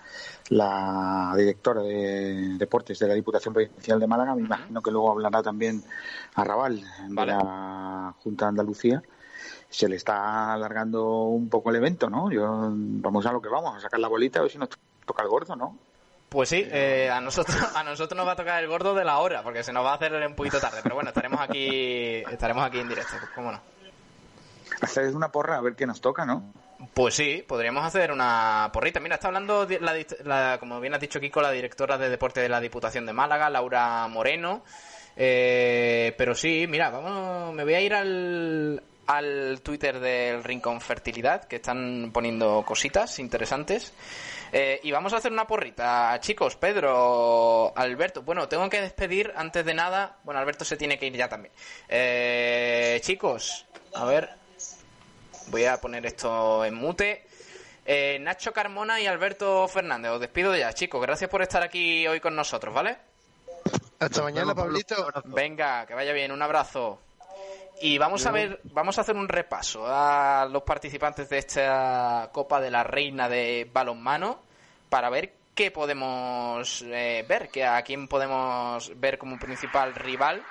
la 0.49 1.33
directora 1.35 1.81
de 1.81 2.55
deportes 2.57 2.97
de 2.99 3.07
la 3.07 3.13
Diputación 3.13 3.53
Provincial 3.53 3.99
de 3.99 4.07
Málaga. 4.07 4.33
Me 4.35 4.41
imagino 4.41 4.81
que 4.81 4.91
luego 4.91 5.11
hablará 5.11 5.43
también 5.43 5.83
Arrabal 6.35 6.81
de 7.09 7.25
la 7.25 8.15
Junta 8.23 8.45
de 8.45 8.49
Andalucía. 8.49 9.03
Se 9.69 9.87
le 9.89 9.95
está 9.97 10.53
alargando 10.53 11.23
un 11.25 11.49
poco 11.49 11.69
el 11.69 11.75
evento, 11.77 12.09
¿no? 12.09 12.31
Yo, 12.31 12.45
vamos 12.71 13.25
a 13.25 13.31
lo 13.31 13.41
que 13.41 13.49
vamos, 13.49 13.75
a 13.75 13.79
sacar 13.81 13.99
la 13.99 14.07
bolita 14.07 14.39
a 14.39 14.43
ver 14.43 14.51
si 14.51 14.57
nos 14.57 14.69
toca 15.05 15.23
el 15.23 15.29
gordo, 15.29 15.55
¿no? 15.55 15.77
Pues 16.29 16.49
sí, 16.49 16.65
eh, 16.69 17.09
a 17.11 17.21
nosotros 17.21 17.57
a 17.75 17.83
nosotros 17.83 18.17
nos 18.17 18.27
va 18.27 18.33
a 18.33 18.35
tocar 18.35 18.61
el 18.61 18.69
gordo 18.69 18.93
de 18.95 19.05
la 19.05 19.19
hora, 19.19 19.43
porque 19.43 19.63
se 19.63 19.71
nos 19.71 19.85
va 19.85 19.91
a 19.91 19.95
hacer 19.95 20.13
un 20.13 20.35
poquito 20.35 20.59
tarde. 20.59 20.79
Pero 20.83 20.95
bueno, 20.95 21.09
estaremos 21.09 21.39
aquí 21.39 22.17
estaremos 22.31 22.65
aquí 22.65 22.79
en 22.79 22.89
directo, 22.89 23.13
pues 23.19 23.31
cómo 23.33 23.51
no. 23.51 23.61
Hacer 24.81 25.15
una 25.15 25.31
porra 25.31 25.57
a 25.57 25.61
ver 25.61 25.75
qué 25.75 25.85
nos 25.87 26.01
toca, 26.01 26.25
¿no? 26.25 26.43
Pues 26.93 27.15
sí, 27.15 27.43
podríamos 27.47 27.83
hacer 27.83 28.11
una 28.11 28.69
porrita. 28.73 28.99
Mira, 28.99 29.15
está 29.15 29.27
hablando, 29.27 29.67
la, 29.79 29.93
la- 30.25 30.57
como 30.59 30.79
bien 30.79 30.93
has 30.93 30.99
dicho 31.01 31.19
Kiko, 31.19 31.41
la 31.41 31.51
directora 31.51 31.97
de 31.97 32.09
deporte 32.09 32.41
de 32.41 32.49
la 32.49 32.59
Diputación 32.59 33.05
de 33.05 33.13
Málaga, 33.13 33.49
Laura 33.49 34.07
Moreno. 34.07 34.63
Eh, 35.15 36.13
pero 36.17 36.35
sí, 36.35 36.67
mira, 36.69 36.89
vamos, 36.89 37.53
me 37.55 37.63
voy 37.63 37.73
a 37.73 37.81
ir 37.81 37.93
al, 37.93 38.83
al 39.07 39.61
Twitter 39.63 39.99
del 39.99 40.43
Rincón 40.43 40.81
Fertilidad, 40.81 41.45
que 41.45 41.57
están 41.57 42.11
poniendo 42.13 42.63
cositas 42.65 43.19
interesantes. 43.19 43.93
Eh, 44.51 44.79
y 44.83 44.91
vamos 44.91 45.13
a 45.13 45.17
hacer 45.17 45.31
una 45.31 45.47
porrita. 45.47 46.17
Chicos, 46.19 46.55
Pedro, 46.55 47.73
Alberto. 47.75 48.21
Bueno, 48.21 48.47
tengo 48.47 48.69
que 48.69 48.81
despedir 48.81 49.33
antes 49.35 49.65
de 49.65 49.73
nada. 49.73 50.17
Bueno, 50.23 50.39
Alberto 50.39 50.63
se 50.65 50.77
tiene 50.77 50.99
que 50.99 51.07
ir 51.07 51.15
ya 51.15 51.27
también. 51.27 51.53
Eh, 51.89 52.99
chicos, 53.01 53.65
a 53.93 54.05
ver. 54.05 54.29
Voy 55.47 55.65
a 55.65 55.79
poner 55.79 56.05
esto 56.05 56.63
en 56.65 56.75
mute. 56.75 57.25
Eh, 57.85 58.19
Nacho 58.19 58.51
Carmona 58.51 58.99
y 58.99 59.07
Alberto 59.07 59.65
Fernández, 59.69 60.11
os 60.11 60.19
despido 60.19 60.53
ya, 60.55 60.73
chicos. 60.73 61.01
Gracias 61.01 61.29
por 61.29 61.41
estar 61.41 61.63
aquí 61.63 62.05
hoy 62.05 62.19
con 62.19 62.35
nosotros, 62.35 62.73
¿vale? 62.73 62.97
Hasta 63.99 64.21
mañana, 64.21 64.53
Pablito. 64.53 65.09
Venga, 65.25 65.85
que 65.85 65.93
vaya 65.93 66.11
bien, 66.11 66.33
un 66.33 66.41
abrazo. 66.41 66.99
Y 67.79 67.97
vamos 67.99 68.25
a 68.25 68.31
ver, 68.31 68.59
vamos 68.73 68.97
a 68.97 69.01
hacer 69.01 69.15
un 69.15 69.27
repaso 69.29 69.85
a 69.85 70.47
los 70.51 70.63
participantes 70.63 71.29
de 71.29 71.37
esta 71.37 72.29
Copa 72.33 72.59
de 72.59 72.71
la 72.71 72.83
Reina 72.83 73.29
de 73.29 73.69
Balonmano 73.71 74.41
para 74.89 75.09
ver 75.11 75.33
qué 75.53 75.69
podemos 75.69 76.81
eh, 76.87 77.23
ver, 77.27 77.49
que 77.49 77.65
a 77.65 77.81
quién 77.83 78.07
podemos 78.07 78.91
ver 78.99 79.17
como 79.19 79.37
principal 79.37 79.93
rival 79.93 80.41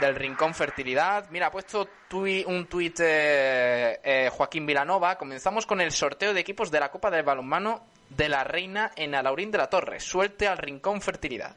del 0.00 0.14
Rincón 0.14 0.54
Fertilidad. 0.54 1.26
Mira, 1.30 1.48
ha 1.48 1.50
puesto 1.50 1.88
tui- 2.08 2.44
un 2.46 2.66
tuit 2.66 2.98
eh, 3.00 4.00
eh, 4.02 4.30
Joaquín 4.32 4.64
Vilanova. 4.64 5.18
Comenzamos 5.18 5.66
con 5.66 5.80
el 5.80 5.90
sorteo 5.90 6.32
de 6.32 6.40
equipos 6.40 6.70
de 6.70 6.78
la 6.80 6.90
Copa 6.92 7.10
del 7.10 7.24
Balonmano 7.24 7.84
de 8.08 8.28
la 8.28 8.44
Reina 8.44 8.92
en 8.94 9.14
Alaurín 9.16 9.50
de 9.50 9.58
la 9.58 9.68
Torre. 9.68 9.98
Suelte 9.98 10.46
al 10.46 10.58
Rincón 10.58 11.00
Fertilidad. 11.02 11.56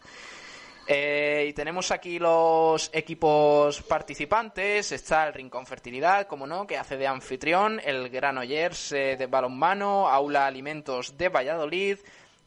Eh, 0.88 1.48
y 1.50 1.54
tenemos 1.54 1.90
aquí 1.90 2.20
los 2.20 2.92
equipos 2.94 3.82
participantes. 3.82 4.92
Está 4.92 5.28
el 5.28 5.34
Rincón 5.34 5.66
Fertilidad, 5.66 6.28
como 6.28 6.46
no, 6.46 6.68
que 6.68 6.78
hace 6.78 6.98
de 6.98 7.08
anfitrión. 7.08 7.82
El 7.84 8.10
Granollers 8.10 8.92
eh, 8.92 9.16
de 9.18 9.26
balonmano. 9.26 10.08
Aula 10.08 10.46
Alimentos 10.46 11.18
de 11.18 11.30
Valladolid. 11.30 11.98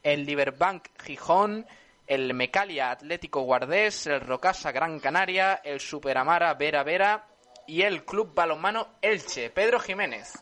El 0.03 0.25
Liberbank 0.25 0.87
Gijón. 1.03 1.67
El 2.07 2.33
Mecalia 2.33 2.93
Atlético 2.93 3.41
Guardés. 3.41 4.07
El 4.07 4.21
Rocasa 4.21 4.71
Gran 4.71 5.01
Canaria. 5.01 5.61
El 5.65 5.81
Superamara 5.81 6.55
Vera 6.55 6.85
Vera. 6.85 7.27
Y 7.67 7.83
el 7.83 8.05
Club 8.05 8.35
Balonmano 8.35 8.99
Elche. 9.03 9.51
Pedro 9.51 9.81
Jiménez. 9.81 10.33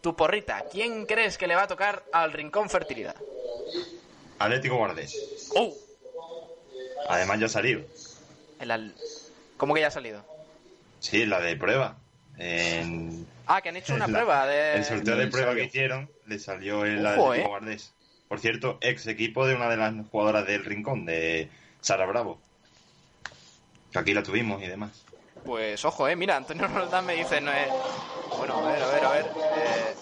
Tu 0.00 0.16
porrita. 0.16 0.64
¿Quién 0.70 1.06
crees 1.06 1.38
que 1.38 1.46
le 1.46 1.54
va 1.54 1.62
a 1.62 1.68
tocar 1.68 2.04
al 2.12 2.32
Rincón 2.32 2.68
Fertilidad? 2.68 3.16
Atlético 4.38 4.76
Guardés. 4.76 5.50
¡Oh! 5.54 5.85
Además 7.08 7.40
ya 7.40 7.46
ha 7.46 7.50
salido. 7.50 7.82
El 8.58 8.70
al- 8.70 8.94
¿Cómo 9.56 9.74
que 9.74 9.80
ya 9.80 9.88
ha 9.88 9.90
salido? 9.90 10.24
Sí, 11.00 11.26
la 11.26 11.40
de 11.40 11.56
prueba. 11.56 11.96
En 12.38 13.26
Ah, 13.46 13.60
que 13.62 13.68
han 13.68 13.76
hecho 13.76 13.94
una 13.96 14.06
la- 14.06 14.12
prueba 14.18 14.46
de... 14.46 14.76
el 14.76 14.84
sorteo 14.84 15.16
de 15.16 15.26
prueba 15.28 15.54
que 15.54 15.64
hicieron 15.64 16.10
le 16.26 16.38
salió 16.38 16.84
el 16.84 17.06
Atlético 17.06 17.34
eh. 17.34 17.44
Guardés. 17.46 17.92
Por 18.28 18.40
cierto, 18.40 18.78
ex 18.80 19.06
equipo 19.06 19.46
de 19.46 19.54
una 19.54 19.68
de 19.68 19.76
las 19.76 19.94
jugadoras 20.10 20.46
del 20.46 20.64
Rincón, 20.64 21.06
de 21.06 21.48
Sara 21.80 22.06
Bravo. 22.06 22.40
Que 23.92 23.98
aquí 24.00 24.14
la 24.14 24.22
tuvimos 24.22 24.60
y 24.62 24.66
demás. 24.66 25.04
Pues 25.44 25.84
ojo, 25.84 26.08
eh, 26.08 26.16
mira, 26.16 26.36
Antonio 26.36 26.66
Roldán 26.74 27.06
me 27.06 27.14
dice, 27.14 27.40
no 27.40 27.52
es... 27.52 27.68
Bueno, 28.36 28.66
a 28.66 28.72
ver, 28.72 28.82
a 28.82 28.86
ver, 28.88 29.04
a 29.04 29.10
ver. 29.12 29.26
Eh... 29.56 29.94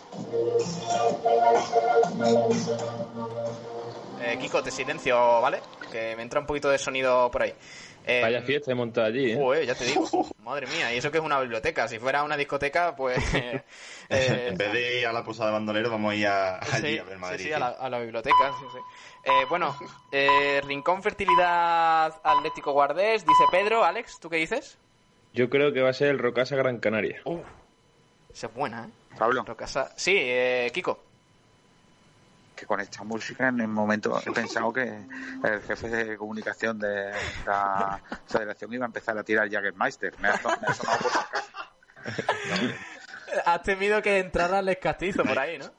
eh, 4.33 4.39
Kiko, 4.41 4.63
te 4.63 4.71
silencio, 4.71 5.41
¿vale? 5.41 5.61
Que 5.93 6.15
me 6.17 6.23
entra 6.23 6.41
un 6.41 6.47
poquito 6.47 6.69
de 6.71 6.79
sonido 6.79 7.31
por 7.31 7.43
ahí. 7.43 7.55
Eh, 8.07 8.21
Vaya 8.21 8.43
fiesta 8.43 8.71
he 8.71 8.75
montado 8.75 9.07
allí, 9.07 9.33
¿eh? 9.33 9.37
Joder, 9.37 9.65
ya 9.65 9.75
te 9.75 9.85
digo. 9.85 10.07
Madre 10.43 10.67
mía, 10.67 10.93
y 10.93 10.99
eso 10.99 11.11
que 11.11 11.19
es 11.19 11.25
una 11.25 11.41
biblioteca. 11.41 11.89
Si 11.89 11.99
fuera 11.99 12.23
una 12.23 12.37
discoteca, 12.37 12.95
pues... 12.95 13.19
eh, 13.35 13.63
en 14.11 14.59
vez 14.59 14.73
de 14.73 15.01
ir 15.01 15.07
a 15.07 15.13
la 15.13 15.25
posada 15.25 15.49
de 15.49 15.53
bandolero, 15.55 15.91
vamos 15.91 16.13
a 16.13 16.15
ir 16.17 16.27
a, 16.27 16.59
allí 16.59 16.93
Sí, 16.93 16.99
a 16.99 17.05
ver 17.05 17.15
sí, 17.15 17.21
Madrid. 17.21 17.45
sí, 17.47 17.53
a 17.53 17.59
la, 17.59 17.69
a 17.69 17.89
la 17.89 17.99
biblioteca. 18.01 18.53
sí, 18.61 18.67
sí. 18.73 18.79
Eh, 19.25 19.47
bueno, 19.49 19.75
eh, 20.13 20.61
Rincón 20.67 21.03
Fertilidad 21.03 22.15
Atlético 22.23 22.73
Guardés, 22.73 23.25
dice 23.25 23.45
Pedro. 23.51 23.85
Alex, 23.85 24.19
¿tú 24.21 24.29
qué 24.29 24.37
dices? 24.37 24.77
Yo 25.33 25.49
creo 25.49 25.73
que 25.73 25.81
va 25.81 25.89
a 25.89 25.95
ser 25.95 26.09
el 26.09 26.19
Rocasa 26.19 26.57
Gran 26.57 26.79
Canaria. 26.81 27.23
Esa 28.33 28.47
es 28.49 28.55
buena, 28.55 28.85
¿eh? 28.87 28.91
Pablo. 29.19 29.45
Rocasa... 29.47 29.93
Sí, 29.97 30.15
eh, 30.17 30.71
Kiko. 30.75 31.03
Que 32.65 32.67
con 32.67 32.81
esta 32.81 33.05
música 33.05 33.49
en 33.49 33.61
el 33.61 33.69
momento 33.69 34.19
he 34.25 34.31
pensado 34.31 34.73
que 34.73 34.83
el 34.83 35.63
jefe 35.63 35.89
de 35.89 36.17
comunicación 36.17 36.79
de 36.79 37.13
la 37.47 38.01
federación 38.27 38.73
iba 38.73 38.87
a 38.87 38.89
empezar 38.89 39.19
a 39.19 39.23
tirar 39.23 39.51
Jagermeister. 39.51 40.19
Me 40.19 40.29
ha, 40.29 40.33
me 40.33 40.67
ha 40.67 40.75
sonado 40.75 40.99
por 41.01 41.15
la 41.15 41.29
casa. 41.31 41.55
Has 43.45 43.63
temido 43.63 44.01
que 44.01 44.19
entrara 44.19 44.61
el 44.61 44.79
castizo 44.79 45.25
por 45.25 45.39
ahí, 45.39 45.59
¿no? 45.59 45.71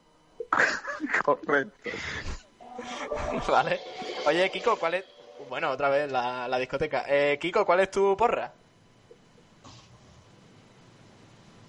Correcto. 1.24 1.90
vale. 3.48 3.80
Oye, 4.28 4.52
Kiko, 4.52 4.78
¿cuál 4.78 4.96
es...? 4.96 5.06
Bueno, 5.50 5.70
otra 5.72 5.90
vez 5.90 6.12
la, 6.12 6.48
la 6.48 6.58
discoteca. 6.60 7.06
Eh, 7.08 7.38
Kiko, 7.40 7.66
¿cuál 7.66 7.80
es 7.80 7.92
tu 7.92 8.16
porra? 8.16 8.52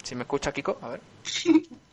Si 0.03 0.15
me 0.15 0.23
escucha, 0.23 0.53
Kiko, 0.53 0.79
a 0.83 0.89
ver. 0.89 1.01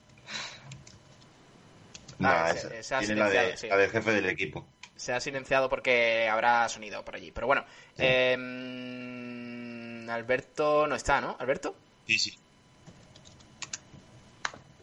Nah, 2.19 2.45
Ah, 2.45 2.51
esa- 2.51 2.69
se- 2.69 2.83
se 2.83 2.95
ha 2.95 2.99
tiene 2.99 3.15
la, 3.15 3.25
de, 3.25 3.31
silenciado, 3.31 3.57
sí. 3.57 3.67
la 3.69 3.77
del 3.77 3.89
jefe 3.91 4.11
del 4.11 4.29
equipo. 4.29 4.67
Se 4.95 5.11
ha 5.13 5.19
silenciado 5.19 5.69
porque 5.69 6.29
habrá 6.29 6.67
sonido 6.69 7.03
por 7.03 7.15
allí. 7.15 7.31
Pero 7.31 7.47
bueno, 7.47 7.65
eh, 7.97 8.35
mm, 8.37 10.09
Alberto 10.09 10.87
no 10.87 10.95
está, 10.95 11.19
¿no? 11.21 11.35
¿Alberto? 11.39 11.75
Sí, 12.07 12.19
sí. 12.19 12.37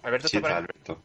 ¿Alberto 0.02 0.28
Sí, 0.28 0.36
está 0.38 0.40
por 0.48 0.50
está 0.50 0.58
ahí? 0.58 0.64
Alberto. 0.64 1.02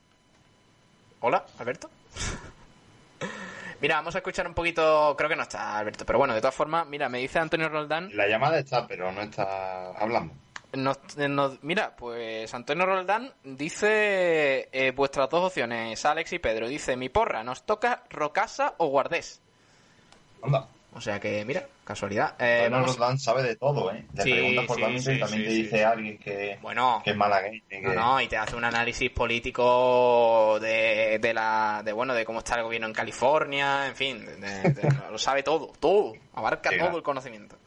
Hola, 1.22 1.46
Alberto. 1.60 1.90
Mira, 3.82 3.96
vamos 3.96 4.16
a 4.16 4.20
escuchar 4.20 4.48
un 4.48 4.54
poquito. 4.54 5.16
Creo 5.18 5.30
que 5.30 5.36
no 5.36 5.44
está 5.44 5.78
Alberto, 5.78 6.06
pero 6.06 6.18
bueno, 6.18 6.34
de 6.34 6.40
todas 6.42 6.56
formas, 6.56 6.88
mira, 6.88 7.10
me 7.10 7.20
dice 7.20 7.40
Antonio 7.40 7.68
Roldán. 7.70 8.10
La 8.16 8.28
llamada 8.28 8.58
está, 8.58 8.88
pero 8.88 9.12
no 9.12 9.22
está 9.22 9.92
hablando. 9.92 10.34
Nos, 10.78 10.98
eh, 11.18 11.28
nos- 11.28 11.62
mira, 11.64 11.96
pues 11.96 12.54
Antonio 12.54 12.86
Roldán 12.86 13.32
dice 13.44 14.70
eh, 14.72 14.92
vuestras 14.96 15.30
dos 15.30 15.46
opciones, 15.46 16.04
Alex 16.06 16.34
y 16.34 16.40
Pedro. 16.40 16.68
Dice, 16.68 16.96
mi 16.96 17.10
porra, 17.10 17.44
nos 17.44 17.64
toca 17.64 18.04
Rocasa 18.10 18.76
o 18.78 18.88
Guardés. 18.88 19.42
Anda. 20.42 20.68
O 20.98 21.02
sea 21.02 21.20
que, 21.20 21.44
mira, 21.44 21.66
casualidad. 21.84 22.36
Eh, 22.40 22.60
Bueno, 22.62 22.78
vamos- 22.78 22.98
Roldán 22.98 23.20
sabe 23.20 23.44
de 23.44 23.58
todo, 23.58 23.92
¿eh? 23.92 24.06
Le 24.14 24.24
Sí, 24.24 24.32
preguntas 24.32 24.66
por 24.66 24.76
sí, 24.78 24.82
Valencia 24.82 25.14
y 25.14 25.20
también 25.20 25.44
te 25.44 25.50
dice 25.50 25.84
alguien 25.84 26.18
que, 26.18 26.58
Bueno. 26.62 27.02
que 27.04 27.12
es 27.12 27.18
malagueño. 27.18 27.62
que- 27.68 27.82
No, 27.82 27.94
no, 27.94 28.22
y 28.22 28.28
te 28.30 28.38
hace 28.38 28.56
un 28.56 28.64
análisis 28.64 29.12
político 29.12 30.58
de, 30.62 31.20
de 31.20 31.34
la 31.34 31.82
de 31.84 31.92
bueno 31.92 32.14
de 32.14 32.24
cómo 32.24 32.40
está 32.40 32.56
el 32.56 32.64
gobierno 32.64 32.88
en 32.88 32.94
California, 32.94 33.88
en 33.88 33.96
fin, 33.96 34.26
de- 34.26 34.70
de- 34.72 34.90
lo 35.12 35.18
sabe 35.18 35.44
todo, 35.44 35.74
todo, 35.82 36.14
abarca 36.34 36.70
todo 36.78 36.96
el 36.98 37.04
conocimiento. 37.04 37.58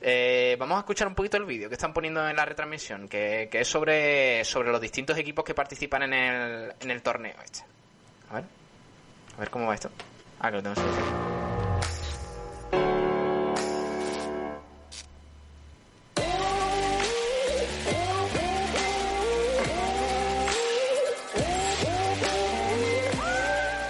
Eh, 0.00 0.56
vamos 0.58 0.76
a 0.76 0.80
escuchar 0.80 1.08
un 1.08 1.14
poquito 1.14 1.36
el 1.36 1.44
vídeo 1.44 1.68
que 1.68 1.74
están 1.74 1.92
poniendo 1.92 2.26
en 2.28 2.36
la 2.36 2.44
retransmisión, 2.44 3.08
que, 3.08 3.48
que 3.50 3.60
es 3.60 3.68
sobre, 3.68 4.44
sobre 4.44 4.70
los 4.70 4.80
distintos 4.80 5.18
equipos 5.18 5.44
que 5.44 5.54
participan 5.54 6.04
en 6.04 6.12
el, 6.12 6.72
en 6.80 6.90
el 6.90 7.02
torneo 7.02 7.34
este. 7.44 7.60
A 8.30 8.34
ver, 8.34 8.44
a 9.36 9.40
ver 9.40 9.50
cómo 9.50 9.66
va 9.66 9.74
esto. 9.74 9.90
Ah, 10.40 10.50
que 10.50 10.56
lo 10.58 10.62
tengo. 10.62 10.76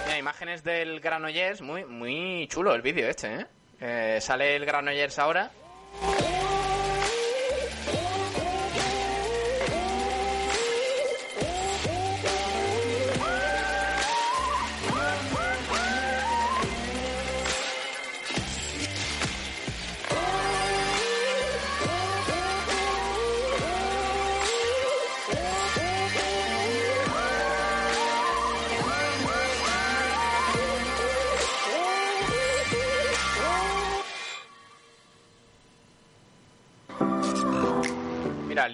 Mira, 0.05 0.17
imágenes 0.17 0.63
del 0.63 0.99
Granollers, 0.99 1.61
muy, 1.61 1.85
muy 1.85 2.47
chulo 2.47 2.73
el 2.73 2.81
vídeo 2.81 3.07
este, 3.07 3.35
¿eh? 3.35 3.45
Eh, 3.81 4.17
Sale 4.21 4.55
el 4.55 4.65
Granollers 4.65 5.19
ahora. 5.19 5.51
Mira, 5.97 6.38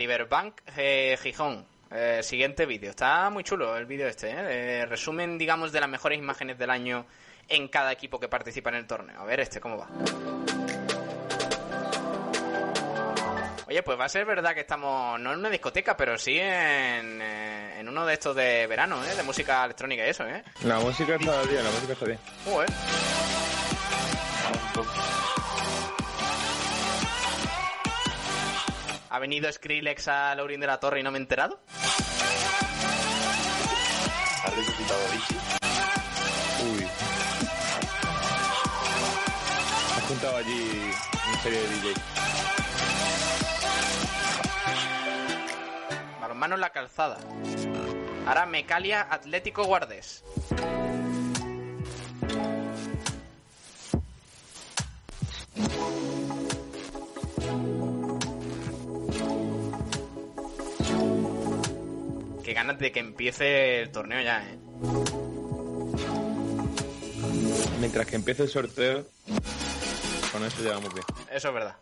Liberbank 0.06 0.62
eh, 0.78 1.18
Gijón. 1.22 1.66
Eh, 1.90 2.22
siguiente 2.22 2.66
vídeo. 2.68 2.92
Está 2.92 3.30
muy 3.32 3.44
chulo 3.44 3.76
el 3.76 3.86
vídeo 3.88 4.08
este, 4.08 4.30
¿eh? 4.30 4.44
De 4.44 4.86
resumen, 4.86 5.38
digamos, 5.38 5.72
de 5.72 5.80
las 5.80 5.90
mejores 5.90 6.20
imágenes 6.20 6.60
del 6.60 6.70
año 6.70 7.06
en 7.48 7.68
cada 7.70 7.92
equipo 7.92 8.20
que 8.20 8.28
participa 8.28 8.70
en 8.70 8.76
el 8.76 8.86
torneo. 8.86 9.20
A 9.20 9.26
ver 9.26 9.40
este, 9.40 9.60
¿cómo 9.60 9.78
va? 9.78 9.88
Oye, 13.68 13.82
pues 13.82 14.00
va 14.00 14.06
a 14.06 14.10
ser 14.10 14.26
verdad 14.26 14.54
que 14.54 14.60
estamos, 14.62 15.20
no 15.20 15.34
en 15.34 15.40
una 15.40 15.50
discoteca, 15.50 15.98
pero 15.98 16.18
sí 16.20 16.38
en, 16.38 17.20
eh, 17.22 17.80
en 17.80 17.90
uno 17.90 18.06
de 18.06 18.14
estos 18.14 18.36
de 18.36 18.68
verano, 18.68 19.04
¿eh? 19.04 19.16
De 19.16 19.24
música 19.24 19.64
electrónica 19.66 20.06
y 20.06 20.10
eso, 20.10 20.28
¿eh? 20.28 20.44
La 20.64 20.80
música 20.80 21.16
está 21.16 21.42
bien, 21.44 21.64
la 21.64 21.72
música 21.72 21.94
está 21.94 22.06
bien. 22.06 22.20
Joder. 22.46 22.70
¿Ha 29.16 29.20
venido 29.20 29.50
Skrillex 29.50 30.10
a 30.10 30.36
Laurín 30.36 30.60
de 30.60 30.68
la 30.68 30.78
Torre 30.78 31.00
y 31.00 31.04
no 31.04 31.10
me 31.10 31.18
he 31.18 31.22
enterado? 31.22 31.58
Ha 34.44 34.50
resucitado. 34.50 35.00
Uy. 36.70 36.84
Has 39.96 40.04
juntado 40.04 40.36
allí 40.36 40.92
una 41.30 41.40
serie 41.44 41.60
de 41.62 41.68
DJ. 41.70 41.94
Balonmano 46.20 46.56
en 46.56 46.62
la 46.62 46.72
calzada. 46.72 47.18
Ahora 48.28 48.46
Mecalia 48.46 49.08
Atlético 49.10 49.64
Guardés. 49.64 50.26
Ganas 62.56 62.80
de 62.80 62.90
que 62.90 63.02
empiece 63.02 63.82
el 63.82 63.92
torneo 63.92 64.22
ya, 64.22 64.42
¿eh? 64.42 64.58
Mientras 67.82 68.08
que 68.08 68.16
empiece 68.16 68.44
el 68.44 68.50
sorteo, 68.50 69.06
con 70.32 70.44
eso 70.46 70.64
llevamos 70.64 70.94
bien. 70.94 71.06
Eso 71.30 71.50
es 71.50 71.54
verdad. 71.54 71.76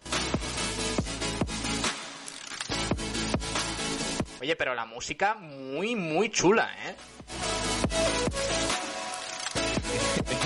Oye, 4.42 4.56
pero 4.56 4.74
la 4.74 4.86
música 4.86 5.36
muy, 5.36 5.96
muy 5.96 6.32
chula, 6.32 6.70
¿eh? 6.88 6.96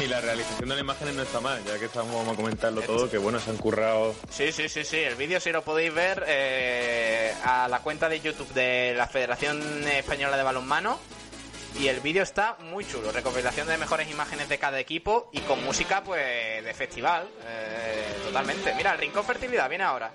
Y 0.04 0.08
la 0.08 0.22
realización 0.22 0.70
de 0.70 0.76
las 0.76 0.82
imágenes 0.82 1.16
no 1.16 1.24
está 1.24 1.40
mal, 1.40 1.64
ya 1.66 1.80
que 1.80 1.86
estamos 1.86 2.14
vamos 2.14 2.34
a 2.34 2.36
comentarlo 2.36 2.82
todo, 2.82 3.10
que 3.10 3.18
bueno, 3.18 3.40
se 3.40 3.50
han 3.50 3.58
currado. 3.58 4.14
Sí, 4.30 4.52
sí, 4.52 4.70
sí, 4.70 4.84
sí. 4.84 4.98
El 4.98 5.16
vídeo 5.16 5.40
si 5.40 5.52
lo 5.52 5.64
podéis 5.64 5.94
ver 5.94 6.24
eh, 6.28 7.34
a 7.44 7.68
la 7.68 7.80
cuenta 7.80 8.08
de 8.08 8.20
YouTube 8.20 8.52
de 8.54 8.94
la 8.96 9.08
Federación 9.08 9.60
Española 9.88 10.38
de 10.38 10.44
Balonmano. 10.44 11.00
Y 11.80 11.88
el 11.90 12.00
vídeo 12.00 12.24
está 12.24 12.58
muy 12.60 12.86
chulo. 12.86 13.12
Recopilación 13.12 13.68
de 13.68 13.78
mejores 13.78 14.10
imágenes 14.10 14.50
de 14.50 14.58
cada 14.58 14.80
equipo 14.80 15.30
y 15.32 15.42
con 15.42 15.64
música, 15.64 16.04
pues, 16.04 16.64
de 16.64 16.74
festival. 16.74 17.28
eh, 17.46 18.06
totalmente. 18.24 18.74
Mira, 18.76 18.94
el 18.94 19.00
Rincón 19.00 19.26
Fertilidad 19.26 19.70
viene 19.70 19.84
ahora. 19.84 20.12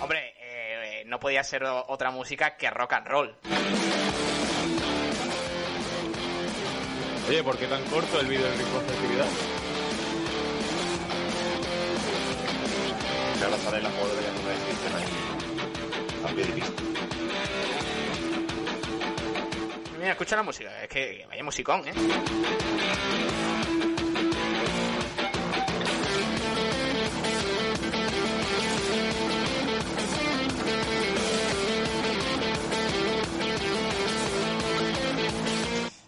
Hombre, 0.00 0.34
eh, 0.40 1.04
no 1.06 1.18
podía 1.20 1.42
ser 1.44 1.64
otra 1.64 2.10
música 2.10 2.56
que 2.56 2.70
rock 2.70 2.92
and 2.94 3.06
roll. 3.06 3.34
Oye, 7.28 7.42
¿por 7.44 7.56
qué 7.56 7.66
tan 7.66 7.82
corto 7.84 8.20
el 8.20 8.26
vídeo 8.26 8.44
de 8.44 8.56
Rincón 8.56 8.84
Fertilidad? 8.84 9.26
Que 13.38 13.44
ahora 13.44 13.58
sale 13.58 13.82
la 13.82 13.90
foto 13.90 14.16
de 14.16 14.22
la 14.22 14.32
de 16.34 16.44
pista. 16.52 16.72
Mira, 19.98 20.12
escucha 20.12 20.36
la 20.36 20.42
música. 20.42 20.82
Es 20.82 20.88
que 20.88 21.24
vaya 21.28 21.44
musicón, 21.44 21.82
¿eh? 21.86 21.92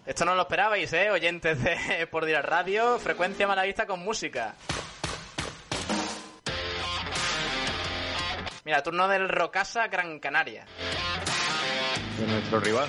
Esto 0.07 0.27
no 0.27 0.35
lo 0.35 0.43
esperabais, 0.43 0.93
¿eh? 0.93 1.11
Oyentes 1.11 1.63
de 1.63 2.07
Por 2.11 2.27
Dir 2.27 2.37
a 2.37 2.43
Radio, 2.43 2.99
frecuencia 2.99 3.47
malavista 3.47 3.87
con 3.87 4.01
música. 4.01 4.55
Mira, 8.65 8.83
turno 8.83 9.09
del 9.09 9.29
Rocasa 9.29 9.89
Gran 9.89 10.19
Canaria. 10.21 10.67
De 12.19 12.27
nuestro 12.27 12.61
rival. 12.61 12.89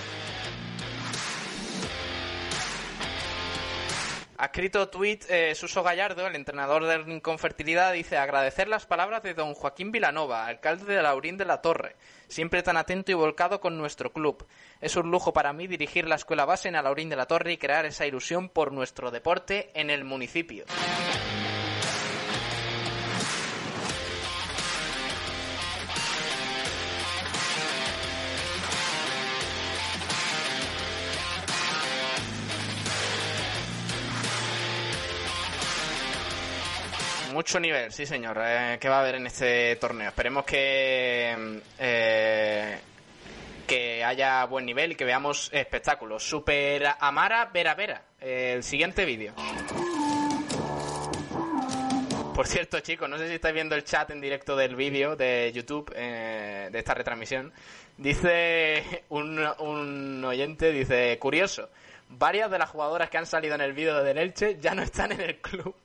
Ha 4.38 4.48
escrito 4.48 4.90
tweet 4.90 5.20
eh, 5.30 5.56
Suso 5.56 5.82
Gallardo, 5.82 6.28
el 6.28 6.36
entrenador 6.36 6.86
del 6.86 7.06
Rincón 7.06 7.40
Fertilidad, 7.40 7.94
dice 7.94 8.18
agradecer 8.18 8.68
las 8.68 8.86
palabras 8.86 9.24
de 9.24 9.34
don 9.34 9.54
Joaquín 9.54 9.94
Vilanova, 9.94 10.46
alcalde 10.46 10.94
de 10.94 11.02
Laurín 11.02 11.38
de 11.38 11.46
la 11.46 11.62
Torre, 11.62 11.96
siempre 12.28 12.62
tan 12.62 12.76
atento 12.76 13.12
y 13.12 13.16
volcado 13.16 13.62
con 13.62 13.78
nuestro 13.78 14.12
club. 14.12 14.46
Es 14.82 14.98
un 14.98 15.10
lujo 15.10 15.32
para 15.32 15.54
mí 15.54 15.68
dirigir 15.68 16.06
la 16.06 16.16
escuela 16.16 16.44
base 16.44 16.68
en 16.68 16.76
Alaurín 16.76 17.08
de 17.08 17.16
la 17.16 17.28
Torre 17.28 17.54
y 17.54 17.58
crear 17.58 17.86
esa 17.86 18.06
ilusión 18.06 18.50
por 18.50 18.74
nuestro 18.74 19.10
deporte 19.10 19.70
en 19.74 19.90
el 19.90 20.04
municipio. 20.04 20.66
Mucho 37.36 37.60
nivel, 37.60 37.92
sí 37.92 38.06
señor, 38.06 38.40
eh, 38.42 38.78
que 38.80 38.88
va 38.88 38.96
a 38.96 39.02
haber 39.02 39.16
en 39.16 39.28
este 39.28 39.76
torneo. 39.76 40.08
Esperemos 40.08 40.46
que, 40.46 41.60
eh, 41.78 42.80
que 43.68 44.04
haya 44.06 44.46
buen 44.46 44.66
nivel 44.66 44.94
y 44.94 44.96
que 44.96 45.04
veamos 45.04 45.50
espectáculos. 45.52 46.24
Super 46.24 46.96
Amara 46.98 47.50
Vera 47.54 47.76
Vera, 47.76 48.02
el 48.22 48.64
siguiente 48.64 49.04
vídeo. 49.04 49.34
Por 52.34 52.48
cierto, 52.48 52.80
chicos, 52.80 53.10
no 53.10 53.18
sé 53.18 53.28
si 53.28 53.34
estáis 53.34 53.54
viendo 53.54 53.76
el 53.76 53.84
chat 53.84 54.12
en 54.12 54.22
directo 54.22 54.56
del 54.56 54.78
vídeo 54.78 55.18
de 55.18 55.52
YouTube, 55.54 55.92
eh, 55.94 56.70
de 56.72 56.80
esta 56.80 56.94
retransmisión. 56.94 57.52
Dice 57.98 59.04
un, 59.10 59.46
un 59.60 60.24
oyente, 60.24 60.72
dice, 60.72 61.20
curioso, 61.20 61.70
varias 62.08 62.50
de 62.50 62.60
las 62.60 62.70
jugadoras 62.70 63.10
que 63.10 63.18
han 63.18 63.26
salido 63.26 63.56
en 63.56 63.62
el 63.62 63.74
vídeo 63.74 64.02
de 64.02 64.12
Elche 64.12 64.58
ya 64.58 64.74
no 64.74 64.84
están 64.84 65.12
en 65.12 65.20
el 65.20 65.36
club. 65.42 65.76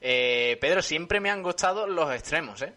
Eh, 0.00 0.56
Pedro, 0.58 0.80
siempre 0.80 1.20
me 1.20 1.30
han 1.30 1.42
gustado 1.42 1.86
los 1.86 2.10
extremos, 2.14 2.62
¿eh? 2.62 2.72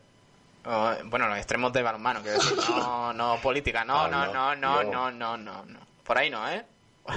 Bueno, 1.06 1.28
los 1.30 1.38
extremos 1.38 1.72
de 1.72 1.82
balonmano, 1.82 2.22
quiero 2.22 2.38
decir. 2.38 2.58
No, 2.70 3.14
no 3.14 3.38
política. 3.42 3.86
No, 3.86 4.08
no, 4.10 4.26
no, 4.28 4.56
no, 4.56 4.84
no, 4.84 5.12
no, 5.12 5.38
no, 5.38 5.66
no. 5.66 5.80
Por 6.04 6.18
ahí 6.18 6.30
no, 6.30 6.48
¿eh? 6.50 6.66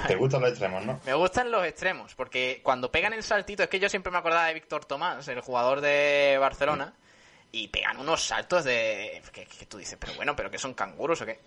Te 0.07 0.15
gustan 0.15 0.41
los 0.41 0.49
extremos, 0.49 0.85
¿no? 0.85 0.99
Me 1.05 1.13
gustan 1.13 1.51
los 1.51 1.65
extremos, 1.65 2.15
porque 2.15 2.61
cuando 2.63 2.91
pegan 2.91 3.13
el 3.13 3.23
saltito, 3.23 3.63
es 3.63 3.69
que 3.69 3.79
yo 3.79 3.89
siempre 3.89 4.11
me 4.11 4.17
acordaba 4.17 4.47
de 4.47 4.53
Víctor 4.53 4.85
Tomás, 4.85 5.27
el 5.27 5.41
jugador 5.41 5.81
de 5.81 6.37
Barcelona, 6.39 6.93
y 7.51 7.67
pegan 7.67 7.97
unos 7.99 8.23
saltos 8.23 8.63
de... 8.63 9.21
Que, 9.31 9.45
que 9.45 9.65
tú 9.65 9.77
dices, 9.77 9.97
pero 9.99 10.13
bueno, 10.15 10.35
pero 10.35 10.49
que 10.49 10.57
son 10.57 10.73
canguros 10.73 11.21
o 11.21 11.25
qué. 11.25 11.39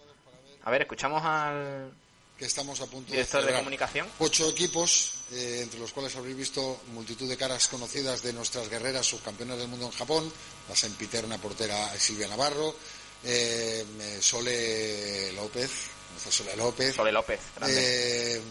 A 0.65 0.70
ver, 0.70 0.82
escuchamos 0.82 1.23
al 1.24 1.93
que 2.39 2.44
estamos 2.44 2.81
a 2.81 2.86
punto 2.86 3.10
director 3.10 3.44
de, 3.44 3.52
comunicación. 3.52 4.06
Ocho 4.20 4.48
equipos, 4.48 5.24
eh, 5.32 5.60
entre 5.65 5.81
los 5.81 5.93
cuales 5.93 6.15
habréis 6.15 6.36
visto 6.36 6.82
multitud 6.93 7.28
de 7.28 7.36
caras 7.36 7.66
conocidas 7.66 8.23
de 8.23 8.32
nuestras 8.32 8.70
guerreras 8.70 9.06
subcampeonas 9.06 9.59
del 9.59 9.66
mundo 9.66 9.86
en 9.86 9.93
Japón, 9.93 10.32
la 10.69 10.77
sempiterna 10.77 11.36
portera 11.39 11.89
Silvia 11.98 12.28
Navarro, 12.28 12.77
eh, 13.24 13.85
Sole 14.20 15.32
López, 15.32 15.70
Sole 16.18 16.56
López, 16.56 16.94
Sole 16.94 17.12
López, 17.12 17.40
grande. 17.56 18.36
eh, 18.36 18.42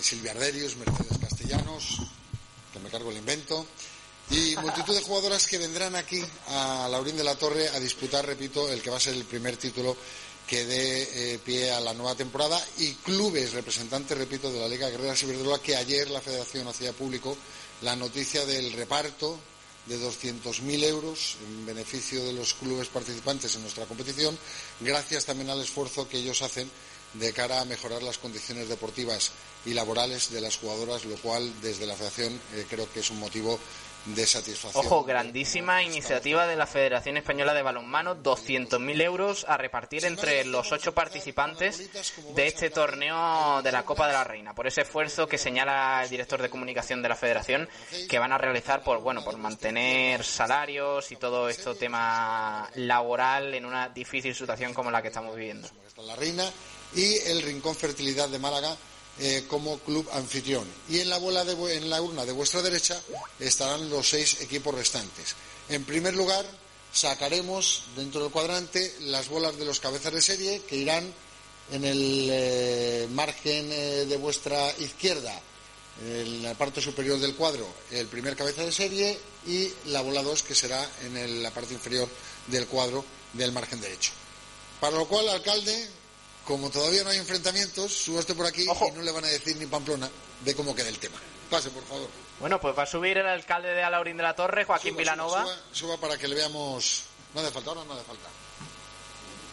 Silvia 0.00 0.32
Arderius, 0.32 0.76
Mercedes 0.76 1.18
Castellanos, 1.20 1.98
que 2.72 2.78
me 2.78 2.88
cargo 2.90 3.10
el 3.10 3.18
invento, 3.18 3.66
y 4.30 4.54
multitud 4.56 4.94
de 4.94 5.02
jugadoras 5.02 5.46
que 5.46 5.58
vendrán 5.58 5.96
aquí 5.96 6.22
a 6.48 6.88
Laurín 6.90 7.16
de 7.16 7.24
la 7.24 7.34
Torre 7.34 7.68
a 7.68 7.80
disputar, 7.80 8.24
repito, 8.24 8.70
el 8.70 8.80
que 8.80 8.90
va 8.90 8.96
a 8.96 9.00
ser 9.00 9.14
el 9.14 9.24
primer 9.24 9.56
título 9.56 9.96
que 10.46 10.64
dé 10.64 11.34
eh, 11.34 11.38
pie 11.38 11.70
a 11.72 11.80
la 11.80 11.94
nueva 11.94 12.14
temporada. 12.14 12.60
Y 12.78 12.94
clubes 12.94 13.52
representantes, 13.52 14.16
repito, 14.16 14.50
de 14.52 14.60
la 14.60 14.68
Liga 14.68 14.88
Guerrera 14.88 15.16
Ciberdrola 15.16 15.58
que 15.60 15.76
ayer 15.76 16.10
la 16.10 16.20
Federación 16.20 16.68
hacía 16.68 16.92
público 16.92 17.36
la 17.82 17.96
noticia 17.96 18.46
del 18.46 18.72
reparto 18.72 19.38
de 19.86 19.98
200.000 19.98 20.84
euros 20.84 21.36
en 21.46 21.66
beneficio 21.66 22.24
de 22.24 22.32
los 22.32 22.54
clubes 22.54 22.88
participantes 22.88 23.54
en 23.56 23.62
nuestra 23.62 23.86
competición, 23.86 24.38
gracias 24.78 25.24
también 25.24 25.50
al 25.50 25.60
esfuerzo 25.60 26.08
que 26.08 26.18
ellos 26.18 26.42
hacen 26.42 26.70
de 27.14 27.32
cara 27.32 27.60
a 27.60 27.64
mejorar 27.64 28.02
las 28.02 28.18
condiciones 28.18 28.68
deportivas 28.68 29.32
y 29.64 29.74
laborales 29.74 30.30
de 30.30 30.40
las 30.40 30.56
jugadoras, 30.56 31.04
lo 31.04 31.16
cual 31.16 31.52
desde 31.60 31.86
la 31.86 31.94
Federación 31.94 32.40
eh, 32.54 32.66
creo 32.68 32.90
que 32.92 33.00
es 33.00 33.10
un 33.10 33.18
motivo 33.18 33.58
de 34.06 34.26
satisfacción. 34.26 34.86
Ojo, 34.86 35.04
grandísima 35.04 35.82
iniciativa 35.82 36.46
de 36.46 36.56
la 36.56 36.66
Federación 36.66 37.16
Española 37.16 37.52
de 37.52 37.62
Balonmano, 37.62 38.16
200.000 38.16 39.02
euros 39.02 39.44
a 39.48 39.56
repartir 39.56 40.04
entre 40.04 40.44
los 40.44 40.72
ocho 40.72 40.94
participantes 40.94 41.90
de 42.34 42.46
este 42.46 42.70
torneo 42.70 43.60
de 43.62 43.72
la 43.72 43.84
Copa 43.84 44.06
de 44.06 44.14
la 44.14 44.24
Reina, 44.24 44.54
por 44.54 44.66
ese 44.66 44.82
esfuerzo 44.82 45.26
que 45.26 45.38
señala 45.38 46.02
el 46.02 46.10
director 46.10 46.40
de 46.40 46.50
comunicación 46.50 47.02
de 47.02 47.08
la 47.08 47.16
Federación 47.16 47.68
que 48.08 48.18
van 48.18 48.32
a 48.32 48.38
realizar 48.38 48.82
por 48.82 49.00
bueno, 49.00 49.22
por 49.22 49.36
mantener 49.36 50.24
salarios 50.24 51.12
y 51.12 51.16
todo 51.16 51.48
esto 51.48 51.74
tema 51.74 52.68
laboral 52.76 53.54
en 53.54 53.64
una 53.64 53.88
difícil 53.88 54.34
situación 54.34 54.72
como 54.72 54.90
la 54.90 55.02
que 55.02 55.08
estamos 55.08 55.36
viviendo. 55.36 55.68
La 55.98 56.16
Reina 56.16 56.50
y 56.94 57.14
el 57.18 57.42
Rincón 57.42 57.74
Fertilidad 57.76 58.28
de 58.28 58.38
Málaga 58.38 58.76
eh, 59.18 59.44
como 59.48 59.78
club 59.80 60.08
anfitrión. 60.12 60.66
Y 60.88 61.00
en 61.00 61.10
la, 61.10 61.18
bola 61.18 61.42
en 61.42 61.90
la 61.90 62.00
urna 62.00 62.24
de 62.24 62.32
vuestra 62.32 62.62
derecha 62.62 63.00
estarán 63.38 63.90
los 63.90 64.08
seis 64.08 64.40
equipos 64.40 64.74
restantes. 64.74 65.34
En 65.68 65.84
primer 65.84 66.14
lugar, 66.14 66.44
sacaremos 66.92 67.82
dentro 67.96 68.22
del 68.22 68.32
cuadrante 68.32 68.94
las 69.00 69.28
bolas 69.28 69.56
de 69.56 69.64
los 69.64 69.80
cabezas 69.80 70.12
de 70.12 70.22
serie 70.22 70.62
que 70.68 70.76
irán 70.76 71.12
en 71.70 71.84
el 71.84 72.28
eh, 72.30 73.08
margen 73.12 73.68
eh, 73.70 74.06
de 74.08 74.16
vuestra 74.16 74.74
izquierda, 74.78 75.40
en 76.04 76.42
la 76.42 76.54
parte 76.54 76.80
superior 76.80 77.18
del 77.20 77.34
cuadro, 77.36 77.66
el 77.90 78.06
primer 78.06 78.34
cabeza 78.34 78.64
de 78.64 78.72
serie 78.72 79.18
y 79.46 79.70
la 79.86 80.00
bola 80.00 80.22
2 80.22 80.42
que 80.42 80.54
será 80.54 80.88
en 81.04 81.16
el- 81.16 81.42
la 81.42 81.50
parte 81.52 81.74
inferior 81.74 82.08
del 82.46 82.66
cuadro 82.66 83.04
del 83.34 83.52
margen 83.52 83.80
derecho. 83.80 84.10
Para 84.80 84.96
lo 84.96 85.06
cual, 85.06 85.28
alcalde, 85.28 85.88
como 86.50 86.68
todavía 86.68 87.04
no 87.04 87.10
hay 87.10 87.18
enfrentamientos, 87.18 87.92
suba 87.92 88.18
usted 88.18 88.36
por 88.36 88.44
aquí 88.44 88.64
y 88.64 88.66
no 88.66 89.02
le 89.02 89.12
van 89.12 89.24
a 89.24 89.28
decir 89.28 89.56
ni 89.56 89.66
Pamplona 89.66 90.10
de 90.44 90.54
cómo 90.56 90.74
queda 90.74 90.88
el 90.88 90.98
tema. 90.98 91.16
Pase, 91.48 91.70
por 91.70 91.84
favor. 91.84 92.08
Bueno, 92.40 92.60
pues 92.60 92.76
va 92.76 92.82
a 92.82 92.86
subir 92.86 93.18
el 93.18 93.26
alcalde 93.26 93.68
de 93.68 93.84
Alaurín 93.84 94.16
de 94.16 94.24
la 94.24 94.34
Torre, 94.34 94.64
Joaquín 94.64 94.94
Suba, 94.94 94.98
Vilanova, 94.98 95.42
Suba, 95.42 95.56
suba 95.70 95.96
para 95.98 96.18
que 96.18 96.26
le 96.26 96.34
veamos. 96.34 97.04
No 97.34 97.40
hace 97.40 97.52
falta, 97.52 97.70
ahora 97.70 97.84
no 97.84 97.94
hace 97.94 98.02
falta. 98.02 98.28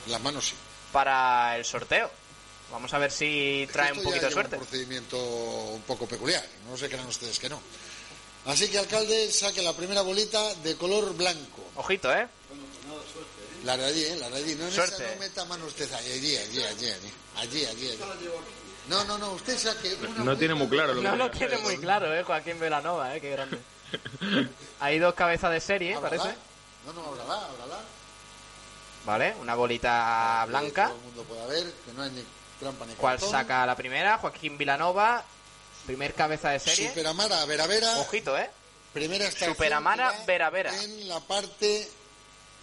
Las 0.08 0.22
manos 0.22 0.48
sí. 0.48 0.56
para 0.92 1.56
el 1.56 1.66
sorteo. 1.66 2.10
Vamos 2.72 2.92
a 2.92 2.98
ver 2.98 3.12
si 3.12 3.70
trae 3.72 3.92
un 3.92 4.02
poquito 4.02 4.26
de 4.26 4.32
suerte. 4.32 4.56
Un 4.56 4.64
procedimiento 4.64 5.18
un 5.18 5.84
poco 5.84 6.08
peculiar. 6.08 6.44
No 6.68 6.76
se 6.78 6.90
crean 6.90 7.06
ustedes 7.06 7.38
que 7.38 7.48
no. 7.48 7.62
Así 8.48 8.70
que, 8.70 8.80
alcalde, 8.80 9.32
saque 9.32 9.62
la 9.62 9.74
primera 9.74 10.02
bolita 10.02 10.56
de 10.56 10.76
color 10.76 11.16
blanco. 11.16 11.64
Ojito, 11.76 12.12
¿eh? 12.12 12.28
La 13.68 13.76
de 13.76 13.86
allí, 13.86 14.06
¿eh? 14.06 14.16
La 14.18 14.30
de 14.30 14.38
allí. 14.38 14.56
No, 14.56 14.66
en 14.66 14.72
Suerte. 14.72 15.04
esa 15.04 15.14
no 15.14 15.20
meta 15.20 15.44
mano 15.46 15.66
usted. 15.66 15.92
Allí, 15.92 16.12
allí, 16.14 16.38
allí, 16.38 16.64
allí. 16.64 17.14
Allí, 17.36 17.66
allí, 17.66 17.90
allí. 17.90 18.00
No, 18.88 19.04
no, 19.04 19.18
no. 19.18 19.32
Usted 19.34 19.58
saque 19.58 19.94
una 19.96 20.24
No 20.24 20.38
tiene 20.38 20.54
muy 20.54 20.70
claro 20.70 20.94
lo 20.94 21.02
que 21.02 21.08
No 21.10 21.16
lo 21.18 21.30
tiene 21.30 21.58
muy 21.58 21.78
claro, 21.78 22.16
¿eh? 22.16 22.24
Joaquín 22.24 22.62
Vilanova, 22.62 23.14
¿eh? 23.14 23.20
Qué 23.20 23.32
grande. 23.32 23.60
Hay 24.80 25.00
dos 25.00 25.14
cabezas 25.16 25.52
de 25.52 25.60
serie, 25.60 25.96
Ábrala. 25.96 26.18
parece. 26.18 26.38
No, 26.86 26.94
no, 26.94 27.06
ábrala, 27.10 27.46
ábrala. 27.46 27.80
Vale, 29.06 29.36
una 29.42 29.56
bolita 29.56 30.44
Que 30.46 30.50
blanca. 30.50 30.88
Todo 30.88 30.96
el 30.96 31.02
mundo 31.04 31.24
pueda 31.24 31.46
ver 31.48 31.64
que 31.86 31.92
no 31.94 32.04
hay 32.04 32.12
ni 32.12 32.24
trampa 32.62 32.86
ni 32.86 32.94
¿Cuál 32.94 33.16
cartón. 33.16 33.32
saca 33.32 33.66
la 33.66 33.76
primera? 33.76 34.18
Joaquín 34.18 34.58
Vilanova, 34.58 35.26
primer 35.86 36.14
cabeza 36.14 36.52
de 36.52 36.60
serie. 36.60 36.88
Superamara 36.88 37.44
Vera 37.46 37.68
Vera. 37.68 37.98
Ojito, 38.00 38.38
¿eh? 38.38 38.50
Primera 38.94 39.30
Superamara 39.30 40.12
que 40.12 40.20
va 40.20 40.26
Vera 40.26 40.50
Vera. 40.50 40.84
En 40.84 41.10
la 41.10 41.20
parte 41.20 41.90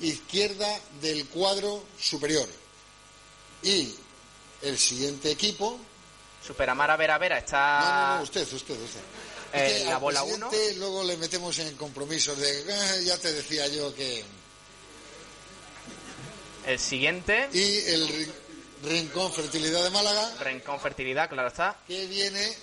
izquierda 0.00 0.68
del 1.00 1.26
cuadro 1.28 1.84
superior. 1.98 2.48
Y 3.62 3.94
el 4.62 4.78
siguiente 4.78 5.30
equipo. 5.30 5.78
Superamara 6.46 6.96
Vera 6.96 7.16
Vera 7.18 7.36
No, 7.36 7.40
no, 7.40 7.44
está 7.46 8.16
no, 8.18 8.22
usted, 8.22 8.42
usted, 8.52 8.74
usted. 8.82 9.00
que 9.52 9.84
la 9.86 9.96
bola 9.98 10.20
presidente 10.22 10.70
1. 10.72 10.78
Luego 10.78 11.04
le 11.04 11.16
metemos 11.16 11.58
en 11.58 11.74
compromisos 11.76 12.36
de. 12.38 12.64
"Ah, 12.72 12.96
ya 13.02 13.16
te 13.18 13.32
decía 13.32 13.66
yo 13.68 13.94
que. 13.94 14.24
El 16.66 16.78
siguiente, 16.78 17.48
Y 17.52 17.78
el 17.90 18.08
ri- 18.08 18.32
Rincón 18.84 19.32
Fertilidad 19.32 19.82
de 19.84 19.90
Málaga, 19.90 20.34
Rencón 20.40 20.80
Fertilidad, 20.80 21.28
claro 21.28 21.48
está. 21.48 21.78
que 21.86 22.06
viene 22.06 22.54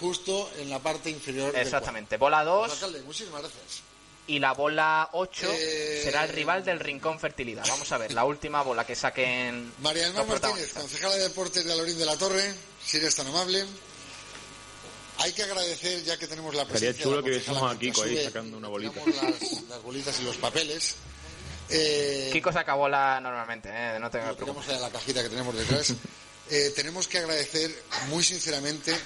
justo 0.00 0.50
en 0.58 0.68
la 0.70 0.78
parte 0.78 1.08
inferior 1.10 1.52
del 1.52 1.62
Exactamente, 1.62 2.16
bola 2.18 2.38
cuadro. 2.44 2.62
2 2.62 2.72
Alcalde, 2.72 3.02
muchísimas 3.02 3.40
gracias. 3.42 3.82
Y 4.26 4.38
la 4.38 4.52
bola 4.52 5.10
8 5.12 5.48
Eh, 5.52 6.00
será 6.02 6.24
el 6.24 6.30
rival 6.30 6.64
del 6.64 6.80
Rincón 6.80 7.18
Fertilidad. 7.18 7.64
Vamos 7.68 7.90
a 7.92 7.98
ver, 7.98 8.12
la 8.12 8.24
última 8.24 8.62
bola 8.62 8.84
que 8.84 8.94
saquen 8.94 9.72
María 9.80 10.04
del 10.04 10.14
los 10.14 10.26
Mar 10.26 10.40
Martínez, 10.40 10.72
concejala 10.72 11.14
de 11.14 11.22
Deportes 11.22 11.64
de 11.64 11.72
Alorín 11.72 11.98
de 11.98 12.06
la 12.06 12.16
Torre, 12.16 12.54
si 12.84 12.96
eres 12.96 13.14
tan 13.14 13.26
amable. 13.28 13.64
Hay 15.18 15.32
que 15.32 15.42
agradecer, 15.42 16.02
ya 16.04 16.18
que 16.18 16.26
tenemos 16.26 16.54
la 16.54 16.66
presencia 16.66 17.02
chulo 17.02 17.18
de 17.18 17.22
que 17.22 17.30
la 17.30 17.36
viésemos 17.36 17.72
a 17.72 17.78
Kiko 17.78 18.02
ahí 18.02 18.22
sacando 18.22 18.58
una 18.58 18.68
bolita. 18.68 19.00
Las, 19.06 19.62
las 19.68 19.82
bolitas 19.82 20.20
y 20.20 20.24
los 20.24 20.36
papeles. 20.36 20.96
Eh, 21.68 22.30
Kiko 22.32 22.52
saca 22.52 22.74
bola 22.74 23.18
normalmente, 23.20 23.70
¿eh? 23.72 23.98
no 23.98 24.10
te 24.10 24.18
preocupes. 24.18 24.68
la 24.80 24.90
cajita 24.90 25.22
que 25.22 25.28
tenemos 25.28 25.54
detrás. 25.54 25.94
Eh, 26.48 26.72
tenemos 26.76 27.08
que 27.08 27.18
agradecer 27.18 27.74
muy 28.08 28.22
sinceramente, 28.22 28.96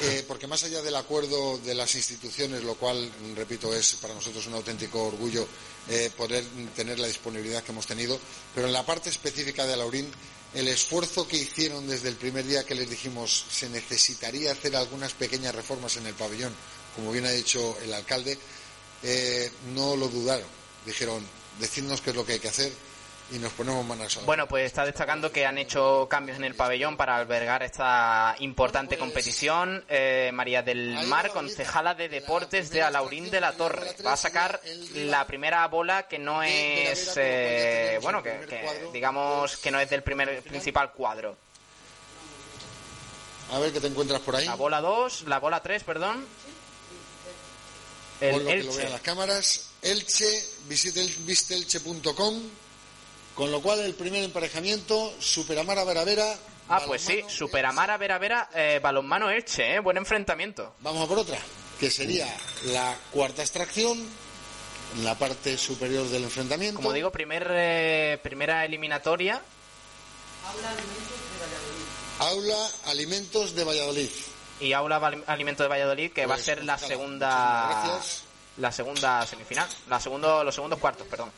eh, 0.00 0.24
porque 0.26 0.46
más 0.46 0.62
allá 0.64 0.80
del 0.82 0.94
acuerdo 0.94 1.58
de 1.58 1.74
las 1.74 1.94
instituciones, 1.94 2.62
lo 2.62 2.74
cual, 2.74 3.10
repito, 3.34 3.74
es 3.74 3.94
para 3.94 4.14
nosotros 4.14 4.46
un 4.46 4.54
auténtico 4.54 5.06
orgullo 5.06 5.46
eh, 5.88 6.10
poder 6.16 6.44
tener 6.76 6.98
la 6.98 7.06
disponibilidad 7.06 7.62
que 7.62 7.72
hemos 7.72 7.86
tenido, 7.86 8.18
pero 8.54 8.66
en 8.66 8.72
la 8.72 8.86
parte 8.86 9.10
específica 9.10 9.66
de 9.66 9.72
Alaurín, 9.72 10.08
el 10.54 10.68
esfuerzo 10.68 11.26
que 11.26 11.36
hicieron 11.36 11.86
desde 11.86 12.08
el 12.08 12.16
primer 12.16 12.46
día 12.46 12.64
que 12.64 12.74
les 12.74 12.88
dijimos 12.88 13.46
se 13.50 13.68
necesitaría 13.68 14.52
hacer 14.52 14.76
algunas 14.76 15.12
pequeñas 15.12 15.54
reformas 15.54 15.96
en 15.96 16.06
el 16.06 16.14
pabellón, 16.14 16.54
como 16.94 17.12
bien 17.12 17.26
ha 17.26 17.30
dicho 17.30 17.76
el 17.82 17.92
alcalde, 17.92 18.38
eh, 19.02 19.50
no 19.74 19.96
lo 19.96 20.08
dudaron. 20.08 20.46
Dijeron, 20.86 21.24
decidnos 21.60 22.00
qué 22.00 22.10
es 22.10 22.16
lo 22.16 22.24
que 22.24 22.34
hay 22.34 22.40
que 22.40 22.48
hacer, 22.48 22.72
y 23.30 23.38
nos 23.38 23.52
ponemos 23.52 23.84
manos 23.84 24.16
a 24.16 24.20
la 24.20 24.26
Bueno, 24.26 24.48
pues 24.48 24.64
está 24.64 24.86
destacando 24.86 25.30
que 25.30 25.44
han 25.44 25.58
hecho 25.58 26.06
cambios 26.08 26.38
en 26.38 26.44
el 26.44 26.54
pabellón 26.54 26.96
para 26.96 27.16
albergar 27.16 27.62
esta 27.62 28.34
importante 28.38 28.96
competición. 28.96 29.84
Eh, 29.88 30.30
María 30.32 30.62
del 30.62 31.06
Mar, 31.06 31.30
concejala 31.30 31.94
de 31.94 32.08
deportes 32.08 32.70
de 32.70 32.82
Alaurín 32.82 33.30
de 33.30 33.40
la 33.40 33.52
Torre, 33.52 33.94
va 34.04 34.14
a 34.14 34.16
sacar 34.16 34.60
la 34.94 35.26
primera 35.26 35.66
bola 35.68 36.08
que 36.08 36.18
no 36.18 36.42
es, 36.42 37.12
eh, 37.16 37.98
bueno, 38.02 38.22
que, 38.22 38.30
que 38.48 38.88
digamos 38.92 39.56
que 39.58 39.70
no 39.70 39.78
es 39.78 39.90
del 39.90 40.02
primer 40.02 40.42
principal 40.42 40.92
cuadro. 40.92 41.36
A 43.52 43.58
ver 43.58 43.72
qué 43.72 43.80
te 43.80 43.86
encuentras 43.88 44.20
por 44.20 44.36
ahí. 44.36 44.44
La 44.46 44.54
bola 44.56 44.80
2, 44.80 45.22
la 45.26 45.38
bola 45.38 45.62
3, 45.62 45.82
perdón. 45.84 46.26
El 48.20 48.48
Elche. 48.48 48.76
vean 48.78 48.92
las 48.92 49.00
cámaras. 49.00 49.70
Elche, 49.80 50.26
visite 50.66 51.00
el- 51.00 51.14
vistelche.com. 51.20 52.42
Con 53.38 53.50
lo 53.52 53.62
cual, 53.62 53.78
el 53.78 53.94
primer 53.94 54.22
emparejamiento, 54.24 55.14
Superamara 55.20 55.84
Vera 55.84 56.02
Vera. 56.04 56.34
Ah, 56.68 56.82
pues 56.84 57.00
sí, 57.02 57.22
Superamara 57.28 57.96
Vera 57.96 58.18
Vera, 58.18 58.50
eh, 58.52 58.80
balonmano 58.82 59.30
Elche, 59.30 59.76
eh, 59.76 59.78
buen 59.80 59.96
enfrentamiento. 59.96 60.74
Vamos 60.80 61.04
a 61.04 61.06
por 61.08 61.18
otra, 61.20 61.38
que 61.80 61.88
sería 61.90 62.26
la 62.64 62.94
cuarta 63.12 63.42
extracción, 63.42 63.96
en 64.96 65.04
la 65.04 65.14
parte 65.14 65.56
superior 65.56 66.06
del 66.08 66.24
enfrentamiento. 66.24 66.76
Como 66.76 66.92
digo, 66.92 67.12
primer, 67.12 67.46
eh, 67.52 68.18
primera 68.22 68.64
eliminatoria. 68.64 69.40
Aula 72.18 72.68
Alimentos 72.86 73.54
de 73.54 73.64
Valladolid. 73.64 74.10
y 74.60 74.72
Aula 74.72 74.98
Val- 74.98 75.22
Alimento 75.28 75.62
de 75.62 75.68
Valladolid, 75.68 76.12
que 76.12 76.26
va 76.26 76.34
a 76.34 76.36
Pues, 76.36 76.44
ser 76.46 76.64
la 76.64 76.76
segunda 76.76 78.00
la 78.56 78.72
segunda 78.72 79.24
semifinal, 79.24 79.68
la 79.88 80.00
segundo, 80.00 80.42
los 80.42 80.52
segundos 80.52 80.80
cuartos, 80.80 81.06
perdón. 81.06 81.30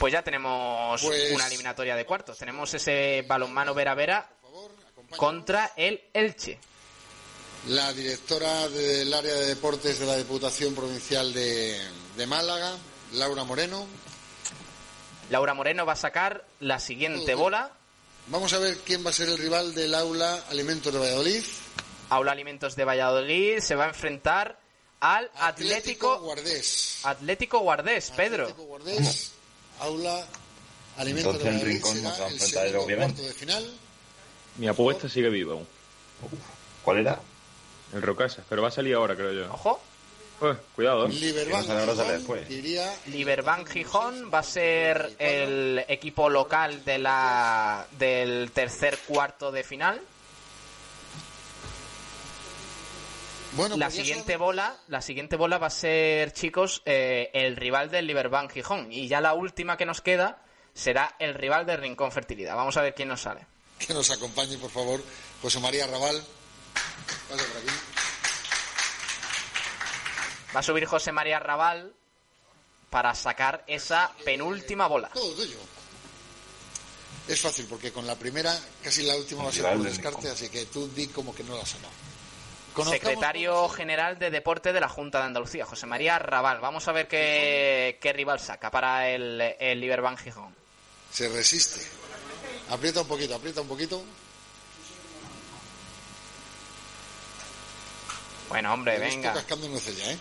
Pues 0.00 0.14
ya 0.14 0.22
tenemos 0.22 1.02
Pues- 1.02 1.30
una 1.32 1.46
eliminatoria 1.46 1.94
de 1.94 2.06
cuartos. 2.06 2.38
Tenemos 2.38 2.72
ese 2.72 3.22
balonmano 3.28 3.74
Vera 3.74 3.94
Vera 3.94 4.30
contra 5.14 5.72
el 5.76 6.02
Elche. 6.14 6.58
La 7.68 7.92
directora 7.92 8.66
del 8.70 9.12
área 9.12 9.34
de 9.34 9.44
deportes 9.44 9.98
de 9.98 10.06
la 10.06 10.16
Diputación 10.16 10.74
Provincial 10.74 11.34
de, 11.34 11.78
de 12.16 12.26
Málaga, 12.26 12.78
Laura 13.12 13.44
Moreno. 13.44 13.86
Laura 15.28 15.52
Moreno 15.52 15.84
va 15.84 15.92
a 15.92 15.96
sacar 15.96 16.46
la 16.60 16.80
siguiente 16.80 17.34
bola. 17.34 17.70
Vamos 18.28 18.54
a 18.54 18.58
ver 18.58 18.78
quién 18.78 19.04
va 19.04 19.10
a 19.10 19.12
ser 19.12 19.28
el 19.28 19.36
rival 19.36 19.74
del 19.74 19.94
Aula 19.94 20.44
Alimentos 20.48 20.94
de 20.94 20.98
Valladolid. 20.98 21.44
Aula 22.08 22.32
Alimentos 22.32 22.74
de 22.74 22.86
Valladolid 22.86 23.58
se 23.60 23.74
va 23.74 23.84
a 23.84 23.88
enfrentar 23.88 24.58
al 25.00 25.30
Atlético 25.36 26.20
Guardés. 26.20 27.00
Atlético 27.04 27.58
Guardés, 27.60 28.10
Pedro. 28.12 28.44
Atlético 28.44 28.66
Guardés, 28.66 29.32
Aula 29.80 30.24
Alimentos 30.96 31.36
Entonces 31.36 31.44
de 31.44 31.48
el 31.48 31.54
Valladolid 31.54 31.74
Rincón 31.74 31.96
será 31.96 32.08
no 32.08 32.14
se 32.14 32.20
va 32.20 32.26
a 32.26 32.30
el 32.30 32.40
segundo 32.40 32.82
obviamente. 32.84 33.22
de 33.22 33.32
final. 33.32 33.70
Mi 34.56 34.68
apuesta 34.68 35.08
sigue 35.08 35.28
viva 35.30 35.54
aún. 35.54 35.66
¿Cuál 36.82 36.98
era? 36.98 37.20
El 37.92 38.02
Rocasa, 38.02 38.44
pero 38.48 38.62
va 38.62 38.68
a 38.68 38.72
salir 38.72 38.94
ahora, 38.94 39.16
creo 39.16 39.32
yo. 39.32 39.52
Ojo. 39.52 39.80
Pues, 40.38 40.56
cuidado, 40.74 41.06
¿eh? 41.06 41.10
Liberbank 41.10 41.68
ahora, 41.68 41.94
sale 41.94 42.18
Gijón, 42.20 42.38
iría 42.48 42.94
Liberbank 43.08 43.68
Gijón 43.68 44.30
va 44.32 44.38
a 44.38 44.42
ser 44.42 45.14
el 45.18 45.84
equipo 45.86 46.30
local 46.30 46.82
de 46.82 46.98
la 46.98 47.86
del 47.98 48.50
tercer 48.50 48.98
cuarto 49.06 49.52
de 49.52 49.62
final. 49.62 50.00
Bueno, 53.52 53.76
la 53.76 53.86
pues 53.86 53.96
siguiente 53.96 54.36
bola, 54.36 54.78
la 54.86 55.02
siguiente 55.02 55.36
bola 55.36 55.58
va 55.58 55.66
a 55.66 55.70
ser, 55.70 56.32
chicos, 56.32 56.82
eh, 56.84 57.30
el 57.34 57.56
rival 57.56 57.90
del 57.90 58.06
Liberbank 58.06 58.52
Gijón 58.52 58.92
y 58.92 59.08
ya 59.08 59.20
la 59.20 59.34
última 59.34 59.76
que 59.76 59.86
nos 59.86 60.00
queda 60.00 60.42
será 60.72 61.16
el 61.18 61.34
rival 61.34 61.66
del 61.66 61.78
Rincón 61.78 62.12
Fertilidad. 62.12 62.54
Vamos 62.54 62.76
a 62.76 62.82
ver 62.82 62.94
quién 62.94 63.08
nos 63.08 63.22
sale. 63.22 63.46
que 63.78 63.92
nos 63.92 64.10
acompañe, 64.10 64.56
por 64.58 64.70
favor, 64.70 65.02
José 65.42 65.58
María 65.58 65.86
Raval. 65.86 66.22
Pasa 67.28 67.44
por 67.44 67.56
aquí. 67.56 67.70
Va 70.54 70.60
a 70.60 70.62
subir 70.62 70.84
José 70.84 71.12
María 71.12 71.38
Raval 71.38 71.94
para 72.88 73.14
sacar 73.14 73.64
esa 73.66 74.12
penúltima 74.24 74.86
bola. 74.86 75.08
Todo 75.08 75.32
tuyo. 75.34 75.58
Es 77.26 77.40
fácil 77.40 77.66
porque 77.68 77.92
con 77.92 78.06
la 78.06 78.16
primera, 78.16 78.56
casi 78.82 79.02
la 79.04 79.16
última 79.16 79.44
va 79.44 79.50
a 79.50 79.52
ser 79.52 79.64
por 79.64 79.82
descarte, 79.82 80.28
así 80.28 80.48
que 80.48 80.66
tú 80.66 80.88
di 80.88 81.06
como 81.08 81.34
que 81.34 81.44
no 81.44 81.54
la 81.54 81.62
has 81.62 81.70
sacado. 81.70 81.92
Conozcamos 82.74 83.00
Secretario 83.10 83.68
General 83.68 84.18
de 84.18 84.30
Deporte 84.30 84.72
de 84.72 84.80
la 84.80 84.88
Junta 84.88 85.18
de 85.18 85.24
Andalucía, 85.24 85.64
José 85.66 85.86
María 85.86 86.18
Raval. 86.18 86.60
Vamos 86.60 86.86
a 86.88 86.92
ver 86.92 87.08
qué, 87.08 87.98
qué 88.00 88.12
rival 88.12 88.38
saca 88.40 88.70
para 88.70 89.08
el, 89.08 89.40
el 89.58 89.80
Liberbank 89.80 90.20
Gijón. 90.20 90.54
Se 91.10 91.28
resiste. 91.28 91.80
Aprieta 92.70 93.00
un 93.02 93.08
poquito, 93.08 93.34
aprieta 93.34 93.60
un 93.60 93.68
poquito. 93.68 94.02
Bueno, 98.48 98.72
hombre, 98.72 98.98
venga. 98.98 99.28
Estoy 99.28 99.42
cascando 99.58 99.78
ya, 99.92 100.12
¿eh? 100.12 100.18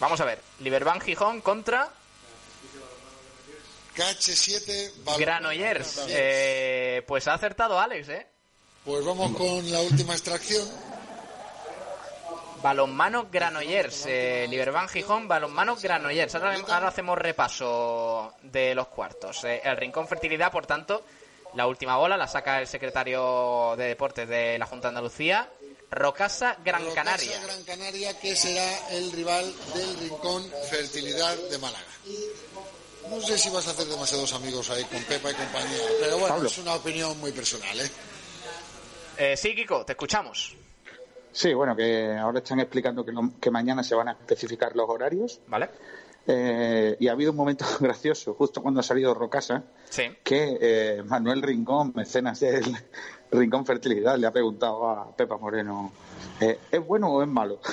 Vamos 0.00 0.20
a 0.20 0.24
ver. 0.24 0.42
Liberbank 0.60 1.02
Gijón 1.02 1.40
contra 1.40 1.90
KH7, 3.96 4.92
Balón- 5.04 5.20
Granollers. 5.20 6.00
Eh, 6.08 7.02
pues 7.06 7.26
ha 7.28 7.34
acertado 7.34 7.80
Alex, 7.80 8.08
¿eh? 8.10 8.26
Pues 8.86 9.04
vamos 9.04 9.36
con 9.36 9.70
la 9.72 9.80
última 9.80 10.12
extracción. 10.12 10.64
Balonmano 12.62 13.26
Granollers. 13.32 14.04
Eh, 14.06 14.46
Liberbank 14.48 14.90
Gijón, 14.90 15.26
balonmano 15.26 15.74
Granollers. 15.74 16.32
Ahora, 16.36 16.54
ahora 16.68 16.88
hacemos 16.88 17.18
repaso 17.18 18.34
de 18.42 18.76
los 18.76 18.86
cuartos. 18.86 19.42
Eh, 19.42 19.60
el 19.64 19.76
Rincón 19.76 20.06
Fertilidad, 20.06 20.52
por 20.52 20.66
tanto, 20.66 21.04
la 21.54 21.66
última 21.66 21.96
bola 21.96 22.16
la 22.16 22.28
saca 22.28 22.60
el 22.60 22.68
secretario 22.68 23.74
de 23.76 23.86
Deportes 23.86 24.28
de 24.28 24.56
la 24.56 24.66
Junta 24.66 24.86
de 24.86 24.90
Andalucía. 24.90 25.50
Rocasa 25.90 26.56
Gran 26.64 26.82
Rocasa 26.84 26.94
Canaria. 27.04 27.40
Gran 27.42 27.64
Canaria, 27.64 28.20
que 28.20 28.36
será 28.36 28.88
el 28.90 29.10
rival 29.10 29.52
del 29.74 29.96
Rincón 29.98 30.48
Fertilidad 30.70 31.36
de 31.50 31.58
Málaga. 31.58 31.84
No 33.10 33.20
sé 33.20 33.36
si 33.36 33.50
vas 33.50 33.66
a 33.66 33.72
hacer 33.72 33.86
demasiados 33.86 34.32
amigos 34.32 34.70
ahí 34.70 34.84
con 34.84 35.02
Pepa 35.04 35.32
y 35.32 35.34
compañía, 35.34 35.82
pero 36.00 36.18
bueno, 36.18 36.34
Pablo. 36.34 36.48
es 36.48 36.58
una 36.58 36.74
opinión 36.74 37.18
muy 37.18 37.32
personal, 37.32 37.80
¿eh? 37.80 37.90
Eh, 39.18 39.36
sí, 39.36 39.54
Kiko, 39.54 39.84
te 39.84 39.92
escuchamos. 39.92 40.56
Sí, 41.32 41.52
bueno, 41.54 41.76
que 41.76 42.12
ahora 42.16 42.38
están 42.38 42.60
explicando 42.60 43.04
que, 43.04 43.12
no- 43.12 43.34
que 43.40 43.50
mañana 43.50 43.82
se 43.82 43.94
van 43.94 44.08
a 44.08 44.12
especificar 44.12 44.74
los 44.74 44.88
horarios. 44.88 45.40
¿Vale? 45.46 45.68
Eh, 46.28 46.96
y 46.98 47.06
ha 47.08 47.12
habido 47.12 47.30
un 47.30 47.36
momento 47.36 47.64
gracioso, 47.80 48.34
justo 48.34 48.60
cuando 48.62 48.80
ha 48.80 48.82
salido 48.82 49.14
Rocasa, 49.14 49.62
Sí. 49.88 50.04
que 50.24 50.58
eh, 50.60 51.02
Manuel 51.04 51.40
Rincón, 51.42 51.92
mecenas 51.94 52.40
del 52.40 52.64
Rincón 53.30 53.64
Fertilidad, 53.64 54.16
le 54.18 54.26
ha 54.26 54.32
preguntado 54.32 54.88
a 54.90 55.14
Pepa 55.16 55.36
Moreno, 55.36 55.92
eh, 56.40 56.58
¿es 56.72 56.84
bueno 56.84 57.08
o 57.08 57.22
es 57.22 57.28
malo? 57.28 57.60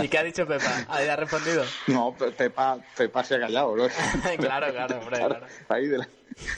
¿Y 0.00 0.08
qué 0.08 0.18
ha 0.18 0.22
dicho 0.22 0.46
Pepa? 0.46 0.86
¿Ha 0.88 1.16
respondido? 1.16 1.64
No, 1.88 2.14
Pe- 2.16 2.30
Pepa, 2.30 2.78
Pepa 2.96 3.24
se 3.24 3.34
ha 3.34 3.40
callado. 3.40 3.74
¿no? 3.76 3.88
claro, 4.38 4.72
claro, 4.72 4.98
hombre, 5.00 5.18
claro. 5.18 5.46
Ahí 5.68 5.86
la- 5.86 6.08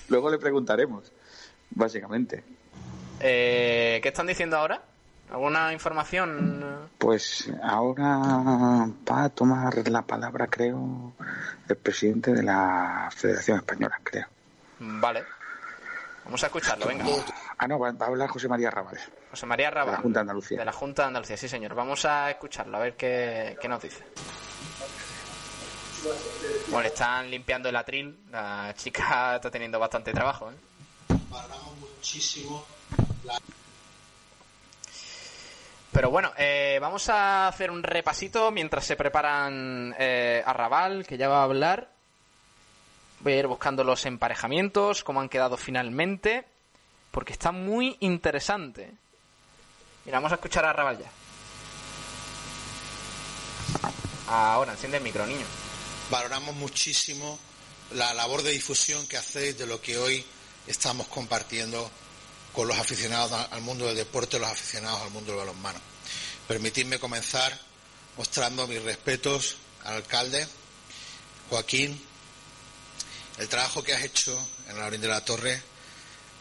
Luego 0.08 0.30
le 0.30 0.38
preguntaremos, 0.38 1.10
básicamente. 1.70 2.44
Eh, 3.20 4.00
¿Qué 4.02 4.08
están 4.08 4.26
diciendo 4.26 4.56
ahora? 4.56 4.82
¿Alguna 5.30 5.72
información? 5.72 6.90
Pues 6.98 7.52
ahora 7.62 8.18
va 9.10 9.24
a 9.24 9.28
tomar 9.28 9.88
la 9.88 10.02
palabra, 10.02 10.48
creo, 10.48 11.12
el 11.68 11.76
presidente 11.76 12.32
de 12.32 12.42
la 12.42 13.08
Federación 13.14 13.58
Española, 13.58 14.00
creo. 14.02 14.26
Vale. 14.80 15.22
Vamos 16.24 16.42
a 16.42 16.46
escucharlo, 16.46 16.86
venga. 16.86 17.04
Ah, 17.58 17.68
no, 17.68 17.78
va, 17.78 17.88
a 17.88 18.06
hablar 18.06 18.28
José 18.28 18.48
María 18.48 18.70
Rabal. 18.70 18.98
José 19.30 19.46
María 19.46 19.70
Rabal. 19.70 19.92
De 19.92 19.96
la 19.96 20.02
Junta 20.02 20.18
de 20.18 20.22
Andalucía. 20.22 20.58
De 20.58 20.64
la 20.64 20.72
Junta 20.72 21.02
de 21.02 21.08
Andalucía, 21.08 21.36
sí, 21.36 21.48
señor. 21.48 21.74
Vamos 21.74 22.04
a 22.04 22.30
escucharlo, 22.30 22.76
a 22.76 22.80
ver 22.80 22.96
qué, 22.96 23.56
qué 23.60 23.68
nos 23.68 23.82
dice. 23.82 24.04
Bueno, 26.70 26.88
están 26.88 27.30
limpiando 27.30 27.68
el 27.68 27.76
atril. 27.76 28.18
La 28.30 28.72
chica 28.76 29.36
está 29.36 29.50
teniendo 29.50 29.78
bastante 29.78 30.12
trabajo, 30.12 30.50
¿eh? 30.50 30.54
Valoramos 31.30 31.78
muchísimo 31.78 32.66
Pero 35.92 36.10
bueno, 36.10 36.32
eh, 36.36 36.78
vamos 36.80 37.08
a 37.08 37.48
hacer 37.48 37.70
un 37.70 37.82
repasito 37.82 38.50
mientras 38.50 38.84
se 38.84 38.96
preparan 38.96 39.94
eh, 39.98 40.42
a 40.44 40.52
Raval, 40.52 41.04
que 41.06 41.16
ya 41.16 41.28
va 41.28 41.40
a 41.40 41.44
hablar. 41.44 41.90
Voy 43.20 43.32
a 43.32 43.38
ir 43.38 43.46
buscando 43.48 43.82
los 43.82 44.06
emparejamientos, 44.06 45.02
cómo 45.02 45.20
han 45.20 45.28
quedado 45.28 45.56
finalmente, 45.56 46.44
porque 47.10 47.32
está 47.32 47.50
muy 47.52 47.96
interesante. 48.00 48.92
Mira, 50.04 50.18
vamos 50.18 50.32
a 50.32 50.36
escuchar 50.36 50.64
a 50.64 50.72
Raval 50.72 50.98
ya. 50.98 51.10
Ahora, 54.28 54.72
enciende 54.72 54.98
el 54.98 55.02
micro, 55.02 55.26
niño. 55.26 55.46
valoramos 56.08 56.54
muchísimo 56.54 57.38
la 57.92 58.14
labor 58.14 58.42
de 58.42 58.52
difusión 58.52 59.06
que 59.08 59.16
hacéis 59.16 59.58
de 59.58 59.66
lo 59.66 59.80
que 59.80 59.98
hoy 59.98 60.24
estamos 60.70 61.08
compartiendo 61.08 61.90
con 62.52 62.68
los 62.68 62.78
aficionados 62.78 63.32
al 63.50 63.60
mundo 63.60 63.86
del 63.86 63.96
deporte, 63.96 64.38
los 64.38 64.48
aficionados 64.48 65.02
al 65.02 65.10
mundo 65.10 65.32
del 65.32 65.40
balonmano. 65.40 65.80
Permitidme 66.46 66.98
comenzar 66.98 67.58
mostrando 68.16 68.66
mis 68.66 68.80
respetos 68.82 69.56
al 69.84 69.96
alcalde 69.96 70.46
Joaquín. 71.48 72.00
El 73.38 73.48
trabajo 73.48 73.82
que 73.82 73.94
has 73.94 74.04
hecho 74.04 74.38
en 74.68 74.78
la 74.78 74.86
Orin 74.86 75.00
de 75.00 75.08
la 75.08 75.24
Torre 75.24 75.60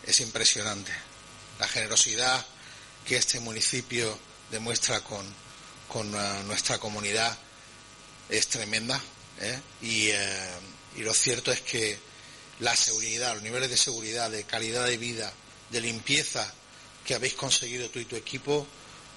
es 0.06 0.20
impresionante. 0.20 0.92
La 1.60 1.68
generosidad 1.68 2.46
que 3.06 3.18
este 3.18 3.40
municipio 3.40 4.18
demuestra 4.52 5.02
con, 5.02 5.26
con 5.88 6.14
uh, 6.14 6.44
nuestra 6.44 6.78
comunidad 6.78 7.36
es 8.30 8.48
tremenda. 8.48 9.02
¿eh? 9.40 9.60
Eh, 9.82 10.50
y 10.98 11.02
lo 11.02 11.14
cierto 11.14 11.52
es 11.52 11.62
que 11.62 12.09
la 12.60 12.76
seguridad, 12.76 13.34
los 13.34 13.44
niveles 13.44 13.70
de 13.70 13.78
seguridad, 13.78 14.30
de 14.30 14.44
calidad 14.44 14.86
de 14.86 14.98
vida, 14.98 15.32
de 15.70 15.82
limpieza 15.82 16.52
que 17.06 17.16
habéis 17.16 17.34
conseguido 17.34 17.90
tú 17.90 18.00
y 18.00 18.06
tu 18.06 18.16
equipo 18.16 18.68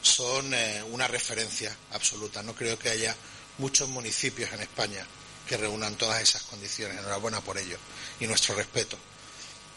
son 0.03 0.53
eh, 0.55 0.83
una 0.91 1.09
referencia 1.09 1.77
absoluta. 1.93 2.43
No 2.43 2.55
creo 2.55 2.79
que 2.79 2.91
haya 2.91 3.15
muchos 3.59 3.89
municipios 3.89 4.53
en 4.53 4.61
España 4.61 5.07
que 5.47 5.57
reúnan 5.57 5.97
todas 5.97 6.23
esas 6.23 6.43
condiciones. 6.43 6.99
Enhorabuena 6.99 7.41
por 7.41 7.59
ello 7.59 7.79
y 8.21 8.27
nuestro 8.27 8.55
respeto. 8.55 8.97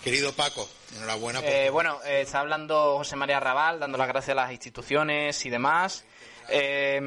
Querido 0.06 0.34
Paco, 0.34 0.69
enhorabuena 0.98 1.41
por... 1.41 1.49
Eh, 1.49 1.72
bueno, 1.72 1.99
eh, 2.06 2.22
está 2.22 2.41
hablando 2.41 2.98
José 2.98 3.15
María 3.15 3.40
Raval, 3.40 3.80
dando 3.80 3.98
las 3.98 4.07
gracias 4.07 4.34
a 4.34 4.41
las 4.41 4.52
instituciones 4.52 5.44
y 5.48 5.49
demás. 5.49 6.06
Eh, 6.48 7.02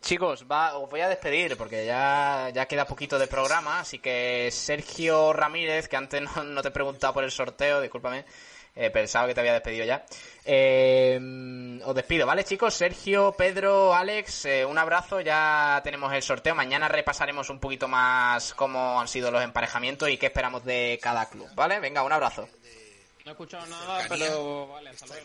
chicos, 0.00 0.46
va, 0.48 0.78
os 0.78 0.88
voy 0.88 1.00
a 1.00 1.08
despedir 1.08 1.56
porque 1.56 1.84
ya, 1.84 2.50
ya 2.54 2.66
queda 2.66 2.86
poquito 2.86 3.18
de 3.18 3.26
programa, 3.26 3.80
así 3.80 3.98
que 3.98 4.48
Sergio 4.52 5.32
Ramírez, 5.32 5.88
que 5.88 5.96
antes 5.96 6.22
no, 6.22 6.44
no 6.44 6.62
te 6.62 6.68
he 6.68 6.70
preguntado 6.70 7.12
por 7.12 7.24
el 7.24 7.32
sorteo, 7.32 7.80
discúlpame, 7.80 8.24
eh, 8.76 8.90
pensaba 8.90 9.26
que 9.26 9.34
te 9.34 9.40
había 9.40 9.54
despedido 9.54 9.84
ya. 9.86 10.04
Eh, 10.44 11.80
os 11.84 11.94
despido, 11.94 12.26
¿vale, 12.26 12.44
chicos? 12.44 12.74
Sergio, 12.74 13.32
Pedro, 13.36 13.94
Alex, 13.94 14.44
eh, 14.44 14.64
un 14.64 14.76
abrazo. 14.78 15.20
Ya 15.20 15.80
tenemos 15.82 16.12
el 16.12 16.22
sorteo. 16.22 16.54
Mañana 16.54 16.86
repasaremos 16.88 17.48
un 17.50 17.58
poquito 17.58 17.88
más 17.88 18.54
cómo 18.54 19.00
han 19.00 19.08
sido 19.08 19.30
los 19.30 19.42
emparejamientos 19.42 20.08
y 20.10 20.18
qué 20.18 20.26
esperamos 20.26 20.64
de 20.64 20.98
cada 21.02 21.28
club, 21.28 21.48
¿vale? 21.54 21.80
Venga, 21.80 22.02
un 22.02 22.12
abrazo. 22.12 22.48
No 23.24 23.30
he 23.30 23.32
escuchado 23.32 23.66
nada, 23.66 24.04
pero 24.08 24.68
vale, 24.68 24.90
hasta 24.90 25.06
luego. 25.06 25.24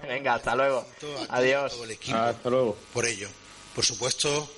Venga, 0.08 0.34
hasta 0.34 0.54
luego. 0.56 0.86
Adiós. 1.28 1.72
todo 1.72 1.84
el 1.84 1.90
equipo 1.92 2.16
Hasta 2.18 2.50
luego. 2.50 2.76
por 2.92 3.06
ello. 3.06 3.28
Por 3.74 3.84
supuesto, 3.84 4.50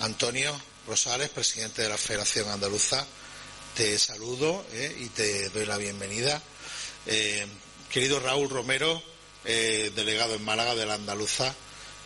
Antonio 0.00 0.52
Rosales, 0.86 1.30
presidente 1.30 1.82
de 1.82 1.88
la 1.88 1.96
Federación 1.96 2.48
Andaluza, 2.50 3.06
te 3.74 3.98
saludo 3.98 4.62
eh, 4.72 4.94
y 4.98 5.08
te 5.08 5.48
doy 5.48 5.64
la 5.64 5.78
bienvenida. 5.78 6.42
Eh, 7.06 7.46
querido 7.90 8.20
Raúl 8.20 8.50
Romero, 8.50 9.02
eh, 9.44 9.90
delegado 9.94 10.34
en 10.34 10.44
Málaga 10.44 10.74
de 10.74 10.86
la 10.86 10.94
Andaluza, 10.94 11.54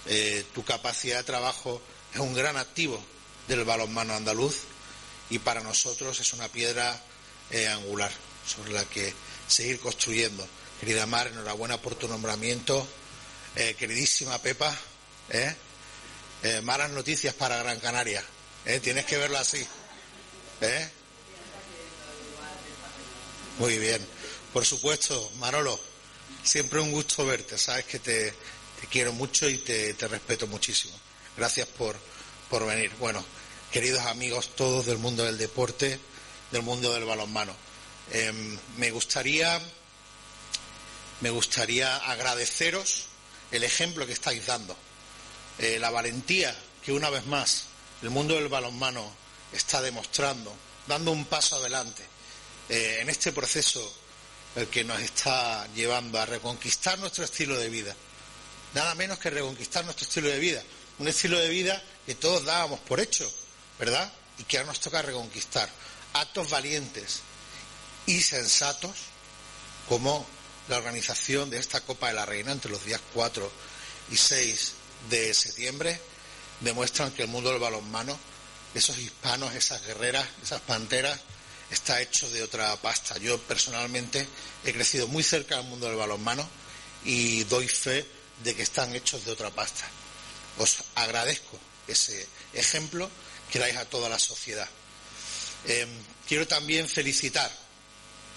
eh, 0.07 0.45
tu 0.55 0.65
capacidad 0.65 1.19
de 1.19 1.25
trabajo 1.25 1.81
es 2.13 2.21
un 2.21 2.35
gran 2.35 2.57
activo 2.57 3.03
del 3.49 3.65
balonmano 3.65 4.15
andaluz 4.15 4.61
y 5.31 5.39
para 5.39 5.61
nosotros 5.61 6.19
es 6.21 6.33
una 6.33 6.49
piedra 6.49 7.01
eh, 7.51 7.69
angular 7.69 8.13
sobre 8.47 8.73
la 8.73 8.85
que 8.85 9.13
seguir 9.47 9.81
construyendo. 9.81 10.47
Querida 10.81 11.07
Mar, 11.07 11.29
enhorabuena 11.29 11.81
por 11.81 11.95
tu 11.95 12.09
nombramiento. 12.09 12.87
Queridísima 13.55 14.39
Pepa, 14.39 14.75
malas 16.63 16.91
noticias 16.91 17.35
para 17.35 17.59
Gran 17.59 17.79
Canaria. 17.79 18.25
Tienes 18.83 19.05
que 19.05 19.19
verlo 19.19 19.39
así. 19.39 19.65
Muy 23.59 23.79
bien. 23.79 24.05
Por 24.53 24.67
supuesto, 24.67 25.33
Manolo, 25.39 25.81
siempre 26.43 26.79
un 26.81 26.93
gusto 26.93 27.25
verte. 27.25 27.57
Sabes 27.57 27.87
que 27.87 27.99
te, 27.99 28.35
quiero 28.91 29.13
mucho 29.13 29.49
y 29.49 29.59
te, 29.59 29.95
te 29.95 30.09
respeto 30.09 30.47
muchísimo. 30.47 30.95
Gracias 31.37 31.67
por, 31.69 31.97
por 32.51 32.67
venir. 32.67 32.93
Bueno, 32.99 33.25
queridos 33.71 34.05
amigos 34.05 34.55
todos 34.55 34.85
del 34.85 34.99
mundo 34.99 35.25
del 35.25 35.39
deporte, 35.39 35.99
del 36.51 36.63
mundo 36.63 36.93
del 36.93 37.07
balonmano, 37.07 37.57
em, 38.11 38.59
me 38.77 38.91
gustaría 38.91 39.59
me 41.23 41.31
gustaría 41.31 41.97
agradeceros 41.97 43.07
el 43.53 43.65
ejemplo 43.65 44.07
que 44.07 44.13
estáis 44.13 44.45
dando, 44.45 44.77
eh, 45.59 45.79
la 45.79 45.89
valentía 45.91 46.55
que 46.85 46.93
una 46.93 47.09
vez 47.11 47.25
más 47.27 47.67
el 48.03 48.11
mundo 48.11 48.35
del 48.35 48.49
balonmano 48.49 49.15
está 49.53 49.81
demostrando, 49.81 50.53
dando 50.87 51.13
un 51.13 51.25
paso 51.25 51.57
adelante 51.57 52.05
eh, 52.69 52.99
en 53.01 53.09
este 53.09 53.33
proceso 53.33 54.02
el 54.57 54.69
que 54.69 54.85
nos 54.85 55.01
está 55.01 55.67
llevando 55.75 56.21
a 56.21 56.27
reconquistar 56.27 56.99
nuestro 56.99 57.25
estilo 57.25 57.59
de 57.59 57.69
vida. 57.69 57.95
Nada 58.75 58.95
menos 58.95 59.19
que 59.19 59.31
reconquistar 59.31 59.85
nuestro 59.85 60.07
estilo 60.07 60.29
de 60.29 60.39
vida. 60.39 60.63
Un 60.99 61.09
estilo 61.09 61.39
de 61.39 61.49
vida 61.49 61.83
que 62.07 62.15
todos 62.15 62.45
dábamos 62.45 62.81
por 62.81 63.01
hecho, 63.01 63.31
¿verdad? 63.79 64.11
Y 64.39 64.45
que 64.45 64.59
ahora 64.59 64.69
nos 64.69 64.81
toca 64.81 65.03
reconquistar. 65.03 65.69
Actos 66.15 66.51
valientes 66.51 67.21
y 68.07 68.21
sensatos 68.21 68.93
como 69.89 70.27
la 70.69 70.77
organización 70.77 71.51
de 71.51 71.59
esta 71.59 71.81
Copa 71.81 72.09
de 72.09 72.15
la 72.15 72.27
Reina 72.27 72.53
entre 72.53 72.71
los 72.71 72.85
días 72.85 73.01
4 73.15 73.51
y 74.11 74.17
6 74.17 74.73
de 75.11 75.35
septiembre 75.35 76.01
demuestran 76.61 77.11
que 77.13 77.23
el 77.23 77.29
mundo 77.29 77.51
del 77.51 77.59
balonmano, 77.59 78.17
esos 78.75 78.99
hispanos, 78.99 79.55
esas 79.55 79.85
guerreras, 79.85 80.27
esas 80.43 80.61
panteras, 80.61 81.19
está 81.73 82.01
hecho 82.01 82.29
de 82.31 82.43
otra 82.43 82.77
pasta. 82.77 83.19
Yo 83.19 83.39
personalmente 83.39 84.27
he 84.65 84.73
crecido 84.73 85.09
muy 85.09 85.23
cerca 85.23 85.57
del 85.57 85.67
mundo 85.67 85.87
del 85.87 85.97
balonmano 85.97 86.49
y 87.05 87.45
doy 87.45 87.67
fe 87.67 88.07
de 88.45 88.55
que 88.55 88.63
están 88.63 88.95
hechos 88.95 89.25
de 89.25 89.33
otra 89.33 89.51
pasta. 89.51 89.85
Os 90.59 90.77
agradezco 90.95 91.59
ese 91.89 92.27
ejemplo 92.53 93.11
que 93.51 93.59
dais 93.59 93.77
a 93.77 93.87
toda 93.87 94.09
la 94.09 94.19
sociedad. 94.19 94.69
Eh, 95.67 95.87
quiero 96.29 96.47
también 96.47 96.89
felicitar, 96.89 97.51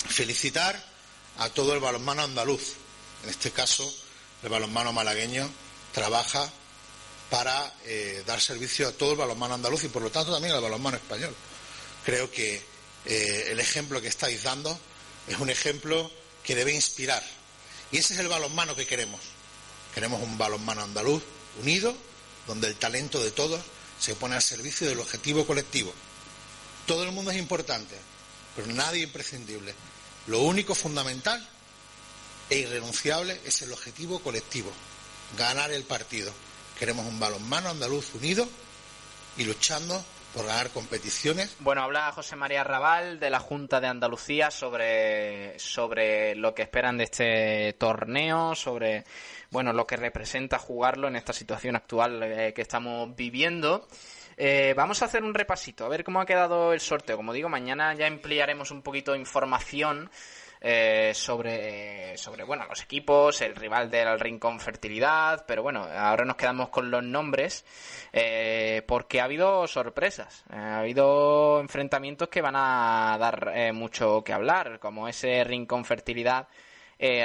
felicitar 0.07 0.81
a 1.37 1.49
todo 1.49 1.73
el 1.73 1.79
balonmano 1.79 2.23
andaluz. 2.23 2.73
En 3.23 3.29
este 3.29 3.51
caso, 3.51 3.93
el 4.43 4.49
balonmano 4.49 4.93
malagueño 4.93 5.49
trabaja 5.93 6.49
para 7.29 7.73
eh, 7.83 8.23
dar 8.25 8.39
servicio 8.39 8.87
a 8.87 8.91
todo 8.91 9.11
el 9.11 9.17
balonmano 9.17 9.55
andaluz 9.55 9.83
y 9.83 9.89
por 9.89 10.03
lo 10.03 10.11
tanto 10.11 10.31
también 10.31 10.53
al 10.53 10.61
balonmano 10.61 10.97
español. 10.97 11.35
Creo 12.05 12.31
que 12.31 12.74
eh, 13.05 13.47
el 13.51 13.59
ejemplo 13.59 14.01
que 14.01 14.07
estáis 14.07 14.43
dando 14.43 14.77
es 15.27 15.39
un 15.39 15.49
ejemplo 15.49 16.11
que 16.43 16.55
debe 16.55 16.73
inspirar. 16.73 17.23
Y 17.91 17.97
ese 17.97 18.13
es 18.13 18.19
el 18.19 18.27
balonmano 18.27 18.75
que 18.75 18.85
queremos. 18.85 19.21
Queremos 19.93 20.21
un 20.21 20.37
balonmano 20.37 20.81
andaluz 20.81 21.23
unido, 21.61 21.95
donde 22.47 22.67
el 22.67 22.75
talento 22.75 23.23
de 23.23 23.31
todos 23.31 23.61
se 23.99 24.15
pone 24.15 24.35
al 24.35 24.41
servicio 24.41 24.87
del 24.87 24.99
objetivo 24.99 25.45
colectivo. 25.45 25.93
Todo 26.85 27.03
el 27.03 27.11
mundo 27.11 27.31
es 27.31 27.37
importante, 27.37 27.95
pero 28.55 28.67
nadie 28.67 29.03
imprescindible. 29.03 29.73
Lo 30.27 30.41
único 30.41 30.75
fundamental 30.75 31.47
e 32.49 32.57
irrenunciable 32.57 33.39
es 33.45 33.61
el 33.61 33.71
objetivo 33.71 34.19
colectivo, 34.19 34.71
ganar 35.37 35.71
el 35.71 35.83
partido. 35.83 36.31
Queremos 36.77 37.07
un 37.07 37.19
balonmano 37.19 37.69
andaluz 37.69 38.13
unido 38.13 38.47
y 39.37 39.43
luchando 39.43 40.03
por 40.35 40.45
ganar 40.45 40.69
competiciones. 40.69 41.55
Bueno, 41.59 41.81
habla 41.81 42.11
José 42.11 42.35
María 42.35 42.63
Raval 42.63 43.19
de 43.19 43.29
la 43.29 43.39
Junta 43.39 43.79
de 43.79 43.87
Andalucía 43.87 44.51
sobre, 44.51 45.57
sobre 45.57 46.35
lo 46.35 46.53
que 46.53 46.63
esperan 46.63 46.97
de 46.97 47.05
este 47.05 47.73
torneo, 47.73 48.53
sobre 48.53 49.05
bueno 49.49 49.71
lo 49.71 49.87
que 49.87 49.95
representa 49.95 50.59
jugarlo 50.59 51.07
en 51.07 51.15
esta 51.15 51.31
situación 51.31 51.77
actual 51.77 52.21
eh, 52.23 52.53
que 52.53 52.61
estamos 52.61 53.15
viviendo. 53.15 53.87
Eh, 54.35 54.73
vamos 54.75 55.01
a 55.01 55.05
hacer 55.05 55.23
un 55.23 55.33
repasito, 55.33 55.85
a 55.85 55.89
ver 55.89 56.03
cómo 56.03 56.19
ha 56.19 56.25
quedado 56.25 56.73
el 56.73 56.81
sorteo. 56.81 57.15
Como 57.15 57.31
digo, 57.31 57.47
mañana 57.47 57.93
ya 57.93 58.07
emplearemos 58.07 58.71
un 58.71 58.81
poquito 58.81 59.13
de 59.13 59.19
información 59.19 60.11
eh, 60.67 61.13
sobre, 61.13 62.17
sobre 62.17 62.43
bueno, 62.43 62.65
los 62.67 62.81
equipos, 62.81 63.39
el 63.41 63.55
rival 63.55 63.91
del 63.91 64.19
Rincón 64.19 64.59
Fertilidad, 64.59 65.45
pero 65.45 65.61
bueno, 65.61 65.83
ahora 65.83 66.25
nos 66.25 66.37
quedamos 66.37 66.69
con 66.69 66.89
los 66.89 67.03
nombres 67.03 67.63
eh, 68.11 68.81
porque 68.87 69.21
ha 69.21 69.25
habido 69.25 69.67
sorpresas, 69.67 70.43
eh, 70.49 70.55
ha 70.55 70.79
habido 70.79 71.59
enfrentamientos 71.61 72.29
que 72.29 72.41
van 72.41 72.55
a 72.55 73.15
dar 73.19 73.73
mucho 73.73 74.23
que 74.23 74.33
hablar, 74.33 74.79
como 74.79 75.07
ese 75.07 75.43
Rincón 75.43 75.85
Fertilidad 75.85 76.47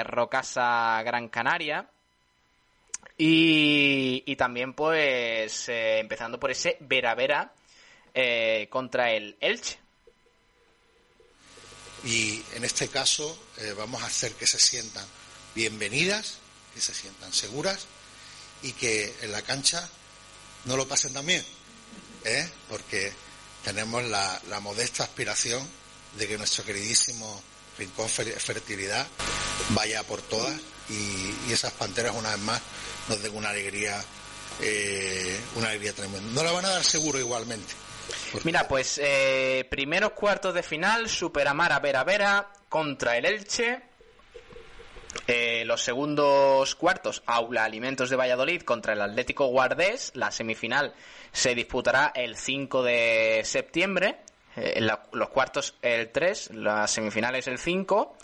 Rocasa 0.05 1.03
Gran 1.03 1.31
Canaria. 1.31 1.89
Y, 3.17 4.23
y 4.27 4.37
también, 4.37 4.75
pues, 4.75 5.67
empezando 5.71 6.39
por 6.39 6.51
ese 6.51 6.77
Vera 6.81 7.15
Vera 7.15 7.55
contra 8.69 9.13
el 9.13 9.39
Elche. 9.41 9.79
Y 12.05 12.43
en 12.55 12.65
este 12.65 12.89
caso 12.89 13.37
eh, 13.59 13.75
vamos 13.77 14.03
a 14.03 14.07
hacer 14.07 14.33
que 14.35 14.47
se 14.47 14.59
sientan 14.59 15.05
bienvenidas, 15.55 16.35
que 16.75 16.81
se 16.81 16.95
sientan 16.95 17.33
seguras 17.33 17.81
y 18.63 18.73
que 18.73 19.15
en 19.21 19.33
la 19.33 19.43
cancha 19.43 19.89
no 20.65 20.77
lo 20.77 20.87
pasen 20.89 21.13
tan 21.13 21.27
bien, 21.27 21.45
¿eh? 22.25 22.49
porque 22.69 23.13
tenemos 23.65 24.03
la, 24.05 24.41
modesta 24.61 25.05
aspiración 25.05 25.67
de 26.17 26.27
que 26.29 26.39
nuestro 26.39 26.65
queridísimo 26.65 27.43
Rincón 27.79 28.09
Fer- 28.09 28.39
Fertilidad 28.39 29.07
vaya 29.71 30.03
por 30.03 30.23
todas 30.23 30.59
y, 30.89 30.95
y 31.49 31.53
esas 31.53 31.73
panteras 31.73 32.15
una 32.17 32.31
vez 32.31 32.41
más 32.41 32.61
nos 33.09 33.23
den 33.23 33.35
una 33.35 33.51
alegría, 33.51 34.03
eh, 34.61 35.39
una 35.55 35.69
alegría 35.69 35.93
tremenda. 35.95 36.31
No 36.33 36.43
la 36.45 36.53
van 36.53 36.65
a 36.65 36.71
dar 36.71 36.85
seguro 36.85 37.19
igualmente. 37.19 37.73
Mira, 38.45 38.67
pues 38.69 38.99
eh, 39.03 39.67
primeros 39.71 40.13
cuartos 40.13 40.55
de 40.55 40.63
final, 40.63 41.09
Superamara 41.09 41.79
Vera 41.81 42.05
Vera 42.05 42.49
contra 42.69 43.17
el 43.17 43.25
Elche. 43.27 43.83
Eh, 45.27 45.65
los 45.67 45.83
segundos 45.83 46.75
cuartos, 46.77 47.23
Aula 47.27 47.65
Alimentos 47.65 48.11
de 48.11 48.17
Valladolid 48.17 48.63
contra 48.63 48.93
el 48.93 49.01
Atlético 49.03 49.47
Guardés. 49.47 50.13
La 50.15 50.31
semifinal 50.31 50.95
se 51.33 51.55
disputará 51.55 52.13
el 52.15 52.37
5 52.37 52.83
de 52.83 53.43
septiembre. 53.45 54.19
Eh, 54.57 54.81
la- 54.81 55.03
los 55.13 55.29
cuartos 55.31 55.75
el 55.83 56.11
3, 56.11 56.51
las 56.55 56.91
semifinales 56.93 57.47
el 57.49 57.59
5. 57.59 58.17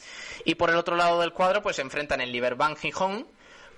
Y 0.44 0.54
por 0.56 0.70
el 0.70 0.76
otro 0.76 0.96
lado 0.96 1.20
del 1.20 1.32
cuadro, 1.32 1.62
pues 1.62 1.76
se 1.76 1.82
enfrentan 1.82 2.20
el 2.20 2.30
Liberbank 2.32 2.78
Gijón 2.78 3.26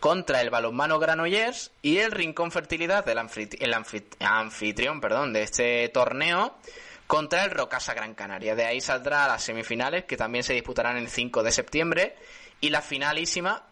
contra 0.01 0.41
el 0.41 0.51
balonmano 0.51 0.99
Granollers 0.99 1.71
y 1.83 1.99
el 1.99 2.13
Rincón 2.13 2.51
Fertilidad, 2.53 3.09
el, 3.09 3.19
anfit- 3.19 3.57
el 3.61 3.73
anfit- 3.75 4.17
anfitrión 4.21 5.01
perdón, 5.01 5.33
de 5.33 5.43
este 5.43 5.89
torneo, 5.89 6.57
contra 7.07 7.45
el 7.45 7.51
Rocasa 7.51 7.95
Gran 7.95 8.15
Canaria. 8.15 8.55
De 8.55 8.65
ahí 8.67 8.81
saldrá 8.81 9.25
a 9.25 9.29
las 9.29 9.43
semifinales, 9.43 10.05
que 10.05 10.17
también 10.17 10.45
se 10.45 10.53
disputarán 10.53 10.97
el 10.99 11.09
5 11.09 11.43
de 11.43 11.53
septiembre, 11.53 12.17
y 12.61 12.71
la 12.71 12.83
finalísima, 12.83 13.65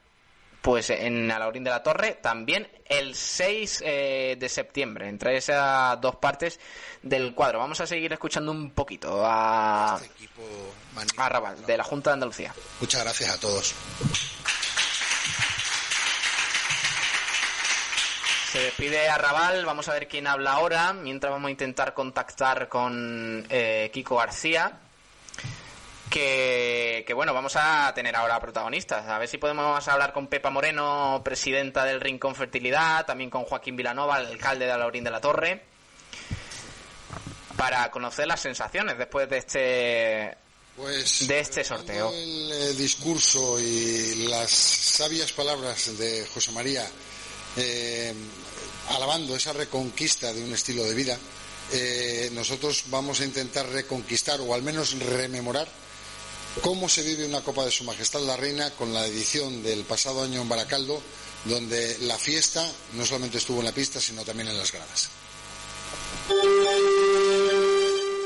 pues 0.63 0.91
en 0.91 1.31
Alaurín 1.31 1.63
de 1.63 1.71
la 1.71 1.83
Torre, 1.83 2.15
también 2.21 2.69
el 2.87 3.15
6 3.15 3.83
eh, 3.85 4.37
de 4.39 4.49
septiembre, 4.49 5.09
entre 5.09 5.37
esas 5.37 6.01
dos 6.01 6.17
partes 6.17 6.59
del 7.03 7.35
cuadro. 7.35 7.59
Vamos 7.61 7.81
a 7.81 7.87
seguir 7.87 8.13
escuchando 8.13 8.51
un 8.53 8.71
poquito 8.71 9.25
a, 9.25 9.97
a 11.17 11.29
Raval, 11.29 11.65
de 11.67 11.77
la 11.77 11.85
Junta 11.85 12.11
de 12.11 12.15
Andalucía. 12.15 12.53
Muchas 12.81 13.03
gracias 13.05 13.31
a 13.35 13.39
todos. 13.41 13.75
Se 18.53 18.61
despide 18.61 19.09
Arrabal, 19.09 19.67
vamos 19.67 19.89
a 19.89 19.93
ver 19.93 20.07
quién 20.07 20.29
habla 20.29 20.53
ahora, 20.53 20.93
mientras 20.93 21.33
vamos 21.33 21.49
a 21.49 21.51
intentar 21.51 21.95
contactar 21.95 22.69
con 22.69 23.45
eh, 23.51 23.91
Kiko 23.93 24.17
García, 24.17 24.79
que, 26.09 27.03
que, 27.05 27.13
bueno, 27.13 27.35
vamos 27.35 27.57
a 27.57 27.93
tener 27.93 28.15
ahora 28.15 28.39
protagonistas, 28.41 29.09
a 29.09 29.19
ver 29.19 29.29
si 29.29 29.39
podemos 29.39 29.87
hablar 29.89 30.13
con 30.13 30.29
Pepa 30.29 30.51
Moreno, 30.51 31.21
presidenta 31.25 31.85
del 31.85 32.01
Rincón 32.01 32.37
Fertilidad, 32.37 33.05
también 33.05 33.31
con 33.31 33.45
Joaquín 33.45 33.75
Vilanova, 33.75 34.15
alcalde 34.15 34.67
de 34.67 34.73
Alaurín 34.73 35.03
de 35.03 35.11
la 35.11 35.21
Torre, 35.21 35.65
para 37.57 37.91
conocer 37.91 38.29
las 38.29 38.41
sensaciones 38.41 38.97
después 38.97 39.29
de 39.29 39.39
este, 39.39 40.37
Pues, 40.77 41.27
de 41.27 41.41
este 41.41 41.65
sorteo. 41.65 42.13
El 42.13 42.53
eh, 42.53 42.75
discurso 42.75 43.59
y 43.59 44.29
las 44.29 44.51
sabias 44.51 45.33
palabras 45.33 45.99
de 45.99 46.25
José 46.33 46.53
María 46.53 46.87
eh, 47.57 48.15
alabando 48.91 49.37
esa 49.37 49.53
reconquista 49.53 50.33
de 50.33 50.43
un 50.43 50.53
estilo 50.53 50.85
de 50.85 50.95
vida, 50.95 51.19
eh, 51.73 52.31
nosotros 52.33 52.85
vamos 52.89 53.21
a 53.21 53.25
intentar 53.25 53.69
reconquistar 53.69 54.41
o 54.41 54.55
al 54.55 54.63
menos 54.63 54.99
rememorar 54.99 55.69
cómo 56.63 56.89
se 56.89 57.03
vive 57.03 57.27
una 57.27 57.43
Copa 57.43 57.65
de 57.65 57.71
Su 57.71 57.85
Majestad 57.85 58.21
la 58.21 58.37
Reina 58.37 58.71
con 58.71 58.93
la 58.93 59.07
edición 59.07 59.63
del 59.63 59.85
pasado 59.85 60.23
año 60.23 60.43
en 60.43 60.49
Baracaldo, 60.49 61.03
donde 61.45 61.99
la 62.01 62.19
fiesta 62.19 62.69
no 62.95 63.05
solamente 63.05 63.39
estuvo 63.39 63.59
en 63.61 63.67
la 63.67 63.73
pista, 63.73 64.01
sino 64.01 64.25
también 64.25 64.49
en 64.49 64.59
las 64.59 64.73
gradas. 64.73 65.09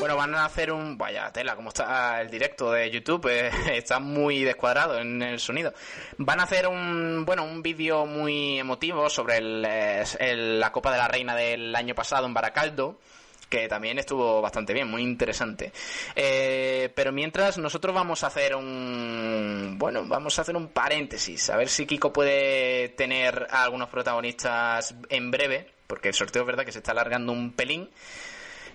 Bueno, 0.01 0.16
van 0.16 0.35
a 0.35 0.47
hacer 0.47 0.72
un... 0.72 0.97
Vaya 0.97 1.31
tela, 1.31 1.55
como 1.55 1.68
está 1.68 2.22
el 2.22 2.31
directo 2.31 2.72
de 2.72 2.90
YouTube, 2.90 3.27
eh, 3.28 3.51
está 3.77 4.01
muy 4.01 4.43
descuadrado 4.43 4.98
en 4.98 5.20
el 5.20 5.39
sonido. 5.39 5.74
Van 6.16 6.40
a 6.40 6.44
hacer 6.44 6.66
un, 6.68 7.24
bueno, 7.27 7.44
un 7.44 7.62
vídeo 7.62 8.06
muy 8.06 8.59
emotivo 8.59 9.10
sobre 9.10 9.36
el, 9.36 10.59
la 10.59 10.72
Copa 10.72 10.90
de 10.90 10.97
la 10.97 11.06
Reina 11.06 11.36
del 11.36 11.77
año 11.77 11.94
pasado 11.94 12.24
en 12.24 12.32
Baracaldo, 12.32 12.98
que 13.51 13.68
también 13.68 13.98
estuvo 13.98 14.40
bastante 14.40 14.72
bien, 14.72 14.89
muy 14.89 15.02
interesante. 15.02 15.70
Eh, 16.16 16.90
pero 16.94 17.12
mientras 17.12 17.59
nosotros 17.59 17.94
vamos 17.94 18.24
a 18.24 18.28
hacer 18.28 18.56
un... 18.56 19.77
Bueno, 19.78 20.06
vamos 20.06 20.39
a 20.39 20.43
hacer 20.43 20.56
un 20.56 20.68
paréntesis, 20.68 21.51
a 21.51 21.59
ver 21.59 21.68
si 21.68 21.85
Kiko 21.85 22.10
puede 22.10 22.89
tener 22.89 23.48
a 23.51 23.64
algunos 23.64 23.90
protagonistas 23.90 24.94
en 25.10 25.31
breve, 25.31 25.70
porque 25.86 26.09
el 26.09 26.14
sorteo 26.14 26.40
es 26.40 26.47
verdad 26.47 26.64
que 26.64 26.72
se 26.72 26.78
está 26.78 26.93
alargando 26.93 27.32
un 27.32 27.52
pelín. 27.52 27.90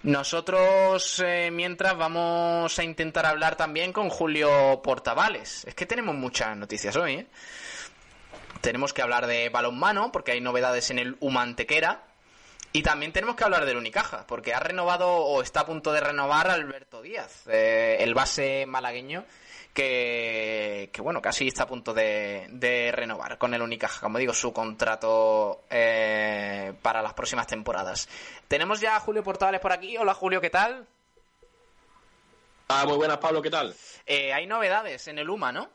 Nosotros, 0.05 1.19
eh, 1.25 1.49
mientras, 1.51 1.97
vamos 1.97 2.77
a 2.77 2.83
intentar 2.83 3.25
hablar 3.25 3.55
también 3.55 3.91
con 3.91 4.11
Julio 4.11 4.79
Portavales. 4.83 5.65
Es 5.65 5.73
que 5.73 5.87
tenemos 5.87 6.13
muchas 6.13 6.55
noticias 6.55 6.95
hoy, 6.95 7.13
¿eh? 7.13 7.27
Tenemos 8.61 8.93
que 8.93 9.01
hablar 9.01 9.25
de 9.25 9.49
balonmano, 9.49 10.11
porque 10.11 10.33
hay 10.33 10.41
novedades 10.41 10.91
en 10.91 10.99
el 10.99 11.17
Humantequera. 11.21 12.03
Y 12.71 12.83
también 12.83 13.13
tenemos 13.13 13.35
que 13.35 13.45
hablar 13.45 13.65
del 13.65 13.77
Unicaja, 13.77 14.27
porque 14.27 14.53
ha 14.53 14.59
renovado 14.59 15.09
o 15.09 15.41
está 15.41 15.61
a 15.61 15.65
punto 15.65 15.91
de 15.91 16.01
renovar 16.01 16.51
Alberto 16.51 17.01
Díaz, 17.01 17.41
eh, 17.47 17.97
el 18.01 18.13
base 18.13 18.67
malagueño, 18.67 19.25
que, 19.75 20.89
que, 20.93 21.01
bueno, 21.01 21.21
casi 21.21 21.49
está 21.49 21.63
a 21.63 21.67
punto 21.67 21.93
de, 21.93 22.47
de 22.49 22.93
renovar 22.93 23.37
con 23.37 23.53
el 23.53 23.61
Unicaja, 23.61 23.99
como 23.99 24.17
digo, 24.17 24.33
su 24.33 24.53
contrato 24.53 25.65
eh, 25.69 26.73
para 26.81 27.01
las 27.01 27.13
próximas 27.13 27.45
temporadas. 27.45 28.07
Tenemos 28.47 28.79
ya 28.79 28.95
a 28.95 28.99
Julio 29.01 29.21
Portales 29.21 29.59
por 29.59 29.73
aquí. 29.73 29.97
Hola 29.97 30.13
Julio, 30.13 30.39
¿qué 30.39 30.49
tal? 30.49 30.87
Ah, 32.69 32.85
muy 32.87 32.95
buenas, 32.95 33.17
Pablo, 33.17 33.41
¿qué 33.41 33.51
tal? 33.51 33.75
Eh, 34.05 34.31
hay 34.33 34.47
novedades 34.47 35.07
en 35.09 35.19
el 35.19 35.29
UMA, 35.29 35.51
¿no? 35.51 35.69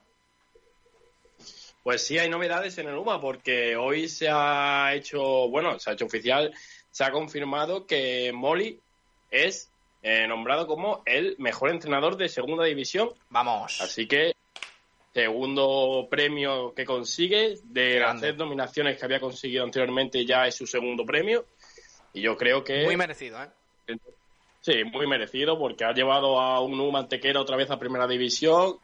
Pues 1.82 2.06
sí, 2.06 2.18
hay 2.18 2.30
novedades 2.30 2.78
en 2.78 2.88
el 2.88 2.96
UMA 2.96 3.20
porque 3.20 3.76
hoy 3.76 4.08
se 4.08 4.30
ha 4.30 4.94
hecho, 4.94 5.48
bueno, 5.50 5.78
se 5.78 5.90
ha 5.90 5.92
hecho 5.92 6.06
oficial, 6.06 6.54
se 6.90 7.04
ha 7.04 7.12
confirmado 7.12 7.86
que 7.86 8.32
Molly 8.32 8.80
es 9.30 9.69
eh, 10.02 10.26
nombrado 10.26 10.66
como 10.66 11.02
el 11.06 11.36
mejor 11.38 11.70
entrenador 11.70 12.16
de 12.16 12.28
segunda 12.28 12.64
división. 12.64 13.10
Vamos. 13.28 13.80
Así 13.80 14.06
que 14.06 14.34
segundo 15.12 16.06
premio 16.10 16.72
que 16.74 16.84
consigue 16.84 17.56
de 17.64 17.98
las 18.00 18.20
tres 18.20 18.36
nominaciones 18.36 18.96
que 18.98 19.04
había 19.04 19.20
conseguido 19.20 19.64
anteriormente 19.64 20.24
ya 20.24 20.46
es 20.46 20.54
su 20.54 20.66
segundo 20.66 21.04
premio 21.04 21.46
y 22.12 22.20
yo 22.22 22.36
creo 22.36 22.62
que 22.62 22.84
Muy 22.84 22.96
merecido, 22.96 23.42
¿eh? 23.42 23.48
Sí, 24.62 24.84
muy 24.84 25.06
merecido 25.06 25.58
porque 25.58 25.84
ha 25.84 25.92
llevado 25.92 26.38
a 26.38 26.60
un 26.60 26.78
UMA 26.78 27.00
Antequera 27.00 27.40
otra 27.40 27.56
vez 27.56 27.70
a 27.70 27.78
primera 27.78 28.06
división 28.06 28.76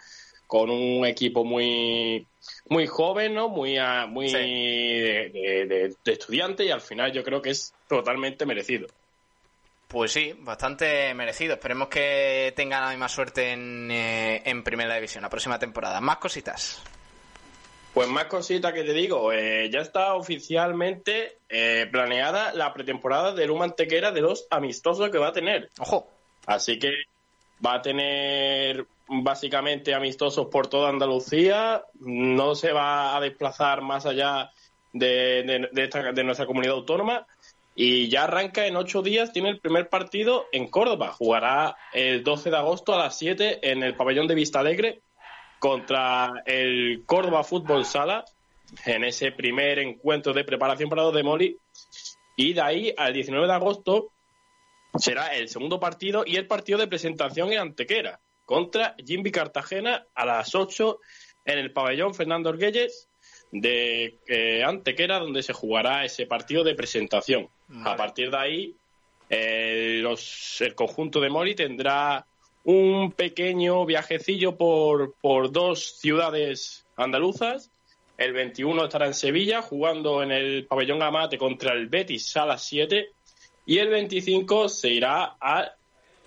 con 0.46 0.70
un 0.70 1.04
equipo 1.06 1.44
muy 1.44 2.26
muy 2.68 2.86
joven, 2.86 3.34
¿no? 3.34 3.48
Muy 3.48 3.76
a- 3.78 4.06
muy 4.06 4.28
de, 4.32 5.30
de- 5.32 5.66
de- 5.66 5.94
de 6.04 6.12
estudiante 6.12 6.64
y 6.64 6.70
al 6.70 6.80
final 6.80 7.12
yo 7.12 7.22
creo 7.22 7.42
que 7.42 7.50
es 7.50 7.74
totalmente 7.88 8.46
merecido. 8.46 8.86
Pues 9.88 10.12
sí, 10.12 10.34
bastante 10.40 11.14
merecido. 11.14 11.54
Esperemos 11.54 11.88
que 11.88 12.52
tengan 12.56 12.82
la 12.84 12.90
misma 12.90 13.08
suerte 13.08 13.52
en, 13.52 13.88
eh, 13.90 14.42
en 14.44 14.64
Primera 14.64 14.94
División 14.96 15.22
la 15.22 15.30
próxima 15.30 15.58
temporada. 15.58 16.00
Más 16.00 16.16
cositas. 16.16 16.82
Pues 17.94 18.08
más 18.08 18.24
cositas 18.26 18.72
que 18.74 18.82
te 18.84 18.92
digo, 18.92 19.32
eh, 19.32 19.70
ya 19.72 19.80
está 19.80 20.14
oficialmente 20.14 21.38
eh, 21.48 21.86
planeada 21.90 22.52
la 22.52 22.74
pretemporada 22.74 23.32
del 23.32 23.50
UMA 23.50 23.64
Antequera 23.66 24.10
de 24.10 24.20
los 24.20 24.46
amistosos 24.50 25.08
que 25.10 25.18
va 25.18 25.28
a 25.28 25.32
tener. 25.32 25.70
Ojo. 25.78 26.10
Así 26.46 26.78
que 26.78 26.90
va 27.64 27.74
a 27.76 27.82
tener 27.82 28.84
básicamente 29.08 29.94
amistosos 29.94 30.48
por 30.48 30.66
toda 30.66 30.90
Andalucía, 30.90 31.84
no 32.00 32.54
se 32.54 32.72
va 32.72 33.16
a 33.16 33.20
desplazar 33.20 33.80
más 33.80 34.04
allá 34.04 34.50
de, 34.92 35.42
de- 35.44 35.68
de 35.72 35.84
esta- 35.84 36.12
de 36.12 36.24
nuestra 36.24 36.44
comunidad 36.44 36.74
autónoma 36.74 37.26
y 37.78 38.08
ya 38.08 38.24
arranca 38.24 38.66
en 38.66 38.74
ocho 38.74 39.02
días, 39.02 39.32
tiene 39.32 39.50
el 39.50 39.60
primer 39.60 39.90
partido 39.90 40.46
en 40.50 40.66
Córdoba, 40.68 41.12
jugará 41.12 41.76
el 41.92 42.24
12 42.24 42.50
de 42.50 42.56
agosto 42.56 42.94
a 42.94 42.98
las 42.98 43.18
7 43.18 43.70
en 43.70 43.82
el 43.82 43.94
pabellón 43.94 44.26
de 44.26 44.34
Vista 44.34 44.60
Alegre 44.60 45.02
contra 45.58 46.42
el 46.46 47.04
Córdoba 47.04 47.44
Fútbol 47.44 47.84
Sala 47.84 48.24
en 48.86 49.04
ese 49.04 49.30
primer 49.30 49.78
encuentro 49.78 50.32
de 50.32 50.44
preparación 50.44 50.88
para 50.88 51.02
los 51.02 51.14
de 51.14 51.22
Moli 51.22 51.58
y 52.34 52.54
de 52.54 52.60
ahí 52.62 52.94
al 52.96 53.12
19 53.12 53.46
de 53.46 53.52
agosto 53.52 54.08
será 54.96 55.34
el 55.36 55.48
segundo 55.48 55.78
partido 55.78 56.24
y 56.26 56.36
el 56.36 56.46
partido 56.46 56.78
de 56.78 56.88
presentación 56.88 57.52
en 57.52 57.58
Antequera 57.58 58.20
contra 58.46 58.94
Jimby 59.04 59.30
Cartagena 59.30 60.06
a 60.14 60.24
las 60.24 60.54
8 60.54 60.98
en 61.44 61.58
el 61.58 61.72
pabellón 61.72 62.14
Fernando 62.14 62.48
Orguelles 62.48 63.08
de 63.52 64.16
eh, 64.28 64.62
Antequera 64.64 65.18
donde 65.18 65.42
se 65.42 65.52
jugará 65.52 66.04
ese 66.04 66.26
partido 66.26 66.64
de 66.64 66.74
presentación. 66.74 67.48
A 67.84 67.96
partir 67.96 68.30
de 68.30 68.36
ahí 68.36 68.74
eh, 69.28 69.98
los- 70.02 70.60
el 70.60 70.74
conjunto 70.74 71.20
de 71.20 71.28
Mori 71.30 71.54
tendrá 71.54 72.26
un 72.64 73.12
pequeño 73.12 73.84
viajecillo 73.86 74.56
por, 74.56 75.14
por 75.20 75.50
dos 75.52 75.98
ciudades 76.00 76.86
andaluzas. 76.96 77.70
El 78.18 78.32
21 78.32 78.84
estará 78.84 79.06
en 79.06 79.14
Sevilla 79.14 79.62
jugando 79.62 80.22
en 80.22 80.32
el 80.32 80.66
pabellón 80.66 81.02
Amate 81.02 81.38
contra 81.38 81.72
el 81.74 81.86
Betis 81.88 82.36
a 82.36 82.46
las 82.46 82.64
7 82.64 83.08
y 83.66 83.78
el 83.78 83.88
25 83.88 84.68
se 84.68 84.90
irá 84.90 85.36
a 85.40 85.72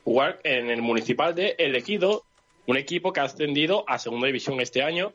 jugar 0.04 0.40
en 0.44 0.70
el 0.70 0.82
municipal 0.82 1.34
de 1.36 1.56
El 1.58 1.76
Ejido, 1.76 2.24
un 2.68 2.78
equipo 2.78 3.12
que 3.14 3.20
ha 3.22 3.24
ascendido 3.24 3.84
a 3.88 3.98
segunda 3.98 4.28
división 4.28 4.60
este 4.62 4.82
año 4.84 5.14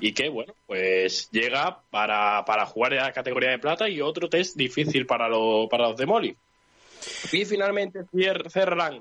y 0.00 0.12
que, 0.12 0.28
bueno, 0.28 0.54
pues 0.66 1.30
llega 1.30 1.80
para, 1.90 2.44
para 2.44 2.66
jugar 2.66 2.94
en 2.94 3.00
la 3.00 3.12
categoría 3.12 3.50
de 3.50 3.58
plata 3.58 3.88
y 3.88 4.00
otro 4.00 4.28
test 4.28 4.56
difícil 4.56 5.06
para, 5.06 5.28
lo, 5.28 5.68
para 5.68 5.88
los 5.88 5.96
de 5.96 6.06
Moli. 6.06 6.36
Y 7.32 7.44
finalmente 7.44 8.04
cerrarán 8.48 9.00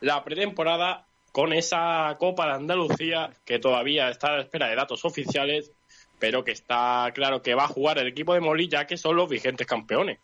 la 0.00 0.22
pretemporada 0.22 1.06
con 1.32 1.52
esa 1.52 2.14
Copa 2.18 2.46
de 2.46 2.52
Andalucía 2.52 3.30
que 3.44 3.58
todavía 3.58 4.10
está 4.10 4.28
a 4.28 4.36
la 4.36 4.42
espera 4.42 4.68
de 4.68 4.76
datos 4.76 5.04
oficiales, 5.04 5.72
pero 6.18 6.44
que 6.44 6.52
está 6.52 7.10
claro 7.14 7.42
que 7.42 7.54
va 7.54 7.64
a 7.64 7.68
jugar 7.68 7.98
el 7.98 8.08
equipo 8.08 8.34
de 8.34 8.40
Moli 8.40 8.68
ya 8.68 8.86
que 8.86 8.96
son 8.96 9.16
los 9.16 9.28
vigentes 9.28 9.66
campeones. 9.66 10.18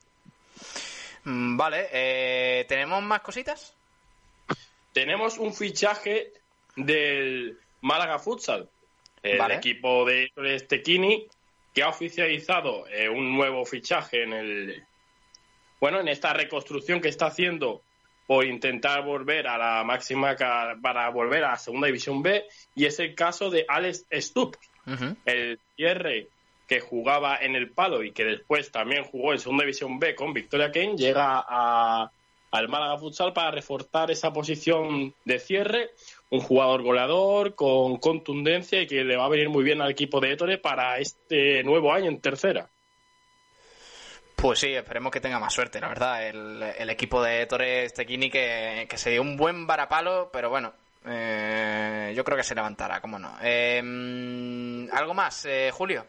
Mm, 1.24 1.56
Vale, 1.56 1.88
eh, 1.92 2.64
¿tenemos 2.68 3.02
más 3.02 3.20
cositas? 3.20 3.74
Tenemos 4.92 5.38
un 5.38 5.54
fichaje 5.54 6.32
del 6.76 7.58
Málaga 7.80 8.18
Futsal, 8.18 8.68
el 9.22 9.38
Vale. 9.38 9.56
equipo 9.56 10.04
de 10.04 10.30
Estequini, 10.36 11.26
que 11.78 11.84
ha 11.84 11.88
oficializado 11.88 12.88
eh, 12.88 13.08
un 13.08 13.36
nuevo 13.36 13.64
fichaje 13.64 14.24
en 14.24 14.32
el 14.32 14.82
bueno 15.80 16.00
en 16.00 16.08
esta 16.08 16.32
reconstrucción 16.32 17.00
que 17.00 17.08
está 17.08 17.26
haciendo 17.26 17.82
por 18.26 18.44
intentar 18.44 19.04
volver 19.04 19.46
a 19.46 19.56
la 19.56 19.84
máxima 19.84 20.34
para 20.34 21.08
volver 21.10 21.44
a 21.44 21.50
la 21.52 21.56
segunda 21.56 21.86
división 21.86 22.20
B 22.20 22.44
y 22.74 22.86
es 22.86 22.98
el 22.98 23.14
caso 23.14 23.48
de 23.48 23.64
Alex 23.68 24.06
Stubb, 24.12 24.56
el 25.24 25.60
cierre 25.76 26.26
que 26.66 26.80
jugaba 26.80 27.36
en 27.36 27.54
el 27.54 27.70
palo 27.70 28.02
y 28.02 28.10
que 28.10 28.24
después 28.24 28.72
también 28.72 29.04
jugó 29.04 29.32
en 29.32 29.38
segunda 29.38 29.62
división 29.62 30.00
B 30.00 30.14
con 30.14 30.34
Victoria 30.34 30.72
Kane 30.72 30.96
llega 30.96 31.44
a, 31.48 32.10
al 32.50 32.68
Málaga 32.68 32.98
Futsal 32.98 33.32
para 33.32 33.52
reforzar 33.52 34.10
esa 34.10 34.32
posición 34.32 35.14
de 35.24 35.38
cierre 35.38 35.90
un 36.30 36.40
jugador 36.40 36.82
goleador 36.82 37.54
con 37.54 37.96
contundencia 37.96 38.82
y 38.82 38.86
que 38.86 39.04
le 39.04 39.16
va 39.16 39.24
a 39.24 39.30
venir 39.30 39.48
muy 39.48 39.64
bien 39.64 39.80
al 39.80 39.90
equipo 39.90 40.20
de 40.20 40.32
Ettore 40.32 40.58
para 40.58 40.98
este 40.98 41.62
nuevo 41.64 41.92
año 41.92 42.08
en 42.08 42.20
tercera. 42.20 42.70
Pues 44.36 44.60
sí, 44.60 44.72
esperemos 44.72 45.10
que 45.10 45.20
tenga 45.20 45.40
más 45.40 45.52
suerte, 45.52 45.80
la 45.80 45.88
verdad. 45.88 46.28
El, 46.28 46.62
el 46.62 46.90
equipo 46.90 47.22
de 47.22 47.44
Torres 47.46 47.92
Tequini 47.92 48.30
que, 48.30 48.86
que 48.88 48.98
se 48.98 49.10
dio 49.10 49.22
un 49.22 49.36
buen 49.36 49.66
varapalo, 49.66 50.30
pero 50.32 50.48
bueno, 50.48 50.74
eh, 51.06 52.12
yo 52.14 52.22
creo 52.22 52.36
que 52.36 52.44
se 52.44 52.54
levantará, 52.54 53.00
cómo 53.00 53.18
no. 53.18 53.36
Eh, 53.42 53.78
¿Algo 54.92 55.14
más, 55.14 55.44
eh, 55.46 55.70
Julio? 55.72 56.06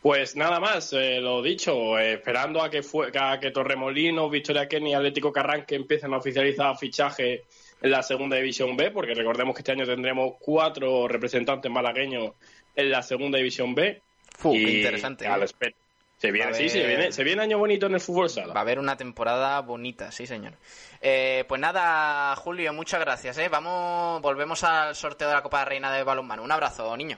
Pues 0.00 0.34
nada 0.34 0.60
más, 0.60 0.94
eh, 0.94 1.20
lo 1.20 1.42
dicho, 1.42 1.98
esperando 1.98 2.62
a 2.62 2.70
que, 2.70 2.82
fue, 2.82 3.10
a 3.14 3.38
que 3.38 3.50
Torremolinos, 3.50 4.30
Victoria 4.30 4.66
Kenny 4.66 4.92
y 4.92 4.94
Atlético 4.94 5.30
Carranque 5.30 5.74
empiecen 5.74 6.14
a 6.14 6.18
oficializar 6.18 6.74
fichaje 6.78 7.44
en 7.82 7.90
la 7.90 8.02
segunda 8.02 8.36
división 8.36 8.76
B, 8.76 8.90
porque 8.90 9.14
recordemos 9.14 9.54
que 9.54 9.60
este 9.60 9.72
año 9.72 9.86
tendremos 9.86 10.34
cuatro 10.38 11.08
representantes 11.08 11.70
malagueños 11.70 12.32
en 12.74 12.90
la 12.90 13.02
segunda 13.02 13.38
división 13.38 13.74
B. 13.74 14.02
Fu, 14.36 14.54
Y 14.54 14.64
qué 14.64 14.72
interesante, 14.78 15.26
¿eh? 15.26 15.44
espera. 15.44 15.74
Se 16.20 16.30
viene, 16.30 16.52
sí, 16.52 16.68
se 16.68 16.86
viene, 16.86 17.12
se 17.12 17.24
viene 17.24 17.42
año 17.42 17.56
bonito 17.56 17.86
en 17.86 17.94
el 17.94 18.00
fútbol 18.00 18.28
sala. 18.28 18.52
Va 18.52 18.60
a 18.60 18.62
haber 18.62 18.78
una 18.78 18.94
temporada 18.94 19.58
bonita, 19.62 20.12
sí, 20.12 20.26
señor. 20.26 20.52
Eh, 21.00 21.46
pues 21.48 21.58
nada, 21.58 22.36
Julio, 22.36 22.74
muchas 22.74 23.00
gracias. 23.00 23.38
¿eh? 23.38 23.48
Vamos, 23.48 24.20
volvemos 24.20 24.62
al 24.62 24.94
sorteo 24.94 25.28
de 25.28 25.34
la 25.34 25.42
Copa 25.42 25.60
de 25.60 25.64
Reina 25.64 25.90
de 25.90 26.02
Balonmano. 26.02 26.42
Un 26.42 26.52
abrazo, 26.52 26.94
niño. 26.94 27.16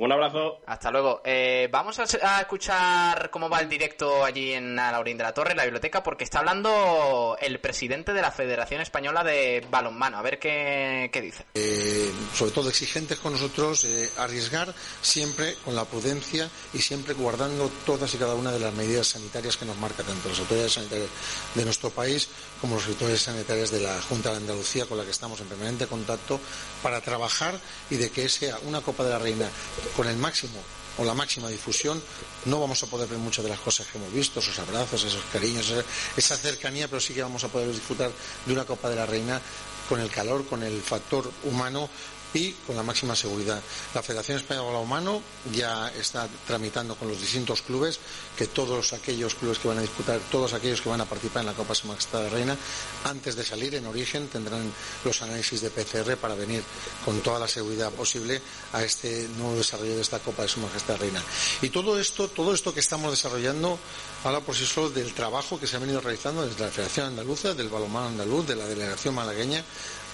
Un 0.00 0.12
abrazo. 0.12 0.60
Hasta 0.64 0.92
luego. 0.92 1.22
Eh, 1.24 1.68
vamos 1.72 1.98
a, 1.98 2.04
a 2.22 2.40
escuchar 2.40 3.30
cómo 3.30 3.48
va 3.48 3.58
el 3.58 3.68
directo 3.68 4.24
allí 4.24 4.52
en 4.52 4.76
Laurín 4.76 5.16
de 5.18 5.24
la 5.24 5.34
Torre, 5.34 5.50
en 5.50 5.56
la 5.56 5.64
biblioteca, 5.64 6.04
porque 6.04 6.22
está 6.22 6.38
hablando 6.38 7.36
el 7.40 7.58
presidente 7.58 8.12
de 8.12 8.22
la 8.22 8.30
Federación 8.30 8.80
Española 8.80 9.24
de 9.24 9.66
Balonmano. 9.68 10.16
A 10.18 10.22
ver 10.22 10.38
qué, 10.38 11.10
qué 11.12 11.20
dice. 11.20 11.44
eh, 11.54 12.12
sobre 12.32 12.52
todo 12.52 12.68
exigentes 12.68 13.18
con 13.18 13.32
nosotros, 13.32 13.84
eh, 13.86 14.08
arriesgar 14.18 14.72
siempre 15.02 15.56
con 15.64 15.74
la 15.74 15.84
prudencia 15.84 16.48
y 16.72 16.78
siempre 16.78 17.14
guardando 17.14 17.68
todas 17.84 18.14
y 18.14 18.18
cada 18.18 18.36
una 18.36 18.52
de 18.52 18.60
las 18.60 18.72
medidas 18.74 19.08
sanitarias 19.08 19.56
que 19.56 19.64
nos 19.64 19.78
marca 19.78 20.04
tanto 20.04 20.28
las 20.28 20.38
autoridades 20.38 20.74
sanitarias 20.74 21.08
de 21.56 21.64
nuestro 21.64 21.90
país 21.90 22.28
como 22.60 22.76
las 22.76 22.86
autoridades 22.86 23.22
sanitarias 23.22 23.70
de 23.70 23.80
la 23.80 24.00
Junta 24.02 24.30
de 24.30 24.38
Andalucía 24.38 24.86
con 24.86 24.98
la 24.98 25.04
que 25.04 25.10
estamos 25.10 25.40
en 25.40 25.46
permanente 25.46 25.86
contacto 25.86 26.40
para 26.82 27.00
trabajar 27.00 27.58
y 27.90 27.96
de 27.96 28.10
que 28.10 28.28
sea 28.28 28.58
una 28.64 28.80
Copa 28.80 29.04
de 29.04 29.10
la 29.10 29.18
Reina 29.18 29.48
con 29.96 30.08
el 30.08 30.16
máximo 30.16 30.60
o 30.98 31.04
la 31.04 31.14
máxima 31.14 31.48
difusión, 31.48 32.02
no 32.46 32.60
vamos 32.60 32.82
a 32.82 32.86
poder 32.86 33.08
ver 33.08 33.18
muchas 33.18 33.44
de 33.44 33.50
las 33.50 33.60
cosas 33.60 33.86
que 33.86 33.98
hemos 33.98 34.12
visto, 34.12 34.40
esos 34.40 34.58
abrazos, 34.58 35.04
esos 35.04 35.22
cariños, 35.32 35.72
esa 36.16 36.36
cercanía, 36.36 36.88
pero 36.88 37.00
sí 37.00 37.14
que 37.14 37.22
vamos 37.22 37.44
a 37.44 37.48
poder 37.48 37.70
disfrutar 37.70 38.10
de 38.44 38.52
una 38.52 38.64
Copa 38.64 38.90
de 38.90 38.96
la 38.96 39.06
Reina 39.06 39.40
con 39.88 40.00
el 40.00 40.10
calor, 40.10 40.46
con 40.46 40.62
el 40.62 40.82
factor 40.82 41.30
humano 41.44 41.88
y 42.34 42.52
con 42.66 42.76
la 42.76 42.82
máxima 42.82 43.16
seguridad. 43.16 43.60
La 43.94 44.02
Federación 44.02 44.38
Española 44.38 44.68
de 44.68 44.74
Balonmano 44.74 45.22
ya 45.52 45.88
está 45.88 46.28
tramitando 46.46 46.94
con 46.94 47.08
los 47.08 47.20
distintos 47.20 47.62
clubes 47.62 47.98
que 48.36 48.46
todos 48.46 48.92
aquellos 48.92 49.34
clubes 49.34 49.58
que 49.58 49.68
van 49.68 49.78
a 49.78 49.82
disputar, 49.82 50.20
todos 50.30 50.52
aquellos 50.52 50.80
que 50.80 50.88
van 50.88 51.00
a 51.00 51.04
participar 51.04 51.42
en 51.42 51.46
la 51.46 51.54
Copa 51.54 51.74
Su 51.74 51.88
Majestad 51.88 52.22
de 52.22 52.30
Reina, 52.30 52.56
antes 53.04 53.36
de 53.36 53.44
salir 53.44 53.74
en 53.74 53.86
origen 53.86 54.28
tendrán 54.28 54.72
los 55.04 55.22
análisis 55.22 55.60
de 55.60 55.70
PCR 55.70 56.16
para 56.16 56.34
venir 56.34 56.62
con 57.04 57.20
toda 57.20 57.38
la 57.38 57.48
seguridad 57.48 57.90
posible 57.92 58.40
a 58.72 58.82
este 58.82 59.28
nuevo 59.36 59.56
desarrollo 59.56 59.96
de 59.96 60.02
esta 60.02 60.18
Copa 60.18 60.42
de 60.42 60.48
Su 60.48 60.60
Majestad 60.60 60.98
Reina. 60.98 61.22
Y 61.62 61.70
todo 61.70 61.98
esto, 61.98 62.28
todo 62.28 62.54
esto 62.54 62.74
que 62.74 62.80
estamos 62.80 63.10
desarrollando 63.10 63.78
habla 64.24 64.40
por 64.40 64.54
sí 64.54 64.66
solo 64.66 64.90
del 64.90 65.14
trabajo 65.14 65.58
que 65.58 65.66
se 65.66 65.76
ha 65.76 65.78
venido 65.78 66.00
realizando 66.00 66.46
desde 66.46 66.64
la 66.64 66.70
Federación 66.70 67.06
Andaluza, 67.06 67.54
del 67.54 67.68
balonmano 67.68 68.08
andaluz, 68.08 68.46
de 68.46 68.56
la 68.56 68.66
delegación 68.66 69.14
malagueña, 69.14 69.64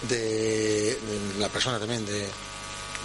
de, 0.03 0.99
la 1.39 1.49
persona 1.49 1.79
también 1.79 2.05
de, 2.07 2.27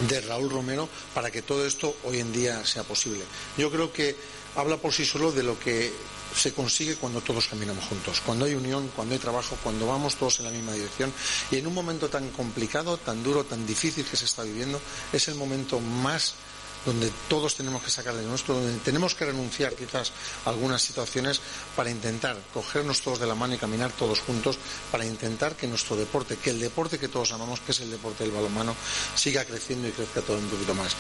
de 0.08 0.22
Raúl 0.22 0.50
Romero 0.50 0.90
para 1.14 1.32
que 1.32 1.42
todo 1.42 1.66
esto 1.66 1.96
hoy 2.04 2.20
en 2.20 2.32
día 2.32 2.66
sea 2.66 2.84
posible. 2.84 3.24
Yo 3.58 3.72
creo 3.72 3.92
que 3.92 4.16
habla 4.56 4.78
por 4.78 4.94
sí 4.94 5.06
solo 5.06 5.32
de 5.32 5.44
lo 5.44 5.60
que 5.60 5.92
se 6.36 6.54
consigue 6.54 6.96
cuando 6.96 7.22
todos 7.22 7.48
caminamos 7.48 7.86
juntos, 7.86 8.22
cuando 8.26 8.46
hay 8.46 8.54
unión, 8.54 8.92
cuando 8.96 9.14
hay 9.14 9.20
trabajo, 9.20 9.58
cuando 9.64 9.88
vamos 9.88 10.16
todos 10.16 10.40
en 10.40 10.46
la 10.46 10.52
misma 10.52 10.74
dirección 10.74 11.12
y 11.52 11.58
en 11.58 11.68
un 11.68 11.74
momento 11.74 12.10
tan 12.10 12.30
complicado, 12.30 12.98
tan 12.98 13.24
duro, 13.24 13.44
tan 13.44 13.66
difícil 13.66 14.06
que 14.06 14.18
se 14.18 14.26
está 14.26 14.44
viviendo, 14.44 14.80
es 15.12 15.28
el 15.28 15.36
momento 15.36 15.80
más 15.80 16.36
donde 16.86 17.12
todos 17.28 17.56
tenemos 17.56 17.84
que 17.84 17.90
sacar 17.90 18.16
de 18.16 18.26
nuestro, 18.26 18.56
donde 18.56 18.80
tenemos 18.80 19.16
que 19.16 19.26
renunciar 19.26 19.74
quizás 19.74 20.12
a 20.46 20.50
algunas 20.50 20.82
situaciones 20.82 21.42
para 21.76 21.90
intentar 21.90 22.38
cogernos 22.54 23.02
todos 23.02 23.20
de 23.20 23.28
la 23.28 23.36
mano 23.36 23.56
y 23.56 23.58
caminar 23.58 23.92
todos 23.92 24.22
juntos 24.22 24.58
para 24.92 25.06
intentar 25.06 25.56
que 25.56 25.68
nuestro 25.68 25.96
deporte, 25.96 26.38
que 26.38 26.52
el 26.52 26.60
deporte 26.60 27.00
que 27.00 27.08
todos 27.08 27.32
amamos, 27.32 27.60
que 27.60 27.72
es 27.72 27.80
el 27.82 27.92
deporte 27.92 28.24
del 28.24 28.34
balonmano, 28.34 28.76
siga 29.16 29.46
creciendo 29.46 29.88
y 29.88 29.92
crezca 29.92 30.22
todo 30.22 30.38
un 30.38 30.48
poquito 30.48 30.74
más. 30.74 30.96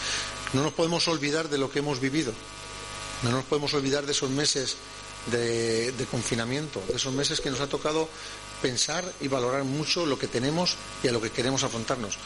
No 0.53 0.63
nos 0.63 0.73
podemos 0.73 1.07
olvidar 1.07 1.49
de 1.49 1.57
lo 1.57 1.71
que 1.71 1.79
hemos 1.79 1.99
vivido, 1.99 2.33
no 3.23 3.31
nos 3.31 3.45
podemos 3.45 3.73
olvidar 3.73 4.05
de 4.05 4.11
esos 4.11 4.29
meses 4.29 4.77
de, 5.27 6.07
confinamiento, 6.09 6.81
de 6.87 6.95
esos 6.95 7.13
meses 7.13 7.41
que 7.41 7.49
nos 7.49 7.59
ha 7.59 7.67
tocado 7.67 8.09
pensar 8.61 9.05
y 9.21 9.27
valorar 9.27 9.63
mucho 9.63 10.05
lo 10.05 10.17
que 10.17 10.27
tenemos 10.27 10.75
y 11.03 11.07
a 11.07 11.11
lo 11.11 11.21
que 11.21 11.31
queremos 11.31 11.63
afrontarnos. 11.63 12.17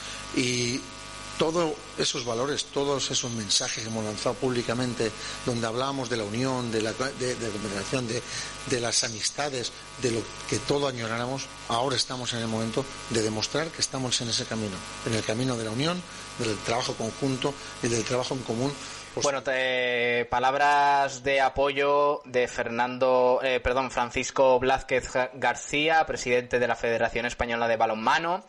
Todos 1.37 1.71
esos 1.97 2.25
valores, 2.25 2.65
todos 2.65 3.09
esos 3.11 3.31
mensajes 3.31 3.83
que 3.83 3.89
hemos 3.89 4.03
lanzado 4.05 4.35
públicamente, 4.35 5.11
donde 5.45 5.65
hablábamos 5.67 6.09
de 6.09 6.17
la 6.17 6.23
unión, 6.23 6.71
de 6.71 6.81
la, 6.81 6.93
de, 6.93 7.35
de 7.35 7.49
la 7.51 8.01
de, 8.01 8.21
de 8.69 8.79
las 8.81 9.03
amistades, 9.03 9.71
de 10.01 10.11
lo 10.11 10.21
que 10.49 10.59
todo 10.59 10.87
añoráramos, 10.87 11.45
ahora 11.69 11.95
estamos 11.95 12.33
en 12.33 12.39
el 12.39 12.47
momento 12.47 12.85
de 13.09 13.21
demostrar 13.21 13.67
que 13.69 13.81
estamos 13.81 14.19
en 14.21 14.29
ese 14.29 14.45
camino, 14.45 14.75
en 15.05 15.13
el 15.15 15.23
camino 15.23 15.55
de 15.57 15.63
la 15.65 15.71
unión, 15.71 16.01
del 16.39 16.55
trabajo 16.59 16.93
conjunto 16.93 17.53
y 17.81 17.87
del 17.87 18.03
trabajo 18.03 18.33
en 18.35 18.41
común. 18.43 18.73
Pues 19.13 19.23
Bueno, 19.25 19.43
te- 19.43 20.25
palabras 20.31 21.21
de 21.23 21.39
apoyo 21.39 22.21
de 22.25 22.47
Fernando, 22.47 23.39
eh, 23.43 23.59
perdón, 23.59 23.91
Francisco 23.91 24.59
Blázquez 24.59 25.13
Ga- 25.13 25.29
García, 25.35 26.03
presidente 26.07 26.57
de 26.57 26.67
la 26.67 26.75
Federación 26.75 27.27
Española 27.27 27.67
de 27.67 27.77
Balonmano. 27.77 28.43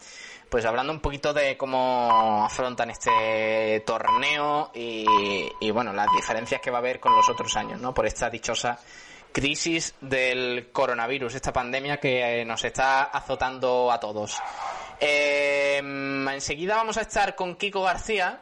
Pues 0.48 0.64
hablando 0.64 0.92
un 0.92 1.00
poquito 1.00 1.32
de 1.32 1.56
cómo 1.56 2.44
afrontan 2.44 2.90
este 2.90 3.82
torneo 3.86 4.70
y, 4.74 5.70
bueno, 5.72 5.92
las 5.92 6.06
diferencias 6.14 6.60
que 6.60 6.70
va 6.70 6.78
a 6.78 6.80
haber 6.80 7.00
con 7.00 7.14
los 7.14 7.28
otros 7.28 7.56
años, 7.56 7.80
¿no? 7.80 7.92
Por 7.92 8.06
esta 8.06 8.30
dichosa 8.30 8.78
crisis 9.32 9.94
del 10.00 10.70
coronavirus, 10.70 11.34
esta 11.34 11.52
pandemia 11.52 11.98
que 11.98 12.42
eh, 12.42 12.44
nos 12.44 12.62
está 12.64 13.04
azotando 13.04 13.90
a 13.90 13.98
todos. 13.98 14.38
Eh, 15.00 15.78
enseguida 15.78 16.76
vamos 16.76 16.96
a 16.98 17.00
estar 17.00 17.34
con 17.34 17.56
Kiko 17.56 17.82
García, 17.82 18.40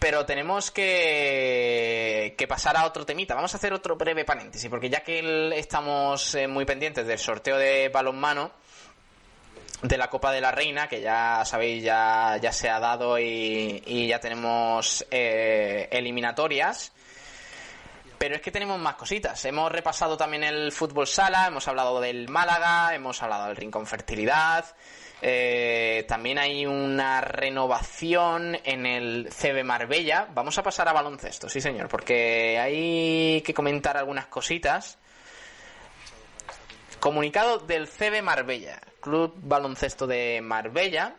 pero 0.00 0.26
tenemos 0.26 0.72
que, 0.72 2.34
que 2.36 2.48
pasar 2.48 2.76
a 2.76 2.84
otro 2.84 3.06
temita. 3.06 3.36
Vamos 3.36 3.54
a 3.54 3.58
hacer 3.58 3.72
otro 3.72 3.96
breve 3.96 4.24
paréntesis, 4.24 4.68
porque 4.68 4.90
ya 4.90 5.04
que 5.04 5.56
estamos 5.56 6.34
eh, 6.34 6.48
muy 6.48 6.64
pendientes 6.64 7.06
del 7.06 7.18
sorteo 7.18 7.56
de 7.56 7.90
balonmano 7.90 8.50
de 9.82 9.96
la 9.96 10.08
Copa 10.10 10.32
de 10.32 10.40
la 10.40 10.50
Reina, 10.52 10.88
que 10.88 11.00
ya 11.00 11.44
sabéis, 11.44 11.82
ya, 11.82 12.36
ya 12.40 12.52
se 12.52 12.68
ha 12.68 12.78
dado 12.80 13.18
y, 13.18 13.82
y 13.86 14.06
ya 14.08 14.20
tenemos 14.20 15.06
eh, 15.10 15.88
eliminatorias. 15.90 16.92
Pero 18.18 18.34
es 18.34 18.42
que 18.42 18.50
tenemos 18.50 18.78
más 18.78 18.96
cositas. 18.96 19.42
Hemos 19.46 19.72
repasado 19.72 20.18
también 20.18 20.44
el 20.44 20.72
fútbol 20.72 21.06
sala, 21.06 21.46
hemos 21.46 21.66
hablado 21.68 22.00
del 22.02 22.28
Málaga, 22.28 22.94
hemos 22.94 23.22
hablado 23.22 23.46
del 23.46 23.56
Rincón 23.56 23.86
Fertilidad. 23.86 24.66
eh, 25.22 26.04
también 26.06 26.38
hay 26.38 26.66
una 26.66 27.22
renovación 27.22 28.58
en 28.64 28.84
el 28.84 29.30
CB 29.30 29.64
Marbella. 29.64 30.28
Vamos 30.34 30.58
a 30.58 30.62
pasar 30.62 30.86
a 30.88 30.92
baloncesto, 30.92 31.48
sí 31.48 31.62
señor, 31.62 31.88
porque 31.88 32.58
hay 32.58 33.40
que 33.40 33.54
comentar 33.54 33.96
algunas 33.96 34.26
cositas. 34.26 34.98
Comunicado 37.00 37.58
del 37.58 37.88
CB 37.88 38.22
Marbella, 38.22 38.80
Club 39.00 39.32
Baloncesto 39.36 40.06
de 40.06 40.40
Marbella, 40.42 41.16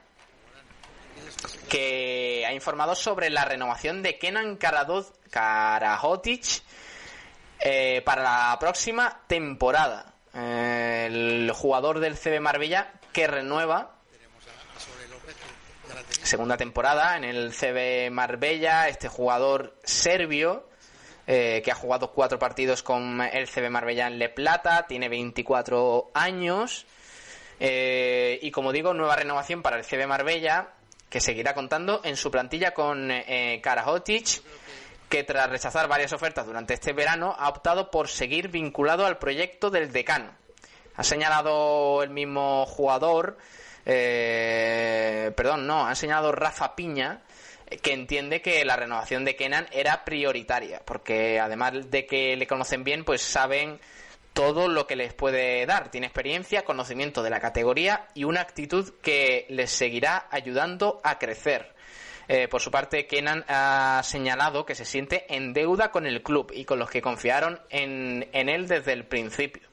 que 1.69 2.45
ha 2.47 2.53
informado 2.53 2.93
sobre 2.93 3.31
la 3.31 3.45
renovación 3.45 4.03
de 4.03 4.19
Kenan 4.19 4.57
Karahotic 4.57 6.45
eh, 7.59 8.01
para 8.05 8.21
la 8.21 8.57
próxima 8.59 9.21
temporada. 9.25 10.13
El 10.33 11.51
jugador 11.53 11.99
del 11.99 12.15
CB 12.15 12.39
Marbella 12.39 12.93
que 13.11 13.27
renueva 13.27 13.95
segunda 16.23 16.57
temporada 16.57 17.17
en 17.17 17.23
el 17.23 17.53
CB 17.53 18.11
Marbella, 18.11 18.87
este 18.87 19.07
jugador 19.07 19.75
serbio 19.83 20.70
eh, 21.27 21.61
que 21.63 21.71
ha 21.71 21.75
jugado 21.75 22.11
cuatro 22.11 22.39
partidos 22.39 22.83
con 22.83 23.21
el 23.21 23.47
CB 23.47 23.69
Marbella 23.69 24.07
en 24.07 24.19
Le 24.19 24.29
Plata, 24.29 24.85
tiene 24.87 25.09
24 25.09 26.11
años 26.13 26.85
eh, 27.59 28.39
y 28.41 28.49
como 28.49 28.71
digo, 28.71 28.93
nueva 28.95 29.15
renovación 29.15 29.61
para 29.61 29.77
el 29.77 29.85
CB 29.85 30.07
Marbella 30.07 30.69
que 31.11 31.19
seguirá 31.19 31.53
contando 31.53 32.01
en 32.03 32.15
su 32.15 32.31
plantilla 32.31 32.73
con 32.73 33.11
eh, 33.11 33.61
que 35.09 35.23
tras 35.23 35.49
rechazar 35.49 35.87
varias 35.87 36.13
ofertas 36.13 36.47
durante 36.47 36.73
este 36.73 36.93
verano 36.93 37.35
ha 37.37 37.49
optado 37.49 37.91
por 37.91 38.07
seguir 38.07 38.47
vinculado 38.47 39.05
al 39.05 39.19
proyecto 39.19 39.69
del 39.69 39.91
decano. 39.91 40.31
Ha 40.95 41.03
señalado 41.03 42.01
el 42.01 42.09
mismo 42.09 42.65
jugador, 42.65 43.37
eh, 43.85 45.31
perdón, 45.35 45.67
no, 45.67 45.85
ha 45.85 45.93
señalado 45.95 46.31
Rafa 46.31 46.75
Piña, 46.75 47.21
que 47.81 47.93
entiende 47.93 48.41
que 48.41 48.65
la 48.65 48.75
renovación 48.75 49.25
de 49.25 49.35
Kenan 49.35 49.67
era 49.71 50.03
prioritaria, 50.03 50.81
porque 50.85 51.39
además 51.39 51.89
de 51.89 52.05
que 52.05 52.35
le 52.35 52.47
conocen 52.47 52.83
bien, 52.83 53.03
pues 53.03 53.21
saben 53.21 53.79
todo 54.33 54.67
lo 54.67 54.87
que 54.87 54.95
les 54.95 55.13
puede 55.13 55.65
dar. 55.65 55.89
Tiene 55.91 56.07
experiencia, 56.07 56.63
conocimiento 56.63 57.23
de 57.23 57.29
la 57.29 57.39
categoría 57.39 58.07
y 58.13 58.23
una 58.23 58.41
actitud 58.41 58.93
que 59.01 59.45
les 59.49 59.71
seguirá 59.71 60.27
ayudando 60.31 60.99
a 61.03 61.17
crecer. 61.19 61.73
Eh, 62.27 62.47
por 62.47 62.61
su 62.61 62.71
parte, 62.71 63.07
Kenan 63.07 63.43
ha 63.47 64.01
señalado 64.03 64.65
que 64.65 64.75
se 64.75 64.85
siente 64.85 65.25
en 65.33 65.53
deuda 65.53 65.91
con 65.91 66.05
el 66.05 66.23
club 66.23 66.51
y 66.55 66.65
con 66.65 66.79
los 66.79 66.89
que 66.89 67.01
confiaron 67.01 67.59
en, 67.69 68.29
en 68.31 68.47
él 68.47 68.67
desde 68.67 68.93
el 68.93 69.05
principio. 69.05 69.70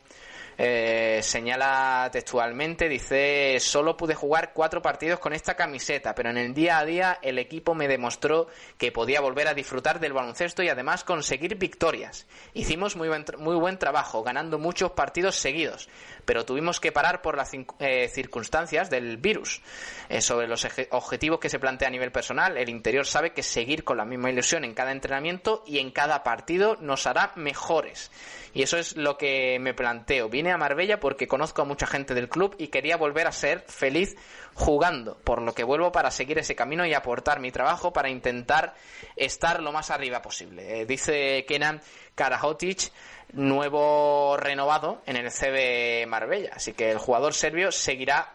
Eh, 0.60 1.20
señala 1.22 2.08
textualmente, 2.10 2.88
dice, 2.88 3.58
solo 3.60 3.96
pude 3.96 4.16
jugar 4.16 4.52
cuatro 4.52 4.82
partidos 4.82 5.20
con 5.20 5.32
esta 5.32 5.54
camiseta, 5.54 6.16
pero 6.16 6.30
en 6.30 6.36
el 6.36 6.52
día 6.52 6.78
a 6.78 6.84
día 6.84 7.18
el 7.22 7.38
equipo 7.38 7.76
me 7.76 7.86
demostró 7.86 8.48
que 8.76 8.90
podía 8.90 9.20
volver 9.20 9.46
a 9.46 9.54
disfrutar 9.54 10.00
del 10.00 10.12
baloncesto 10.12 10.64
y 10.64 10.68
además 10.68 11.04
conseguir 11.04 11.54
victorias. 11.54 12.26
Hicimos 12.54 12.96
muy 12.96 13.06
buen, 13.06 13.24
muy 13.38 13.54
buen 13.54 13.78
trabajo, 13.78 14.24
ganando 14.24 14.58
muchos 14.58 14.90
partidos 14.90 15.36
seguidos, 15.36 15.88
pero 16.28 16.44
tuvimos 16.44 16.78
que 16.78 16.92
parar 16.92 17.22
por 17.22 17.38
las 17.38 17.52
eh, 17.78 18.06
circunstancias 18.12 18.90
del 18.90 19.16
virus. 19.16 19.62
Eh, 20.10 20.20
sobre 20.20 20.46
los 20.46 20.68
objetivos 20.90 21.40
que 21.40 21.48
se 21.48 21.58
plantea 21.58 21.88
a 21.88 21.90
nivel 21.90 22.12
personal, 22.12 22.58
el 22.58 22.68
interior 22.68 23.06
sabe 23.06 23.32
que 23.32 23.42
seguir 23.42 23.82
con 23.82 23.96
la 23.96 24.04
misma 24.04 24.30
ilusión 24.30 24.62
en 24.62 24.74
cada 24.74 24.92
entrenamiento 24.92 25.64
y 25.66 25.78
en 25.78 25.90
cada 25.90 26.22
partido 26.22 26.76
nos 26.82 27.06
hará 27.06 27.32
mejores. 27.36 28.10
Y 28.52 28.60
eso 28.60 28.76
es 28.76 28.94
lo 28.94 29.16
que 29.16 29.58
me 29.58 29.72
planteo. 29.72 30.28
Vine 30.28 30.52
a 30.52 30.58
Marbella 30.58 31.00
porque 31.00 31.26
conozco 31.26 31.62
a 31.62 31.64
mucha 31.64 31.86
gente 31.86 32.12
del 32.12 32.28
club 32.28 32.54
y 32.58 32.68
quería 32.68 32.98
volver 32.98 33.26
a 33.26 33.32
ser 33.32 33.64
feliz 33.66 34.14
jugando, 34.58 35.16
por 35.22 35.40
lo 35.40 35.54
que 35.54 35.62
vuelvo 35.62 35.92
para 35.92 36.10
seguir 36.10 36.38
ese 36.38 36.56
camino 36.56 36.84
y 36.84 36.92
aportar 36.92 37.38
mi 37.38 37.52
trabajo 37.52 37.92
para 37.92 38.10
intentar 38.10 38.74
estar 39.16 39.62
lo 39.62 39.72
más 39.72 39.90
arriba 39.90 40.20
posible. 40.20 40.80
Eh, 40.80 40.86
dice 40.86 41.44
Kenan 41.46 41.80
Karahotic, 42.14 42.90
nuevo 43.32 44.36
renovado 44.36 45.00
en 45.06 45.16
el 45.16 45.30
CB 45.30 46.08
Marbella. 46.08 46.50
Así 46.54 46.72
que 46.72 46.90
el 46.90 46.98
jugador 46.98 47.34
serbio 47.34 47.70
seguirá 47.70 48.34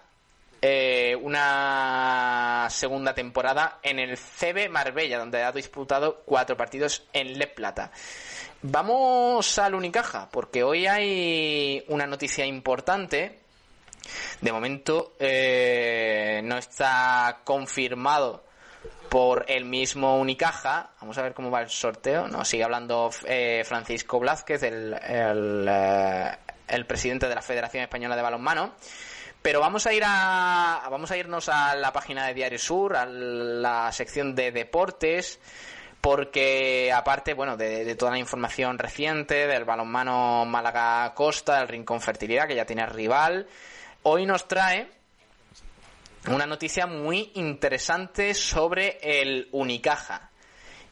eh, 0.62 1.18
una 1.22 2.68
segunda 2.70 3.14
temporada 3.14 3.80
en 3.84 4.00
el 4.00 4.18
CB 4.18 4.70
Marbella, 4.70 5.20
donde 5.20 5.44
ha 5.44 5.52
disputado 5.52 6.24
cuatro 6.26 6.56
partidos 6.56 7.06
en 7.12 7.38
Le 7.38 7.48
Plata. 7.48 7.92
Vamos 8.62 9.60
al 9.60 9.76
Unicaja, 9.76 10.30
porque 10.32 10.64
hoy 10.64 10.88
hay 10.88 11.84
una 11.90 12.08
noticia 12.08 12.46
importante. 12.46 13.43
De 14.42 14.52
momento 14.52 15.14
eh, 15.20 16.42
no 16.44 16.58
está 16.58 17.42
confirmado 17.44 18.44
por 19.10 19.46
el 19.48 19.66
mismo 19.66 20.18
Unicaja. 20.18 20.92
Vamos 21.00 21.18
a 21.18 21.22
ver 21.22 21.34
cómo 21.34 21.52
va 21.52 21.62
el 21.62 21.70
sorteo. 21.70 22.28
No, 22.28 22.44
sigue 22.44 22.64
hablando 22.64 23.12
eh, 23.26 23.64
Francisco 23.66 24.20
Blázquez, 24.20 24.64
el, 24.64 24.94
el, 24.94 25.68
eh, 25.70 26.38
el 26.68 26.86
presidente 26.86 27.28
de 27.28 27.36
la 27.36 27.42
Federación 27.42 27.84
Española 27.84 28.16
de 28.16 28.22
Balonmano. 28.22 28.74
Pero 29.44 29.60
vamos 29.60 29.86
a 29.86 29.94
ir 29.94 30.04
a 30.06 30.88
vamos 30.90 31.12
a 31.12 31.18
irnos 31.18 31.50
a 31.50 31.76
la 31.76 31.92
página 31.92 32.26
de 32.26 32.34
Diario 32.34 32.58
Sur, 32.58 32.96
a 32.96 33.06
la 33.06 33.92
sección 33.92 34.34
de 34.36 34.52
deportes, 34.54 35.38
porque 36.00 36.92
aparte, 36.94 37.34
bueno, 37.34 37.58
de, 37.58 37.84
de 37.84 37.96
toda 37.96 38.12
la 38.12 38.20
información 38.20 38.80
reciente 38.80 39.46
del 39.46 39.66
balonmano 39.66 40.46
Málaga 40.46 41.14
Costa, 41.14 41.62
el 41.62 41.68
Rincón 41.68 42.00
Fertilidad, 42.00 42.48
que 42.48 42.56
ya 42.56 42.66
tiene 42.66 42.86
rival, 42.86 43.46
hoy 44.04 44.26
nos 44.26 44.48
trae 44.48 44.90
una 46.28 46.46
noticia 46.46 46.88
muy 46.88 47.32
interesante 47.36 48.34
sobre 48.34 49.00
el 49.02 49.50
Unicaja. 49.52 50.32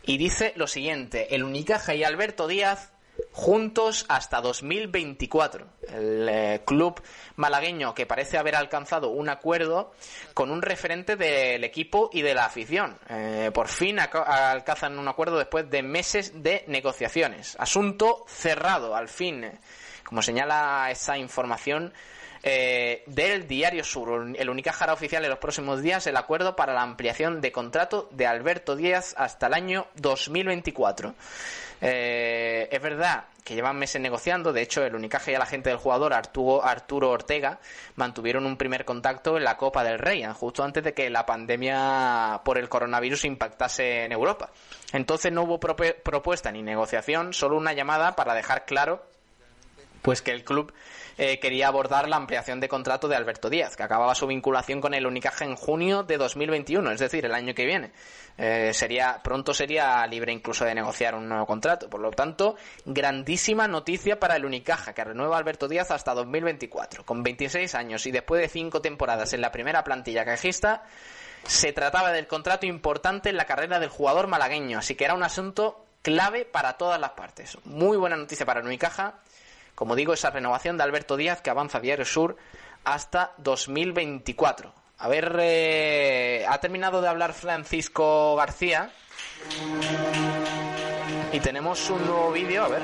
Y 0.03 0.17
dice 0.17 0.53
lo 0.55 0.67
siguiente, 0.67 1.35
el 1.35 1.43
Unicaja 1.43 1.93
y 1.93 2.03
Alberto 2.03 2.47
Díaz 2.47 2.91
juntos 3.31 4.05
hasta 4.09 4.41
2024. 4.41 5.67
El 5.89 6.29
eh, 6.29 6.61
club 6.65 7.01
malagueño 7.35 7.93
que 7.93 8.05
parece 8.05 8.37
haber 8.37 8.55
alcanzado 8.55 9.09
un 9.09 9.29
acuerdo 9.29 9.93
con 10.33 10.49
un 10.49 10.61
referente 10.61 11.15
del 11.15 11.63
equipo 11.63 12.09
y 12.11 12.21
de 12.21 12.33
la 12.33 12.45
afición. 12.45 12.97
Eh, 13.09 13.51
por 13.53 13.67
fin 13.67 13.99
alcanzan 13.99 14.97
un 14.97 15.07
acuerdo 15.07 15.37
después 15.37 15.69
de 15.69 15.83
meses 15.83 16.41
de 16.41 16.63
negociaciones. 16.67 17.55
Asunto 17.59 18.25
cerrado, 18.27 18.95
al 18.95 19.07
fin. 19.07 19.51
Como 20.03 20.21
señala 20.21 20.89
esa 20.89 21.17
información 21.17 21.93
eh, 22.43 23.03
del 23.05 23.47
Diario 23.47 23.83
Sur. 23.83 24.33
El 24.35 24.49
Unicaja 24.49 24.91
oficial 24.91 25.23
en 25.23 25.29
los 25.29 25.39
próximos 25.39 25.81
días 25.81 26.07
el 26.07 26.17
acuerdo 26.17 26.55
para 26.55 26.73
la 26.73 26.81
ampliación 26.81 27.39
de 27.41 27.51
contrato 27.51 28.09
de 28.11 28.25
Alberto 28.25 28.75
Díaz 28.75 29.13
hasta 29.17 29.47
el 29.47 29.53
año 29.53 29.87
2024. 29.95 31.13
Eh, 31.83 32.67
es 32.71 32.81
verdad 32.81 33.25
que 33.43 33.55
llevan 33.55 33.77
meses 33.77 33.99
negociando, 34.01 34.53
de 34.53 34.61
hecho 34.61 34.83
el 34.83 34.95
Unicaja 34.95 35.31
y 35.31 35.35
la 35.35 35.47
gente 35.47 35.69
del 35.69 35.79
jugador 35.79 36.13
Arturo, 36.13 36.63
Arturo 36.63 37.09
Ortega 37.09 37.59
mantuvieron 37.95 38.45
un 38.45 38.55
primer 38.55 38.85
contacto 38.85 39.37
en 39.37 39.43
la 39.43 39.57
Copa 39.57 39.83
del 39.83 39.97
Rey, 39.97 40.23
justo 40.35 40.63
antes 40.63 40.83
de 40.83 40.93
que 40.93 41.09
la 41.09 41.25
pandemia 41.25 42.41
por 42.45 42.59
el 42.59 42.69
coronavirus 42.69 43.25
impactase 43.25 44.05
en 44.05 44.11
Europa. 44.11 44.51
Entonces 44.93 45.31
no 45.31 45.43
hubo 45.43 45.59
propuesta 45.59 46.51
ni 46.51 46.61
negociación, 46.61 47.33
solo 47.33 47.57
una 47.57 47.73
llamada 47.73 48.15
para 48.15 48.35
dejar 48.35 48.65
claro 48.65 49.03
pues 50.03 50.21
que 50.21 50.31
el 50.31 50.43
club 50.43 50.73
eh, 51.23 51.37
quería 51.37 51.67
abordar 51.67 52.09
la 52.09 52.15
ampliación 52.15 52.59
de 52.59 52.67
contrato 52.67 53.07
de 53.07 53.15
Alberto 53.15 53.47
Díaz, 53.47 53.77
que 53.77 53.83
acababa 53.83 54.15
su 54.15 54.25
vinculación 54.25 54.81
con 54.81 54.95
el 54.95 55.05
Unicaja 55.05 55.45
en 55.45 55.55
junio 55.55 56.01
de 56.01 56.17
2021, 56.17 56.91
es 56.93 56.99
decir, 56.99 57.23
el 57.23 57.35
año 57.35 57.53
que 57.53 57.63
viene. 57.67 57.91
Eh, 58.39 58.73
sería 58.73 59.21
pronto 59.23 59.53
sería 59.53 60.07
libre 60.07 60.33
incluso 60.33 60.65
de 60.65 60.73
negociar 60.73 61.13
un 61.13 61.29
nuevo 61.29 61.45
contrato. 61.45 61.91
Por 61.91 62.01
lo 62.01 62.09
tanto, 62.09 62.55
grandísima 62.85 63.67
noticia 63.67 64.19
para 64.19 64.35
el 64.35 64.45
Unicaja, 64.45 64.93
que 64.93 65.03
renueva 65.03 65.35
a 65.35 65.39
Alberto 65.39 65.67
Díaz 65.67 65.91
hasta 65.91 66.15
2024. 66.15 67.05
Con 67.05 67.21
26 67.21 67.75
años 67.75 68.07
y 68.07 68.11
después 68.11 68.41
de 68.41 68.47
cinco 68.47 68.81
temporadas 68.81 69.33
en 69.33 69.41
la 69.41 69.51
primera 69.51 69.83
plantilla 69.83 70.25
cajista, 70.25 70.85
se 71.45 71.71
trataba 71.71 72.11
del 72.11 72.25
contrato 72.25 72.65
importante 72.65 73.29
en 73.29 73.37
la 73.37 73.45
carrera 73.45 73.79
del 73.79 73.89
jugador 73.89 74.25
malagueño, 74.25 74.79
así 74.79 74.95
que 74.95 75.05
era 75.05 75.13
un 75.13 75.21
asunto 75.21 75.85
clave 76.01 76.45
para 76.45 76.77
todas 76.77 76.99
las 76.99 77.11
partes. 77.11 77.59
Muy 77.65 77.95
buena 77.97 78.15
noticia 78.15 78.43
para 78.43 78.61
el 78.61 78.65
Unicaja. 78.65 79.19
Como 79.81 79.95
digo, 79.95 80.13
esa 80.13 80.29
renovación 80.29 80.77
de 80.77 80.83
Alberto 80.83 81.17
Díaz 81.17 81.41
que 81.41 81.49
avanza 81.49 81.79
Diario 81.79 82.05
Sur 82.05 82.37
hasta 82.83 83.31
2024. 83.39 84.71
A 84.99 85.07
ver, 85.07 85.35
eh, 85.39 86.45
ha 86.47 86.59
terminado 86.59 87.01
de 87.01 87.07
hablar 87.07 87.33
Francisco 87.33 88.35
García. 88.35 88.91
Y 91.33 91.39
tenemos 91.39 91.89
un 91.89 92.05
nuevo 92.05 92.31
vídeo, 92.31 92.63
a 92.63 92.67
ver. 92.67 92.81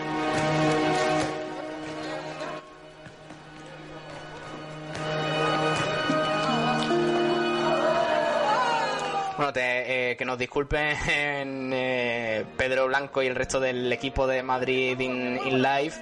Bueno, 9.38 9.53
te- 9.53 10.11
eh, 10.11 10.18
que 10.18 10.26
nos 10.26 10.38
disculpen 10.38 10.98
eh, 11.74 12.44
Pedro 12.57 12.88
Blanco 12.88 13.22
y 13.22 13.28
el 13.28 13.36
resto 13.36 13.60
del 13.60 13.91
equipo 13.94 14.26
de 14.26 14.41
Madrid 14.41 14.99
in, 14.99 15.40
in 15.45 15.61
Live 15.61 15.94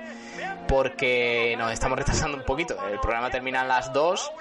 porque 0.67 1.55
nos 1.57 1.71
estamos 1.71 1.97
retrasando 1.97 2.37
un 2.37 2.43
poquito. 2.43 2.75
El 2.87 2.99
programa 2.99 3.29
termina 3.29 3.61
a 3.61 3.65
las 3.65 3.91
2, 3.93 4.31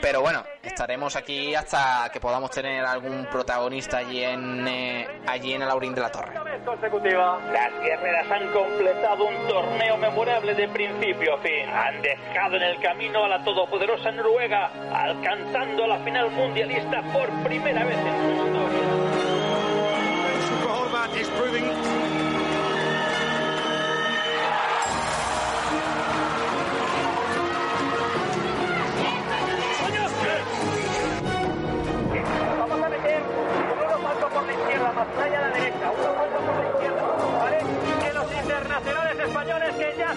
pero 0.00 0.20
bueno, 0.20 0.42
estaremos 0.62 1.16
aquí 1.16 1.54
hasta 1.54 2.10
que 2.12 2.20
podamos 2.20 2.50
tener 2.50 2.84
algún 2.84 3.26
protagonista 3.26 3.98
allí 3.98 4.22
en 4.22 4.66
eh, 4.68 5.06
allí 5.26 5.52
en 5.52 5.62
el 5.62 5.70
Aurín 5.70 5.94
de 5.94 6.00
la 6.00 6.10
Torre. 6.10 6.34
Las 7.52 7.72
guerreras 7.82 8.30
han 8.30 8.52
completado 8.52 9.24
un 9.24 9.48
torneo 9.48 9.96
memorable 9.96 10.54
de 10.54 10.68
principio 10.68 11.34
a 11.34 11.38
fin. 11.38 11.68
Han 11.68 12.02
dejado 12.02 12.56
en 12.56 12.62
el 12.62 12.80
camino 12.80 13.24
a 13.24 13.28
la 13.28 13.44
todopoderosa 13.44 14.10
Noruega, 14.12 14.70
alcanzando 14.92 15.86
la 15.86 15.98
final 16.00 16.30
mundialista 16.30 17.02
por 17.12 17.28
primera 17.44 17.84
vez 17.84 17.98
en 17.98 18.22
su 18.22 18.46
historia. 18.46 19.06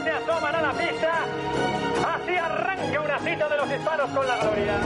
Se 0.03 0.11
asoman 0.11 0.55
a 0.55 0.61
la 0.61 0.71
pista, 0.71 1.11
así 2.15 2.38
arranca 2.38 3.01
una 3.01 3.19
cita 3.19 3.49
de 3.49 3.57
los 3.57 3.71
hispanos 3.71 4.09
con 4.11 4.27
la 4.27 4.38
gloria. 4.38 4.77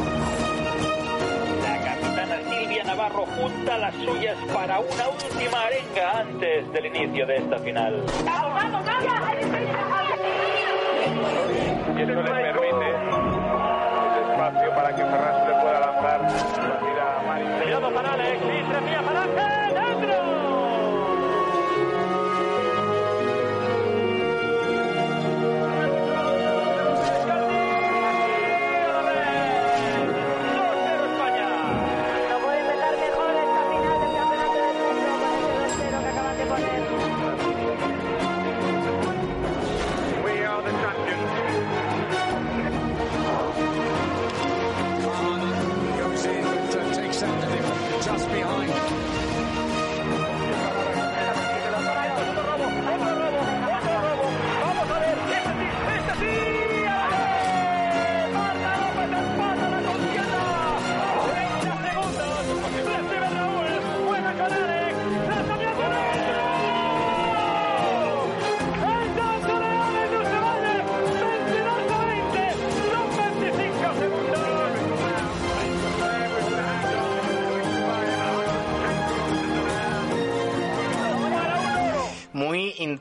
La 1.62 1.78
capitana 1.84 2.38
Silvia 2.50 2.84
Navarro 2.84 3.26
junta 3.26 3.78
las 3.78 3.96
suyas 3.96 4.38
para 4.54 4.80
una 4.80 5.10
última 5.10 5.62
arenga 5.62 6.20
antes 6.20 6.72
del 6.74 6.86
inicio 6.88 7.26
de 7.26 7.38
esta 7.38 7.58
final. 7.60 8.04
¡Vamos, 8.26 8.54
vamos, 8.54 8.84
y 11.96 12.02
esto 12.02 12.22
le 12.22 12.32
permite 12.32 12.90
el 12.90 14.32
espacio 14.32 14.76
para 14.76 14.96
que 14.96 15.04
Ferran 15.04 15.53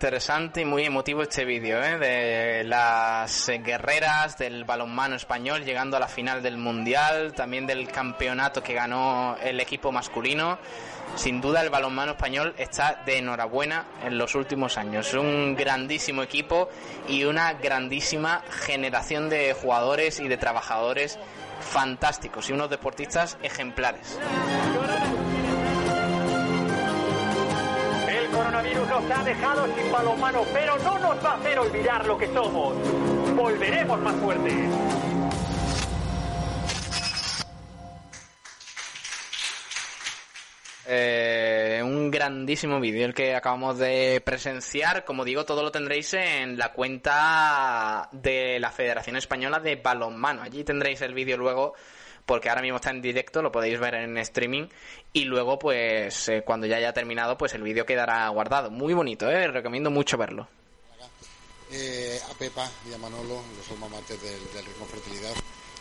interesante 0.02 0.62
y 0.62 0.64
muy 0.64 0.82
emotivo 0.84 1.22
este 1.22 1.44
vídeo, 1.44 1.80
¿eh? 1.80 1.96
de 1.96 2.64
las 2.64 3.48
guerreras 3.62 4.36
del 4.36 4.64
balonmano 4.64 5.14
español 5.14 5.64
llegando 5.64 5.96
a 5.96 6.00
la 6.00 6.08
final 6.08 6.42
del 6.42 6.56
mundial, 6.56 7.34
también 7.34 7.68
del 7.68 7.86
campeonato 7.86 8.64
que 8.64 8.74
ganó 8.74 9.36
el 9.40 9.60
equipo 9.60 9.92
masculino. 9.92 10.58
Sin 11.14 11.40
duda 11.40 11.62
el 11.62 11.70
balonmano 11.70 12.12
español 12.12 12.52
está 12.58 13.00
de 13.06 13.18
enhorabuena 13.18 13.84
en 14.04 14.18
los 14.18 14.34
últimos 14.34 14.76
años. 14.76 15.06
Es 15.06 15.14
un 15.14 15.54
grandísimo 15.54 16.24
equipo 16.24 16.68
y 17.06 17.22
una 17.22 17.52
grandísima 17.52 18.42
generación 18.50 19.28
de 19.28 19.54
jugadores 19.54 20.18
y 20.18 20.26
de 20.26 20.36
trabajadores 20.36 21.16
fantásticos 21.60 22.50
y 22.50 22.54
unos 22.54 22.70
deportistas 22.70 23.38
ejemplares. 23.40 24.18
Coronavirus 28.42 28.88
nos 28.88 29.10
ha 29.10 29.22
dejado 29.22 29.66
sin 29.76 29.92
balonmano, 29.92 30.44
pero 30.52 30.76
no 30.78 30.98
nos 30.98 31.24
va 31.24 31.30
a 31.30 31.36
hacer 31.36 31.58
olvidar 31.60 32.04
lo 32.06 32.18
que 32.18 32.26
somos. 32.26 32.74
Volveremos 33.36 34.00
más 34.00 34.16
fuertes. 34.16 34.52
Eh, 40.86 41.80
un 41.84 42.10
grandísimo 42.10 42.80
vídeo 42.80 43.06
el 43.06 43.14
que 43.14 43.36
acabamos 43.36 43.78
de 43.78 44.20
presenciar. 44.24 45.04
Como 45.04 45.24
digo, 45.24 45.44
todo 45.44 45.62
lo 45.62 45.70
tendréis 45.70 46.12
en 46.14 46.58
la 46.58 46.72
cuenta 46.72 48.08
de 48.10 48.58
la 48.58 48.72
Federación 48.72 49.14
Española 49.14 49.60
de 49.60 49.76
Balonmano. 49.76 50.42
Allí 50.42 50.64
tendréis 50.64 51.00
el 51.02 51.14
vídeo 51.14 51.36
luego, 51.36 51.74
porque 52.26 52.48
ahora 52.48 52.62
mismo 52.62 52.76
está 52.76 52.90
en 52.90 53.02
directo, 53.02 53.42
lo 53.42 53.52
podéis 53.52 53.78
ver 53.78 53.94
en 53.94 54.16
streaming. 54.18 54.68
Y 55.12 55.24
luego, 55.24 55.58
pues, 55.58 56.28
eh, 56.28 56.42
cuando 56.44 56.66
ya 56.66 56.76
haya 56.76 56.92
terminado, 56.92 57.36
pues 57.36 57.54
el 57.54 57.62
vídeo 57.62 57.84
quedará 57.84 58.28
guardado. 58.28 58.70
Muy 58.70 58.94
bonito, 58.94 59.30
¿eh? 59.30 59.48
Recomiendo 59.48 59.90
mucho 59.90 60.16
verlo. 60.16 60.48
eh, 61.70 62.20
a 62.30 62.34
Pepa 62.34 62.70
y 62.88 62.92
a 62.92 62.98
Manolo, 62.98 63.42
los 63.56 63.70
alma 63.70 63.88
mater 63.88 64.18
del, 64.18 64.64
Ritmo 64.64 64.86
Fertilidad. 64.86 65.34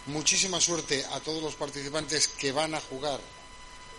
Muchísima 0.07 0.59
suerte 0.59 1.05
a 1.13 1.19
todos 1.19 1.43
los 1.43 1.55
participantes 1.55 2.27
que 2.27 2.51
van 2.51 2.73
a 2.73 2.81
jugar 2.81 3.19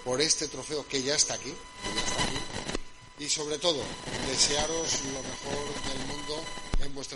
por 0.05 0.21
este 0.21 0.49
trofeo 0.49 0.87
que 0.89 1.03
ya 1.03 1.15
está 1.15 1.35
aquí. 1.35 1.55
Y 3.19 3.29
sobre 3.29 3.59
todo, 3.59 3.81
desearos 4.27 5.01
lo 5.05 5.23
mejor 5.23 5.75
del 5.89 6.07
mundo. 6.09 6.43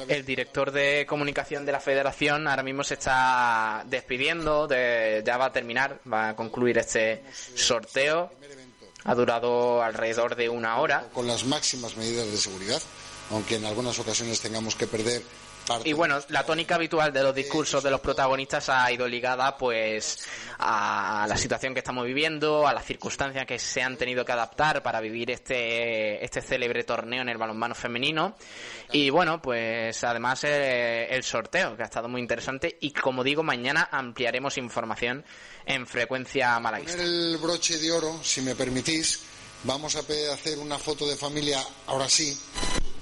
El 0.08 0.24
director 0.24 0.70
de 0.72 1.04
comunicación 1.08 1.66
de 1.66 1.72
la 1.72 1.80
federación 1.80 2.46
ahora 2.48 2.62
mismo 2.62 2.82
se 2.84 2.94
está 2.94 3.84
despidiendo, 3.86 4.66
de- 4.66 5.22
ya 5.24 5.36
va 5.36 5.46
a 5.46 5.52
terminar, 5.52 6.00
va 6.10 6.30
a 6.30 6.36
concluir 6.36 6.78
este 6.78 7.22
sorteo. 7.54 8.32
Ha 9.04 9.14
durado 9.14 9.82
alrededor 9.82 10.34
de 10.34 10.48
una 10.48 10.78
hora. 10.78 11.08
Con 11.12 11.26
las 11.26 11.44
máximas 11.44 11.96
medidas 11.96 12.26
de 12.30 12.36
seguridad, 12.36 12.82
aunque 13.30 13.56
en 13.56 13.64
algunas 13.64 13.98
ocasiones 13.98 14.40
tengamos 14.40 14.74
que 14.74 14.86
perder 14.86 15.22
parte. 15.66 15.88
Y 15.88 15.92
bueno, 15.92 16.18
la 16.28 16.44
tónica 16.44 16.76
habitual 16.76 17.12
de 17.12 17.22
los 17.22 17.34
discursos 17.34 17.82
de 17.82 17.90
los 17.90 18.00
protagonistas 18.00 18.68
ha 18.68 18.90
ido 18.90 19.06
ligada 19.06 19.56
pues 19.56 20.26
a 20.58 21.26
la 21.28 21.36
situación 21.36 21.74
que 21.74 21.80
estamos 21.80 22.06
viviendo, 22.06 22.66
a 22.66 22.72
las 22.72 22.84
circunstancias 22.84 23.44
que 23.46 23.58
se 23.58 23.82
han 23.82 23.96
tenido 23.96 24.24
que 24.24 24.32
adaptar 24.32 24.82
para 24.82 25.00
vivir 25.00 25.30
este, 25.30 26.24
este 26.24 26.40
célebre 26.40 26.84
torneo 26.84 27.22
en 27.22 27.28
el 27.28 27.38
balonmano 27.38 27.74
femenino. 27.74 28.36
Y 28.92 29.10
bueno, 29.10 29.42
pues 29.42 30.02
además 30.04 30.44
eh, 30.44 31.08
el 31.10 31.22
sorteo, 31.22 31.76
que 31.76 31.82
ha 31.82 31.86
estado 31.86 32.08
muy 32.08 32.20
interesante. 32.20 32.78
Y 32.80 32.92
como 32.92 33.24
digo, 33.24 33.42
mañana 33.42 33.88
ampliaremos 33.90 34.56
información 34.58 35.24
en 35.66 35.86
frecuencia 35.86 36.58
malaguista. 36.60 37.02
el 37.02 37.36
broche 37.38 37.78
de 37.78 37.92
oro, 37.92 38.20
si 38.22 38.40
me 38.40 38.54
permitís, 38.54 39.20
vamos 39.64 39.96
a 39.96 40.00
hacer 40.00 40.58
una 40.58 40.78
foto 40.78 41.06
de 41.06 41.16
familia, 41.16 41.62
ahora 41.86 42.08
sí, 42.08 42.36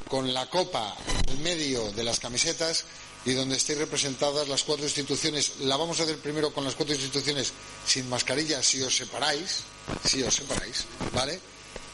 con 0.09 0.33
la 0.33 0.47
copa 0.47 0.95
en 1.29 1.43
medio 1.43 1.91
de 1.93 2.05
las 2.05 2.21
camisetas 2.21 2.85
y 3.25 3.33
donde 3.33 3.57
estén 3.57 3.79
representadas 3.79 4.49
las 4.49 4.65
cuatro 4.65 4.85
instituciones. 4.85 5.61
La 5.61 5.77
vamos 5.77 5.99
a 6.01 6.03
hacer 6.03 6.19
primero 6.19 6.53
con 6.53 6.65
las 6.65 6.75
cuatro 6.75 6.95
instituciones 6.95 7.53
sin 7.87 8.09
mascarilla, 8.09 8.63
si 8.63 8.83
os 8.83 8.97
separáis, 8.97 9.61
si 10.05 10.23
os 10.23 10.35
separáis, 10.35 10.85
¿vale? 11.13 11.41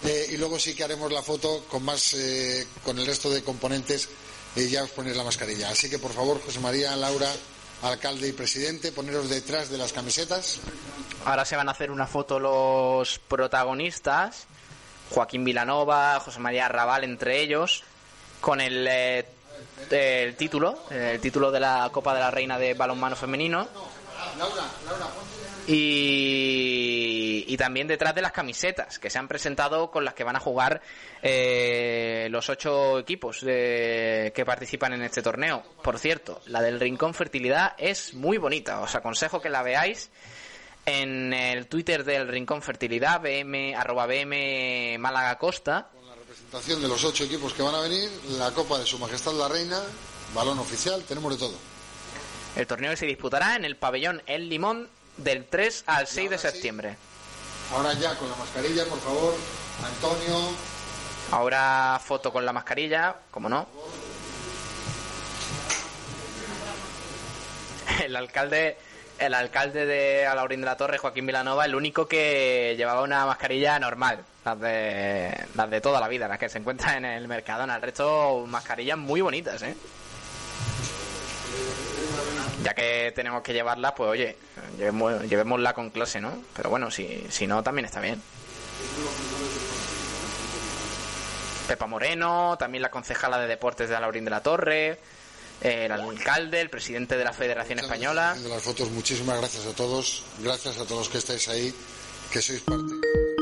Eh, 0.05 0.31
y 0.33 0.37
luego 0.39 0.59
sí 0.59 0.75
que 0.75 0.85
haremos 0.85 1.13
la 1.13 1.23
foto 1.23 1.65
con 1.69 1.85
más, 1.85 2.15
eh, 2.15 2.67
con 2.85 2.99
el 2.99 3.07
resto 3.07 3.31
de 3.31 3.43
componentes 3.43 4.09
y 4.57 4.69
ya 4.69 4.83
os 4.83 4.91
ponéis 4.91 5.17
la 5.17 5.25
mascarilla. 5.25 5.71
Así 5.71 5.89
que 5.89 5.99
por 5.99 6.13
favor, 6.13 6.41
José 6.45 6.59
María, 6.59 6.97
Laura, 6.97 7.31
alcalde 7.83 8.29
y 8.29 8.33
presidente, 8.33 8.93
poneros 8.93 9.29
detrás 9.29 9.71
de 9.71 9.79
las 9.79 9.93
camisetas. 9.93 10.61
Ahora 11.25 11.45
se 11.45 11.57
van 11.57 11.69
a 11.69 11.73
hacer 11.73 11.91
una 11.91 12.07
foto 12.07 12.41
los 12.41 13.19
protagonistas, 13.19 14.47
Joaquín 15.11 15.45
Vilanova, 15.45 16.19
José 16.21 16.41
María 16.41 16.69
Raval 16.69 17.05
entre 17.05 17.41
ellos, 17.41 17.85
con 18.41 18.61
el, 18.61 18.87
eh, 18.89 19.25
el 19.91 20.37
título, 20.37 20.85
el 20.91 21.21
título 21.21 21.51
de 21.51 21.61
la 21.61 21.89
Copa 21.93 22.15
de 22.15 22.21
la 22.21 22.31
Reina 22.31 22.59
de 22.59 22.75
Balonmano 22.75 23.17
Femenino. 23.17 23.69
Y, 26.11 27.45
y 27.49 27.57
también 27.57 27.87
detrás 27.87 28.15
de 28.15 28.23
las 28.23 28.33
camisetas 28.33 28.99
que 28.99 29.09
se 29.11 29.19
han 29.19 29.29
presentado 29.29 29.91
con 29.91 30.05
las 30.05 30.15
que 30.15 30.25
van 30.25 30.37
a 30.37 30.41
jugar 30.41 30.81
eh, 31.23 32.29
los 32.31 32.49
ocho 32.49 32.99
equipos 32.99 33.41
de- 33.43 34.33
que 34.35 34.45
participan 34.45 34.93
en 34.95 35.03
este 35.03 35.23
torneo. 35.23 35.63
Por 35.83 35.99
cierto, 35.99 36.41
la 36.47 36.61
del 36.63 36.81
Rincón 36.81 37.15
Fertilidad 37.15 37.75
es 37.79 38.15
muy 38.15 38.39
bonita. 38.39 38.81
Os 38.81 38.95
aconsejo 38.95 39.41
que 39.41 39.49
la 39.51 39.63
veáis 39.63 40.11
en 40.87 41.33
el 41.33 41.67
Twitter 41.67 42.05
del 42.05 42.27
Rincón 42.29 42.63
Fertilidad, 42.63 43.21
bm, 43.21 43.75
arroba 43.77 44.07
bm 44.07 44.99
Málaga 44.99 45.37
Costa. 45.39 45.89
Presentación 46.51 46.83
de 46.83 46.89
los 46.89 47.05
ocho 47.05 47.23
equipos 47.23 47.55
que 47.55 47.63
van 47.63 47.77
a 47.77 47.81
venir, 47.81 48.11
la 48.31 48.51
Copa 48.51 48.77
de 48.77 48.85
Su 48.85 48.99
Majestad 48.99 49.35
la 49.35 49.47
Reina, 49.47 49.81
balón 50.35 50.59
oficial, 50.59 51.01
tenemos 51.05 51.31
de 51.35 51.39
todo. 51.39 51.55
El 52.57 52.67
torneo 52.67 52.97
se 52.97 53.07
disputará 53.07 53.55
en 53.55 53.65
el 53.65 53.77
pabellón 53.77 54.21
El 54.27 54.49
Limón 54.49 54.89
del 55.17 55.45
3 55.45 55.85
al 55.87 56.09
6 56.09 56.31
de 56.31 56.39
septiembre. 56.39 56.97
Ahora 57.73 57.93
ya 57.93 58.19
con 58.19 58.29
la 58.29 58.35
mascarilla, 58.35 58.85
por 58.87 58.99
favor, 58.99 59.37
Antonio. 59.85 60.51
Ahora 61.31 62.01
foto 62.05 62.33
con 62.33 62.45
la 62.45 62.53
mascarilla, 62.53 63.15
como 63.31 63.49
no. 63.49 63.69
El 68.05 68.17
alcalde, 68.17 68.77
el 69.21 69.35
alcalde 69.35 69.85
de 69.85 70.27
Alaurín 70.27 70.61
de 70.61 70.67
la 70.67 70.77
Torre, 70.77 70.97
Joaquín 70.97 71.27
Vilanova, 71.27 71.67
el 71.67 71.75
único 71.75 72.09
que 72.09 72.75
llevaba 72.77 73.03
una 73.03 73.27
mascarilla 73.27 73.79
normal, 73.79 74.25
las 74.45 74.59
de, 74.59 75.45
las 75.55 75.71
de 75.71 75.81
toda 75.83 76.01
la 76.01 76.09
vida, 76.09 76.27
las 76.27 76.39
que 76.39 76.49
se 76.49 76.59
encuentran 76.59 77.05
en 77.05 77.13
el 77.13 77.29
Mercadona. 77.29 77.77
El 77.77 77.83
resto, 77.83 78.47
mascarillas 78.49 78.97
muy 78.97 79.21
bonitas, 79.21 79.63
¿eh? 79.63 79.77
Ya 82.63 82.73
que 82.73 83.13
tenemos 83.15 83.43
que 83.43 83.53
llevarlas, 83.53 83.93
pues 83.93 84.11
oye, 84.11 84.37
llevémosla 84.79 85.75
con 85.75 85.91
clase, 85.91 86.21
¿no? 86.21 86.43
Pero 86.57 86.71
bueno, 86.71 86.91
si, 86.91 87.27
si 87.29 87.47
no, 87.47 87.63
también 87.63 87.85
está 87.85 88.01
bien. 88.01 88.23
Pepa 91.69 91.87
Moreno, 91.87 92.57
también 92.59 92.83
la 92.83 92.91
concejala 92.91 93.39
de 93.39 93.47
deportes 93.47 93.89
de 93.89 93.97
Alaurín 93.97 94.25
de 94.25 94.31
la 94.31 94.43
Torre, 94.43 94.99
el 95.61 95.93
alcalde, 95.93 96.61
el 96.61 96.71
presidente 96.71 97.17
de 97.17 97.25
la 97.25 97.33
Federación 97.33 97.79
Española. 97.79 98.35
De 98.35 98.49
las 98.49 98.63
fotos, 98.63 98.91
muchísimas 98.91 99.39
gracias 99.39 99.67
a 99.67 99.73
todos, 99.73 100.25
gracias 100.39 100.79
a 100.79 100.85
todos 100.85 101.09
que 101.09 101.19
estáis 101.19 101.49
ahí, 101.49 101.75
que 102.33 102.41
sois 102.41 102.61
parte. 102.61 103.40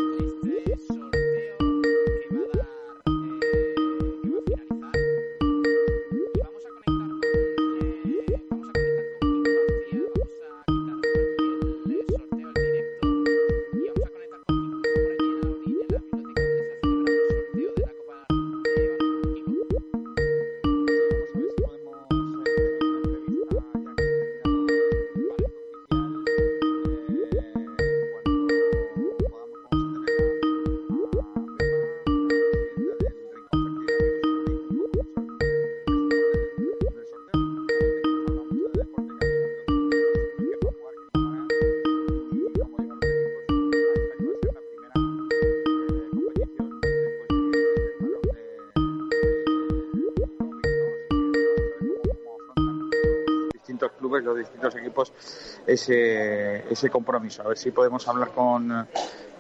Ese, 55.79 56.73
ese 56.73 56.91
compromiso. 56.91 57.43
A 57.43 57.49
ver 57.49 57.59
si 57.59 57.71
podemos 57.71 58.07
hablar 58.09 58.31
con 58.31 58.71
eh, 58.71 58.85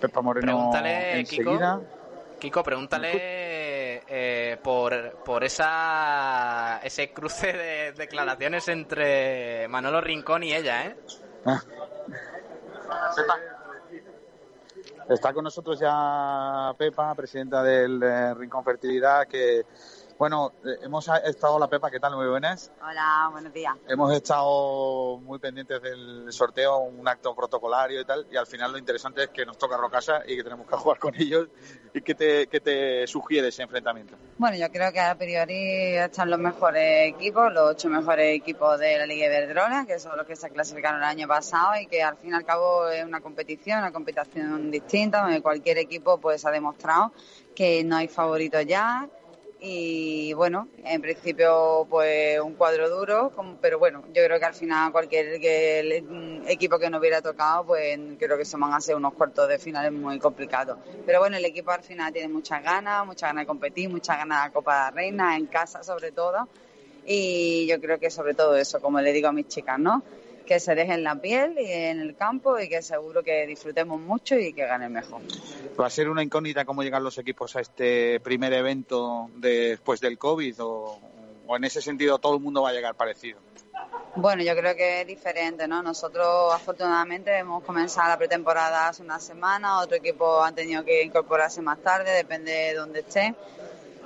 Pepa 0.00 0.20
Moreno 0.22 0.46
Pregúntale, 0.46 1.24
Kiko. 1.24 1.50
enseguida. 1.50 1.80
Kiko, 2.38 2.62
pregúntale 2.62 3.10
eh, 4.06 4.56
por, 4.62 5.22
por 5.24 5.42
esa 5.42 6.80
ese 6.82 7.12
cruce 7.12 7.52
de 7.52 7.92
declaraciones 7.92 8.68
entre 8.68 9.66
Manolo 9.68 10.00
Rincón 10.00 10.44
y 10.44 10.54
ella, 10.54 10.86
¿eh? 10.86 10.96
Ah. 11.44 11.60
Está 15.08 15.32
con 15.32 15.44
nosotros 15.44 15.80
ya 15.80 16.72
Pepa, 16.76 17.14
presidenta 17.14 17.62
del 17.62 18.02
eh, 18.02 18.34
Rincón 18.34 18.62
Fertilidad, 18.62 19.26
que, 19.26 19.64
bueno, 20.18 20.52
eh, 20.64 20.80
hemos 20.82 21.08
estado, 21.24 21.58
la 21.60 21.68
Pepa, 21.68 21.90
¿qué 21.90 22.00
tal? 22.00 22.16
Muy 22.16 22.26
buenas. 22.26 22.72
Hola, 22.82 23.28
buenos 23.30 23.52
días. 23.52 23.74
Hemos 23.88 24.12
estado 24.12 25.18
muy 25.18 25.38
pendientes 25.38 25.80
del 25.80 26.32
sorteo, 26.32 26.78
un 26.78 27.06
acto 27.06 27.34
protocolario 27.36 28.00
y 28.00 28.04
tal, 28.04 28.26
y 28.30 28.36
al 28.36 28.46
final 28.46 28.72
lo 28.72 28.78
interesante 28.78 29.22
es 29.22 29.28
que 29.30 29.46
nos 29.46 29.56
toca 29.56 29.76
Rocasa 29.76 30.22
y 30.26 30.36
que 30.36 30.42
tenemos 30.42 30.66
que 30.66 30.74
jugar 30.76 30.98
con 30.98 31.14
ellos. 31.14 31.48
¿Y 31.94 32.02
qué 32.02 32.16
te, 32.16 32.48
qué 32.48 32.60
te 32.60 33.06
sugiere 33.06 33.48
ese 33.48 33.62
enfrentamiento? 33.62 34.16
Bueno, 34.38 34.56
yo 34.56 34.68
creo 34.70 34.92
que 34.92 35.00
a 35.00 35.16
priori 35.16 35.96
están 35.96 36.30
los 36.30 36.40
mejores 36.40 37.14
equipos, 37.14 37.52
los 37.52 37.70
ocho 37.70 37.88
mejores 37.88 38.36
equipos 38.36 38.78
de 38.80 38.98
la 38.98 39.06
Liga 39.06 39.26
Iberdrola, 39.26 39.86
que 39.86 40.00
son 40.00 40.16
los 40.16 40.26
que 40.26 40.34
se 40.34 40.50
clasificaron 40.50 41.00
el 41.00 41.06
año 41.08 41.28
pasado 41.28 41.80
y 41.80 41.86
que 41.86 42.02
al 42.02 42.16
fin 42.16 42.32
y 42.32 42.34
al 42.34 42.44
cabo 42.44 42.88
es 42.88 43.04
una 43.04 43.20
competición, 43.20 43.78
una 43.78 43.92
competición 43.92 44.70
distinta, 44.70 45.22
donde 45.22 45.40
cualquier 45.40 45.78
equipo 45.78 46.18
pues 46.18 46.44
ha 46.44 46.50
demostrado 46.50 47.12
que 47.54 47.82
no 47.84 47.96
hay 47.96 48.08
favoritos 48.08 48.64
ya 48.66 49.08
y 49.60 50.32
bueno, 50.34 50.68
en 50.84 51.02
principio 51.02 51.86
pues 51.90 52.38
un 52.40 52.54
cuadro 52.54 52.88
duro, 52.88 53.32
pero 53.60 53.78
bueno, 53.78 54.04
yo 54.14 54.24
creo 54.24 54.38
que 54.38 54.44
al 54.44 54.54
final 54.54 54.92
cualquier 54.92 55.40
equipo 56.46 56.78
que 56.78 56.88
no 56.90 56.98
hubiera 56.98 57.20
tocado 57.20 57.66
pues 57.66 57.98
creo 58.18 58.38
que 58.38 58.44
se 58.44 58.56
van 58.56 58.72
a 58.72 58.76
hacer 58.76 58.94
unos 58.94 59.14
cuartos 59.14 59.48
de 59.48 59.58
finales 59.58 59.92
muy 59.92 60.18
complicados. 60.18 60.78
Pero 61.04 61.18
bueno, 61.18 61.36
el 61.36 61.44
equipo 61.44 61.72
al 61.72 61.82
final 61.82 62.12
tiene 62.12 62.28
muchas 62.28 62.62
ganas, 62.62 63.04
muchas 63.04 63.30
ganas 63.30 63.42
de 63.42 63.46
competir, 63.46 63.90
muchas 63.90 64.18
ganas 64.18 64.42
de 64.42 64.48
la 64.48 64.52
Copa 64.52 64.74
de 64.74 64.80
la 64.80 64.90
Reina, 64.92 65.36
en 65.36 65.46
casa 65.46 65.82
sobre 65.82 66.12
todo. 66.12 66.48
Y 67.04 67.66
yo 67.66 67.80
creo 67.80 67.98
que 67.98 68.10
sobre 68.10 68.34
todo 68.34 68.54
eso, 68.56 68.80
como 68.80 69.00
le 69.00 69.12
digo 69.12 69.28
a 69.28 69.32
mis 69.32 69.48
chicas, 69.48 69.78
¿no? 69.78 70.02
Que 70.48 70.60
se 70.60 70.74
dejen 70.74 71.04
la 71.04 71.14
piel 71.14 71.58
y 71.58 71.70
en 71.70 72.00
el 72.00 72.16
campo 72.16 72.58
y 72.58 72.70
que 72.70 72.80
seguro 72.80 73.22
que 73.22 73.46
disfrutemos 73.46 74.00
mucho 74.00 74.34
y 74.34 74.54
que 74.54 74.64
ganen 74.64 74.90
mejor. 74.90 75.20
¿Va 75.78 75.86
a 75.86 75.90
ser 75.90 76.08
una 76.08 76.22
incógnita 76.22 76.64
cómo 76.64 76.82
llegan 76.82 77.04
los 77.04 77.18
equipos 77.18 77.54
a 77.54 77.60
este 77.60 78.18
primer 78.20 78.54
evento 78.54 79.28
después 79.36 80.00
del 80.00 80.16
COVID 80.16 80.54
o, 80.62 81.00
o 81.46 81.56
en 81.56 81.64
ese 81.64 81.82
sentido 81.82 82.18
todo 82.18 82.36
el 82.36 82.40
mundo 82.40 82.62
va 82.62 82.70
a 82.70 82.72
llegar 82.72 82.94
parecido? 82.94 83.38
Bueno, 84.16 84.42
yo 84.42 84.56
creo 84.56 84.74
que 84.74 85.02
es 85.02 85.06
diferente, 85.06 85.68
¿no? 85.68 85.82
Nosotros 85.82 86.52
afortunadamente 86.52 87.36
hemos 87.36 87.62
comenzado 87.62 88.08
la 88.08 88.16
pretemporada 88.16 88.88
hace 88.88 89.02
una 89.02 89.20
semana, 89.20 89.80
otro 89.80 89.96
equipo 89.96 90.42
han 90.42 90.54
tenido 90.54 90.82
que 90.82 91.02
incorporarse 91.02 91.60
más 91.60 91.78
tarde, 91.82 92.10
depende 92.10 92.52
de 92.52 92.74
dónde 92.74 93.00
esté. 93.00 93.34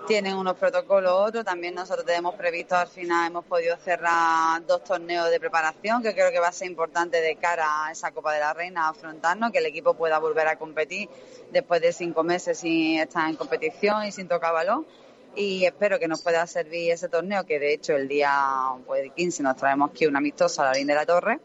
Tienen 0.06 0.36
unos 0.36 0.56
protocolos, 0.56 1.12
otros. 1.12 1.44
También 1.44 1.74
nosotros 1.74 2.04
tenemos 2.04 2.34
previsto, 2.34 2.76
al 2.76 2.88
final 2.88 3.28
hemos 3.28 3.44
podido 3.44 3.76
cerrar 3.76 4.64
dos 4.66 4.82
torneos 4.84 5.30
de 5.30 5.38
preparación, 5.38 6.02
que 6.02 6.12
creo 6.12 6.30
que 6.30 6.40
va 6.40 6.48
a 6.48 6.52
ser 6.52 6.68
importante 6.68 7.20
de 7.20 7.36
cara 7.36 7.86
a 7.86 7.92
esa 7.92 8.10
Copa 8.10 8.32
de 8.32 8.40
la 8.40 8.52
Reina, 8.52 8.88
afrontarnos, 8.88 9.52
que 9.52 9.58
el 9.58 9.66
equipo 9.66 9.94
pueda 9.94 10.18
volver 10.18 10.48
a 10.48 10.56
competir 10.56 11.08
después 11.52 11.80
de 11.80 11.92
cinco 11.92 12.24
meses 12.24 12.58
sin 12.58 12.98
estar 12.98 13.28
en 13.28 13.36
competición 13.36 14.04
y 14.04 14.12
sin 14.12 14.28
tocar 14.28 14.52
balón 14.52 14.86
y 15.34 15.64
espero 15.64 15.98
que 15.98 16.08
nos 16.08 16.22
pueda 16.22 16.46
servir 16.46 16.92
ese 16.92 17.08
torneo 17.08 17.44
que 17.44 17.58
de 17.58 17.72
hecho 17.72 17.96
el 17.96 18.06
día 18.06 18.74
pues, 18.86 19.10
15 19.12 19.42
nos 19.42 19.56
traemos 19.56 19.90
aquí 19.90 20.06
una 20.06 20.18
amistosa 20.18 20.62
a 20.62 20.72
la 20.72 20.78
de 20.78 20.84
la 20.84 21.06
Torre 21.06 21.40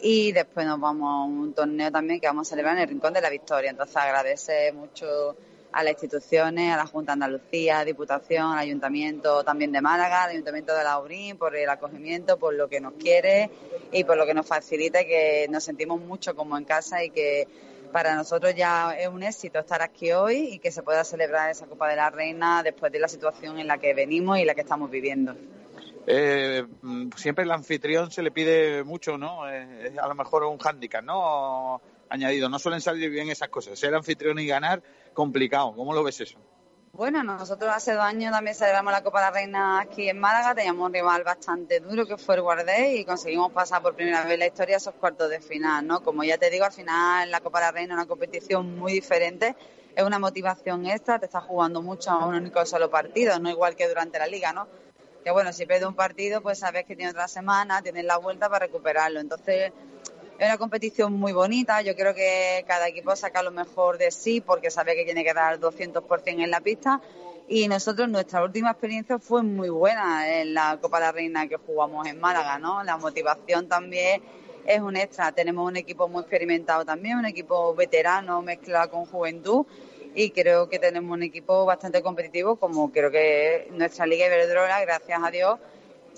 y 0.00 0.32
después 0.32 0.66
nos 0.66 0.80
vamos 0.80 1.10
a 1.10 1.24
un 1.24 1.52
torneo 1.52 1.90
también 1.90 2.20
que 2.20 2.26
vamos 2.26 2.48
a 2.48 2.50
celebrar 2.50 2.76
en 2.76 2.82
el 2.82 2.88
Rincón 2.88 3.12
de 3.12 3.20
la 3.20 3.30
Victoria. 3.30 3.70
Entonces 3.70 3.96
agradece 3.96 4.72
mucho 4.72 5.36
a 5.78 5.84
las 5.84 5.92
instituciones, 5.92 6.72
a 6.72 6.76
la 6.76 6.86
Junta 6.86 7.12
de 7.12 7.24
Andalucía, 7.24 7.84
Diputación, 7.84 8.50
al 8.50 8.58
Ayuntamiento 8.58 9.44
también 9.44 9.70
de 9.70 9.80
Málaga, 9.80 10.24
al 10.24 10.30
Ayuntamiento 10.30 10.74
de 10.74 10.82
Laurín 10.82 11.38
por 11.38 11.54
el 11.54 11.68
acogimiento, 11.70 12.36
por 12.36 12.54
lo 12.54 12.68
que 12.68 12.80
nos 12.80 12.94
quiere 12.94 13.48
y 13.92 14.02
por 14.02 14.16
lo 14.16 14.26
que 14.26 14.34
nos 14.34 14.44
facilita 14.44 15.04
que 15.04 15.46
nos 15.48 15.62
sentimos 15.62 16.00
mucho 16.00 16.34
como 16.34 16.58
en 16.58 16.64
casa 16.64 17.04
y 17.04 17.10
que 17.10 17.46
para 17.92 18.16
nosotros 18.16 18.56
ya 18.56 18.90
es 18.98 19.06
un 19.06 19.22
éxito 19.22 19.60
estar 19.60 19.80
aquí 19.80 20.10
hoy 20.10 20.54
y 20.54 20.58
que 20.58 20.72
se 20.72 20.82
pueda 20.82 21.04
celebrar 21.04 21.48
esa 21.48 21.66
Copa 21.66 21.88
de 21.88 21.94
la 21.94 22.10
Reina 22.10 22.64
después 22.64 22.90
de 22.90 22.98
la 22.98 23.06
situación 23.06 23.60
en 23.60 23.68
la 23.68 23.78
que 23.78 23.94
venimos 23.94 24.36
y 24.40 24.44
la 24.44 24.56
que 24.56 24.62
estamos 24.62 24.90
viviendo. 24.90 25.36
Eh, 26.08 26.66
mm, 26.82 27.10
siempre 27.14 27.44
el 27.44 27.52
anfitrión 27.52 28.10
se 28.10 28.22
le 28.22 28.32
pide 28.32 28.82
mucho, 28.82 29.16
¿no? 29.16 29.48
Eh, 29.48 29.94
a 30.02 30.08
lo 30.08 30.16
mejor 30.16 30.42
un 30.42 30.58
hándicap, 30.58 31.04
¿no? 31.04 31.80
Añadido, 32.08 32.48
no 32.48 32.58
suelen 32.58 32.80
salir 32.80 33.10
bien 33.10 33.28
esas 33.28 33.48
cosas. 33.48 33.78
Ser 33.78 33.94
anfitrión 33.94 34.38
y 34.38 34.46
ganar, 34.46 34.82
complicado. 35.18 35.74
¿Cómo 35.74 35.92
lo 35.92 36.04
ves 36.04 36.20
eso? 36.20 36.38
Bueno, 36.92 37.24
nosotros 37.24 37.72
hace 37.74 37.92
dos 37.92 38.04
años 38.04 38.30
también 38.30 38.54
celebramos 38.54 38.92
la 38.92 39.02
Copa 39.02 39.18
de 39.18 39.24
la 39.24 39.30
Reina 39.32 39.80
aquí 39.80 40.08
en 40.08 40.20
Málaga. 40.20 40.54
Teníamos 40.54 40.86
un 40.86 40.92
rival 40.92 41.24
bastante 41.24 41.80
duro 41.80 42.06
que 42.06 42.16
fue 42.16 42.36
el 42.36 42.42
Guardés 42.42 43.00
y 43.00 43.04
conseguimos 43.04 43.50
pasar 43.50 43.82
por 43.82 43.96
primera 43.96 44.22
vez 44.22 44.34
en 44.34 44.38
la 44.38 44.46
historia 44.46 44.76
esos 44.76 44.94
cuartos 44.94 45.28
de 45.28 45.40
final, 45.40 45.84
¿no? 45.84 46.04
Como 46.04 46.22
ya 46.22 46.38
te 46.38 46.50
digo, 46.50 46.64
al 46.64 46.72
final 46.72 47.32
la 47.32 47.40
Copa 47.40 47.58
de 47.58 47.66
la 47.66 47.72
Reina 47.72 47.94
es 47.94 47.98
una 47.98 48.06
competición 48.06 48.78
muy 48.78 48.92
diferente. 48.92 49.56
Es 49.96 50.04
una 50.04 50.20
motivación 50.20 50.86
extra, 50.86 51.18
te 51.18 51.26
estás 51.26 51.42
jugando 51.42 51.82
mucho 51.82 52.12
a 52.12 52.24
un 52.24 52.36
único 52.36 52.64
solo 52.64 52.88
partido, 52.88 53.40
no 53.40 53.50
igual 53.50 53.74
que 53.74 53.88
durante 53.88 54.20
la 54.20 54.28
liga, 54.28 54.52
¿no? 54.52 54.68
Que 55.24 55.32
bueno, 55.32 55.52
si 55.52 55.66
pierdes 55.66 55.88
un 55.88 55.96
partido, 55.96 56.40
pues 56.42 56.60
sabes 56.60 56.84
que 56.84 56.94
tiene 56.94 57.10
otra 57.10 57.26
semana, 57.26 57.82
tienes 57.82 58.04
la 58.04 58.18
vuelta 58.18 58.48
para 58.48 58.66
recuperarlo. 58.66 59.18
Entonces, 59.18 59.72
es 60.38 60.46
una 60.46 60.56
competición 60.56 61.14
muy 61.14 61.32
bonita. 61.32 61.82
Yo 61.82 61.96
creo 61.96 62.14
que 62.14 62.64
cada 62.66 62.86
equipo 62.86 63.14
saca 63.16 63.42
lo 63.42 63.50
mejor 63.50 63.98
de 63.98 64.12
sí 64.12 64.40
porque 64.40 64.70
sabe 64.70 64.94
que 64.94 65.04
tiene 65.04 65.24
que 65.24 65.34
dar 65.34 65.58
200% 65.58 66.42
en 66.42 66.50
la 66.50 66.60
pista. 66.60 67.00
Y 67.48 67.66
nosotros, 67.66 68.08
nuestra 68.08 68.44
última 68.44 68.70
experiencia 68.70 69.18
fue 69.18 69.42
muy 69.42 69.68
buena 69.68 70.40
en 70.40 70.54
la 70.54 70.78
Copa 70.80 71.00
de 71.00 71.06
la 71.06 71.12
Reina 71.12 71.48
que 71.48 71.56
jugamos 71.56 72.06
en 72.06 72.20
Málaga, 72.20 72.58
¿no? 72.58 72.84
La 72.84 72.96
motivación 72.98 73.68
también 73.68 74.22
es 74.64 74.80
un 74.80 74.96
extra. 74.96 75.32
Tenemos 75.32 75.66
un 75.66 75.76
equipo 75.76 76.06
muy 76.08 76.20
experimentado 76.20 76.84
también, 76.84 77.16
un 77.16 77.26
equipo 77.26 77.74
veterano 77.74 78.40
mezclado 78.40 78.90
con 78.90 79.06
juventud. 79.06 79.66
Y 80.14 80.30
creo 80.30 80.68
que 80.68 80.78
tenemos 80.78 81.12
un 81.12 81.22
equipo 81.22 81.64
bastante 81.64 82.00
competitivo, 82.00 82.56
como 82.56 82.92
creo 82.92 83.10
que 83.10 83.68
nuestra 83.72 84.06
Liga 84.06 84.26
Iberdrola, 84.26 84.80
gracias 84.82 85.20
a 85.22 85.30
Dios, 85.30 85.58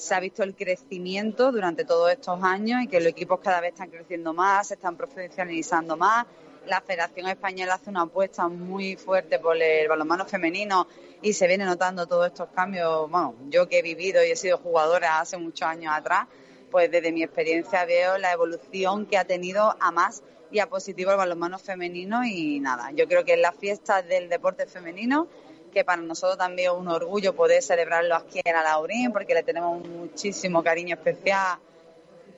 se 0.01 0.14
ha 0.14 0.20
visto 0.20 0.43
el 0.43 0.55
crecimiento 0.55 1.52
durante 1.52 1.85
todos 1.85 2.10
estos 2.10 2.43
años 2.43 2.82
y 2.82 2.86
que 2.89 3.01
los 3.01 3.10
equipos 3.10 3.40
cada 3.40 3.60
vez 3.60 3.72
están 3.74 3.90
creciendo 3.90 4.32
más, 4.32 4.68
se 4.68 4.74
están 4.74 4.97
profesionalizando 4.97 5.97
más. 5.97 6.27
La 6.66 6.81
Federación 6.81 7.28
Española 7.28 7.74
hace 7.74 7.90
una 7.90 8.02
apuesta 8.02 8.48
muy 8.48 8.97
fuerte 8.97 9.39
por 9.39 9.60
el 9.60 9.89
balonmano 9.89 10.24
femenino 10.24 10.86
y 11.20 11.35
se 11.35 11.47
viene 11.47 11.66
notando 11.66 12.06
todos 12.06 12.28
estos 12.28 12.48
cambios. 12.48 13.10
Bueno, 13.10 13.35
yo 13.51 13.68
que 13.68 13.81
he 13.81 13.82
vivido 13.82 14.24
y 14.24 14.31
he 14.31 14.36
sido 14.36 14.56
jugadora 14.59 15.20
hace 15.20 15.36
muchos 15.36 15.68
años 15.68 15.93
atrás, 15.94 16.27
pues 16.70 16.90
desde 16.90 17.12
mi 17.12 17.22
experiencia 17.22 17.85
veo 17.85 18.16
la 18.16 18.32
evolución 18.32 19.05
que 19.05 19.18
ha 19.18 19.24
tenido 19.27 19.77
a 19.81 19.90
más 19.90 20.22
y 20.51 20.60
a 20.60 20.68
positivo 20.68 21.10
el 21.10 21.18
balonmano 21.18 21.59
femenino 21.59 22.24
y 22.24 22.59
nada, 22.59 22.90
yo 22.93 23.06
creo 23.06 23.24
que 23.24 23.35
es 23.35 23.40
la 23.40 23.52
fiesta 23.52 24.02
del 24.02 24.28
deporte 24.28 24.66
femenino 24.66 25.28
que 25.70 25.84
para 25.84 26.02
nosotros 26.02 26.38
también 26.38 26.70
es 26.70 26.76
un 26.76 26.88
orgullo 26.88 27.34
poder 27.34 27.62
celebrarlo 27.62 28.14
aquí 28.14 28.40
en 28.44 28.56
Alaurín, 28.56 29.12
porque 29.12 29.34
le 29.34 29.42
tenemos 29.42 29.86
muchísimo 29.86 30.62
cariño 30.62 30.94
especial 30.94 31.59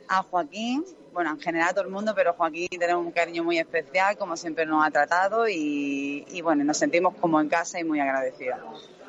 a 0.09 0.23
Joaquín, 0.23 0.85
bueno, 1.13 1.31
en 1.31 1.41
general 1.41 1.71
a 1.71 1.75
todo 1.75 1.85
el 1.85 1.91
mundo, 1.91 2.15
pero 2.15 2.35
Joaquín 2.35 2.69
tenemos 2.71 3.05
un 3.05 3.13
cariño 3.13 3.45
muy 3.45 3.59
especial, 3.59 4.17
como 4.17 4.37
siempre 4.37 4.67
nos 4.67 4.87
ha 4.87 4.91
tratado, 4.91 5.49
y, 5.49 6.25
y 6.29 6.41
bueno, 6.43 6.65
nos 6.65 6.77
sentimos 6.77 7.15
como 7.21 7.41
en 7.41 7.49
casa 7.49 7.81
y 7.81 7.85
muy 7.85 8.01
agradecidos. 8.01 8.59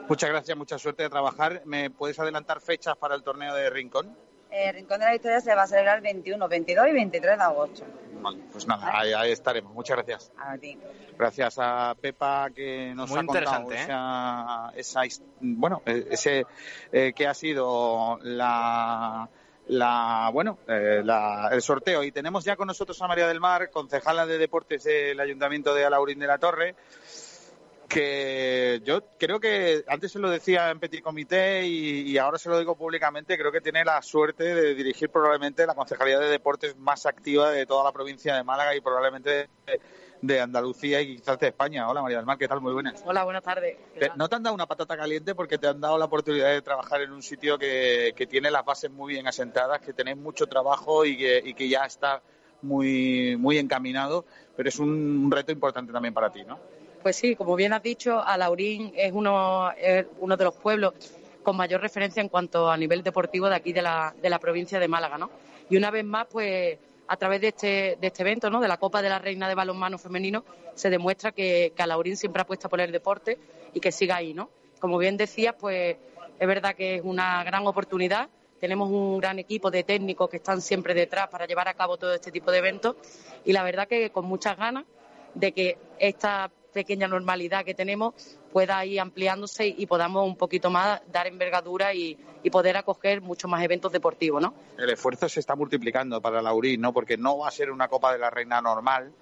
Muchas 0.08 0.30
gracias, 0.30 0.58
mucha 0.58 0.78
suerte 0.78 1.04
de 1.04 1.10
trabajar. 1.10 1.62
¿Me 1.66 1.90
puedes 1.90 2.20
adelantar 2.20 2.60
fechas 2.60 2.98
para 2.98 3.16
el 3.16 3.24
torneo 3.24 3.54
de 3.56 3.70
Rincón? 3.70 4.16
El 4.54 4.76
Rincón 4.76 5.00
de 5.00 5.06
la 5.06 5.12
Victoria 5.14 5.40
se 5.42 5.56
va 5.56 5.64
a 5.64 5.68
celebrar 5.68 5.98
el 5.98 6.04
21, 6.04 6.48
22 6.48 6.88
y 6.88 6.92
23 6.94 7.38
de 7.38 7.44
agosto. 7.44 7.84
Vale, 8.22 8.40
pues 8.52 8.68
nada, 8.68 8.90
ahí, 9.00 9.12
ahí 9.14 9.32
estaremos. 9.32 9.74
Muchas 9.74 9.98
gracias. 9.98 10.32
A 10.38 10.58
ti. 10.58 10.78
Gracias 11.18 11.56
a 11.60 11.96
Pepa 12.00 12.50
que 12.56 12.94
nos 12.96 13.10
Muy 13.10 13.20
ha 13.20 13.26
contado 13.26 13.72
¿eh? 13.72 13.76
esa, 13.76 14.72
esa 14.76 15.02
bueno, 15.42 15.82
eh, 15.86 16.08
ese 16.12 16.46
eh, 16.92 17.14
que 17.16 17.28
ha 17.28 17.34
sido 17.34 18.18
la 18.24 19.30
la 19.68 20.30
bueno 20.34 20.58
eh, 20.68 21.02
la- 21.06 21.50
el 21.52 21.62
sorteo 21.62 22.04
y 22.04 22.12
tenemos 22.12 22.44
ya 22.44 22.56
con 22.58 22.68
nosotros 22.68 23.02
a 23.02 23.08
María 23.08 23.28
del 23.28 23.40
Mar, 23.40 23.70
concejala 23.72 24.26
de 24.26 24.38
deportes 24.38 24.84
del 24.84 25.20
Ayuntamiento 25.20 25.74
de 25.74 25.86
Alaurín 25.86 26.20
de 26.20 26.28
la 26.28 26.38
Torre 26.38 26.76
que 27.94 28.82
yo 28.84 29.02
creo 29.20 29.40
que 29.40 29.84
antes 29.88 30.11
se 30.11 30.20
lo 30.20 30.30
decía 30.30 30.72
en 30.72 30.80
Petit 30.80 31.02
Comité 31.02 31.65
y, 31.65 32.11
y 32.11 32.18
ahora 32.18 32.38
se 32.38 32.49
lo 32.49 32.57
digo 32.57 32.76
públicamente, 32.76 33.38
creo 33.38 33.52
que 33.52 33.61
tiene 33.61 33.86
la 33.86 34.02
suerte 34.02 34.56
de 34.56 34.74
dirigir 34.74 35.10
probablemente 35.10 35.65
la 35.65 35.76
Concejalía 35.76 36.20
de 36.20 36.30
Deportes 36.30 36.78
más 36.78 37.06
activa 37.06 37.52
de 37.52 37.65
toda 37.65 37.84
la 37.84 37.91
provincia 37.91 38.36
de 38.36 38.44
Málaga 38.44 38.76
y 38.76 38.82
probablemente 38.82 39.30
de, 39.30 39.49
de 40.22 40.41
Andalucía 40.41 41.02
y 41.02 41.18
quizás 41.18 41.38
de 41.40 41.48
España. 41.49 41.88
Hola 41.90 42.02
María 42.02 42.18
del 42.18 42.26
Mar, 42.26 42.38
¿qué 42.38 42.48
tal? 42.48 42.61
Muy 42.61 42.74
buenas. 42.74 43.03
Hola, 43.06 43.24
buenas 43.24 43.44
tardes. 43.44 43.78
¿No 44.15 44.28
te 44.28 44.36
han 44.36 44.44
dado 44.44 44.56
una 44.56 44.65
patata 44.65 44.98
caliente 44.98 45.36
porque 45.36 45.57
te 45.57 45.68
han 45.68 45.80
dado 45.80 45.98
la 45.98 46.06
oportunidad 46.06 46.49
de 46.49 46.61
trabajar 46.61 47.02
en 47.02 47.11
un 47.11 47.22
sitio 47.22 47.60
que, 47.60 48.14
que 48.15 48.26
tiene 48.26 48.49
las 48.49 48.65
bases 48.65 48.90
muy 48.90 49.14
bien 49.14 49.28
asentadas, 49.28 49.82
que 49.82 49.94
tenéis 49.94 50.18
mucho 50.18 50.48
trabajo 50.48 51.06
y 51.06 51.18
que, 51.18 51.41
y 51.44 51.53
que 51.53 51.70
ya 51.70 51.86
está 51.86 52.22
muy, 52.61 53.36
muy 53.38 53.57
encaminado, 53.57 54.26
pero 54.56 54.70
es 54.70 54.80
un, 54.80 54.90
un 55.26 55.32
reto 55.32 55.52
importante 55.52 55.91
también 55.91 56.14
para 56.14 56.32
ti, 56.32 56.44
¿no? 56.44 56.60
Pues 57.04 57.18
sí, 57.18 57.36
como 57.36 57.58
bien 57.58 57.74
has 57.74 57.84
dicho, 57.84 58.24
Alaurín 58.24 58.94
es 58.96 59.12
uno, 59.12 59.70
es 59.74 60.06
uno 60.20 60.38
de 60.38 60.44
los 60.46 60.56
pueblos 60.56 60.94
con 61.44 61.58
mayor 61.58 61.82
referencia 61.82 62.22
en 62.22 62.30
cuanto 62.30 62.72
a 62.72 62.78
nivel 62.78 63.04
deportivo 63.04 63.50
de 63.50 63.56
aquí 63.56 63.74
de 63.74 63.82
la, 63.82 64.40
provincia 64.40 64.80
de 64.80 64.88
Málaga, 64.88 65.18
¿no? 65.18 65.30
Y 65.70 65.76
una 65.76 65.92
vez 65.92 66.06
más, 66.06 66.28
pues 66.32 66.80
a 67.10 67.18
través 67.18 67.42
de 67.42 67.50
este, 67.50 67.98
de 68.00 68.08
este 68.08 68.22
evento, 68.22 68.50
¿no? 68.50 68.62
De 68.62 68.70
la 68.70 68.78
Copa 68.78 69.02
de 69.02 69.10
la 69.10 69.20
Reina 69.20 69.50
de 69.50 69.56
Balonmano 69.56 69.98
Femenino, 69.98 70.46
se 70.76 70.90
demuestra 70.90 71.34
que, 71.34 71.74
que 71.76 71.84
Alaurín 71.84 72.16
siempre 72.16 72.42
apuesta 72.42 72.70
por 72.70 72.80
el 72.80 72.94
deporte 72.94 73.38
y 73.74 73.82
que 73.82 73.92
siga 73.92 74.16
ahí, 74.16 74.34
¿no? 74.34 74.50
Como 74.80 74.98
bien 74.98 75.18
decías, 75.18 75.56
pues 75.60 75.98
es 76.40 76.48
verdad 76.48 76.74
que 76.74 76.96
es 76.96 77.02
una 77.04 77.44
gran 77.44 77.68
oportunidad. 77.68 78.30
Tenemos 78.62 78.90
un 78.90 79.20
gran 79.20 79.40
equipo 79.40 79.70
de 79.70 79.84
técnicos 79.84 80.30
que 80.30 80.38
están 80.38 80.62
siempre 80.62 80.94
detrás 80.94 81.28
para 81.28 81.48
llevar 81.48 81.68
a 81.68 81.74
cabo 81.74 81.98
todo 81.98 82.14
este 82.14 82.32
tipo 82.32 82.50
de 82.50 82.60
eventos 82.60 82.96
y 83.44 83.52
la 83.52 83.64
verdad 83.64 83.90
que 83.90 84.10
con 84.10 84.24
muchas 84.24 84.56
ganas 84.56 84.86
de 85.34 85.52
que 85.52 85.78
esta 86.00 86.50
pequeña 86.74 87.08
normalidad 87.08 87.64
que 87.64 87.74
tenemos 87.74 88.14
pueda 88.52 88.86
ir 88.86 89.00
ampliándose 89.00 89.68
y 89.68 89.86
podamos 89.86 90.28
un 90.28 90.36
poquito 90.36 90.70
más 90.70 91.02
dar 91.12 91.28
envergadura 91.28 91.94
y, 91.94 92.18
y 92.44 92.50
poder 92.50 92.78
acoger 92.78 93.22
muchos 93.22 93.50
más 93.50 93.64
eventos 93.64 93.91
deportivos, 93.91 94.41
¿no? 94.41 94.54
el 94.78 94.90
esfuerzo 94.90 95.30
se 95.30 95.40
está 95.40 95.56
multiplicando 95.56 96.22
para 96.22 96.41
Laurín, 96.41 96.82
¿no? 96.82 96.94
Porque 96.94 97.18
no 97.18 97.40
va 97.40 97.48
a 97.48 97.52
ser 97.52 97.72
una 97.72 97.88
Copa 97.88 98.12
de 98.12 98.20
la 98.20 98.30
Reina 98.30 98.62
normal. 98.62 99.14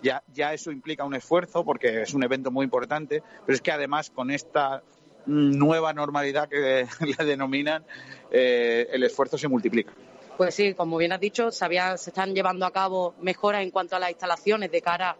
Ya, 0.00 0.22
ya 0.32 0.52
eso 0.52 0.70
implica 0.70 1.04
un 1.04 1.14
esfuerzo 1.14 1.64
porque 1.64 2.02
es 2.02 2.14
un 2.14 2.22
evento 2.22 2.50
muy 2.50 2.64
importante, 2.64 3.22
pero 3.44 3.54
es 3.54 3.60
que 3.60 3.72
además 3.72 4.10
con 4.10 4.30
esta 4.30 4.82
nueva 5.26 5.92
normalidad 5.92 6.48
que 6.48 6.86
le 7.18 7.24
denominan, 7.24 7.84
eh, 8.30 8.88
el 8.92 9.02
esfuerzo 9.02 9.36
se 9.36 9.48
multiplica. 9.48 9.92
Pues 10.36 10.54
sí, 10.54 10.74
como 10.74 10.96
bien 10.98 11.12
has 11.12 11.20
dicho, 11.20 11.50
se, 11.50 11.66
se 11.96 12.10
están 12.10 12.32
llevando 12.32 12.64
a 12.64 12.70
cabo 12.70 13.14
mejoras 13.20 13.62
en 13.62 13.72
cuanto 13.72 13.96
a 13.96 13.98
las 13.98 14.10
instalaciones 14.10 14.70
de 14.70 14.80
cara 14.80 15.16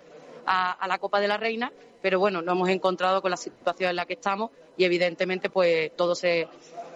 a, 0.49 0.87
la 0.89 0.99
Copa 0.99 1.21
de 1.21 1.29
la 1.29 1.37
Reina, 1.37 1.73
pero 2.01 2.19
bueno, 2.19 2.41
nos 2.41 2.55
hemos 2.55 2.69
encontrado 2.71 3.21
con 3.21 3.31
la 3.31 3.37
situación 3.37 3.91
en 3.91 3.97
la 3.97 4.07
que 4.07 4.15
estamos 4.15 4.51
y 4.77 4.85
evidentemente 4.85 5.51
pues 5.51 5.95
todo 5.97 6.15
se, 6.15 6.49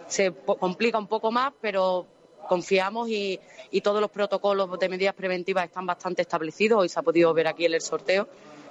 se 0.07 0.33
complica 0.33 0.99
un 0.99 1.07
poco 1.07 1.31
más, 1.31 1.53
pero 1.61 2.07
confiamos 2.49 3.09
y, 3.09 3.39
y 3.71 3.81
todos 3.81 4.01
los 4.01 4.11
protocolos 4.11 4.79
de 4.79 4.89
medidas 4.89 5.15
preventivas 5.15 5.65
están 5.65 5.87
bastante 5.87 6.23
establecidos. 6.23 6.81
Hoy 6.81 6.89
se 6.89 6.99
ha 6.99 7.03
podido 7.03 7.33
ver 7.35 7.47
aquí 7.47 7.67
en 7.67 7.75
el 7.75 7.81
sorteo 7.81 8.29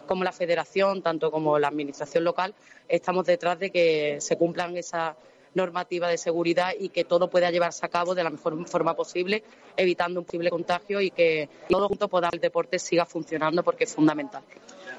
como 0.08 0.24
la 0.24 0.32
federación, 0.32 1.02
tanto 1.02 1.32
como 1.32 1.58
la 1.60 1.68
administración 1.68 2.24
local, 2.24 2.54
estamos 2.88 3.26
detrás 3.26 3.60
de 3.60 3.72
que 3.72 4.18
se 4.20 4.38
cumplan 4.38 4.76
esa 4.76 5.16
normativa 5.54 6.08
de 6.08 6.18
seguridad 6.18 6.72
y 6.80 6.90
que 6.90 7.04
todo 7.04 7.30
pueda 7.30 7.52
llevarse 7.52 7.86
a 7.86 7.90
cabo 7.90 8.16
de 8.16 8.24
la 8.24 8.30
mejor 8.30 8.68
forma 8.68 8.96
posible, 8.96 9.44
evitando 9.76 10.20
un 10.22 10.26
posible 10.26 10.50
contagio 10.50 11.02
y 11.02 11.12
que 11.12 11.50
todos 11.70 11.88
juntos 11.88 12.10
podamos 12.10 12.34
el 12.34 12.40
deporte 12.42 12.80
siga 12.80 13.06
funcionando 13.06 13.64
porque 13.64 13.84
es 13.84 13.94
fundamental. 13.94 14.44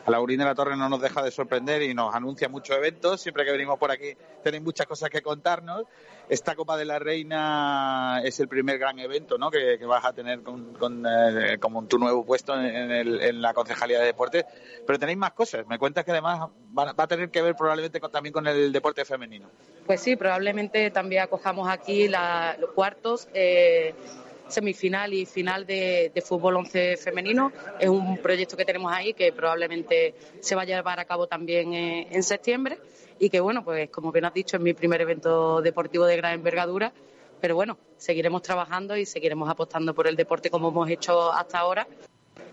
A 0.05 0.11
Laurín 0.11 0.39
de 0.39 0.45
la 0.45 0.55
Torre 0.55 0.77
no 0.77 0.89
nos 0.89 1.01
deja 1.01 1.23
de 1.23 1.31
sorprender 1.31 1.81
y 1.83 1.95
nos 1.95 2.12
anuncia 2.15 2.49
muchos 2.49 2.77
eventos. 2.77 3.20
Siempre 3.20 3.45
que 3.45 3.53
venimos 3.53 3.79
por 3.79 3.91
aquí 3.93 4.16
tenéis 4.43 4.62
muchas 4.62 4.87
cosas 4.87 5.11
que 5.11 5.23
contarnos. 5.23 5.85
Esta 6.29 6.55
Copa 6.57 6.77
de 6.77 6.85
la 6.85 6.99
Reina 6.99 8.20
es 8.24 8.41
el 8.41 8.49
primer 8.49 8.79
gran 8.79 8.99
evento 8.99 9.39
¿no? 9.39 9.51
que, 9.51 9.77
que 9.79 9.85
vas 9.87 10.05
a 10.05 10.12
tener 10.12 10.43
con, 10.43 10.73
con, 10.74 11.05
eh, 11.07 11.59
como 11.61 11.85
tu 11.87 11.99
nuevo 11.99 12.24
puesto 12.24 12.55
en, 12.59 12.91
el- 12.91 13.20
en 13.20 13.41
la 13.43 13.55
Concejalía 13.55 14.01
de 14.01 14.07
Deportes. 14.07 14.45
Pero 14.87 14.99
tenéis 14.99 15.19
más 15.19 15.33
cosas. 15.33 15.66
Me 15.69 15.79
cuentas 15.79 16.05
que 16.05 16.11
además 16.11 16.49
va, 16.77 16.93
va 16.93 17.05
a 17.05 17.07
tener 17.07 17.31
que 17.31 17.43
ver 17.43 17.55
probablemente 17.55 18.01
con- 18.01 18.11
también 18.11 18.33
con 18.33 18.47
el 18.49 18.73
deporte 18.73 19.05
femenino. 19.05 19.49
Pues 19.87 20.01
sí, 20.01 20.16
probablemente 20.16 20.41
también 20.93 21.23
acojamos 21.23 21.69
aquí 21.69 22.09
la- 22.09 22.56
los 22.60 22.70
cuartos, 22.70 23.28
eh, 23.35 23.94
semifinal 24.48 25.14
y 25.14 25.24
final 25.24 25.64
de, 25.66 26.10
de 26.14 26.20
fútbol 26.20 26.56
11 26.56 26.97
femenino. 26.97 27.52
Es 27.78 27.89
un 27.89 28.19
proyecto 28.19 28.56
que 28.56 28.64
tenemos 28.64 28.93
ahí 28.93 29.14
que 29.14 29.32
probablemente 29.32 30.14
se 30.40 30.55
va 30.55 30.62
a 30.62 30.64
llevar 30.64 31.01
a 31.01 31.05
cabo 31.05 31.27
también 31.27 31.73
eh, 31.73 32.09
en 32.10 32.23
septiembre 32.23 32.78
y 33.19 33.31
que, 33.31 33.40
bueno, 33.40 33.64
pues 33.64 33.89
como 33.90 34.12
bien 34.12 34.24
has 34.27 34.35
dicho, 34.35 34.56
es 34.56 34.62
mi 34.62 34.74
primer 34.74 35.01
evento 35.01 35.62
deportivo 35.62 36.05
de 36.06 36.16
gran 36.16 36.35
envergadura. 36.35 36.93
Pero 37.40 37.55
bueno, 37.55 37.78
seguiremos 37.97 38.43
trabajando 38.43 38.97
y 38.97 39.05
seguiremos 39.06 39.48
apostando 39.48 39.94
por 39.94 40.06
el 40.06 40.16
deporte 40.16 40.51
como 40.51 40.69
hemos 40.69 40.89
hecho 40.90 41.32
hasta 41.32 41.59
ahora 41.59 41.86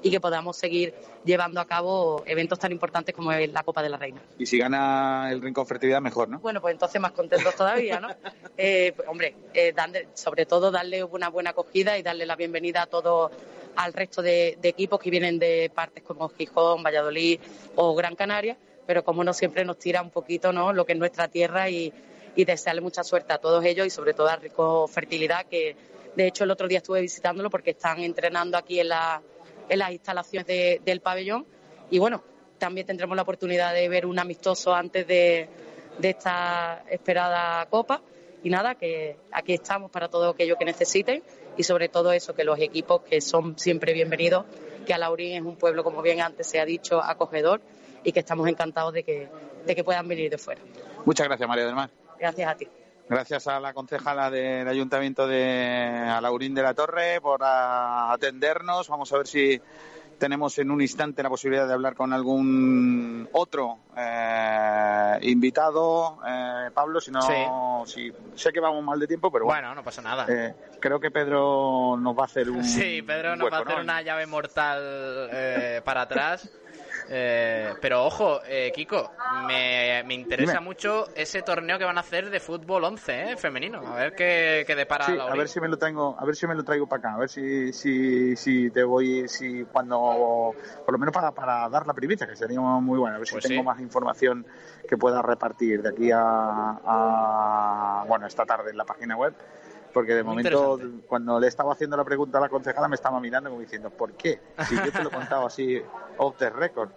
y 0.02 0.12
que 0.12 0.20
podamos 0.20 0.56
seguir 0.58 0.94
llevando 1.26 1.60
a 1.60 1.66
cabo 1.66 2.24
eventos 2.26 2.58
tan 2.60 2.72
importantes 2.72 3.14
como 3.14 3.32
es 3.32 3.52
la 3.52 3.64
Copa 3.64 3.82
de 3.84 3.90
la 3.90 3.98
Reina. 3.98 4.22
Y 4.38 4.46
si 4.46 4.58
gana 4.58 5.30
el 5.32 5.42
Rincón 5.42 5.66
Fertilidad, 5.68 6.02
mejor, 6.02 6.30
¿no? 6.30 6.40
Bueno, 6.40 6.62
pues 6.62 6.74
entonces 6.74 7.00
más 7.02 7.12
contentos 7.12 7.56
todavía, 7.56 8.00
¿no? 8.00 8.10
Eh, 8.62 8.92
pues, 8.96 9.08
hombre, 9.08 9.36
eh, 9.54 9.74
darle- 9.74 10.08
sobre 10.14 10.46
todo 10.46 10.70
darle 10.70 11.04
una 11.04 11.30
buena 11.30 11.52
acogida 11.52 11.98
y 11.98 12.04
darle 12.04 12.26
la 12.26 12.36
bienvenida 12.36 12.82
a 12.82 12.86
todo 12.88 13.32
al 13.78 13.94
resto 13.94 14.22
de, 14.22 14.58
de 14.62 14.70
equipos 14.70 15.00
que 15.00 15.10
vienen 15.10 15.40
de 15.40 15.72
partes 15.74 16.04
como 16.04 16.28
Gijón, 16.30 16.84
Valladolid 16.84 17.40
o 17.76 17.96
Gran 17.96 18.16
Canaria 18.16 18.58
pero 18.86 19.04
como 19.04 19.24
no 19.24 19.34
siempre 19.34 19.64
nos 19.66 19.78
tira 19.78 20.02
un 20.02 20.10
poquito 20.10 20.52
¿no? 20.52 20.74
lo 20.74 20.84
que 20.84 20.94
es 20.94 20.98
nuestra 21.00 21.28
tierra 21.28 21.70
y, 21.70 21.94
y 22.36 22.44
desearle 22.44 22.82
mucha 22.82 23.04
suerte 23.04 23.32
a 23.34 23.38
todos 23.38 23.64
ellos 23.64 23.86
y 23.86 23.92
sobre 23.92 24.16
todo 24.16 24.28
a 24.30 24.36
Rico 24.36 24.88
Fertilidad, 24.88 25.46
que 25.46 25.76
de 26.16 26.26
hecho 26.28 26.44
el 26.44 26.50
otro 26.50 26.68
día 26.68 26.80
estuve 26.80 27.00
visitándolo 27.00 27.52
porque 27.52 27.70
están 27.70 28.00
entrenando 28.00 28.58
aquí 28.58 28.80
en, 28.80 28.90
la, 28.90 29.22
en 29.70 29.80
las 29.80 29.91
instalaciones 29.91 30.46
de- 30.48 30.82
del 30.84 31.00
pabellón 31.02 31.46
y 31.90 32.00
bueno, 32.00 32.24
también 32.58 32.86
tendremos 32.86 33.16
la 33.16 33.22
oportunidad 33.22 33.74
de 33.74 33.88
ver 33.88 34.06
un 34.06 34.20
amistoso 34.20 34.74
antes 34.74 35.08
de, 35.08 35.48
de 35.98 36.10
esta 36.10 36.84
esperada 36.90 37.66
copa 37.68 38.02
y 38.44 38.50
nada, 38.50 38.76
que 38.76 39.18
aquí 39.32 39.54
estamos 39.54 39.90
para 39.91 40.08
todo 40.10 40.30
aquello 40.32 40.58
que 40.58 40.66
necesiten 40.66 41.24
y 41.58 41.64
sobre 41.64 41.90
todo 41.90 42.12
eso, 42.12 42.34
que 42.36 42.44
los 42.44 42.60
equipos 42.60 43.02
que 43.02 43.22
son 43.22 43.58
siempre 43.58 43.94
bienvenidos, 43.94 44.46
que 44.86 44.94
Alaurín 44.94 45.36
es 45.36 45.41
un 45.41 45.56
pueblo, 45.58 45.84
como 45.84 46.02
bien 46.02 46.22
antes 46.22 46.48
se 46.48 46.60
ha 46.60 46.66
dicho, 46.66 47.02
acogedor 47.02 47.62
y 48.04 48.12
que 48.12 48.20
estamos 48.22 48.48
encantados 48.48 48.94
de 48.94 49.04
que, 49.04 49.28
de 49.66 49.76
que 49.76 49.84
puedan 49.84 50.08
venir 50.08 50.30
de 50.32 50.38
fuera. 50.38 50.62
Muchas 51.06 51.28
gracias, 51.28 51.48
María 51.50 51.66
del 51.66 51.76
Mar. 51.76 51.90
Gracias 52.18 52.50
a 52.50 52.56
ti. 52.56 52.68
Gracias 53.10 53.48
a 53.48 53.60
la 53.60 53.73
concejala 53.73 54.30
del 54.30 54.68
Ayuntamiento 54.68 55.27
de 55.27 56.06
Alaurín 56.07 56.53
de 56.53 56.61
la 56.61 56.76
Torre 56.76 57.19
por 57.19 57.41
atendernos. 57.44 58.88
Vamos 58.88 59.11
a 59.11 59.18
ver 59.18 59.26
si 59.26 59.60
tenemos 60.19 60.60
en 60.60 60.69
un 60.69 60.80
instante 60.80 61.23
la 61.23 61.30
posibilidad 61.30 61.68
de 61.68 61.73
hablar 61.73 61.95
con 61.95 62.14
algún 62.14 63.27
otro 63.31 63.80
eh, 63.98 65.18
invitado. 65.23 66.19
Eh, 66.27 66.69
Pablo, 66.72 67.02
si 67.02 67.10
no, 67.10 67.84
si, 67.88 68.11
sé 68.36 68.52
que 68.52 68.60
vamos 68.60 68.84
mal 68.84 68.99
de 68.99 69.07
tiempo, 69.07 69.31
pero 69.31 69.45
bueno. 69.45 69.61
Bueno, 69.61 69.76
no 69.76 69.84
pasa 69.84 70.03
nada. 70.03 70.27
eh, 70.30 70.53
creo 70.80 70.99
que 70.99 71.10
Pedro 71.10 71.98
nos 71.98 72.15
va 72.15 72.22
a 72.22 72.26
hacer 72.26 72.48
un. 72.48 72.64
Sí, 72.64 73.02
Pedro 73.02 73.36
nos 73.36 73.45
hueco, 73.45 73.56
va 73.56 73.57
a 73.57 73.61
hacer 73.64 73.77
¿no? 73.77 73.84
una 73.84 74.02
llave 74.03 74.27
mortal 74.27 75.30
eh, 75.31 75.81
para 75.84 76.02
atrás. 76.02 76.48
Eh, 77.11 77.73
pero 77.81 78.06
ojo, 78.06 78.40
eh, 78.45 78.72
Kiko, 78.73 79.11
me, 79.48 80.03
me 80.06 80.14
interesa 80.14 80.53
Dime. 80.53 80.65
mucho 80.65 81.07
ese 81.15 81.41
torneo 81.41 81.80
que 81.80 81.86
van 81.86 81.98
a 81.98 82.02
hacer 82.02 82.30
de 82.30 82.40
fútbol 82.40 82.84
11, 82.84 83.31
¿eh? 83.31 83.38
femenino. 83.38 83.80
A 83.80 83.95
ver 83.95 84.14
qué, 84.14 84.64
qué 84.68 84.76
depara 84.76 85.07
Sí, 85.07 85.18
la 85.18 85.23
a 85.26 85.36
ver 85.36 85.48
si 85.48 85.60
me 85.60 85.68
lo 85.68 85.77
traigo, 85.77 86.15
a 86.19 86.26
ver 86.26 86.36
si 86.36 86.45
me 86.45 86.53
lo 86.56 86.64
traigo 86.64 86.86
para 86.86 86.99
acá, 86.99 87.14
a 87.15 87.18
ver 87.18 87.30
si, 87.30 87.73
si, 87.73 88.36
si 88.36 88.69
te 88.69 88.84
voy, 88.84 89.27
si 89.27 89.64
cuando, 89.65 90.53
por 90.86 90.94
lo 90.94 90.99
menos 90.99 91.14
para, 91.14 91.31
para 91.31 91.68
dar 91.69 91.88
la 91.88 91.94
primicia, 91.94 92.27
que 92.27 92.36
sería 92.36 92.60
muy 92.60 92.99
bueno, 92.99 93.15
a 93.15 93.19
ver 93.19 93.27
Pues 93.30 93.44
si 93.44 93.49
tengo 93.49 93.61
sí. 93.64 93.65
más 93.65 93.80
información 93.80 94.45
que 94.88 94.98
pueda 94.98 95.22
repartir 95.22 95.81
de 95.81 95.90
aquí 95.90 96.11
a, 96.11 96.19
a- 96.22 98.03
bueno, 98.07 98.27
esta 98.27 98.45
tarde 98.45 98.72
en 98.72 98.77
la 98.77 98.86
página 98.86 99.15
web, 99.15 99.34
porque 99.94 100.14
de 100.14 100.24
Muy 100.24 100.36
momento 100.36 100.80
cuando 101.07 101.40
le 101.40 101.48
estaba 101.48 101.74
haciendo 101.74 101.98
la 101.98 102.03
pregunta 102.03 102.38
a 102.38 102.41
la 102.41 102.49
concejala 102.49 102.88
me 102.88 102.95
estaba 102.95 103.20
mirando 103.20 103.49
como 103.49 103.61
diciendo, 103.61 103.90
¿por 103.90 104.14
qué? 104.14 104.40
Si 104.68 104.76
yo 104.76 104.91
te 104.91 105.03
lo 105.03 105.10
he 105.10 105.14
contado 105.14 105.45
así 105.45 105.82
off 106.18 106.38
the 106.38 106.49
record. 106.49 106.90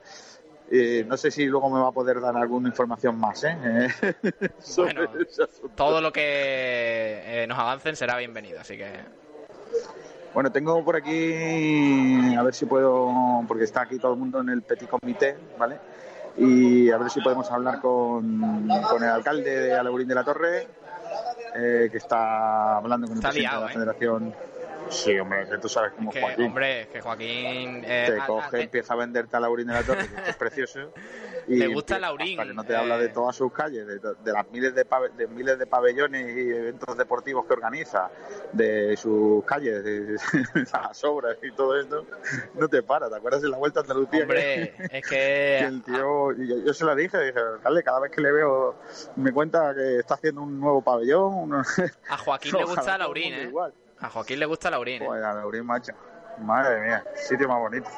Eh, 0.70 1.04
no 1.06 1.18
sé 1.18 1.30
si 1.30 1.44
luego 1.44 1.68
me 1.68 1.80
va 1.80 1.88
a 1.88 1.92
poder 1.92 2.18
dar 2.18 2.34
alguna 2.34 2.68
información 2.68 3.18
más, 3.18 3.44
¿eh? 3.44 3.56
Bueno, 4.78 5.02
todo 5.74 6.00
lo 6.00 6.12
que 6.12 6.22
eh, 6.22 7.46
nos 7.46 7.58
avancen 7.58 7.94
será 7.94 8.16
bienvenido, 8.16 8.58
así 8.58 8.78
que 8.78 8.90
Bueno, 10.32 10.50
tengo 10.50 10.82
por 10.82 10.96
aquí, 10.96 12.34
a 12.34 12.42
ver 12.42 12.54
si 12.54 12.64
puedo, 12.64 13.12
porque 13.46 13.64
está 13.64 13.82
aquí 13.82 13.98
todo 13.98 14.14
el 14.14 14.18
mundo 14.18 14.40
en 14.40 14.48
el 14.48 14.62
petit 14.62 14.88
comité, 14.88 15.36
¿vale? 15.58 15.78
Y 16.38 16.90
a 16.90 16.96
ver 16.96 17.10
si 17.10 17.20
podemos 17.20 17.50
hablar 17.50 17.80
con, 17.82 18.66
con 18.88 19.02
el 19.02 19.10
alcalde 19.10 19.50
de 19.50 19.74
Alaurín 19.74 20.08
de 20.08 20.14
la 20.14 20.24
Torre, 20.24 20.68
eh, 21.54 21.88
que 21.90 21.98
está 21.98 22.76
hablando 22.76 23.06
con 23.06 23.16
el 23.16 23.18
Está 23.18 23.30
presidente 23.30 23.50
liado, 23.50 23.60
de 23.60 23.66
la 23.66 23.70
¿eh? 23.70 23.74
federación. 23.74 24.34
Sí, 24.88 25.18
hombre, 25.18 25.46
que 25.48 25.58
tú 25.58 25.68
sabes 25.68 25.92
cómo 25.92 26.10
que, 26.10 26.20
Joaquín. 26.20 26.44
hombre, 26.46 26.88
que 26.92 27.00
Joaquín 27.00 27.82
eh, 27.84 28.04
te 28.08 28.20
a- 28.20 28.24
a- 28.24 28.26
coge, 28.26 28.62
empieza 28.62 28.92
a 28.94 28.96
venderte 28.96 29.36
a 29.36 29.40
Laurín 29.40 29.66
de 29.68 29.74
la 29.74 29.82
Torre, 29.82 30.06
que 30.08 30.30
es 30.30 30.36
precioso. 30.36 30.92
Y 31.48 31.56
Le 31.56 31.66
gusta 31.68 31.98
Laurín, 31.98 32.38
hasta 32.38 32.50
que 32.50 32.54
no 32.54 32.64
te 32.64 32.76
habla 32.76 32.98
de 32.98 33.06
eh. 33.06 33.12
todas 33.12 33.34
sus 33.34 33.52
calles, 33.52 33.84
de, 33.86 33.98
de 33.98 34.32
las 34.32 34.48
miles 34.50 34.74
de, 34.74 34.86
de 35.16 35.26
miles 35.28 35.58
de 35.58 35.66
pabellones 35.66 36.36
y 36.36 36.50
eventos 36.50 36.96
deportivos 36.96 37.46
que 37.46 37.54
organiza, 37.54 38.10
de 38.52 38.96
sus 38.96 39.44
calles, 39.44 39.82
de, 39.84 40.16
las 40.72 41.02
obras 41.04 41.36
y 41.42 41.50
todo 41.52 41.78
esto, 41.80 42.06
no 42.54 42.68
te 42.68 42.82
para. 42.82 43.08
¿Te 43.10 43.16
acuerdas 43.16 43.42
de 43.42 43.48
la 43.48 43.56
Vuelta 43.56 43.80
a 43.80 43.82
Andalucía? 43.82 44.22
Hombre, 44.22 44.74
que- 44.76 44.98
es 44.98 45.08
que 45.08 45.56
que 45.58 45.64
el 45.64 45.82
tío, 45.82 46.32
yo, 46.32 46.56
yo 46.64 46.74
se 46.74 46.84
lo 46.84 46.94
dije, 46.94 47.18
dije, 47.18 47.38
alcalde, 47.38 47.82
cada 47.82 48.00
vez 48.00 48.10
que 48.12 48.20
le 48.20 48.30
veo, 48.32 48.76
me 49.16 49.32
cuenta 49.32 49.74
que 49.74 49.98
está 49.98 50.14
haciendo 50.14 50.42
un 50.42 50.60
nuevo 50.60 50.82
pabellón. 50.82 51.54
a 52.08 52.16
Joaquín 52.18 52.52
le 52.56 52.64
gusta 52.64 52.96
Laurín, 52.98 53.34
¿eh? 53.34 53.42
igual. 53.44 53.72
A 54.02 54.10
Joaquín 54.10 54.38
le 54.40 54.46
gusta 54.46 54.70
Laurín, 54.70 55.02
¿eh? 55.02 55.06
Joder, 55.06 55.22
Laurín, 55.22 55.64
macho. 55.64 55.92
Madre 56.38 56.80
mía, 56.80 57.04
sitio 57.14 57.46
más 57.46 57.58
bonito. 57.58 57.88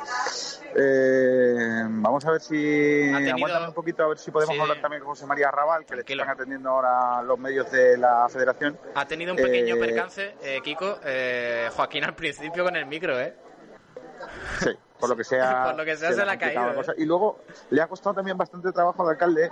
Eh, 0.77 1.85
vamos 1.89 2.25
a 2.27 2.33
ver 2.33 2.41
si. 2.41 2.53
tenido- 2.57 3.37
Aguántame 3.37 3.69
un 3.69 3.75
poquito, 3.75 4.03
a 4.03 4.09
ver 4.09 4.19
si 4.19 4.31
podemos 4.33 4.55
Sí. 4.57 4.61
hablar 4.61 4.81
también 4.81 5.01
con 5.03 5.11
José 5.11 5.25
María 5.25 5.51
Raval, 5.51 5.83
que 5.83 5.95
Tranquilo. 5.95 6.17
le 6.17 6.23
están 6.23 6.35
atendiendo 6.35 6.69
ahora 6.71 7.23
los 7.23 7.39
medios 7.39 7.71
de 7.71 7.97
la 7.97 8.29
federación. 8.29 8.77
Ha 8.97 9.07
tenido 9.07 9.33
un 9.33 9.37
pequeño 9.41 9.77
Eh, 9.77 9.79
percance, 9.79 10.35
eh, 10.43 10.61
Kiko, 10.63 10.99
eh, 11.05 11.69
Joaquín 11.75 12.05
al 12.05 12.15
principio 12.17 12.65
con 12.65 12.75
el 12.77 12.87
micro, 12.87 13.19
¿eh? 13.21 13.35
Sí, 14.61 14.71
por 14.99 15.09
lo 15.09 15.17
que 15.17 15.25
sea. 15.25 15.65
Por 15.67 15.77
lo 15.77 15.85
que 15.85 15.97
sea, 15.97 16.11
se 16.13 16.17
le 16.17 16.23
ha 16.23 16.27
complicaba 16.27 16.67
caído, 16.67 16.69
la 16.69 16.75
cosa. 16.75 16.93
Y 16.97 17.05
luego 17.05 17.41
le 17.71 17.83
ha 17.83 17.87
costado 17.87 18.15
también 18.15 18.37
bastante 18.39 18.73
trabajo 18.73 19.03
al 19.03 19.11
alcalde 19.11 19.51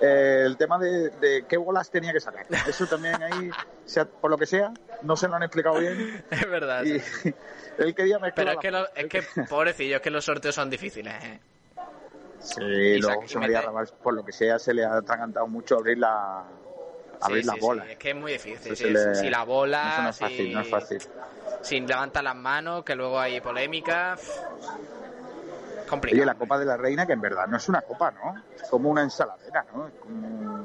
eh, 0.00 0.42
el 0.46 0.56
tema 0.56 0.78
de, 0.78 1.10
de 1.10 1.44
qué 1.48 1.56
bolas 1.56 1.90
tenía 1.90 2.12
que 2.12 2.20
sacar. 2.20 2.46
Eso 2.66 2.86
también 2.86 3.22
ahí, 3.22 3.50
se 3.84 4.00
ha- 4.00 4.04
por 4.06 4.30
lo 4.30 4.38
que 4.38 4.46
sea, 4.46 4.72
no 5.02 5.16
se 5.16 5.28
lo 5.28 5.34
han 5.36 5.42
explicado 5.42 5.78
bien. 5.78 6.24
Es 6.30 6.48
verdad. 6.48 6.84
Y 6.84 7.02
él 7.78 7.94
quería 7.94 8.18
Pero 8.18 8.50
es 8.50 8.56
la- 8.56 8.60
que, 8.60 8.70
lo- 8.70 8.94
es 8.94 9.06
que, 9.06 9.22
pobrecillo, 9.48 9.96
es 9.96 10.02
que 10.02 10.10
los 10.10 10.24
sorteos 10.24 10.54
son 10.54 10.70
difíciles, 10.70 11.14
¿eh? 11.22 11.40
Sí, 12.40 12.98
luego 13.00 13.22
mete- 13.40 13.60
Raval, 13.60 13.88
por 14.02 14.14
lo 14.14 14.24
que 14.24 14.32
sea, 14.32 14.58
se 14.58 14.74
le 14.74 14.84
ha 14.84 14.96
atragantado 14.96 15.46
mucho 15.46 15.76
abrir 15.76 15.98
la 15.98 16.44
abrir 17.20 17.42
Sí, 17.42 17.46
las 17.46 17.56
sí, 17.56 17.60
sí. 17.60 17.90
Es 17.90 17.96
que 17.98 18.10
es 18.10 18.16
muy 18.16 18.32
difícil. 18.32 18.76
Se 18.76 18.90
le- 18.90 19.14
Si 19.14 19.30
la 19.30 19.44
bola, 19.44 20.00
no 20.02 20.08
es 20.10 20.16
fácil, 20.18 20.46
si, 20.48 20.52
no 20.54 20.60
es 20.60 20.70
fácil. 20.70 21.02
si 21.62 21.80
levanta 21.80 22.22
las 22.22 22.36
manos, 22.36 22.84
que 22.84 22.94
luego 22.94 23.18
hay 23.18 23.40
polémica. 23.40 24.16
Complicado. 25.88 26.22
Oye, 26.22 26.26
la 26.26 26.34
Copa 26.34 26.58
de 26.58 26.64
la 26.64 26.76
Reina, 26.76 27.06
que 27.06 27.12
en 27.12 27.20
verdad 27.20 27.46
no 27.46 27.56
es 27.58 27.68
una 27.68 27.82
copa, 27.82 28.10
¿no? 28.10 28.42
Es 28.56 28.68
como 28.70 28.88
una 28.90 29.02
ensaladera, 29.02 29.64
¿no? 29.74 29.86
Es 29.88 29.94
como- 30.00 30.64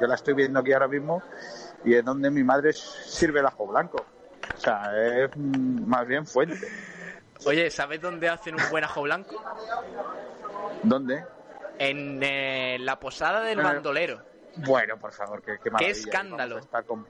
Yo 0.00 0.06
la 0.06 0.14
estoy 0.14 0.32
viendo 0.34 0.60
aquí 0.60 0.72
ahora 0.72 0.88
mismo 0.88 1.22
y 1.84 1.94
es 1.94 2.04
donde 2.04 2.30
mi 2.30 2.42
madre 2.42 2.72
sirve 2.72 3.40
el 3.40 3.46
ajo 3.46 3.66
blanco. 3.66 4.04
O 4.56 4.60
sea, 4.60 4.90
es 4.96 5.30
más 5.36 6.06
bien 6.06 6.26
fuente. 6.26 6.58
Oye, 7.44 7.70
¿sabes 7.70 8.00
dónde 8.00 8.28
hacen 8.28 8.54
un 8.54 8.70
buen 8.70 8.84
ajo 8.84 9.02
blanco? 9.02 9.42
¿Dónde? 10.82 11.24
En 11.78 12.20
eh, 12.22 12.78
la 12.80 12.98
posada 13.00 13.40
del 13.42 13.60
bandolero. 13.60 14.22
Bueno, 14.56 14.98
por 14.98 15.12
favor, 15.12 15.42
qué, 15.42 15.58
qué 15.62 15.70
maravilla. 15.70 15.98
escándalo. 15.98 16.54
Vamos 16.56 16.64
a, 16.64 16.66
estar 16.66 16.84
con- 16.84 17.06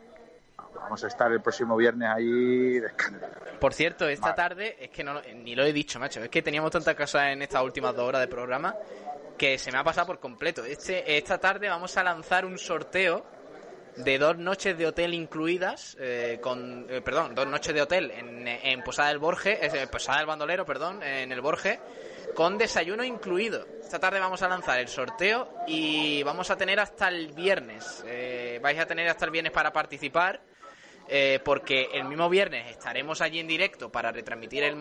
vamos 0.74 1.04
a 1.04 1.06
estar 1.06 1.32
el 1.32 1.40
próximo 1.40 1.76
viernes 1.76 2.08
ahí 2.08 2.78
de 2.80 2.86
escándalo. 2.86 3.34
Por 3.58 3.74
cierto, 3.74 4.08
esta 4.08 4.34
tarde, 4.34 4.76
es 4.80 4.90
que 4.90 5.02
no, 5.04 5.14
lo- 5.14 5.22
ni 5.34 5.54
lo 5.54 5.64
he 5.64 5.72
dicho, 5.72 5.98
macho, 5.98 6.22
es 6.22 6.28
que 6.28 6.42
teníamos 6.42 6.70
tantas 6.70 6.94
cosas 6.94 7.28
en 7.32 7.42
estas 7.42 7.62
últimas 7.62 7.94
dos 7.94 8.06
horas 8.08 8.20
de 8.22 8.28
programa 8.28 8.74
que 9.36 9.58
se 9.58 9.72
me 9.72 9.78
ha 9.78 9.84
pasado 9.84 10.06
por 10.08 10.20
completo. 10.20 10.64
Este, 10.64 11.16
esta 11.16 11.38
tarde 11.38 11.68
vamos 11.68 11.96
a 11.96 12.02
lanzar 12.04 12.44
un 12.44 12.58
sorteo 12.58 13.24
de 13.96 14.18
dos 14.18 14.36
noches 14.38 14.78
de 14.78 14.86
hotel 14.86 15.14
incluidas, 15.14 15.96
eh, 15.98 16.38
con, 16.40 16.86
eh, 16.88 17.00
perdón, 17.00 17.34
dos 17.34 17.46
noches 17.46 17.74
de 17.74 17.82
hotel 17.82 18.10
en, 18.12 18.46
en 18.46 18.82
Posada 18.82 19.08
del 19.08 19.18
Borge, 19.18 19.58
eh, 19.64 19.86
Posada 19.88 20.18
del 20.18 20.26
Bandolero, 20.26 20.64
perdón, 20.64 21.02
en 21.02 21.32
el 21.32 21.40
Borge, 21.40 21.80
con 22.34 22.56
desayuno 22.58 23.02
incluido. 23.04 23.66
Esta 23.82 23.98
tarde 23.98 24.20
vamos 24.20 24.40
a 24.42 24.48
lanzar 24.48 24.78
el 24.78 24.88
sorteo 24.88 25.48
y 25.66 26.22
vamos 26.22 26.50
a 26.50 26.56
tener 26.56 26.78
hasta 26.80 27.08
el 27.08 27.32
viernes. 27.32 28.02
eh, 28.06 28.58
vais 28.62 28.78
a 28.78 28.86
tener 28.86 29.08
hasta 29.08 29.24
el 29.24 29.30
viernes 29.30 29.52
para 29.52 29.72
participar. 29.72 30.40
eh, 31.12 31.40
porque 31.44 31.88
el 31.92 32.04
mismo 32.04 32.28
viernes 32.28 32.70
estaremos 32.70 33.20
allí 33.20 33.40
en 33.40 33.48
directo 33.48 33.90
para 33.90 34.12
retransmitir 34.12 34.62
el, 34.62 34.76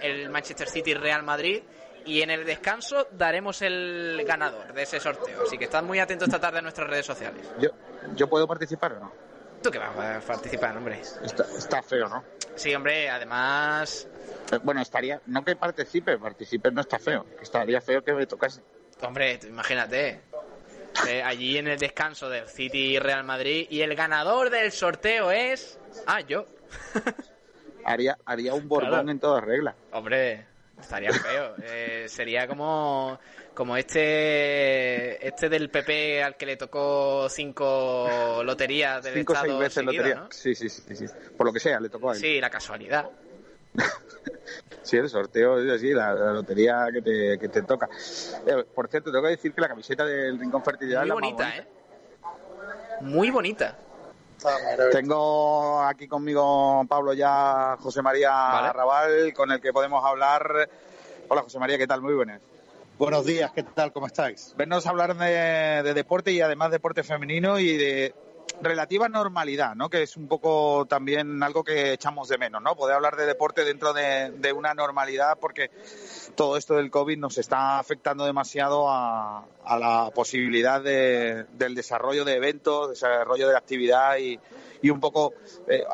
el 0.00 0.30
Manchester 0.30 0.68
City 0.68 0.94
Real 0.94 1.24
Madrid 1.24 1.60
y 2.04 2.22
en 2.22 2.30
el 2.30 2.44
descanso 2.44 3.08
daremos 3.10 3.62
el 3.62 4.22
ganador 4.24 4.72
de 4.72 4.82
ese 4.82 5.00
sorteo. 5.00 5.42
Así 5.42 5.58
que 5.58 5.64
estad 5.64 5.82
muy 5.82 5.98
atentos 5.98 6.28
esta 6.28 6.38
tarde 6.40 6.58
a 6.58 6.62
nuestras 6.62 6.88
redes 6.88 7.04
sociales. 7.06 7.44
¿Yo, 7.58 7.70
¿Yo 8.14 8.28
puedo 8.28 8.46
participar 8.46 8.92
o 8.92 9.00
no? 9.00 9.12
¿Tú 9.60 9.70
qué 9.72 9.78
vas 9.78 9.96
a 9.96 10.20
participar, 10.24 10.76
hombre? 10.76 11.00
Está, 11.00 11.44
está 11.56 11.82
feo, 11.82 12.08
¿no? 12.08 12.22
Sí, 12.56 12.74
hombre, 12.74 13.08
además... 13.08 14.08
Eh, 14.52 14.58
Bueno, 14.62 14.80
estaría, 14.82 15.20
no 15.26 15.44
que 15.44 15.56
participe, 15.56 16.18
participe 16.18 16.70
no 16.70 16.80
está 16.82 16.98
feo, 16.98 17.26
estaría 17.40 17.80
feo 17.80 18.02
que 18.04 18.12
me 18.12 18.26
tocase. 18.26 18.60
Hombre, 19.00 19.38
imagínate. 19.48 20.20
eh, 21.08 21.22
allí 21.22 21.56
en 21.58 21.68
el 21.68 21.78
descanso 21.78 22.28
del 22.28 22.46
City 22.48 22.98
Real 22.98 23.24
Madrid 23.24 23.66
y 23.70 23.80
el 23.80 23.94
ganador 23.94 24.50
del 24.50 24.70
sorteo 24.72 25.30
es... 25.30 25.78
Ah, 26.06 26.20
yo. 26.20 26.46
Haría, 27.84 28.16
haría 28.24 28.54
un 28.54 28.68
borbón 28.68 28.90
Claro. 28.90 29.10
en 29.10 29.18
toda 29.18 29.40
regla. 29.40 29.74
Hombre, 29.90 30.46
estaría 30.80 31.12
feo. 31.12 31.54
Eh, 31.64 32.06
sería 32.08 32.46
como 32.46 33.18
como 33.54 33.76
este 33.76 35.26
este 35.26 35.48
del 35.48 35.70
PP 35.70 36.22
al 36.22 36.36
que 36.36 36.46
le 36.46 36.56
tocó 36.56 37.28
cinco 37.28 38.42
loterías 38.44 39.02
del 39.02 39.14
Cinco 39.14 39.32
o 39.32 39.36
seis 39.36 39.44
Estado 39.44 39.58
veces 39.58 39.84
lotería. 39.84 40.14
¿no? 40.14 40.28
Sí, 40.30 40.54
sí, 40.54 40.68
sí, 40.68 40.96
sí. 40.96 41.06
Por 41.36 41.46
lo 41.46 41.52
que 41.52 41.60
sea, 41.60 41.80
le 41.80 41.88
tocó 41.88 42.10
a 42.10 42.14
él. 42.14 42.20
Sí, 42.20 42.40
la 42.40 42.50
casualidad. 42.50 43.08
Sí, 44.82 44.96
el 44.96 45.08
sorteo 45.08 45.60
es 45.60 45.70
así, 45.70 45.92
la, 45.92 46.12
la 46.12 46.32
lotería 46.32 46.88
que 46.92 47.02
te, 47.02 47.38
que 47.38 47.48
te 47.48 47.62
toca. 47.62 47.88
Eh, 48.46 48.64
por 48.74 48.88
cierto, 48.88 49.12
tengo 49.12 49.22
que 49.24 49.30
decir 49.30 49.52
que 49.54 49.60
la 49.60 49.68
camiseta 49.68 50.04
del 50.04 50.38
Rincón 50.38 50.62
Fertilidad 50.64 51.02
Muy 51.02 51.04
es 51.04 51.08
la 51.08 51.14
más 51.14 51.22
bonita, 51.22 51.56
¿eh? 51.56 51.66
Muy 53.00 53.30
bonita. 53.30 53.78
Tengo 54.90 55.82
aquí 55.82 56.08
conmigo 56.08 56.84
Pablo 56.88 57.12
ya 57.12 57.76
José 57.78 58.02
María 58.02 58.30
Vale. 58.30 58.72
Raval, 58.72 59.32
con 59.34 59.52
el 59.52 59.60
que 59.60 59.72
podemos 59.72 60.04
hablar. 60.04 60.68
Hola 61.28 61.42
José 61.42 61.58
María, 61.60 61.78
¿qué 61.78 61.86
tal? 61.86 62.02
Muy 62.02 62.14
buenas. 62.14 62.40
Buenos 62.98 63.26
días, 63.26 63.50
¿qué 63.52 63.62
tal? 63.62 63.92
¿Cómo 63.92 64.06
estáis? 64.06 64.54
Vennos 64.56 64.86
a 64.86 64.90
hablar 64.90 65.16
de, 65.16 65.82
de 65.82 65.94
deporte 65.94 66.30
y 66.32 66.40
además 66.40 66.70
deporte 66.70 67.02
femenino 67.02 67.58
y 67.58 67.76
de 67.76 68.14
relativa 68.60 69.08
normalidad, 69.08 69.74
¿no? 69.74 69.88
Que 69.88 70.02
es 70.02 70.16
un 70.16 70.28
poco 70.28 70.86
también 70.86 71.42
algo 71.42 71.64
que 71.64 71.94
echamos 71.94 72.28
de 72.28 72.38
menos, 72.38 72.62
¿no? 72.62 72.76
Poder 72.76 72.94
hablar 72.94 73.16
de 73.16 73.26
deporte 73.26 73.64
dentro 73.64 73.92
de, 73.92 74.52
una 74.52 74.74
normalidad 74.74 75.38
porque 75.40 75.70
todo 76.36 76.56
esto 76.56 76.74
del 76.74 76.90
COVID 76.90 77.18
nos 77.18 77.38
está 77.38 77.78
afectando 77.78 78.24
demasiado 78.24 78.88
a, 78.88 79.46
la 79.78 80.10
posibilidad 80.14 80.80
de- 80.80 81.44
del 81.54 81.74
desarrollo 81.74 82.24
de 82.24 82.34
eventos, 82.36 82.90
desarrollo 82.90 83.46
de 83.46 83.52
la 83.52 83.58
actividad 83.58 84.18
y, 84.18 84.38
y 84.82 84.90
un 84.90 85.00
poco 85.00 85.32
eh, 85.66 85.84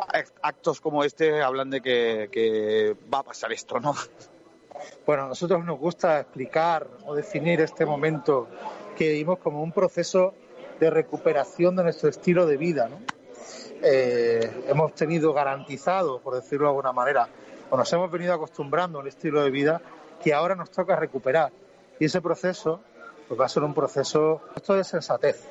actos 0.43 0.81
como 0.81 1.05
este 1.05 1.41
hablan 1.43 1.71
de 1.71 1.81
que, 1.81 2.29
que 2.31 2.97
va 3.13 3.21
a 3.21 3.23
pasar 3.23 3.53
esto, 3.53 3.79
¿no? 3.81 3.95
Bueno, 5.07 5.25
a 5.25 5.29
nosotros 5.29 5.65
nos 5.65 5.79
gusta 5.79 6.21
explicar 6.21 6.87
o 7.07 7.15
definir 7.15 7.61
este 7.61 7.87
momento 7.87 8.49
que 8.97 9.11
vivimos 9.11 9.39
como 9.39 9.63
un 9.63 9.73
proceso 9.73 10.35
de 10.81 10.91
recuperación 10.91 11.77
de 11.77 11.85
nuestro 11.85 12.09
estilo 12.09 12.47
de 12.47 12.57
vida. 12.57 12.89
¿no? 12.89 12.99
Eh, 13.83 14.65
hemos 14.69 14.95
tenido 14.95 15.33
garantizado, 15.33 16.21
por 16.21 16.35
decirlo 16.35 16.67
de 16.67 16.71
alguna 16.71 16.93
manera, 16.93 17.29
o 17.71 17.77
nos 17.77 17.93
hemos 17.93 18.11
venido 18.11 18.35
acostumbrando 18.35 18.99
a 18.99 19.03
un 19.03 19.09
estilo 19.09 19.43
de 19.43 19.51
vida 19.51 19.81
que 20.23 20.35
ahora 20.35 20.55
nos 20.55 20.71
toca 20.71 20.97
recuperar. 20.97 21.53
Y 21.99 22.07
ese 22.07 22.21
proceso 22.21 22.81
pues 23.29 23.39
va 23.39 23.45
a 23.45 23.49
ser 23.49 23.63
un 23.63 23.75
proceso 23.75 24.41
esto 24.57 24.75
de 24.75 24.85
sensatez. 24.85 25.49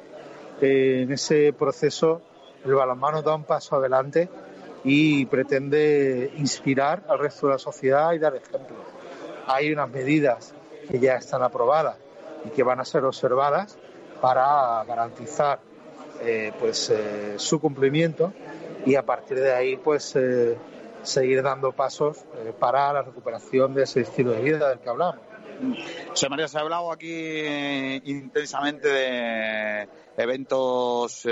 Eh, 0.62 1.04
en 1.04 1.12
ese 1.12 1.54
proceso 1.54 2.22
el 2.66 2.74
balonmano 2.74 3.22
da 3.22 3.36
un 3.36 3.44
paso 3.44 3.76
adelante 3.76 4.30
y 4.84 5.26
pretende 5.28 6.32
inspirar 6.38 7.04
al 7.08 7.20
resto 7.20 7.48
de 7.48 7.54
la 7.54 7.60
sociedad 7.60 8.14
y 8.14 8.20
dar 8.20 8.36
ejemplo. 8.36 8.97
Hay 9.48 9.72
unas 9.72 9.90
medidas 9.90 10.54
que 10.90 11.00
ya 11.00 11.16
están 11.16 11.42
aprobadas 11.44 11.98
y 12.46 12.50
que 12.50 12.64
van 12.64 12.80
a 12.80 12.86
ser 12.86 13.04
observadas 13.06 13.78
para 14.22 14.84
garantizar 14.86 15.60
eh, 16.22 16.52
pues 16.60 16.90
eh, 16.90 17.36
su 17.38 17.60
cumplimiento 17.60 18.34
y 18.86 18.96
a 18.96 19.04
partir 19.06 19.40
de 19.40 19.54
ahí 19.54 19.78
pues 19.78 20.16
eh, 20.16 20.58
seguir 21.04 21.44
dando 21.44 21.72
pasos 21.72 22.26
para 22.60 22.92
la 22.92 23.04
recuperación 23.04 23.74
de 23.74 23.84
ese 23.84 24.02
estilo 24.02 24.32
de 24.32 24.42
vida 24.42 24.70
del 24.70 24.80
que 24.80 24.90
hablamos. 24.90 25.22
José 26.10 26.30
María, 26.30 26.48
se 26.48 26.58
ha 26.58 26.62
hablado 26.62 26.92
aquí 26.92 28.02
intensamente 28.06 28.88
de 28.88 29.88
eventos 30.18 31.26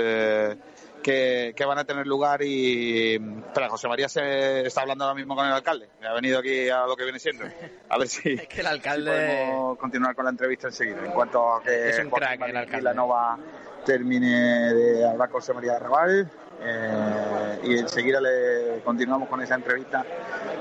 que, 1.06 1.54
que 1.56 1.64
van 1.64 1.78
a 1.78 1.84
tener 1.84 2.04
lugar 2.04 2.42
y... 2.42 3.14
Espera, 3.14 3.68
José 3.68 3.86
María 3.86 4.08
se 4.08 4.66
está 4.66 4.80
hablando 4.80 5.04
ahora 5.04 5.14
mismo 5.14 5.36
con 5.36 5.46
el 5.46 5.52
alcalde. 5.52 5.88
Ha 6.02 6.12
venido 6.12 6.40
aquí 6.40 6.68
a 6.68 6.84
lo 6.84 6.96
que 6.96 7.04
viene 7.04 7.20
siendo. 7.20 7.44
A 7.88 7.96
ver 7.96 8.08
si, 8.08 8.32
Es 8.32 8.48
que 8.48 8.60
el 8.60 8.66
si 8.66 8.72
alcalde... 8.72 9.12
podemos 9.12 9.78
continuar 9.78 10.16
con 10.16 10.24
la 10.24 10.32
entrevista 10.32 10.66
enseguida. 10.66 11.04
En 11.04 11.12
cuanto 11.12 11.54
a 11.54 11.62
que 11.62 11.90
Es 11.90 11.98
un 12.00 12.10
Joaquín 12.10 12.26
crack, 12.26 12.48
el 12.48 12.56
alcalde. 12.56 12.78
Vilanova 12.78 13.38
termine 13.84 14.74
de 14.74 15.08
hablar 15.08 15.30
con 15.30 15.40
José 15.40 15.54
María 15.54 15.78
Raval 15.78 16.28
eh, 16.60 17.60
y 17.62 17.78
enseguida 17.78 18.20
le 18.20 18.80
continuamos 18.84 19.28
con 19.28 19.40
esa 19.40 19.54
entrevista 19.54 20.04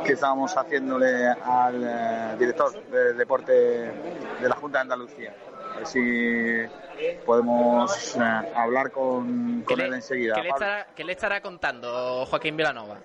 que 0.06 0.14
estábamos 0.14 0.56
haciéndole 0.56 1.28
al 1.28 1.84
eh, 1.84 2.36
director 2.38 2.72
de 2.92 3.14
deporte 3.14 3.52
de 3.52 4.48
la 4.48 4.56
Junta 4.58 4.78
de 4.78 4.82
Andalucía. 4.84 5.34
A 5.76 5.78
ver 5.80 5.88
si 5.88 7.16
podemos 7.26 8.16
eh, 8.16 8.20
hablar 8.56 8.92
con, 8.92 9.62
con 9.64 9.80
él 9.82 9.94
enseguida. 9.94 10.36
¿Qué 10.36 10.44
le, 10.44 10.50
estará, 10.50 10.88
qué 10.96 11.04
le 11.04 11.12
estará 11.12 11.42
contando 11.42 12.26
Joaquín 12.26 12.56
Vilanova? 12.56 12.98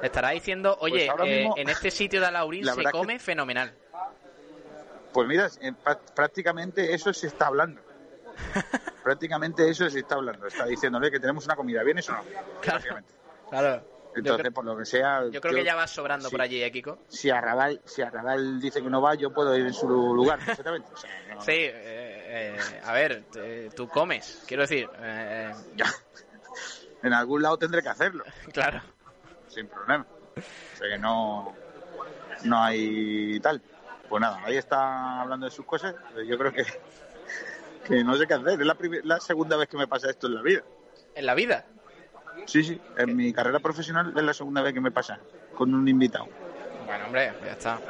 Le 0.00 0.06
estará 0.06 0.30
diciendo, 0.30 0.76
oye, 0.80 0.92
Pues 0.94 1.10
ahora 1.10 1.24
eh, 1.26 1.38
mismo- 1.40 1.54
en 1.58 1.68
este 1.68 1.90
sitio 1.90 2.20
de 2.20 2.26
Alaurín 2.26 2.64
La 2.64 2.74
se 2.74 2.82
que- 2.84 2.90
come 2.90 3.18
fenomenal. 3.18 3.72
Pues 5.12 5.26
mira, 5.28 5.48
eh, 5.60 5.72
prá- 5.84 5.98
prácticamente 6.14 6.94
eso 6.94 7.12
se 7.12 7.26
está 7.26 7.46
hablando. 7.48 7.80
prácticamente 9.02 9.68
eso 9.68 9.88
se 9.90 10.00
está 10.00 10.14
hablando. 10.14 10.46
Está 10.46 10.64
diciéndole 10.66 11.10
que 11.10 11.18
tenemos 11.20 11.44
una 11.46 11.56
comida. 11.56 11.82
¿Vienes 11.82 12.08
o 12.08 12.12
no? 12.12 12.22
Prácticamente. 12.62 13.12
Claro. 13.50 13.82
Entonces, 14.18 14.52
por 14.52 14.64
lo 14.64 14.76
que 14.76 14.84
sea. 14.84 15.24
Yo 15.30 15.40
creo 15.40 15.54
que 15.54 15.64
ya 15.64 15.74
va 15.74 15.86
sobrando 15.86 16.30
por 16.30 16.40
allí, 16.40 16.62
¿eh, 16.62 16.70
Kiko? 16.70 16.98
Si 17.08 17.30
Arrabal, 17.30 17.80
si 17.84 18.02
Arrabal 18.02 18.60
dice 18.60 18.82
que 18.82 18.88
no 18.90 19.00
va, 19.00 19.14
yo 19.14 19.32
puedo 19.32 19.56
ir 19.56 19.66
en 19.66 19.72
su 19.74 19.88
lugar, 19.88 20.38
perfectamente. 20.44 20.88
O 20.92 20.96
sea, 20.96 21.10
no- 21.34 21.40
Sí, 21.40 21.52
eh, 21.52 21.72
eh, 22.60 22.80
a 22.84 22.92
ver, 22.92 23.24
tú 23.74 23.88
comes, 23.88 24.42
quiero 24.46 24.62
decir. 24.62 24.88
eh, 24.98 25.52
en 27.02 27.12
algún 27.12 27.42
lado 27.42 27.56
tendré 27.58 27.82
que 27.82 27.88
hacerlo. 27.88 28.24
Claro. 28.52 28.80
Sin 29.48 29.66
problema. 29.68 30.06
O 30.36 30.76
sea 30.76 30.88
que 30.88 30.98
no, 30.98 31.54
no 32.44 32.62
hay 32.62 33.40
tal. 33.40 33.60
Pues 34.08 34.20
nada, 34.20 34.40
ahí 34.44 34.56
está 34.56 35.20
hablando 35.20 35.46
de 35.46 35.52
sus 35.52 35.64
cosas. 35.66 35.94
Yo 36.26 36.38
creo 36.38 36.52
que, 36.52 36.64
que 37.86 38.04
no 38.04 38.14
sé 38.16 38.26
qué 38.26 38.34
hacer. 38.34 38.60
Es 38.60 38.66
la, 38.66 38.76
la 39.04 39.20
segunda 39.20 39.56
vez 39.56 39.68
que 39.68 39.76
me 39.76 39.86
pasa 39.86 40.10
esto 40.10 40.26
en 40.26 40.34
la 40.34 40.42
vida. 40.42 40.62
¿En 41.14 41.26
la 41.26 41.34
vida? 41.34 41.64
Sí, 42.46 42.62
sí. 42.64 42.80
En 42.96 43.16
mi 43.16 43.32
carrera 43.32 43.60
profesional 43.60 44.12
es 44.16 44.22
la 44.22 44.32
segunda 44.34 44.62
vez 44.62 44.72
que 44.72 44.80
me 44.80 44.90
pasa 44.90 45.20
con 45.54 45.74
un 45.74 45.86
invitado. 45.88 46.26
Bueno, 46.86 47.06
hombre, 47.06 47.32
ya 47.44 47.52
está. 47.52 47.80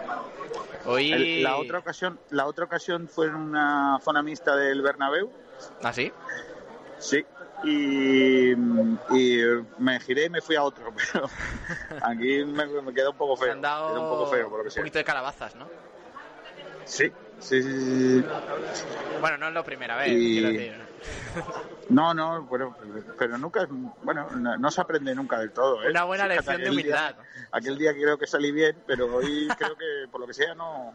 Hoy... 0.84 1.12
El- 1.12 1.42
la 1.42 1.56
otra 1.56 1.78
ocasión, 1.78 2.18
la 2.30 2.46
otra 2.46 2.64
ocasión 2.64 3.08
fue 3.08 3.26
en 3.26 3.34
una 3.36 3.98
zona 4.02 4.22
mixta 4.22 4.56
del 4.56 4.82
Bernabéu. 4.82 5.30
¿Ah, 5.82 5.92
sí? 5.92 6.12
Sí. 6.98 7.24
Y, 7.64 8.52
y 8.52 9.44
me 9.78 9.98
giré 10.00 10.26
y 10.26 10.30
me 10.30 10.40
fui 10.40 10.54
a 10.56 10.62
otro, 10.62 10.92
pero 11.12 11.28
aquí 12.02 12.44
me, 12.44 12.66
me 12.82 12.94
queda 12.94 13.10
un 13.10 13.16
poco 13.16 13.36
Se 13.36 13.44
feo. 13.44 13.52
han 13.52 13.60
dado 13.60 13.88
Queda 13.90 14.00
un 14.00 14.08
poco 14.08 14.26
feo, 14.30 14.48
por 14.48 14.58
lo 14.58 14.62
que 14.64 14.68
un 14.68 14.72
sea. 14.72 14.82
poquito 14.82 14.98
de 14.98 15.04
calabazas, 15.04 15.54
¿no? 15.56 15.68
Sí, 16.84 17.12
sí, 17.40 17.62
sí, 17.62 18.20
sí. 18.20 18.24
Bueno, 19.20 19.38
no 19.38 19.48
es 19.48 19.54
la 19.54 19.62
primera 19.64 19.96
vez, 19.96 20.08
Y- 20.12 20.32
quiero 20.40 20.48
decir. 20.50 20.87
No, 21.88 22.12
no, 22.12 22.42
bueno, 22.44 22.76
pero 23.18 23.38
nunca, 23.38 23.62
es- 23.62 23.68
bueno, 24.02 24.28
no, 24.36 24.58
no 24.58 24.70
se 24.70 24.80
aprende 24.80 25.14
nunca 25.14 25.38
del 25.38 25.52
todo. 25.52 25.82
¿eh? 25.82 25.90
Una 25.90 26.04
buena 26.04 26.24
Fíjate, 26.24 26.36
lección 26.36 26.56
de 26.56 26.62
día- 26.64 26.70
humildad. 26.72 27.16
aquel 27.50 27.78
día 27.78 27.92
creo 27.92 28.18
que 28.18 28.26
salí 28.26 28.52
bien, 28.52 28.76
pero 28.86 29.06
hoy 29.14 29.48
creo 29.56 29.74
que 29.76 30.06
por 30.10 30.20
lo 30.20 30.26
que 30.26 30.34
sea 30.34 30.54
no, 30.54 30.92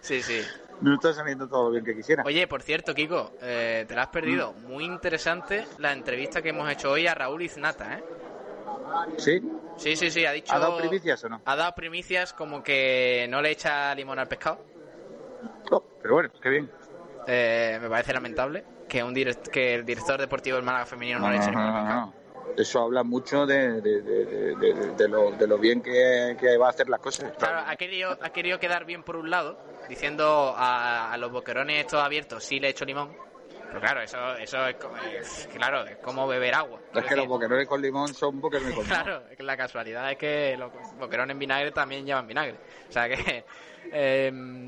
Sí, 0.00 0.20
sí. 0.22 0.40
no 0.80 0.94
está 0.94 1.12
saliendo 1.14 1.46
todo 1.48 1.64
lo 1.66 1.70
bien 1.70 1.84
que 1.84 1.94
quisiera. 1.94 2.24
Oye, 2.26 2.46
por 2.48 2.62
cierto, 2.62 2.94
Kiko, 2.94 3.32
eh, 3.40 3.84
te 3.86 3.94
la 3.94 4.02
has 4.02 4.08
perdido. 4.08 4.52
Muy 4.54 4.84
interesante 4.84 5.66
la 5.78 5.92
entrevista 5.92 6.42
que 6.42 6.48
hemos 6.48 6.68
hecho 6.70 6.90
hoy 6.90 7.06
a 7.06 7.14
Raúl 7.14 7.42
Iznata, 7.42 7.98
¿eh? 7.98 8.02
¿Sí? 9.18 9.40
Sí, 9.78 9.94
sí, 9.94 10.10
sí, 10.10 10.24
ha 10.26 10.32
dicho... 10.32 10.52
¿Ha 10.52 10.58
dado 10.58 10.76
primicias 10.78 11.22
o 11.24 11.28
no? 11.28 11.40
Ha 11.44 11.54
dado 11.54 11.72
primicias 11.76 12.32
como 12.32 12.62
que 12.62 13.26
no 13.30 13.40
le 13.40 13.50
echa 13.52 13.94
limón 13.94 14.18
al 14.18 14.26
pescado. 14.26 14.58
Oh, 15.70 15.84
pero 16.02 16.14
bueno, 16.14 16.30
qué 16.42 16.48
bien. 16.48 16.70
Eh, 17.28 17.78
me 17.80 17.88
parece 17.88 18.12
lamentable 18.12 18.64
que 18.88 19.02
un 19.02 19.14
direct- 19.14 19.48
que 19.48 19.74
el 19.74 19.84
director 19.84 20.18
deportivo 20.20 20.56
del 20.56 20.64
Málaga 20.64 20.86
femenino 20.86 21.18
no, 21.18 21.30
le 21.30 21.36
eche 21.36 21.50
no, 21.50 21.84
no. 21.84 22.14
Eso 22.56 22.80
habla 22.82 23.02
mucho 23.02 23.44
de, 23.44 23.80
de, 23.82 24.00
de- 24.02 24.54
de- 24.96 25.08
lo, 25.08 25.32
de 25.32 25.46
lo 25.46 25.58
bien 25.58 25.82
que, 25.82 26.36
que 26.40 26.56
va 26.56 26.68
a 26.68 26.70
hacer 26.70 26.88
las 26.88 27.00
cosas. 27.00 27.32
Claro, 27.38 27.60
ha 27.66 27.76
querido, 27.76 28.16
ha 28.22 28.30
querido 28.30 28.58
quedar 28.58 28.84
bien 28.86 29.02
por 29.02 29.16
un 29.16 29.28
lado, 29.28 29.58
diciendo 29.88 30.54
a, 30.56 31.12
a 31.12 31.16
los 31.18 31.30
boquerones 31.30 31.80
estos 31.80 32.02
abiertos 32.02 32.42
sí 32.44 32.58
le 32.58 32.68
echo 32.70 32.84
limón. 32.86 33.14
Pero 33.68 33.80
claro, 33.80 34.00
eso, 34.00 34.36
eso 34.36 34.64
es, 34.68 34.76
como, 34.76 34.96
es- 34.96 35.48
claro, 35.52 35.84
es 35.84 35.96
como 35.98 36.26
beber 36.26 36.54
agua. 36.54 36.78
Es 36.94 37.04
que 37.04 37.16
los 37.16 37.26
boquerones 37.26 37.66
con 37.66 37.82
limón 37.82 38.14
son 38.14 38.40
boquerones 38.40 38.74
con 38.76 38.84
limón. 38.84 39.02
Claro, 39.02 39.22
es 39.30 39.36
que 39.36 39.42
la 39.42 39.56
casualidad 39.56 40.10
es 40.12 40.16
que 40.16 40.56
los 40.56 40.72
boquerones 40.98 41.32
en 41.34 41.38
vinagre 41.40 41.72
también 41.72 42.06
llevan 42.06 42.26
vinagre. 42.26 42.54
O 42.88 42.92
sea 42.92 43.06
que. 43.08 43.44
em, 43.92 44.66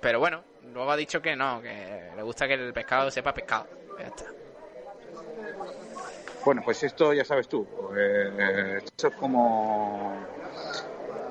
pero 0.00 0.20
bueno, 0.20 0.42
luego 0.72 0.90
ha 0.90 0.96
dicho 0.96 1.20
que 1.20 1.36
no, 1.36 1.60
que 1.60 2.10
le 2.14 2.22
gusta 2.22 2.46
que 2.46 2.54
el 2.54 2.72
pescado 2.72 3.10
sepa 3.10 3.32
pescado. 3.34 3.66
Ya 3.98 4.06
está. 4.06 4.24
Bueno, 6.44 6.62
pues 6.64 6.82
esto 6.82 7.12
ya 7.12 7.24
sabes 7.24 7.48
tú. 7.48 7.66
eh, 7.96 8.80
esto 8.84 9.08
es 9.08 9.14
como. 9.16 10.26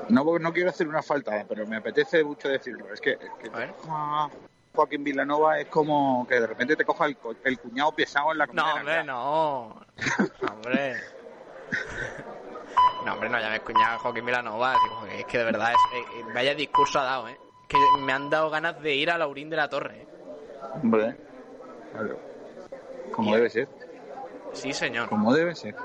No, 0.10 0.40
no 0.40 0.54
quiero 0.54 0.70
hacer 0.70 0.88
una 0.88 1.04
falta, 1.04 1.46
pero 1.48 1.66
me 1.68 1.78
apetece 1.78 2.24
mucho 2.24 2.50
decirlo. 2.50 2.92
Es 2.92 3.00
que, 3.00 3.18
que 3.18 3.50
a 3.54 4.30
Joaquín 4.74 5.04
Villanova 5.04 5.60
es 5.60 5.68
como 5.68 6.26
que 6.28 6.40
de 6.40 6.48
repente 6.48 6.76
te 6.76 6.86
coja 6.86 7.06
el, 7.06 7.18
cuñado 7.60 7.92
pesado 7.92 8.32
en 8.32 8.38
la 8.40 8.48
comida. 8.48 8.64
No, 8.64 8.76
hombre, 8.76 9.04
no. 9.04 9.86
No, 10.42 10.54
hombre. 10.54 10.96
No, 13.06 13.14
hombre, 13.14 13.30
no 13.30 13.40
llames 13.40 13.62
cuñado 13.62 13.96
a 13.96 14.00
Joaquín 14.00 14.26
Vilanova. 14.26 14.74
así 14.74 14.90
como 14.90 15.06
que 15.06 15.20
Es 15.22 15.26
que 15.26 15.38
de 15.38 15.44
verdad, 15.46 15.72
es, 15.72 15.98
eh, 15.98 16.04
eh, 16.20 16.26
vaya 16.34 16.54
discurso 16.54 17.00
ha 17.00 17.04
dado, 17.06 17.30
¿eh? 17.30 17.40
Que 17.70 17.78
me 18.02 18.12
han 18.12 18.30
dado 18.30 18.50
ganas 18.50 18.82
de 18.82 18.96
ir 18.96 19.10
a 19.10 19.18
Laurín 19.18 19.50
de 19.50 19.56
la 19.56 19.70
Torre. 19.70 20.02
¿eh? 20.02 20.08
Hombre, 20.84 21.16
claro. 21.94 22.20
Como 23.14 23.36
debe 23.36 23.50
ser. 23.50 23.70
Sí, 24.54 24.74
señor. 24.74 25.08
Como 25.08 25.34
debe 25.34 25.56
ser. 25.56 25.76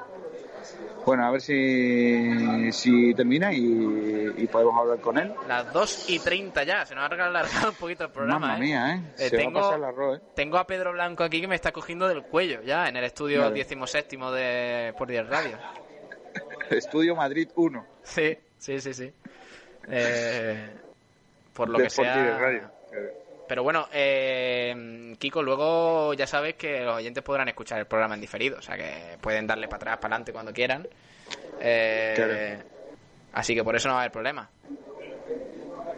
Bueno, 1.05 1.27
a 1.27 1.31
ver 1.31 1.43
si, 1.43 2.73
si 2.73 3.15
termina 3.15 3.53
y, 3.53 4.33
y 4.39 4.47
podemos 4.47 4.75
hablar 4.79 4.99
con 5.01 5.19
él. 5.19 5.35
Las 5.47 5.71
2 5.73 6.09
y 6.09 6.19
30 6.19 6.65
ya, 6.65 6.87
se 6.87 6.95
nos 6.95 7.05
ha 7.05 7.15
alargado 7.27 7.71
un 7.71 7.77
poquito 7.77 8.05
el 8.05 8.11
programa. 8.11 8.47
Mamma 8.49 8.57
¿eh? 8.57 8.61
mía, 8.61 8.95
¿eh? 8.95 9.03
Eh, 9.19 9.29
Se 9.29 9.37
tengo, 9.37 9.61
va 9.61 9.69
a 9.69 9.79
pasar 9.79 10.15
¿eh? 10.15 10.21
tengo 10.35 10.57
a 10.57 10.67
Pedro 10.67 10.93
Blanco 10.93 11.23
aquí 11.23 11.43
que 11.43 11.49
me 11.49 11.57
está 11.57 11.73
cogiendo 11.73 12.09
del 12.09 12.23
cuello 12.23 12.63
ya 12.63 12.89
en 12.89 12.97
el 12.97 13.05
estudio 13.05 13.43
Vale. 13.43 13.55
17 13.55 14.17
de 14.17 14.95
Por 14.97 15.09
10 15.09 15.29
Radio. 15.29 15.59
Estudio 16.71 17.15
Madrid 17.15 17.51
1. 17.55 17.87
Sí, 18.03 18.39
sí, 18.57 18.81
sí, 18.81 18.95
sí. 18.95 19.13
Eh, 19.89 20.71
por 21.55 21.69
lo 21.69 21.79
de 21.79 21.85
que 21.85 21.91
sea. 21.91 22.39
Radio. 22.39 22.71
Pero 23.47 23.63
bueno, 23.63 23.87
eh, 23.93 25.15
Kiko, 25.19 25.43
luego 25.43 26.15
ya 26.15 26.27
sabes 26.27 26.55
que 26.55 26.81
los 26.81 26.97
oyentes 26.97 27.23
podrán 27.23 27.49
escuchar 27.49 27.79
el 27.79 27.87
programa 27.87 28.15
en 28.15 28.21
diferido, 28.21 28.59
o 28.59 28.63
sea 28.63 28.77
que 28.77 29.19
pueden 29.21 29.47
darle 29.47 29.69
para 29.69 29.77
atrás, 29.77 29.99
para 29.99 30.15
adelante 30.15 30.33
cuando 30.33 30.53
quieran. 30.53 30.89
Eh, 31.61 32.59
Así 33.35 33.55
que 33.55 33.65
por 33.65 33.75
eso 33.75 33.89
no 33.89 33.95
va 33.95 34.01
a 34.01 34.03
haber 34.05 34.13
problema. 34.13 34.49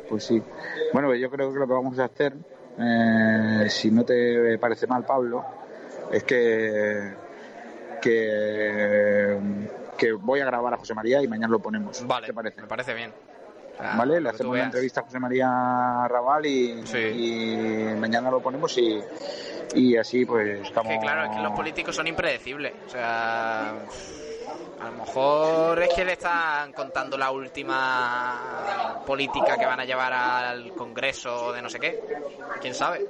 Pues 0.08 0.24
sí. 0.24 0.42
Bueno, 0.92 1.08
pues 1.08 1.20
yo 1.20 1.30
creo 1.30 1.52
que 1.52 1.58
lo 1.58 1.66
que 1.66 1.72
vamos 1.72 1.98
a 1.98 2.04
hacer, 2.04 2.32
eh, 2.78 3.68
si 3.68 3.90
no 3.90 4.04
te 4.04 4.58
parece 4.58 4.86
mal, 4.86 5.04
Pablo, 5.04 5.44
es 6.10 6.24
que, 6.24 7.12
que, 8.00 9.38
que 9.98 10.12
voy 10.12 10.40
a 10.40 10.46
grabar 10.46 10.72
a 10.74 10.78
José 10.78 10.94
María 10.94 11.22
y 11.22 11.28
mañana 11.28 11.52
lo 11.52 11.58
ponemos. 11.58 12.06
Vale, 12.06 12.28
¿Te 12.28 12.32
parece? 12.32 12.62
me 12.62 12.68
parece 12.68 12.94
bien. 12.94 13.12
Sea, 13.76 13.96
¿Vale? 13.96 14.20
Le 14.20 14.28
hacemos 14.30 14.54
una 14.54 14.64
entrevista 14.64 15.00
a 15.00 15.04
José 15.04 15.18
María 15.18 16.08
Raval 16.08 16.46
y, 16.46 16.82
y 16.94 17.94
mañana 17.98 18.30
lo 18.30 18.40
ponemos 18.40 18.76
y, 18.78 19.00
y 19.74 19.96
así 19.96 20.24
pues 20.24 20.66
estamos... 20.66 20.92
Que 20.92 20.98
claro, 20.98 21.24
es 21.24 21.36
que 21.36 21.42
los 21.42 21.52
políticos 21.52 21.94
son 21.94 22.06
impredecibles. 22.06 22.72
O 22.86 22.90
sea, 22.90 23.74
a 24.80 24.84
lo 24.86 24.92
mejor 24.92 25.82
es 25.82 25.94
que 25.94 26.04
le 26.04 26.12
están 26.12 26.72
contando 26.72 27.16
la 27.16 27.30
última 27.30 29.02
política 29.06 29.56
que 29.56 29.66
van 29.66 29.80
a 29.80 29.84
llevar 29.84 30.12
al 30.12 30.72
Congreso 30.74 31.52
de 31.52 31.62
no 31.62 31.68
sé 31.68 31.78
qué. 31.80 32.00
¿Quién 32.60 32.74
sabe? 32.74 33.06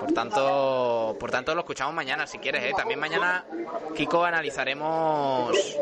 Por 0.00 0.12
tanto, 0.12 1.16
por 1.18 1.30
tanto 1.30 1.54
lo 1.54 1.60
escuchamos 1.60 1.94
mañana 1.94 2.26
si 2.26 2.38
quieres, 2.38 2.62
¿eh? 2.64 2.72
También 2.76 3.00
mañana, 3.00 3.44
Kiko, 3.94 4.24
analizaremos 4.24 5.76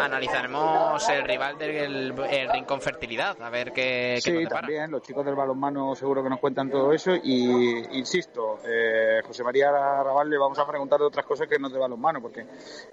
analizaremos 0.00 1.08
el 1.08 1.24
rival 1.24 1.58
del 1.58 2.14
el 2.30 2.48
Rincón 2.52 2.80
Fertilidad, 2.80 3.40
a 3.40 3.50
ver 3.50 3.72
qué, 3.72 4.20
qué 4.22 4.30
nos 4.30 4.38
Sí, 4.38 4.44
depara. 4.44 4.60
también, 4.60 4.90
los 4.90 5.02
chicos 5.02 5.24
del 5.24 5.34
balonmano 5.34 5.94
seguro 5.94 6.22
que 6.22 6.28
nos 6.30 6.38
cuentan 6.38 6.70
todo 6.70 6.92
eso 6.92 7.12
y, 7.14 7.96
insisto, 7.98 8.60
eh, 8.64 9.20
José 9.26 9.42
María 9.42 9.70
Raval 9.70 10.28
le 10.28 10.38
vamos 10.38 10.58
a 10.58 10.66
preguntar 10.66 11.00
de 11.00 11.06
otras 11.06 11.24
cosas 11.26 11.48
que 11.48 11.58
no 11.58 11.68
de 11.68 11.78
balonmano, 11.78 12.20
porque 12.20 12.46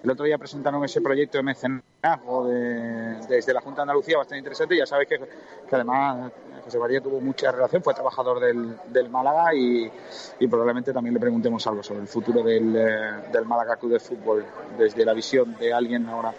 el 0.04 0.10
otro 0.10 0.26
día 0.26 0.38
presentaron 0.38 0.84
ese 0.84 0.93
proyecto 1.02 1.38
de 1.38 1.44
mecenazgo 1.44 2.48
de- 2.48 3.26
desde 3.28 3.54
la 3.54 3.62
Junta 3.62 3.78
de 3.78 3.82
Andalucía 3.84 4.18
bastante 4.18 4.40
interesante 4.40 4.78
ya 4.78 4.86
sabes 4.86 5.08
que, 5.08 5.18
que 5.18 5.76
además 5.76 6.32
José 6.64 6.78
María 6.80 7.02
tuvo 7.02 7.20
mucha 7.22 7.52
relación, 7.52 7.82
fue 7.84 7.94
trabajador 7.94 8.40
del, 8.40 8.76
del 8.88 9.10
Málaga 9.10 9.54
y, 9.54 9.92
y 10.40 10.48
probablemente 10.48 10.94
también 10.94 11.14
le 11.14 11.20
preguntemos 11.20 11.66
algo 11.68 11.84
sobre 11.84 12.02
el 12.02 12.08
futuro 12.08 12.42
del, 12.44 12.76
eh, 12.76 13.30
del 13.32 13.46
Málaga 13.46 13.76
Club 13.78 13.94
de 13.94 14.00
Fútbol 14.00 14.46
desde 14.78 15.04
la 15.06 15.14
visión 15.14 15.56
de 15.58 15.74
alguien 15.74 16.08
ahora 16.08 16.34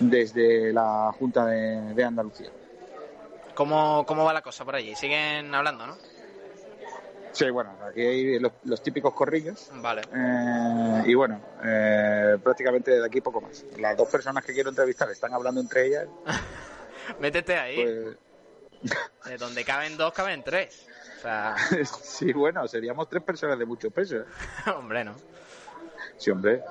desde 0.00 0.72
la 0.72 1.12
Junta 1.18 1.46
de, 1.46 1.94
de 1.94 2.04
Andalucía. 2.04 2.50
¿Cómo, 3.54 4.04
¿Cómo 4.06 4.24
va 4.24 4.32
la 4.32 4.42
cosa 4.42 4.64
por 4.64 4.74
allí? 4.74 4.94
Siguen 4.96 5.54
hablando, 5.54 5.86
¿no? 5.86 5.96
Sí, 7.34 7.50
bueno, 7.50 7.76
aquí 7.84 8.00
hay 8.00 8.38
los, 8.38 8.52
los 8.62 8.80
típicos 8.80 9.12
corrillos. 9.12 9.70
Vale. 9.74 10.02
Eh, 10.14 11.02
y 11.06 11.14
bueno, 11.14 11.40
eh, 11.64 12.38
prácticamente 12.42 12.92
de 12.92 13.04
aquí 13.04 13.20
poco 13.20 13.40
más. 13.40 13.64
Las 13.76 13.96
dos 13.96 14.08
personas 14.08 14.44
que 14.44 14.52
quiero 14.52 14.70
entrevistar 14.70 15.10
están 15.10 15.34
hablando 15.34 15.60
entre 15.60 15.86
ellas. 15.86 16.06
Métete 17.18 17.56
ahí. 17.56 17.82
Pues, 17.82 18.16
Eh, 19.26 19.38
donde 19.38 19.64
caben 19.64 19.96
dos, 19.96 20.12
caben 20.12 20.42
tres. 20.42 20.86
O 21.16 21.20
sea, 21.22 21.56
sí, 22.02 22.32
bueno, 22.34 22.68
seríamos 22.68 23.08
tres 23.08 23.22
personas 23.22 23.58
de 23.58 23.64
mucho 23.64 23.90
peso. 23.90 24.18
¿eh? 24.18 24.24
hombre, 24.76 25.02
¿no? 25.02 25.14
Sí, 26.18 26.30
hombre. 26.30 26.62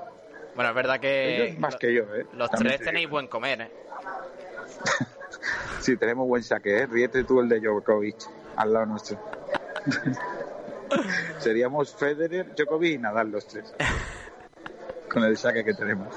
Bueno, 0.56 0.69
es 0.69 0.76
verdad 0.76 0.99
que 0.99 1.48
Ellos 1.48 1.60
más 1.60 1.76
que 1.77 1.91
yo, 1.91 2.03
¿eh? 2.15 2.27
los 2.34 2.52
También 2.52 2.76
tres 2.76 2.80
te 2.81 2.85
tenéis 2.85 3.10
buen 3.10 3.27
comer, 3.27 3.61
¿eh? 3.61 3.72
Sí, 5.80 5.98
tenemos 5.98 6.27
buen 6.27 6.44
saque, 6.44 6.77
¿eh? 6.77 6.85
Ríete 6.85 7.23
tú 7.23 7.40
el 7.40 7.49
de 7.49 7.60
Djokovic 7.60 8.18
al 8.56 8.73
lado 8.73 8.85
nuestro. 8.85 9.18
Seríamos 11.39 11.93
Federer, 11.95 12.53
Djokovic 12.55 12.95
y 12.95 12.97
Nadal 12.97 13.31
los 13.31 13.47
tres. 13.47 13.73
Con 15.11 15.23
el 15.23 15.37
saque 15.37 15.63
que 15.63 15.73
tenemos. 15.73 16.07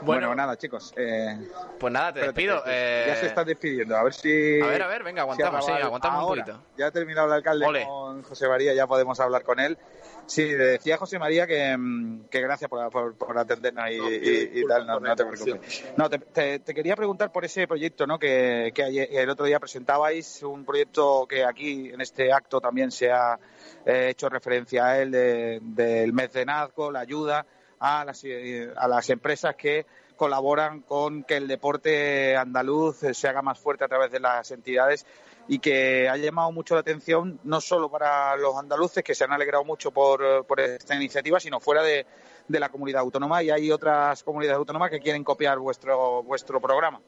Bueno, 0.00 0.34
nada, 0.34 0.56
chicos. 0.56 0.92
eh, 0.96 1.38
Pues 1.78 1.92
nada, 1.92 2.12
te 2.12 2.20
despido. 2.20 2.62
eh, 2.66 3.04
Ya 3.06 3.16
se 3.16 3.26
están 3.26 3.46
despidiendo. 3.46 3.96
A 3.96 4.02
ver 4.02 4.14
si. 4.14 4.60
A 4.60 4.66
ver, 4.66 4.82
a 4.82 4.86
ver, 4.86 5.02
venga, 5.02 5.22
aguantamos, 5.22 5.64
si 5.64 5.72
sí, 5.72 5.78
aguantamos 5.78 6.22
un 6.22 6.28
poquito. 6.28 6.64
Ya 6.76 6.86
ha 6.86 6.90
terminado 6.90 7.26
el 7.28 7.32
alcalde 7.34 7.66
Ole. 7.66 7.84
con 7.86 8.22
José 8.22 8.48
María, 8.48 8.74
ya 8.74 8.86
podemos 8.86 9.18
hablar 9.20 9.42
con 9.42 9.60
él. 9.60 9.78
Sí, 10.26 10.44
le 10.46 10.64
decía 10.64 10.94
a 10.94 10.98
José 10.98 11.18
María 11.18 11.44
que, 11.46 11.76
mm, 11.76 12.28
que 12.30 12.40
gracias 12.40 12.70
por, 12.70 12.88
por- 12.90 13.16
por 13.16 13.36
atendernos 13.36 13.90
y, 13.90 13.94
y- 13.94 14.50
y 14.60 14.64
tal, 14.64 14.86
no, 14.86 15.00
no 15.00 15.16
te 15.16 15.24
preocupes. 15.24 15.82
No, 15.96 16.08
te, 16.08 16.18
te- 16.20 16.58
te 16.60 16.72
quería 16.74 16.94
preguntar 16.94 17.32
por 17.32 17.44
ese 17.44 17.66
proyecto 17.66 18.06
¿no? 18.06 18.16
que, 18.18 18.70
que 18.72 18.84
ayer- 18.84 19.08
el 19.10 19.28
otro 19.28 19.44
día 19.46 19.58
presentabais, 19.58 20.42
un 20.44 20.64
proyecto 20.64 21.26
que 21.26 21.44
aquí 21.44 21.90
en 21.92 22.00
este 22.00 22.32
acto 22.32 22.60
también 22.60 22.92
se 22.92 23.10
ha 23.10 23.40
eh, 23.84 24.08
hecho 24.10 24.28
referencia 24.28 24.86
a 24.86 24.98
él, 25.00 25.10
de- 25.10 25.58
del 25.62 26.12
mecenazgo, 26.12 26.92
la 26.92 27.00
ayuda 27.00 27.44
a 27.80 28.04
las, 28.04 28.22
eh, 28.24 28.72
a 28.76 28.86
las 28.86 29.10
empresas 29.10 29.56
que 29.56 29.86
colaboran 30.16 30.82
con 30.82 31.24
que 31.24 31.38
el 31.38 31.48
deporte 31.48 32.36
andaluz 32.36 32.98
se 33.12 33.28
haga 33.28 33.42
más 33.42 33.58
fuerte 33.58 33.84
a 33.84 33.88
través 33.88 34.12
de 34.12 34.20
las 34.20 34.50
entidades 34.50 35.06
y 35.48 35.58
que 35.58 36.08
ha 36.08 36.16
llamado 36.16 36.52
mucho 36.52 36.74
la 36.74 36.82
atención 36.82 37.40
no 37.42 37.60
solo 37.60 37.90
para 37.90 38.36
los 38.36 38.56
andaluces 38.56 39.02
que 39.02 39.14
se 39.14 39.24
han 39.24 39.32
alegrado 39.32 39.64
mucho 39.64 39.90
por, 39.90 40.46
por 40.46 40.60
esta 40.60 40.94
iniciativa, 40.94 41.40
sino 41.40 41.58
fuera 41.58 41.82
de, 41.82 42.06
de 42.46 42.60
la 42.60 42.68
comunidad 42.68 43.00
autónoma 43.00 43.42
y 43.42 43.50
hay 43.50 43.72
otras 43.72 44.22
comunidades 44.22 44.58
autónomas 44.58 44.90
que 44.90 45.00
quieren 45.00 45.24
copiar 45.24 45.58
vuestro 45.58 46.22
vuestro 46.22 46.60
programa. 46.60 47.00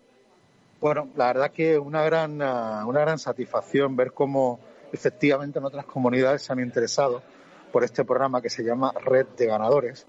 Bueno, 0.80 1.08
la 1.14 1.26
verdad 1.26 1.52
que 1.52 1.78
una 1.78 2.02
gran, 2.02 2.42
ah, 2.42 2.84
una 2.86 3.00
gran 3.02 3.18
satisfacción 3.18 3.94
ver 3.94 4.12
cómo 4.12 4.58
efectivamente 4.92 5.58
en 5.58 5.64
otras 5.64 5.84
comunidades 5.86 6.42
se 6.42 6.52
han 6.52 6.60
interesado 6.60 7.22
por 7.70 7.84
este 7.84 8.04
programa 8.04 8.42
que 8.42 8.50
se 8.50 8.64
llama 8.64 8.92
Red 9.04 9.26
de 9.36 9.46
Ganadores. 9.46 10.06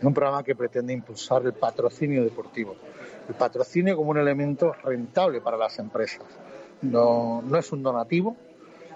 Es 0.00 0.04
un 0.06 0.14
programa 0.14 0.42
que 0.42 0.54
pretende 0.54 0.94
impulsar 0.94 1.44
el 1.44 1.52
patrocinio 1.52 2.24
deportivo. 2.24 2.74
El 3.28 3.34
patrocinio 3.34 3.98
como 3.98 4.12
un 4.12 4.16
elemento 4.16 4.72
rentable 4.82 5.42
para 5.42 5.58
las 5.58 5.78
empresas. 5.78 6.24
No, 6.80 7.42
no 7.42 7.58
es 7.58 7.70
un 7.70 7.82
donativo, 7.82 8.34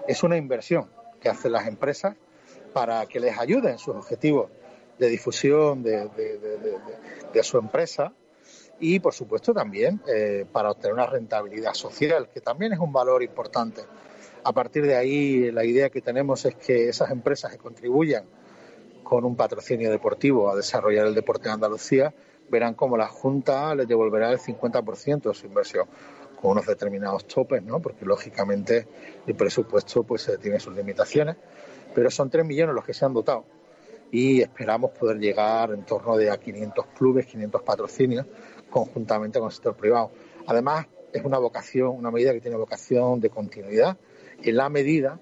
es 0.07 0.23
una 0.23 0.35
inversión 0.35 0.89
que 1.21 1.29
hacen 1.29 1.51
las 1.51 1.67
empresas 1.67 2.15
para 2.73 3.05
que 3.05 3.19
les 3.19 3.37
ayude 3.37 3.69
en 3.69 3.77
sus 3.77 3.95
objetivos 3.95 4.49
de 4.97 5.07
difusión 5.07 5.83
de, 5.83 6.09
su 7.43 7.59
empresa 7.59 8.11
y, 8.79 8.99
por 8.99 9.13
supuesto, 9.13 9.53
también 9.53 10.01
eh, 10.07 10.47
para 10.51 10.71
obtener 10.71 10.95
una 10.95 11.05
rentabilidad 11.05 11.75
social, 11.75 12.29
que 12.33 12.41
también 12.41 12.73
es 12.73 12.79
un 12.79 12.91
valor 12.91 13.21
importante. 13.21 13.83
A 14.43 14.53
partir 14.53 14.87
de 14.87 14.95
ahí, 14.95 15.51
la 15.51 15.65
idea 15.65 15.91
que 15.91 16.01
tenemos 16.01 16.45
es 16.45 16.55
que 16.55 16.89
esas 16.89 17.11
empresas 17.11 17.51
que 17.51 17.59
contribuyan 17.59 18.25
con 19.05 19.23
un 19.23 19.37
patrocinio 19.37 19.89
deportivo 19.89 20.49
a 20.49 20.55
desarrollar 20.55 21.05
el 21.05 21.15
deporte 21.15 21.47
en 21.47 21.53
Andalucía 21.53 22.13
verán 22.49 22.73
cómo 22.73 22.97
la 22.97 23.07
Junta 23.07 23.73
les 23.75 23.87
devolverá 23.87 24.31
el 24.31 24.39
50% 24.39 25.29
de 25.29 25.33
su 25.33 25.45
inversión 25.45 25.87
con 26.41 26.51
unos 26.51 26.65
determinados 26.65 27.25
topes, 27.25 27.63
¿no? 27.63 27.79
Porque 27.79 28.03
lógicamente 28.03 28.87
el 29.25 29.35
presupuesto 29.35 30.03
pues 30.03 30.27
eh, 30.27 30.37
tiene 30.37 30.59
sus 30.59 30.75
limitaciones, 30.75 31.37
pero 31.93 32.11
son 32.11 32.29
3 32.29 32.45
millones 32.45 32.75
los 32.75 32.83
que 32.83 32.93
se 32.93 33.05
han 33.05 33.13
dotado 33.13 33.45
y 34.11 34.41
esperamos 34.41 34.91
poder 34.91 35.17
llegar 35.17 35.71
en 35.71 35.83
torno 35.85 36.17
de 36.17 36.29
a 36.29 36.37
500 36.37 36.85
clubes, 36.97 37.25
500 37.27 37.61
patrocinios 37.61 38.25
conjuntamente 38.69 39.39
con 39.39 39.47
el 39.47 39.53
sector 39.53 39.75
privado. 39.75 40.11
Además, 40.47 40.87
es 41.13 41.23
una 41.23 41.37
vocación, 41.37 41.89
una 41.89 42.11
medida 42.11 42.33
que 42.33 42.41
tiene 42.41 42.57
vocación 42.57 43.19
de 43.19 43.29
continuidad 43.29 43.97
en 44.43 44.55
la 44.57 44.69
medida 44.69 45.19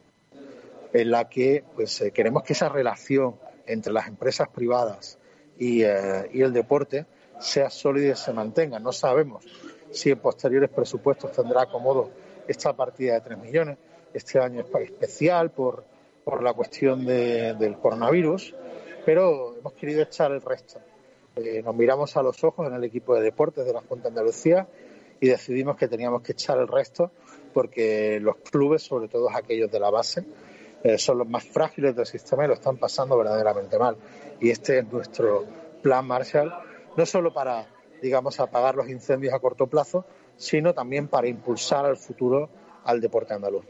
en 0.93 1.11
la 1.11 1.27
que 1.27 1.63
pues 1.75 2.01
eh, 2.01 2.11
queremos 2.11 2.43
que 2.43 2.53
esa 2.53 2.69
relación 2.69 3.35
entre 3.65 3.93
las 3.93 4.07
empresas 4.07 4.49
privadas 4.49 5.17
y, 5.57 5.83
eh, 5.83 6.29
y 6.33 6.41
el 6.41 6.53
deporte 6.53 7.05
sea 7.39 7.69
sólida 7.69 8.13
y 8.13 8.15
se 8.15 8.33
mantenga. 8.33 8.79
No 8.79 8.91
sabemos 8.91 9.45
si 9.91 10.11
en 10.11 10.19
posteriores 10.19 10.69
presupuestos 10.69 11.31
tendrá 11.31 11.63
acomodo 11.63 12.09
esta 12.47 12.73
partida 12.73 13.13
de 13.15 13.21
3 13.21 13.37
millones. 13.39 13.77
Este 14.13 14.39
año 14.39 14.61
es 14.61 14.81
especial 14.89 15.51
por, 15.51 15.83
por 16.23 16.41
la 16.43 16.53
cuestión 16.53 17.05
de- 17.05 17.53
del 17.55 17.77
coronavirus, 17.77 18.55
pero 19.05 19.55
hemos 19.57 19.73
querido 19.73 20.01
echar 20.03 20.31
el 20.31 20.41
resto. 20.41 20.79
Eh, 21.35 21.61
nos 21.63 21.75
miramos 21.75 22.15
a 22.15 22.21
los 22.23 22.43
ojos 22.43 22.67
en 22.67 22.73
el 22.75 22.83
equipo 22.83 23.15
de 23.15 23.21
deportes 23.21 23.65
de 23.65 23.73
la 23.73 23.81
Junta 23.81 24.09
Andalucía 24.09 24.67
y 25.19 25.27
decidimos 25.27 25.77
que 25.77 25.87
teníamos 25.87 26.21
que 26.21 26.33
echar 26.33 26.57
el 26.59 26.67
resto 26.67 27.11
porque 27.53 28.19
los 28.19 28.37
clubes, 28.37 28.83
sobre 28.83 29.07
todo 29.07 29.29
aquellos 29.29 29.71
de 29.71 29.79
la 29.79 29.89
base, 29.89 30.23
eh, 30.83 30.97
son 30.97 31.19
los 31.19 31.27
más 31.27 31.43
frágiles 31.43 31.95
del 31.95 32.05
sistema 32.05 32.45
y 32.45 32.47
lo 32.47 32.53
están 32.53 32.77
pasando 32.77 33.17
verdaderamente 33.17 33.79
mal. 33.79 33.95
Y 34.39 34.49
este 34.49 34.79
es 34.79 34.91
nuestro 34.91 35.45
plan 35.81 36.05
Marshall 36.05 36.53
no 36.95 37.05
solo 37.05 37.33
para, 37.33 37.67
digamos, 38.01 38.39
apagar 38.39 38.75
los 38.75 38.89
incendios 38.89 39.33
a 39.33 39.39
corto 39.39 39.67
plazo, 39.67 40.05
sino 40.37 40.73
también 40.73 41.07
para 41.07 41.27
impulsar 41.27 41.85
al 41.85 41.97
futuro 41.97 42.49
al 42.83 43.01
deporte 43.01 43.33
andaluz. 43.33 43.65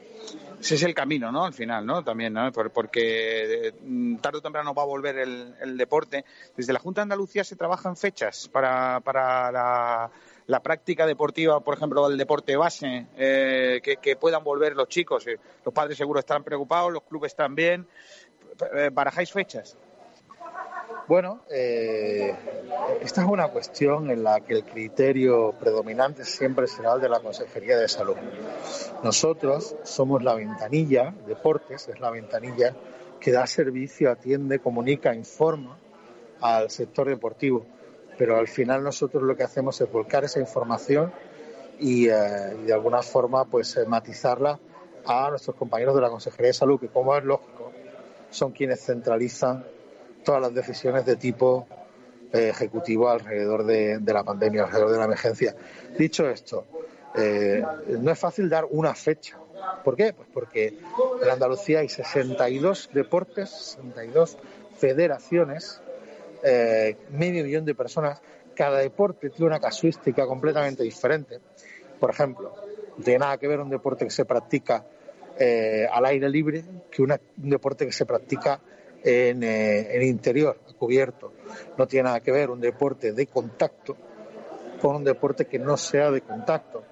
Ese 0.64 0.76
es 0.76 0.84
el 0.84 0.94
camino, 0.94 1.30
¿no? 1.30 1.44
Al 1.44 1.54
final, 1.54 1.86
¿no? 1.86 2.06
También, 2.06 2.32
¿no? 2.32 2.50
Por- 2.54 2.72
Porque 2.72 3.68
eh, 3.68 3.74
tarde 4.22 4.38
o 4.38 4.42
temprano 4.42 4.74
va 4.74 4.84
a 4.84 4.86
volver 4.86 5.18
el, 5.18 5.54
el 5.60 5.76
deporte. 5.78 6.24
Desde 6.56 6.72
la 6.72 6.80
Junta 6.80 7.02
de 7.02 7.04
Andalucía 7.04 7.44
se 7.44 7.58
trabajan 7.58 7.98
fechas 7.98 8.48
para, 8.48 9.02
para 9.02 9.52
la, 9.52 10.10
la 10.48 10.60
práctica 10.62 11.06
deportiva, 11.06 11.60
por 11.60 11.76
ejemplo, 11.76 12.08
el 12.08 12.18
deporte 12.18 12.56
base, 12.56 13.08
eh, 13.18 13.82
que, 13.84 13.98
que 13.98 14.16
puedan 14.16 14.42
volver 14.46 14.74
los 14.74 14.88
chicos. 14.88 15.28
Eh, 15.28 15.38
Los 15.66 15.74
padres 15.74 15.98
seguro 15.98 16.22
están 16.22 16.46
preocupados, 16.46 16.94
los 16.94 17.04
clubes 17.04 17.36
también. 17.36 17.86
Eh, 18.74 18.90
¿Barajáis 18.90 19.34
fechas? 19.34 19.78
Bueno, 21.06 21.42
eh, 21.50 22.34
esta 23.02 23.24
es 23.24 23.28
una 23.28 23.50
cuestión 23.50 24.10
en 24.10 24.24
la 24.24 24.40
que 24.40 24.54
el 24.54 24.64
criterio 24.64 25.52
predominante 25.60 26.24
siempre 26.24 26.66
será 26.66 26.94
el 26.94 27.02
de 27.02 27.10
la 27.10 27.20
Consejería 27.20 27.78
de 27.78 27.90
Salud. 27.90 28.16
Nosotros 29.04 29.76
somos 29.84 30.24
la 30.24 30.34
ventanilla, 30.34 31.14
deportes 31.28 31.90
es 31.90 32.00
la 32.00 32.10
ventanilla 32.10 32.74
que 33.20 33.34
da 33.34 33.46
servicio, 33.48 34.12
atiende, 34.12 34.60
comunica, 34.60 35.14
informa 35.14 35.78
al 36.40 36.70
sector 36.70 37.10
deportivo. 37.10 37.66
Pero 38.18 38.38
al 38.38 38.48
final 38.48 38.82
nosotros 38.82 39.24
lo 39.24 39.36
que 39.36 39.44
hacemos 39.44 39.82
es 39.82 39.92
volcar 39.92 40.24
esa 40.24 40.40
información 40.40 41.12
y, 41.80 42.08
eh, 42.08 42.14
y 42.62 42.68
de 42.68 42.74
alguna 42.74 43.02
forma 43.02 43.44
pues 43.44 43.76
eh, 43.76 43.86
matizarla 43.86 44.58
a 45.06 45.30
nuestros 45.32 45.58
compañeros 45.58 45.96
de 45.96 46.02
la 46.02 46.10
Consejería 46.10 46.48
de 46.48 46.54
Salud, 46.54 46.80
que 46.80 46.88
como 46.88 47.14
es 47.14 47.26
lógico, 47.26 47.74
son 48.30 48.54
quienes 48.54 48.86
centralizan 48.86 49.66
todas 50.24 50.42
las 50.42 50.54
decisiones 50.54 51.06
de 51.06 51.16
tipo 51.16 51.68
eh, 52.34 52.50
ejecutivo 52.50 53.10
alrededor 53.10 53.64
de, 53.64 54.02
la 54.04 54.24
pandemia, 54.24 54.64
alrededor 54.64 54.92
de 54.92 54.98
la 54.98 55.06
emergencia. 55.06 55.56
Dicho 55.96 56.28
esto, 56.28 56.66
eh, 57.16 57.64
no 58.00 58.12
es 58.12 58.18
fácil 58.18 58.50
dar 58.50 58.66
una 58.72 58.96
fecha. 58.96 59.38
¿Por 59.84 59.96
qué? 59.96 60.14
Pues 60.14 60.28
porque 60.34 60.80
en 61.22 61.30
Andalucía 61.30 61.82
hay 61.82 61.90
62 61.90 62.90
deportes, 62.92 63.52
62 63.52 64.40
federaciones, 64.78 65.80
eh, 66.44 66.98
medio 67.12 67.44
millón 67.44 67.66
de 67.66 67.76
personas. 67.76 68.20
Cada 68.56 68.80
deporte 68.80 69.30
tiene 69.30 69.46
una 69.46 69.60
casuística 69.60 70.26
completamente 70.26 70.82
diferente. 70.82 71.40
Por 72.00 72.10
ejemplo, 72.10 72.56
no 72.98 73.04
tiene 73.04 73.20
nada 73.20 73.38
que 73.38 73.48
ver 73.48 73.60
un 73.60 73.70
deporte 73.70 74.06
que 74.06 74.12
se 74.12 74.26
practica 74.26 74.84
al 75.92 76.06
aire 76.06 76.30
libre 76.30 76.64
que 76.92 77.02
un 77.02 77.14
deporte 77.38 77.86
que 77.86 77.92
se 77.92 78.06
practica 78.06 78.60
en, 79.04 79.44
eh, 79.44 79.96
en 79.96 80.04
interior, 80.04 80.60
cubierto. 80.78 81.34
No 81.78 81.88
tiene 81.88 82.06
nada 82.06 82.20
que 82.22 82.32
ver 82.32 82.50
un 82.50 82.60
deporte 82.60 83.14
de 83.14 83.28
contacto 83.28 83.96
con 84.82 84.98
un 84.98 85.04
deporte 85.04 85.46
que 85.46 85.60
no 85.60 85.78
sea 85.78 86.12
de 86.12 86.22
contacto. 86.22 86.84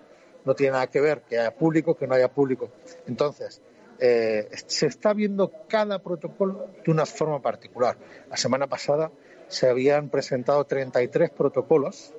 No 0.45 0.55
tiene 0.55 0.73
nada 0.73 0.87
que 0.87 1.01
ver 1.01 1.21
que 1.21 1.37
haya 1.37 1.53
público, 1.53 1.95
que 1.95 2.07
no 2.07 2.15
haya 2.15 2.31
público. 2.31 2.69
Entonces, 3.05 3.61
eh, 3.99 4.49
se 4.65 4.87
está 4.87 5.13
viendo 5.13 5.51
cada 5.67 5.99
protocolo 5.99 6.69
de 6.83 6.91
una 6.91 7.05
forma 7.05 7.41
particular. 7.41 7.97
La 8.29 8.37
semana 8.37 8.67
pasada 8.67 9.11
se 9.47 9.69
habían 9.69 10.09
presentado 10.09 10.65
33 10.65 11.29
protocolos 11.31 12.13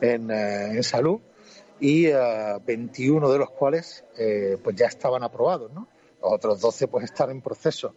en, 0.00 0.30
eh, 0.30 0.76
en 0.76 0.82
salud 0.82 1.20
y 1.80 2.06
eh, 2.06 2.58
21 2.64 3.32
de 3.32 3.38
los 3.38 3.50
cuales 3.50 4.04
pues 4.62 4.76
ya 4.76 4.86
estaban 4.86 5.22
aprobados, 5.22 5.70
otros 6.20 6.60
12 6.60 6.88
pues 6.88 7.04
están 7.04 7.30
en 7.30 7.40
proceso. 7.40 7.92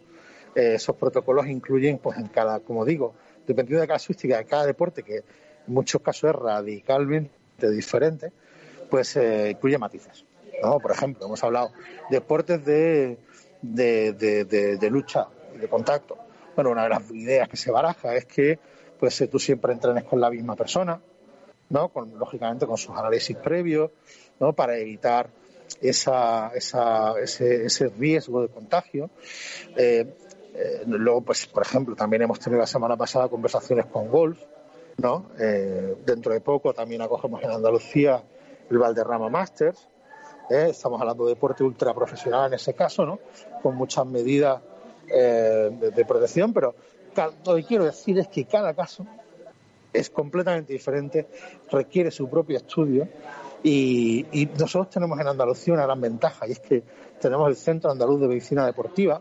Eh, 0.54 0.74
esos 0.74 0.96
protocolos 0.96 1.46
incluyen, 1.46 1.98
pues 1.98 2.18
en 2.18 2.26
cada, 2.28 2.60
como 2.60 2.84
digo, 2.84 3.14
dependiendo 3.46 3.80
de 3.80 3.86
la 3.86 3.94
casuística 3.94 4.38
de 4.38 4.44
cada 4.44 4.66
deporte, 4.66 5.02
que 5.02 5.16
en 5.16 5.24
muchos 5.66 6.00
casos 6.02 6.30
es 6.30 6.36
radicalmente 6.36 7.70
diferente, 7.70 8.32
pues 8.90 9.16
eh, 9.16 9.50
incluye 9.50 9.78
matices. 9.78 10.24
¿no? 10.62 10.78
Por 10.80 10.90
ejemplo, 10.92 11.26
hemos 11.26 11.42
hablado 11.44 11.70
de 12.10 12.16
deportes 12.16 12.64
de, 12.64 13.18
de, 13.62 14.12
de- 14.12 14.90
lucha 14.90 15.28
de 15.58 15.68
contacto. 15.68 16.16
Bueno, 16.54 16.70
una 16.70 16.82
de 16.84 16.88
las 16.90 17.10
ideas 17.10 17.48
que 17.48 17.56
se 17.56 17.70
baraja 17.70 18.14
es 18.14 18.26
que 18.26 18.58
pues 18.98 19.18
eh, 19.20 19.28
tú 19.28 19.38
siempre 19.38 19.72
entrenes 19.72 20.04
con 20.04 20.20
la 20.20 20.28
misma 20.30 20.56
persona, 20.56 21.00
¿no? 21.70 21.88
Con, 21.88 22.18
lógicamente 22.18 22.66
con 22.66 22.76
sus 22.76 22.94
análisis 22.96 23.36
previos, 23.36 23.90
¿no? 24.40 24.52
Para 24.52 24.76
evitar 24.76 25.30
esa, 25.80 26.48
esa, 26.54 27.14
ese, 27.20 27.64
ese 27.64 27.88
riesgo 27.88 28.42
de 28.42 28.48
contagio. 28.48 29.08
Eh, 30.60 30.82
luego, 30.86 31.22
pues, 31.22 31.46
por 31.46 31.62
ejemplo, 31.62 31.96
también 31.96 32.22
hemos 32.22 32.38
tenido 32.38 32.60
la 32.60 32.66
semana 32.66 32.96
pasada 32.96 33.28
conversaciones 33.28 33.86
con 33.86 34.08
golf, 34.08 34.38
¿no? 34.98 35.30
Eh, 35.38 35.96
dentro 36.04 36.34
de 36.34 36.40
poco 36.40 36.74
también 36.74 37.00
acogemos 37.00 37.42
en 37.42 37.50
Andalucía 37.50 38.22
el 38.68 38.78
Valderrama 38.78 39.30
Masters. 39.30 39.88
¿eh? 40.50 40.68
Estamos 40.70 41.00
hablando 41.00 41.24
de 41.24 41.30
deporte 41.30 41.64
ultra 41.64 41.94
profesional 41.94 42.48
en 42.48 42.54
ese 42.54 42.74
caso, 42.74 43.06
¿no? 43.06 43.18
Con 43.62 43.74
muchas 43.74 44.04
medidas 44.06 44.60
de, 45.06 46.04
protección, 46.06 46.52
pero 46.52 46.72
lo 47.44 47.56
que 47.56 47.64
quiero 47.64 47.84
decir 47.84 48.16
es 48.20 48.28
que 48.28 48.44
cada 48.44 48.74
caso 48.74 49.04
es 49.92 50.08
completamente 50.08 50.72
diferente, 50.72 51.26
requiere 51.68 52.12
su 52.12 52.30
propio 52.30 52.58
estudio 52.58 53.08
y, 53.64 54.24
y 54.30 54.46
nosotros 54.56 54.88
tenemos 54.90 55.18
en 55.18 55.26
Andalucía 55.26 55.74
una 55.74 55.82
gran 55.82 56.00
ventaja 56.00 56.46
y 56.46 56.52
es 56.52 56.60
que 56.60 56.84
tenemos 57.20 57.48
el 57.48 57.56
Centro 57.56 57.90
Andaluz 57.90 58.20
de 58.20 58.28
Medicina 58.28 58.64
Deportiva, 58.64 59.20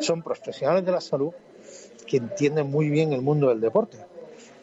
son 0.00 0.22
profesionales 0.22 0.84
de 0.84 0.92
la 0.92 1.00
salud 1.00 1.32
que 2.06 2.16
entienden 2.16 2.70
muy 2.70 2.88
bien 2.88 3.12
el 3.12 3.22
mundo 3.22 3.48
del 3.48 3.60
deporte. 3.60 3.98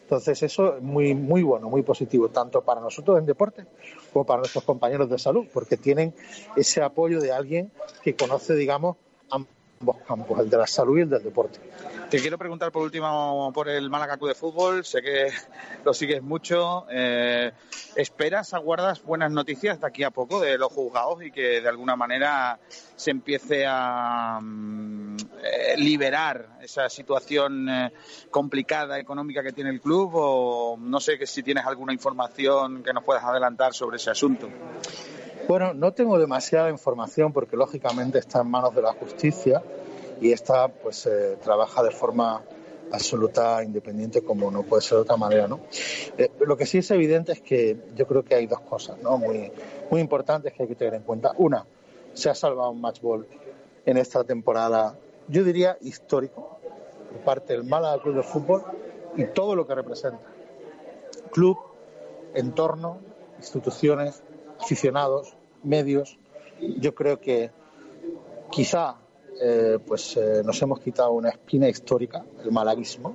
Entonces 0.02 0.42
eso 0.42 0.76
es 0.76 0.82
muy, 0.82 1.14
muy 1.14 1.42
bueno, 1.42 1.68
muy 1.68 1.82
positivo, 1.82 2.28
tanto 2.28 2.62
para 2.62 2.80
nosotros 2.80 3.18
en 3.18 3.26
deporte 3.26 3.66
como 4.12 4.24
para 4.24 4.38
nuestros 4.38 4.64
compañeros 4.64 5.10
de 5.10 5.18
salud, 5.18 5.46
porque 5.52 5.76
tienen 5.76 6.14
ese 6.54 6.80
apoyo 6.80 7.20
de 7.20 7.32
alguien 7.32 7.72
que 8.02 8.14
conoce, 8.14 8.54
digamos, 8.54 8.96
ambos 9.80 9.96
campos, 10.06 10.40
el 10.40 10.50
de 10.50 10.56
la 10.56 10.66
salud 10.66 10.98
y 10.98 11.02
el 11.02 11.10
del 11.10 11.22
deporte. 11.22 11.58
Te 12.10 12.20
quiero 12.20 12.38
preguntar 12.38 12.70
por 12.70 12.82
último 12.82 13.50
por 13.52 13.68
el 13.68 13.90
Málaga 13.90 14.16
Club 14.16 14.28
de 14.28 14.34
Fútbol. 14.34 14.84
Sé 14.84 15.02
que 15.02 15.30
lo 15.84 15.92
sigues 15.92 16.22
mucho. 16.22 16.86
Eh, 16.90 17.50
¿Esperas, 17.96 18.54
aguardas 18.54 19.02
buenas 19.02 19.32
noticias 19.32 19.80
de 19.80 19.86
aquí 19.86 20.04
a 20.04 20.10
poco 20.10 20.40
de 20.40 20.56
los 20.56 20.72
juzgados 20.72 21.22
y 21.22 21.30
que 21.30 21.60
de 21.60 21.68
alguna 21.68 21.96
manera 21.96 22.58
se 22.68 23.10
empiece 23.10 23.64
a 23.66 24.38
mm, 24.40 25.16
eh, 25.42 25.76
liberar 25.78 26.58
esa 26.62 26.88
situación 26.88 27.68
eh, 27.68 27.92
complicada 28.30 28.98
económica 28.98 29.42
que 29.42 29.52
tiene 29.52 29.70
el 29.70 29.80
club? 29.80 30.12
O 30.14 30.76
no 30.78 31.00
sé 31.00 31.18
que 31.18 31.26
si 31.26 31.42
tienes 31.42 31.66
alguna 31.66 31.92
información 31.92 32.82
que 32.82 32.92
nos 32.92 33.02
puedas 33.02 33.24
adelantar 33.24 33.74
sobre 33.74 33.96
ese 33.96 34.10
asunto. 34.10 34.48
Bueno, 35.48 35.74
no 35.74 35.92
tengo 35.92 36.18
demasiada 36.18 36.70
información 36.70 37.32
porque 37.32 37.56
lógicamente 37.56 38.18
está 38.18 38.40
en 38.40 38.50
manos 38.50 38.74
de 38.74 38.82
la 38.82 38.92
justicia 38.92 39.62
y 40.20 40.32
esta 40.32 40.66
pues 40.66 41.06
eh, 41.06 41.36
trabaja 41.40 41.84
de 41.84 41.92
forma 41.92 42.42
absoluta 42.90 43.62
independiente 43.62 44.22
como 44.22 44.50
no 44.50 44.64
puede 44.64 44.82
ser 44.82 44.96
de 44.96 45.02
otra 45.02 45.16
manera, 45.16 45.46
¿no? 45.46 45.60
Eh, 46.18 46.30
lo 46.40 46.56
que 46.56 46.66
sí 46.66 46.78
es 46.78 46.90
evidente 46.90 47.32
es 47.32 47.40
que 47.42 47.76
yo 47.94 48.08
creo 48.08 48.24
que 48.24 48.34
hay 48.34 48.46
dos 48.48 48.60
cosas, 48.60 49.00
¿no? 49.00 49.18
Muy, 49.18 49.52
muy 49.88 50.00
importantes 50.00 50.52
que 50.52 50.64
hay 50.64 50.68
que 50.68 50.74
tener 50.74 50.94
en 50.94 51.02
cuenta. 51.02 51.32
Una, 51.38 51.64
se 52.12 52.28
ha 52.28 52.34
salvado 52.34 52.70
un 52.70 52.80
match 52.80 53.00
ball 53.00 53.26
en 53.84 53.98
esta 53.98 54.24
temporada, 54.24 54.96
yo 55.28 55.44
diría 55.44 55.78
histórico, 55.80 56.58
por 57.12 57.20
parte 57.20 57.52
del 57.52 57.62
Málaga 57.62 58.02
Club 58.02 58.16
de 58.16 58.22
Fútbol 58.24 58.62
y 59.16 59.26
todo 59.26 59.54
lo 59.54 59.64
que 59.64 59.76
representa. 59.76 60.26
Club, 61.30 61.56
entorno, 62.34 62.98
instituciones, 63.38 64.22
aficionados, 64.60 65.36
medios. 65.62 66.18
Yo 66.60 66.94
creo 66.94 67.20
que 67.20 67.50
quizá 68.50 68.96
eh, 69.40 69.78
pues 69.86 70.16
eh, 70.16 70.42
nos 70.44 70.60
hemos 70.62 70.80
quitado 70.80 71.12
una 71.12 71.28
espina 71.28 71.68
histórica, 71.68 72.24
el 72.42 72.50
malaguismo, 72.52 73.14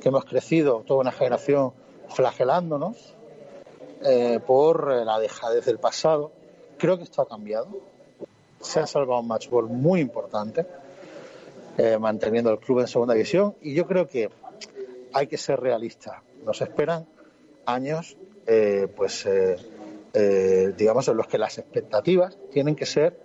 que 0.00 0.08
hemos 0.08 0.24
crecido 0.26 0.82
toda 0.86 1.00
una 1.00 1.12
generación 1.12 1.72
flagelándonos 2.08 3.14
eh, 4.02 4.38
por 4.46 4.92
la 5.04 5.18
dejadez 5.18 5.64
del 5.64 5.78
pasado. 5.78 6.30
Creo 6.76 6.98
que 6.98 7.04
esto 7.04 7.22
ha 7.22 7.28
cambiado. 7.28 7.68
Se 8.60 8.80
ha 8.80 8.86
salvado 8.86 9.20
un 9.20 9.28
matchball 9.28 9.68
muy 9.68 10.00
importante, 10.00 10.66
manteniendo 11.98 12.50
el 12.50 12.58
club 12.58 12.80
en 12.80 12.88
segunda 12.88 13.14
división. 13.14 13.54
Y 13.62 13.72
yo 13.74 13.86
creo 13.86 14.06
que 14.06 14.28
hay 15.14 15.26
que 15.26 15.38
ser 15.38 15.60
realistas. 15.60 16.16
Nos 16.44 16.60
esperan 16.60 17.06
años, 17.64 18.18
pues, 18.96 19.26
eh, 20.14 20.72
digamos, 20.76 21.08
en 21.08 21.16
los 21.16 21.26
que 21.26 21.38
las 21.38 21.58
expectativas 21.58 22.36
tienen 22.52 22.74
que 22.76 22.86
ser, 22.86 23.18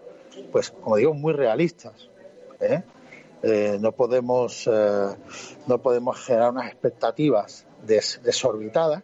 pues, 0.52 0.72
como 0.72 0.98
digo, 0.98 1.14
muy 1.14 1.34
realistas. 1.34 2.10
¿eh? 2.60 2.84
Eh, 3.44 3.78
no 3.80 3.92
podemos, 3.92 4.70
no 5.68 5.78
podemos 5.82 6.20
generar 6.20 6.52
unas 6.52 6.68
expectativas 6.72 7.66
des- 7.86 8.20
desorbitadas, 8.24 9.04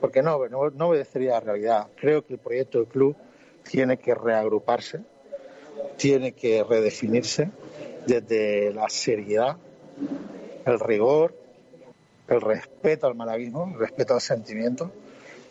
porque 0.00 0.22
no, 0.22 0.48
no, 0.48 0.70
no 0.70 0.88
obedecería 0.88 1.32
a 1.32 1.34
la 1.34 1.40
realidad. 1.40 1.86
Creo 1.96 2.24
que 2.26 2.34
el 2.34 2.38
proyecto 2.40 2.78
del 2.78 2.86
club 2.88 3.16
tiene 3.68 3.96
que 3.98 4.14
reagruparse, 4.14 5.00
tiene 5.96 6.32
que 6.32 6.64
redefinirse 6.64 7.50
desde 8.06 8.72
la 8.72 8.88
seriedad, 8.88 9.56
el 10.64 10.80
rigor 10.80 11.34
el 12.28 12.40
respeto 12.40 13.06
al 13.06 13.14
malaguismo, 13.14 13.70
el 13.74 13.78
respeto 13.78 14.14
al 14.14 14.20
sentimiento, 14.20 14.90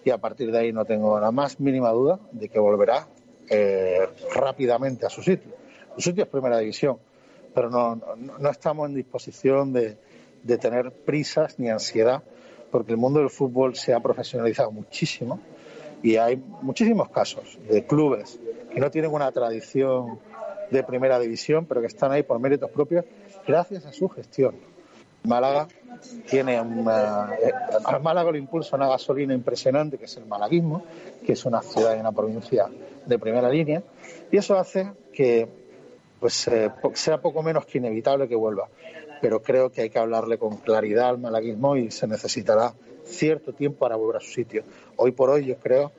y 0.03 0.09
a 0.09 0.17
partir 0.17 0.51
de 0.51 0.57
ahí 0.57 0.73
no 0.73 0.85
tengo 0.85 1.19
la 1.19 1.31
más 1.31 1.59
mínima 1.59 1.91
duda 1.91 2.19
de 2.31 2.49
que 2.49 2.59
volverá 2.59 3.07
eh, 3.49 4.07
rápidamente 4.33 5.05
a 5.05 5.09
su 5.09 5.21
sitio. 5.21 5.51
Su 5.95 6.01
sitio 6.01 6.23
es 6.23 6.29
primera 6.29 6.57
división, 6.57 6.97
pero 7.53 7.69
no, 7.69 7.95
no, 7.95 8.37
no 8.39 8.49
estamos 8.49 8.89
en 8.89 8.95
disposición 8.95 9.73
de, 9.73 9.97
de 10.43 10.57
tener 10.57 10.91
prisas 10.91 11.59
ni 11.59 11.69
ansiedad, 11.69 12.23
porque 12.71 12.91
el 12.91 12.97
mundo 12.97 13.19
del 13.19 13.29
fútbol 13.29 13.75
se 13.75 13.93
ha 13.93 13.99
profesionalizado 13.99 14.71
muchísimo 14.71 15.39
y 16.01 16.15
hay 16.15 16.37
muchísimos 16.61 17.09
casos 17.09 17.59
de 17.69 17.85
clubes 17.85 18.39
que 18.73 18.79
no 18.79 18.89
tienen 18.89 19.11
una 19.11 19.31
tradición 19.31 20.19
de 20.71 20.83
primera 20.83 21.19
división, 21.19 21.65
pero 21.65 21.81
que 21.81 21.87
están 21.87 22.11
ahí 22.11 22.23
por 22.23 22.39
méritos 22.39 22.71
propios 22.71 23.05
gracias 23.45 23.85
a 23.85 23.91
su 23.91 24.07
gestión. 24.09 24.55
Málaga 25.23 25.67
tiene 26.29 26.59
una, 26.59 27.29
al 27.85 28.01
Málaga 28.01 28.31
lo 28.31 28.37
impulsa 28.37 28.75
una 28.75 28.87
gasolina 28.87 29.33
impresionante 29.33 29.97
que 29.97 30.05
es 30.05 30.17
el 30.17 30.25
malaguismo, 30.25 30.83
que 31.25 31.33
es 31.33 31.45
una 31.45 31.61
ciudad 31.61 31.95
y 31.95 31.99
una 31.99 32.11
provincia 32.11 32.67
de 33.05 33.19
primera 33.19 33.49
línea, 33.49 33.83
y 34.31 34.37
eso 34.37 34.57
hace 34.57 34.91
que 35.13 35.47
pues 36.19 36.47
eh, 36.47 36.71
sea 36.93 37.19
poco 37.19 37.41
menos 37.41 37.65
que 37.65 37.79
inevitable 37.79 38.27
que 38.27 38.35
vuelva. 38.35 38.69
Pero 39.21 39.41
creo 39.41 39.71
que 39.71 39.81
hay 39.81 39.89
que 39.89 39.99
hablarle 39.99 40.37
con 40.37 40.57
claridad 40.57 41.09
al 41.09 41.17
malaguismo 41.17 41.75
y 41.75 41.91
se 41.91 42.07
necesitará 42.07 42.73
cierto 43.03 43.53
tiempo 43.53 43.79
para 43.79 43.95
volver 43.95 44.17
a 44.17 44.19
su 44.19 44.31
sitio. 44.31 44.63
Hoy 44.95 45.11
por 45.11 45.29
hoy 45.29 45.45
yo 45.45 45.57
creo 45.57 45.91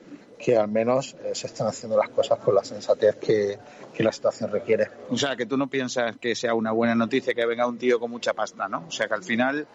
que 0.43 0.57
al 0.57 0.67
menos 0.67 1.15
eh, 1.23 1.33
se 1.33 1.47
están 1.47 1.67
haciendo 1.67 1.97
las 1.97 2.09
cosas 2.09 2.37
con 2.39 2.53
la 2.53 2.63
sensatez 2.63 3.15
que, 3.15 3.57
que 3.93 4.03
la 4.03 4.11
situación 4.11 4.51
requiere. 4.51 4.89
O 5.09 5.17
sea, 5.17 5.37
que 5.37 5.45
tú 5.45 5.55
no 5.55 5.67
piensas 5.67 6.17
que 6.17 6.35
sea 6.35 6.53
una 6.53 6.73
buena 6.73 6.95
noticia 6.95 7.33
que 7.33 7.45
venga 7.45 7.65
un 7.65 7.77
tío 7.77 7.97
con 7.97 8.11
mucha 8.11 8.33
pasta, 8.33 8.67
¿no? 8.67 8.85
O 8.87 8.91
sea, 8.91 9.07
que 9.07 9.13
al 9.13 9.23
final 9.23 9.65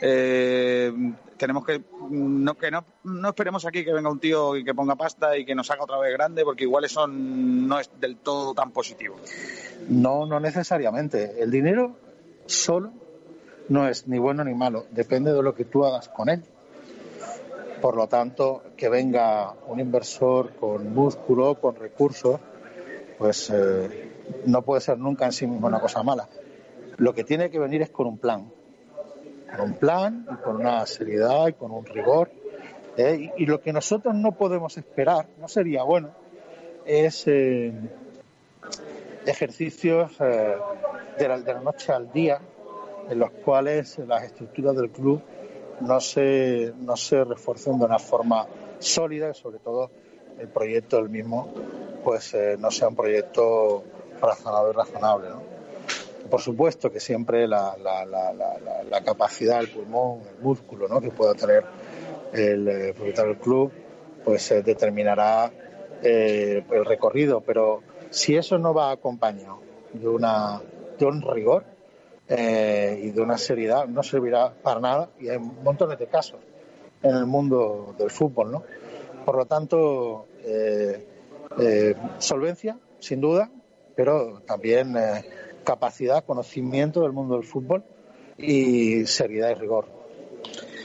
eh, 0.00 0.92
tenemos 1.36 1.66
que 1.66 1.82
no 2.10 2.54
que 2.54 2.70
no, 2.70 2.84
no 3.02 3.28
esperemos 3.28 3.66
aquí 3.66 3.84
que 3.84 3.92
venga 3.92 4.10
un 4.10 4.20
tío 4.20 4.56
y 4.56 4.64
que 4.64 4.74
ponga 4.74 4.94
pasta 4.94 5.36
y 5.36 5.44
que 5.44 5.56
nos 5.56 5.68
haga 5.72 5.82
otra 5.82 5.98
vez 5.98 6.12
grande, 6.12 6.44
porque 6.44 6.64
igual 6.64 6.84
eso 6.84 7.08
no 7.08 7.80
es 7.80 7.90
del 7.98 8.18
todo 8.18 8.54
tan 8.54 8.70
positivo. 8.70 9.16
No, 9.88 10.24
no 10.24 10.38
necesariamente. 10.38 11.42
El 11.42 11.50
dinero 11.50 11.96
solo 12.46 12.92
no 13.68 13.88
es 13.88 14.06
ni 14.06 14.18
bueno 14.18 14.44
ni 14.44 14.54
malo, 14.54 14.86
depende 14.92 15.32
de 15.32 15.42
lo 15.42 15.54
que 15.54 15.64
tú 15.64 15.84
hagas 15.84 16.08
con 16.08 16.28
él. 16.28 16.44
Por 17.82 17.96
lo 17.96 18.06
tanto, 18.06 18.62
que 18.76 18.88
venga 18.88 19.54
un 19.66 19.80
inversor 19.80 20.54
con 20.54 20.94
músculo, 20.94 21.56
con 21.60 21.74
recursos, 21.74 22.38
pues 23.18 23.50
eh, 23.50 24.12
no 24.46 24.62
puede 24.62 24.80
ser 24.80 24.98
nunca 24.98 25.26
en 25.26 25.32
sí 25.32 25.48
mismo 25.48 25.66
una 25.66 25.80
cosa 25.80 26.04
mala. 26.04 26.28
Lo 26.98 27.12
que 27.12 27.24
tiene 27.24 27.50
que 27.50 27.58
venir 27.58 27.82
es 27.82 27.90
con 27.90 28.06
un 28.06 28.18
plan, 28.18 28.48
con 29.50 29.60
un 29.62 29.74
plan 29.74 30.28
y 30.30 30.36
con 30.44 30.60
una 30.60 30.86
seriedad 30.86 31.48
y 31.48 31.54
con 31.54 31.72
un 31.72 31.84
rigor. 31.84 32.30
¿eh? 32.96 33.32
Y, 33.36 33.46
lo 33.46 33.60
que 33.60 33.72
nosotros 33.72 34.14
no 34.14 34.30
podemos 34.30 34.78
esperar, 34.78 35.26
no 35.40 35.48
sería 35.48 35.82
bueno, 35.82 36.10
es 36.86 37.26
eh, 37.26 37.72
ejercicios 39.26 40.16
de 40.18 41.28
la 41.28 41.60
noche 41.60 41.90
al 41.90 42.12
día 42.12 42.40
en 43.10 43.18
los 43.18 43.30
cuales 43.44 43.98
las 44.06 44.22
estructuras 44.22 44.76
del 44.76 44.90
club 44.90 45.20
no 45.82 46.00
se, 46.00 46.72
no 46.78 46.96
se 46.96 47.24
refuercen 47.24 47.78
de 47.78 47.84
una 47.84 47.98
forma 47.98 48.46
sólida 48.78 49.30
y 49.30 49.34
sobre 49.34 49.58
todo 49.58 49.90
el 50.38 50.48
proyecto 50.48 50.96
del 50.96 51.08
mismo 51.08 51.52
pues 52.02 52.34
eh, 52.34 52.56
no 52.58 52.70
sea 52.70 52.88
un 52.88 52.96
proyecto 52.96 53.84
razonable 54.20 54.70
y 54.70 54.72
razonable. 54.74 55.28
¿no? 55.30 55.42
Por 56.30 56.40
supuesto 56.40 56.90
que 56.90 57.00
siempre 57.00 57.46
la, 57.46 57.76
la, 57.76 58.04
la, 58.04 58.32
la, 58.32 59.04
capacidad, 59.04 59.60
el 59.60 59.68
pulmón, 59.68 60.20
el 60.36 60.42
músculo 60.42 60.88
¿no? 60.88 61.00
que 61.00 61.10
pueda 61.10 61.34
tener 61.34 61.64
el 62.32 62.68
eh, 62.68 62.94
propietario 62.94 63.32
del 63.32 63.40
club 63.40 63.72
pues 64.24 64.50
eh, 64.50 64.62
determinará 64.62 65.52
eh, 66.02 66.64
el 66.70 66.84
recorrido, 66.84 67.40
pero 67.40 67.82
si 68.10 68.36
eso 68.36 68.58
no 68.58 68.74
va 68.74 68.90
acompañado 68.90 69.60
de, 69.92 70.08
una, 70.08 70.60
de 70.98 71.04
un 71.04 71.22
rigor 71.22 71.64
eh, 72.34 72.98
y 73.02 73.10
de 73.10 73.20
una 73.20 73.36
seriedad, 73.36 73.86
no 73.86 74.02
servirá 74.02 74.54
para 74.54 74.80
nada 74.80 75.10
y 75.20 75.28
hay 75.28 75.38
montones 75.38 75.98
de 75.98 76.06
casos 76.06 76.40
en 77.02 77.14
el 77.14 77.26
mundo 77.26 77.94
del 77.98 78.10
fútbol, 78.10 78.52
¿no? 78.52 78.62
Por 79.26 79.36
lo 79.36 79.44
tanto, 79.44 80.26
eh, 80.44 81.06
eh, 81.58 81.94
solvencia, 82.18 82.78
sin 83.00 83.20
duda, 83.20 83.50
pero 83.94 84.40
también 84.46 84.96
eh, 84.96 85.24
capacidad, 85.64 86.24
conocimiento 86.24 87.02
del 87.02 87.12
mundo 87.12 87.34
del 87.34 87.44
fútbol 87.44 87.84
y 88.38 89.04
seriedad 89.04 89.50
y 89.50 89.54
rigor. 89.54 90.01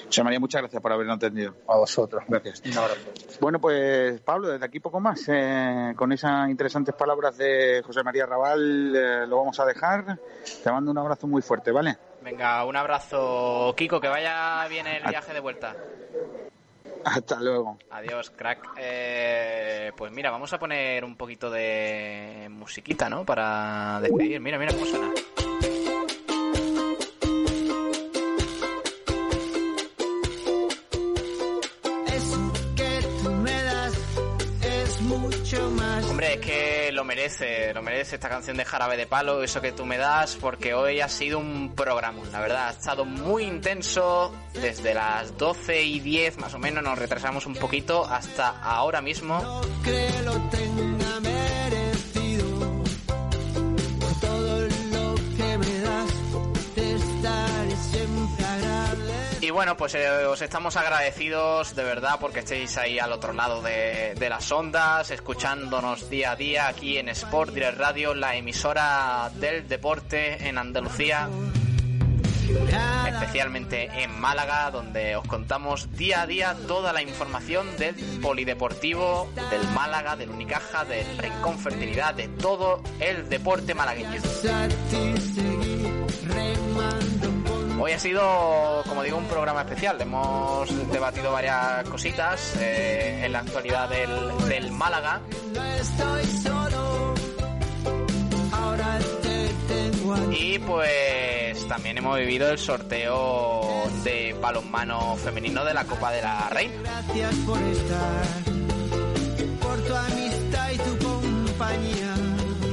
José 0.07 0.23
María, 0.23 0.39
muchas 0.39 0.61
gracias 0.61 0.81
por 0.81 0.91
habernos 0.91 1.17
atendido. 1.17 1.53
A 1.67 1.77
vosotros. 1.77 2.23
Gracias. 2.27 2.63
Bueno, 3.39 3.59
pues 3.59 4.19
Pablo, 4.21 4.49
desde 4.49 4.65
aquí 4.65 4.79
poco 4.79 4.99
más. 4.99 5.21
Eh, 5.27 5.93
con 5.95 6.11
esas 6.11 6.49
interesantes 6.49 6.95
palabras 6.95 7.37
de 7.37 7.81
José 7.85 8.03
María 8.03 8.25
Raval 8.25 8.95
eh, 8.95 9.27
lo 9.27 9.37
vamos 9.37 9.59
a 9.59 9.65
dejar. 9.65 10.17
Te 10.63 10.71
mando 10.71 10.91
un 10.91 10.97
abrazo 10.97 11.27
muy 11.27 11.41
fuerte, 11.41 11.71
¿vale? 11.71 11.97
Venga, 12.23 12.65
un 12.65 12.75
abrazo, 12.75 13.73
Kiko, 13.77 13.99
que 13.99 14.07
vaya 14.07 14.65
bien 14.67 14.87
el 14.87 15.03
viaje 15.03 15.33
de 15.33 15.39
vuelta. 15.39 15.75
Hasta 17.05 17.39
luego. 17.39 17.77
Adiós, 17.91 18.31
crack. 18.31 18.75
Eh, 18.77 19.91
pues 19.95 20.11
mira, 20.11 20.31
vamos 20.31 20.51
a 20.51 20.59
poner 20.59 21.05
un 21.05 21.15
poquito 21.15 21.49
de 21.49 22.47
musiquita, 22.49 23.09
¿no? 23.09 23.25
Para 23.25 23.99
despedir. 24.01 24.41
Mira, 24.41 24.57
mira 24.57 24.73
cómo 24.73 24.85
suena. 24.85 25.11
Lo 36.97 37.03
merece, 37.03 37.71
lo 37.75 37.83
merece 37.83 38.15
esta 38.15 38.27
canción 38.27 38.57
de 38.57 38.65
Jarabe 38.65 38.97
de 38.97 39.05
Palo, 39.05 39.43
eso 39.43 39.61
que 39.61 39.71
tú 39.71 39.85
me 39.85 39.97
das, 39.97 40.35
porque 40.35 40.73
hoy 40.73 40.99
ha 40.99 41.07
sido 41.07 41.37
un 41.37 41.75
programa, 41.75 42.23
la 42.31 42.39
verdad, 42.39 42.69
ha 42.69 42.71
estado 42.71 43.05
muy 43.05 43.43
intenso, 43.43 44.33
desde 44.53 44.95
las 44.95 45.37
12 45.37 45.83
y 45.83 45.99
10 45.99 46.39
más 46.39 46.55
o 46.55 46.59
menos, 46.59 46.83
nos 46.83 46.97
retrasamos 46.97 47.45
un 47.45 47.53
poquito, 47.53 48.03
hasta 48.03 48.49
ahora 48.63 48.99
mismo. 49.01 49.61
Bueno, 59.57 59.75
pues 59.75 59.95
eh, 59.95 60.07
os 60.07 60.39
estamos 60.43 60.77
agradecidos 60.77 61.75
de 61.75 61.83
verdad 61.83 62.19
porque 62.21 62.41
estéis 62.41 62.77
ahí 62.77 62.99
al 62.99 63.11
otro 63.11 63.33
lado 63.33 63.63
de, 63.63 64.13
de 64.13 64.29
las 64.29 64.51
ondas, 64.51 65.09
escuchándonos 65.09 66.11
día 66.11 66.33
a 66.33 66.35
día 66.35 66.67
aquí 66.67 66.99
en 66.99 67.09
Sport 67.09 67.55
Direct 67.55 67.79
Radio, 67.79 68.13
la 68.13 68.35
emisora 68.35 69.31
del 69.33 69.67
deporte 69.67 70.47
en 70.47 70.59
Andalucía. 70.59 71.27
especialmente 73.07 73.89
en 74.03 74.19
Málaga, 74.19 74.69
donde 74.69 75.15
os 75.15 75.25
contamos 75.25 75.91
día 75.97 76.21
a 76.21 76.27
día 76.27 76.55
toda 76.67 76.93
la 76.93 77.01
información 77.01 77.65
del 77.77 77.95
polideportivo, 78.21 79.27
del 79.49 79.67
Málaga, 79.69 80.15
del 80.15 80.29
Unicaja, 80.29 80.85
del 80.85 81.17
Rincón 81.17 81.57
Fertilidad, 81.57 82.13
de 82.13 82.27
todo 82.27 82.83
el 82.99 83.27
deporte 83.27 83.73
malagueño. 83.73 84.21
Hoy 87.79 87.91
ha 87.91 87.99
sido, 87.99 88.83
como 88.87 89.03
digo, 89.03 89.17
un 89.17 89.25
programa 89.25 89.61
especial. 89.61 90.01
Hemos 90.01 90.91
debatido 90.91 91.31
varias 91.31 91.87
cositas 91.87 92.55
eh, 92.59 93.21
en 93.25 93.31
la 93.31 93.39
actualidad 93.39 93.87
del, 93.87 94.49
del 94.49 94.71
Málaga. 94.71 95.21
Y 100.31 100.59
pues 100.59 101.67
también 101.67 101.97
hemos 101.97 102.17
vivido 102.17 102.49
el 102.49 102.57
sorteo 102.57 103.83
de 104.03 104.35
balonmano 104.41 105.15
femenino 105.17 105.63
de 105.63 105.73
la 105.73 105.85
Copa 105.85 106.11
de 106.11 106.21
la 106.21 106.49
Reina. 106.49 106.73
Gracias 106.81 107.35
por 107.45 107.61
estar, 107.61 108.23
por 109.61 109.81
tu 109.83 109.95
amistad 109.95 110.71
y 110.71 110.77
tu 110.77 110.97
compañía. 111.05 112.06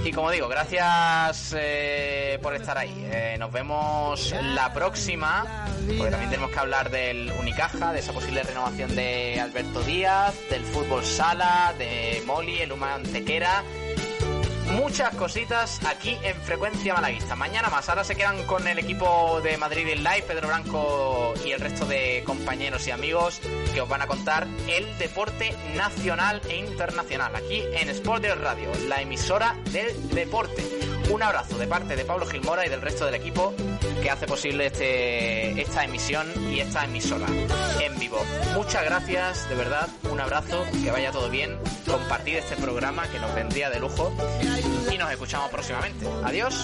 Y 0.05 0.12
como 0.12 0.31
digo, 0.31 0.49
gracias 0.49 1.55
eh, 1.57 2.39
por 2.42 2.55
estar 2.55 2.76
ahí. 2.76 2.94
Eh, 3.10 3.36
nos 3.39 3.50
vemos 3.50 4.34
la 4.55 4.70
próxima, 4.74 5.66
porque 5.97 6.10
también 6.10 6.28
tenemos 6.31 6.50
que 6.50 6.58
hablar 6.58 6.91
del 6.91 7.33
Unicaja, 7.41 7.91
de 7.91 8.00
esa 8.00 8.12
posible 8.12 8.42
renovación 8.42 8.94
de 8.94 9.41
Alberto 9.41 9.81
Díaz, 9.81 10.34
del 10.50 10.62
fútbol 10.62 11.02
sala, 11.05 11.74
de 11.78 12.23
Moli, 12.26 12.58
el 12.58 12.73
Uma 12.73 12.94
Antequera. 12.94 13.65
Muchas 14.74 15.14
cositas 15.14 15.80
aquí 15.86 16.18
en 16.22 16.34
Frecuencia 16.42 16.94
Malaguista. 16.94 17.36
Mañana 17.36 17.68
más. 17.70 17.88
Ahora 17.88 18.02
se 18.02 18.16
quedan 18.16 18.44
con 18.44 18.66
el 18.66 18.78
equipo 18.78 19.40
de 19.40 19.56
Madrid 19.56 19.86
en 19.88 20.02
Live, 20.02 20.24
Pedro 20.26 20.48
Blanco 20.48 21.34
y 21.44 21.52
el 21.52 21.60
resto 21.60 21.86
de 21.86 22.22
compañeros 22.26 22.86
y 22.88 22.90
amigos 22.90 23.40
que 23.72 23.80
os 23.80 23.88
van 23.88 24.02
a 24.02 24.08
contar 24.08 24.48
el 24.68 24.98
deporte 24.98 25.54
nacional 25.76 26.42
e 26.48 26.56
internacional 26.56 27.36
aquí 27.36 27.62
en 27.72 27.88
Sport 27.88 28.22
Direct 28.22 28.42
Radio, 28.42 28.70
la 28.88 29.00
emisora 29.00 29.56
del 29.70 30.08
deporte. 30.08 30.83
Un 31.10 31.23
abrazo 31.23 31.58
de 31.58 31.66
parte 31.66 31.97
de 31.97 32.05
Pablo 32.05 32.26
Gilmora 32.26 32.66
y 32.66 32.68
del 32.68 32.81
resto 32.81 33.07
del 33.07 33.15
equipo 33.15 33.55
que 34.02 34.10
hace 34.10 34.26
posible 34.26 34.66
este, 34.66 35.60
esta 35.60 35.84
emisión 35.84 36.26
y 36.52 36.60
esta 36.60 36.84
emisora 36.84 37.26
en 37.81 37.99
vivo. 37.99 38.18
Muchas 38.55 38.84
gracias, 38.84 39.49
de 39.49 39.55
verdad, 39.55 39.89
un 40.10 40.20
abrazo, 40.20 40.65
que 40.83 40.91
vaya 40.91 41.10
todo 41.10 41.31
bien, 41.31 41.58
compartir 41.86 42.36
este 42.36 42.57
programa 42.57 43.08
que 43.08 43.18
nos 43.18 43.34
vendría 43.34 43.70
de 43.70 43.81
lujo 43.81 44.12
y 44.92 44.99
nos 44.99 45.10
escuchamos 45.10 45.50
próximamente. 45.50 46.07
Adiós. 46.24 46.55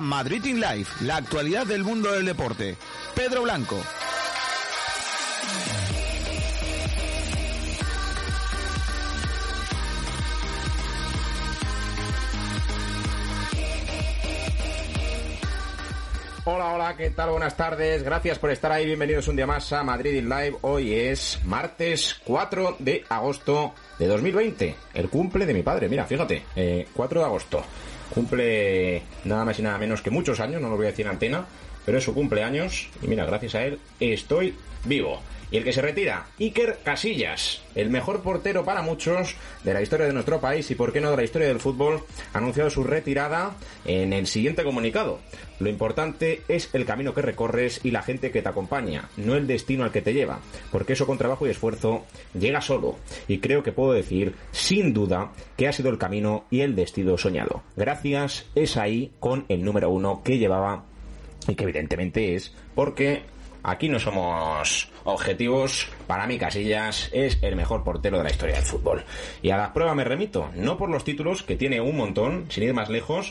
Madrid 0.00 0.44
in 0.46 0.60
Life, 0.60 1.04
la 1.04 1.16
actualidad 1.16 1.66
del 1.66 1.84
mundo 1.84 2.10
del 2.10 2.24
deporte. 2.24 2.76
Pedro 3.14 3.42
Blanco. 3.42 3.76
Hola, 16.46 16.74
hola, 16.74 16.96
¿qué 16.96 17.10
tal? 17.10 17.30
Buenas 17.30 17.56
tardes. 17.56 18.02
Gracias 18.02 18.38
por 18.38 18.50
estar 18.50 18.72
ahí. 18.72 18.86
Bienvenidos 18.86 19.28
un 19.28 19.36
día 19.36 19.46
más 19.46 19.70
a 19.72 19.82
Madrid 19.82 20.14
in 20.14 20.28
Live. 20.28 20.56
Hoy 20.62 20.94
es 20.94 21.40
martes 21.44 22.20
4 22.24 22.76
de 22.78 23.04
agosto 23.08 23.74
de 23.98 24.06
2020. 24.06 24.74
El 24.94 25.08
cumple 25.10 25.44
de 25.44 25.54
mi 25.54 25.62
padre. 25.62 25.88
Mira, 25.88 26.06
fíjate, 26.06 26.42
eh, 26.56 26.88
4 26.94 27.20
de 27.20 27.26
agosto. 27.26 27.64
Cumple 28.14 29.02
nada 29.24 29.44
más 29.44 29.58
y 29.58 29.62
nada 29.62 29.76
menos 29.78 30.00
que 30.00 30.10
muchos 30.10 30.40
años, 30.40 30.62
no 30.62 30.68
lo 30.68 30.76
voy 30.76 30.86
a 30.86 30.90
decir 30.90 31.06
en 31.06 31.12
antena, 31.12 31.44
pero 31.84 31.98
es 31.98 32.04
su 32.04 32.14
cumpleaños 32.14 32.88
y 33.02 33.08
mira, 33.08 33.26
gracias 33.26 33.54
a 33.56 33.64
él 33.64 33.78
estoy 34.00 34.54
vivo. 34.84 35.20
Y 35.50 35.56
el 35.56 35.64
que 35.64 35.72
se 35.72 35.82
retira, 35.82 36.26
Iker 36.38 36.78
Casillas, 36.84 37.62
el 37.74 37.90
mejor 37.90 38.22
portero 38.22 38.64
para 38.64 38.82
muchos 38.82 39.36
de 39.62 39.74
la 39.74 39.82
historia 39.82 40.06
de 40.06 40.12
nuestro 40.12 40.40
país 40.40 40.70
y 40.70 40.74
por 40.74 40.92
qué 40.92 41.00
no 41.00 41.10
de 41.10 41.16
la 41.16 41.24
historia 41.24 41.48
del 41.48 41.60
fútbol, 41.60 42.02
ha 42.32 42.38
anunciado 42.38 42.70
su 42.70 42.84
retirada 42.84 43.54
en 43.84 44.12
el 44.12 44.26
siguiente 44.26 44.64
comunicado. 44.64 45.20
Lo 45.60 45.68
importante 45.68 46.42
es 46.48 46.70
el 46.74 46.84
camino 46.84 47.14
que 47.14 47.22
recorres 47.22 47.80
y 47.84 47.90
la 47.90 48.02
gente 48.02 48.30
que 48.30 48.42
te 48.42 48.48
acompaña, 48.48 49.08
no 49.16 49.36
el 49.36 49.46
destino 49.46 49.84
al 49.84 49.92
que 49.92 50.02
te 50.02 50.12
lleva, 50.12 50.40
porque 50.72 50.94
eso 50.94 51.06
con 51.06 51.18
trabajo 51.18 51.46
y 51.46 51.50
esfuerzo 51.50 52.04
llega 52.38 52.60
solo. 52.60 52.96
Y 53.28 53.38
creo 53.38 53.62
que 53.62 53.72
puedo 53.72 53.92
decir, 53.92 54.34
sin 54.50 54.92
duda, 54.92 55.32
que 55.56 55.68
ha 55.68 55.72
sido 55.72 55.90
el 55.90 55.98
camino 55.98 56.46
y 56.50 56.60
el 56.60 56.74
destino 56.74 57.16
soñado. 57.16 57.62
Gracias, 57.76 58.46
es 58.54 58.76
ahí 58.76 59.12
con 59.20 59.44
el 59.48 59.64
número 59.64 59.90
uno 59.90 60.22
que 60.24 60.38
llevaba 60.38 60.84
y 61.46 61.54
que 61.54 61.64
evidentemente 61.64 62.34
es 62.34 62.52
porque 62.74 63.22
aquí 63.62 63.88
no 63.88 63.98
somos 63.98 64.90
objetivos. 65.04 65.88
Para 66.06 66.26
mí 66.26 66.38
Casillas 66.38 67.08
es 67.12 67.38
el 67.42 67.56
mejor 67.56 67.84
portero 67.84 68.18
de 68.18 68.24
la 68.24 68.30
historia 68.30 68.56
del 68.56 68.64
fútbol. 68.64 69.04
Y 69.42 69.50
a 69.50 69.56
la 69.56 69.72
prueba 69.72 69.94
me 69.94 70.04
remito, 70.04 70.50
no 70.54 70.76
por 70.76 70.90
los 70.90 71.04
títulos, 71.04 71.42
que 71.42 71.56
tiene 71.56 71.80
un 71.80 71.96
montón, 71.96 72.46
sin 72.50 72.64
ir 72.64 72.74
más 72.74 72.88
lejos, 72.90 73.22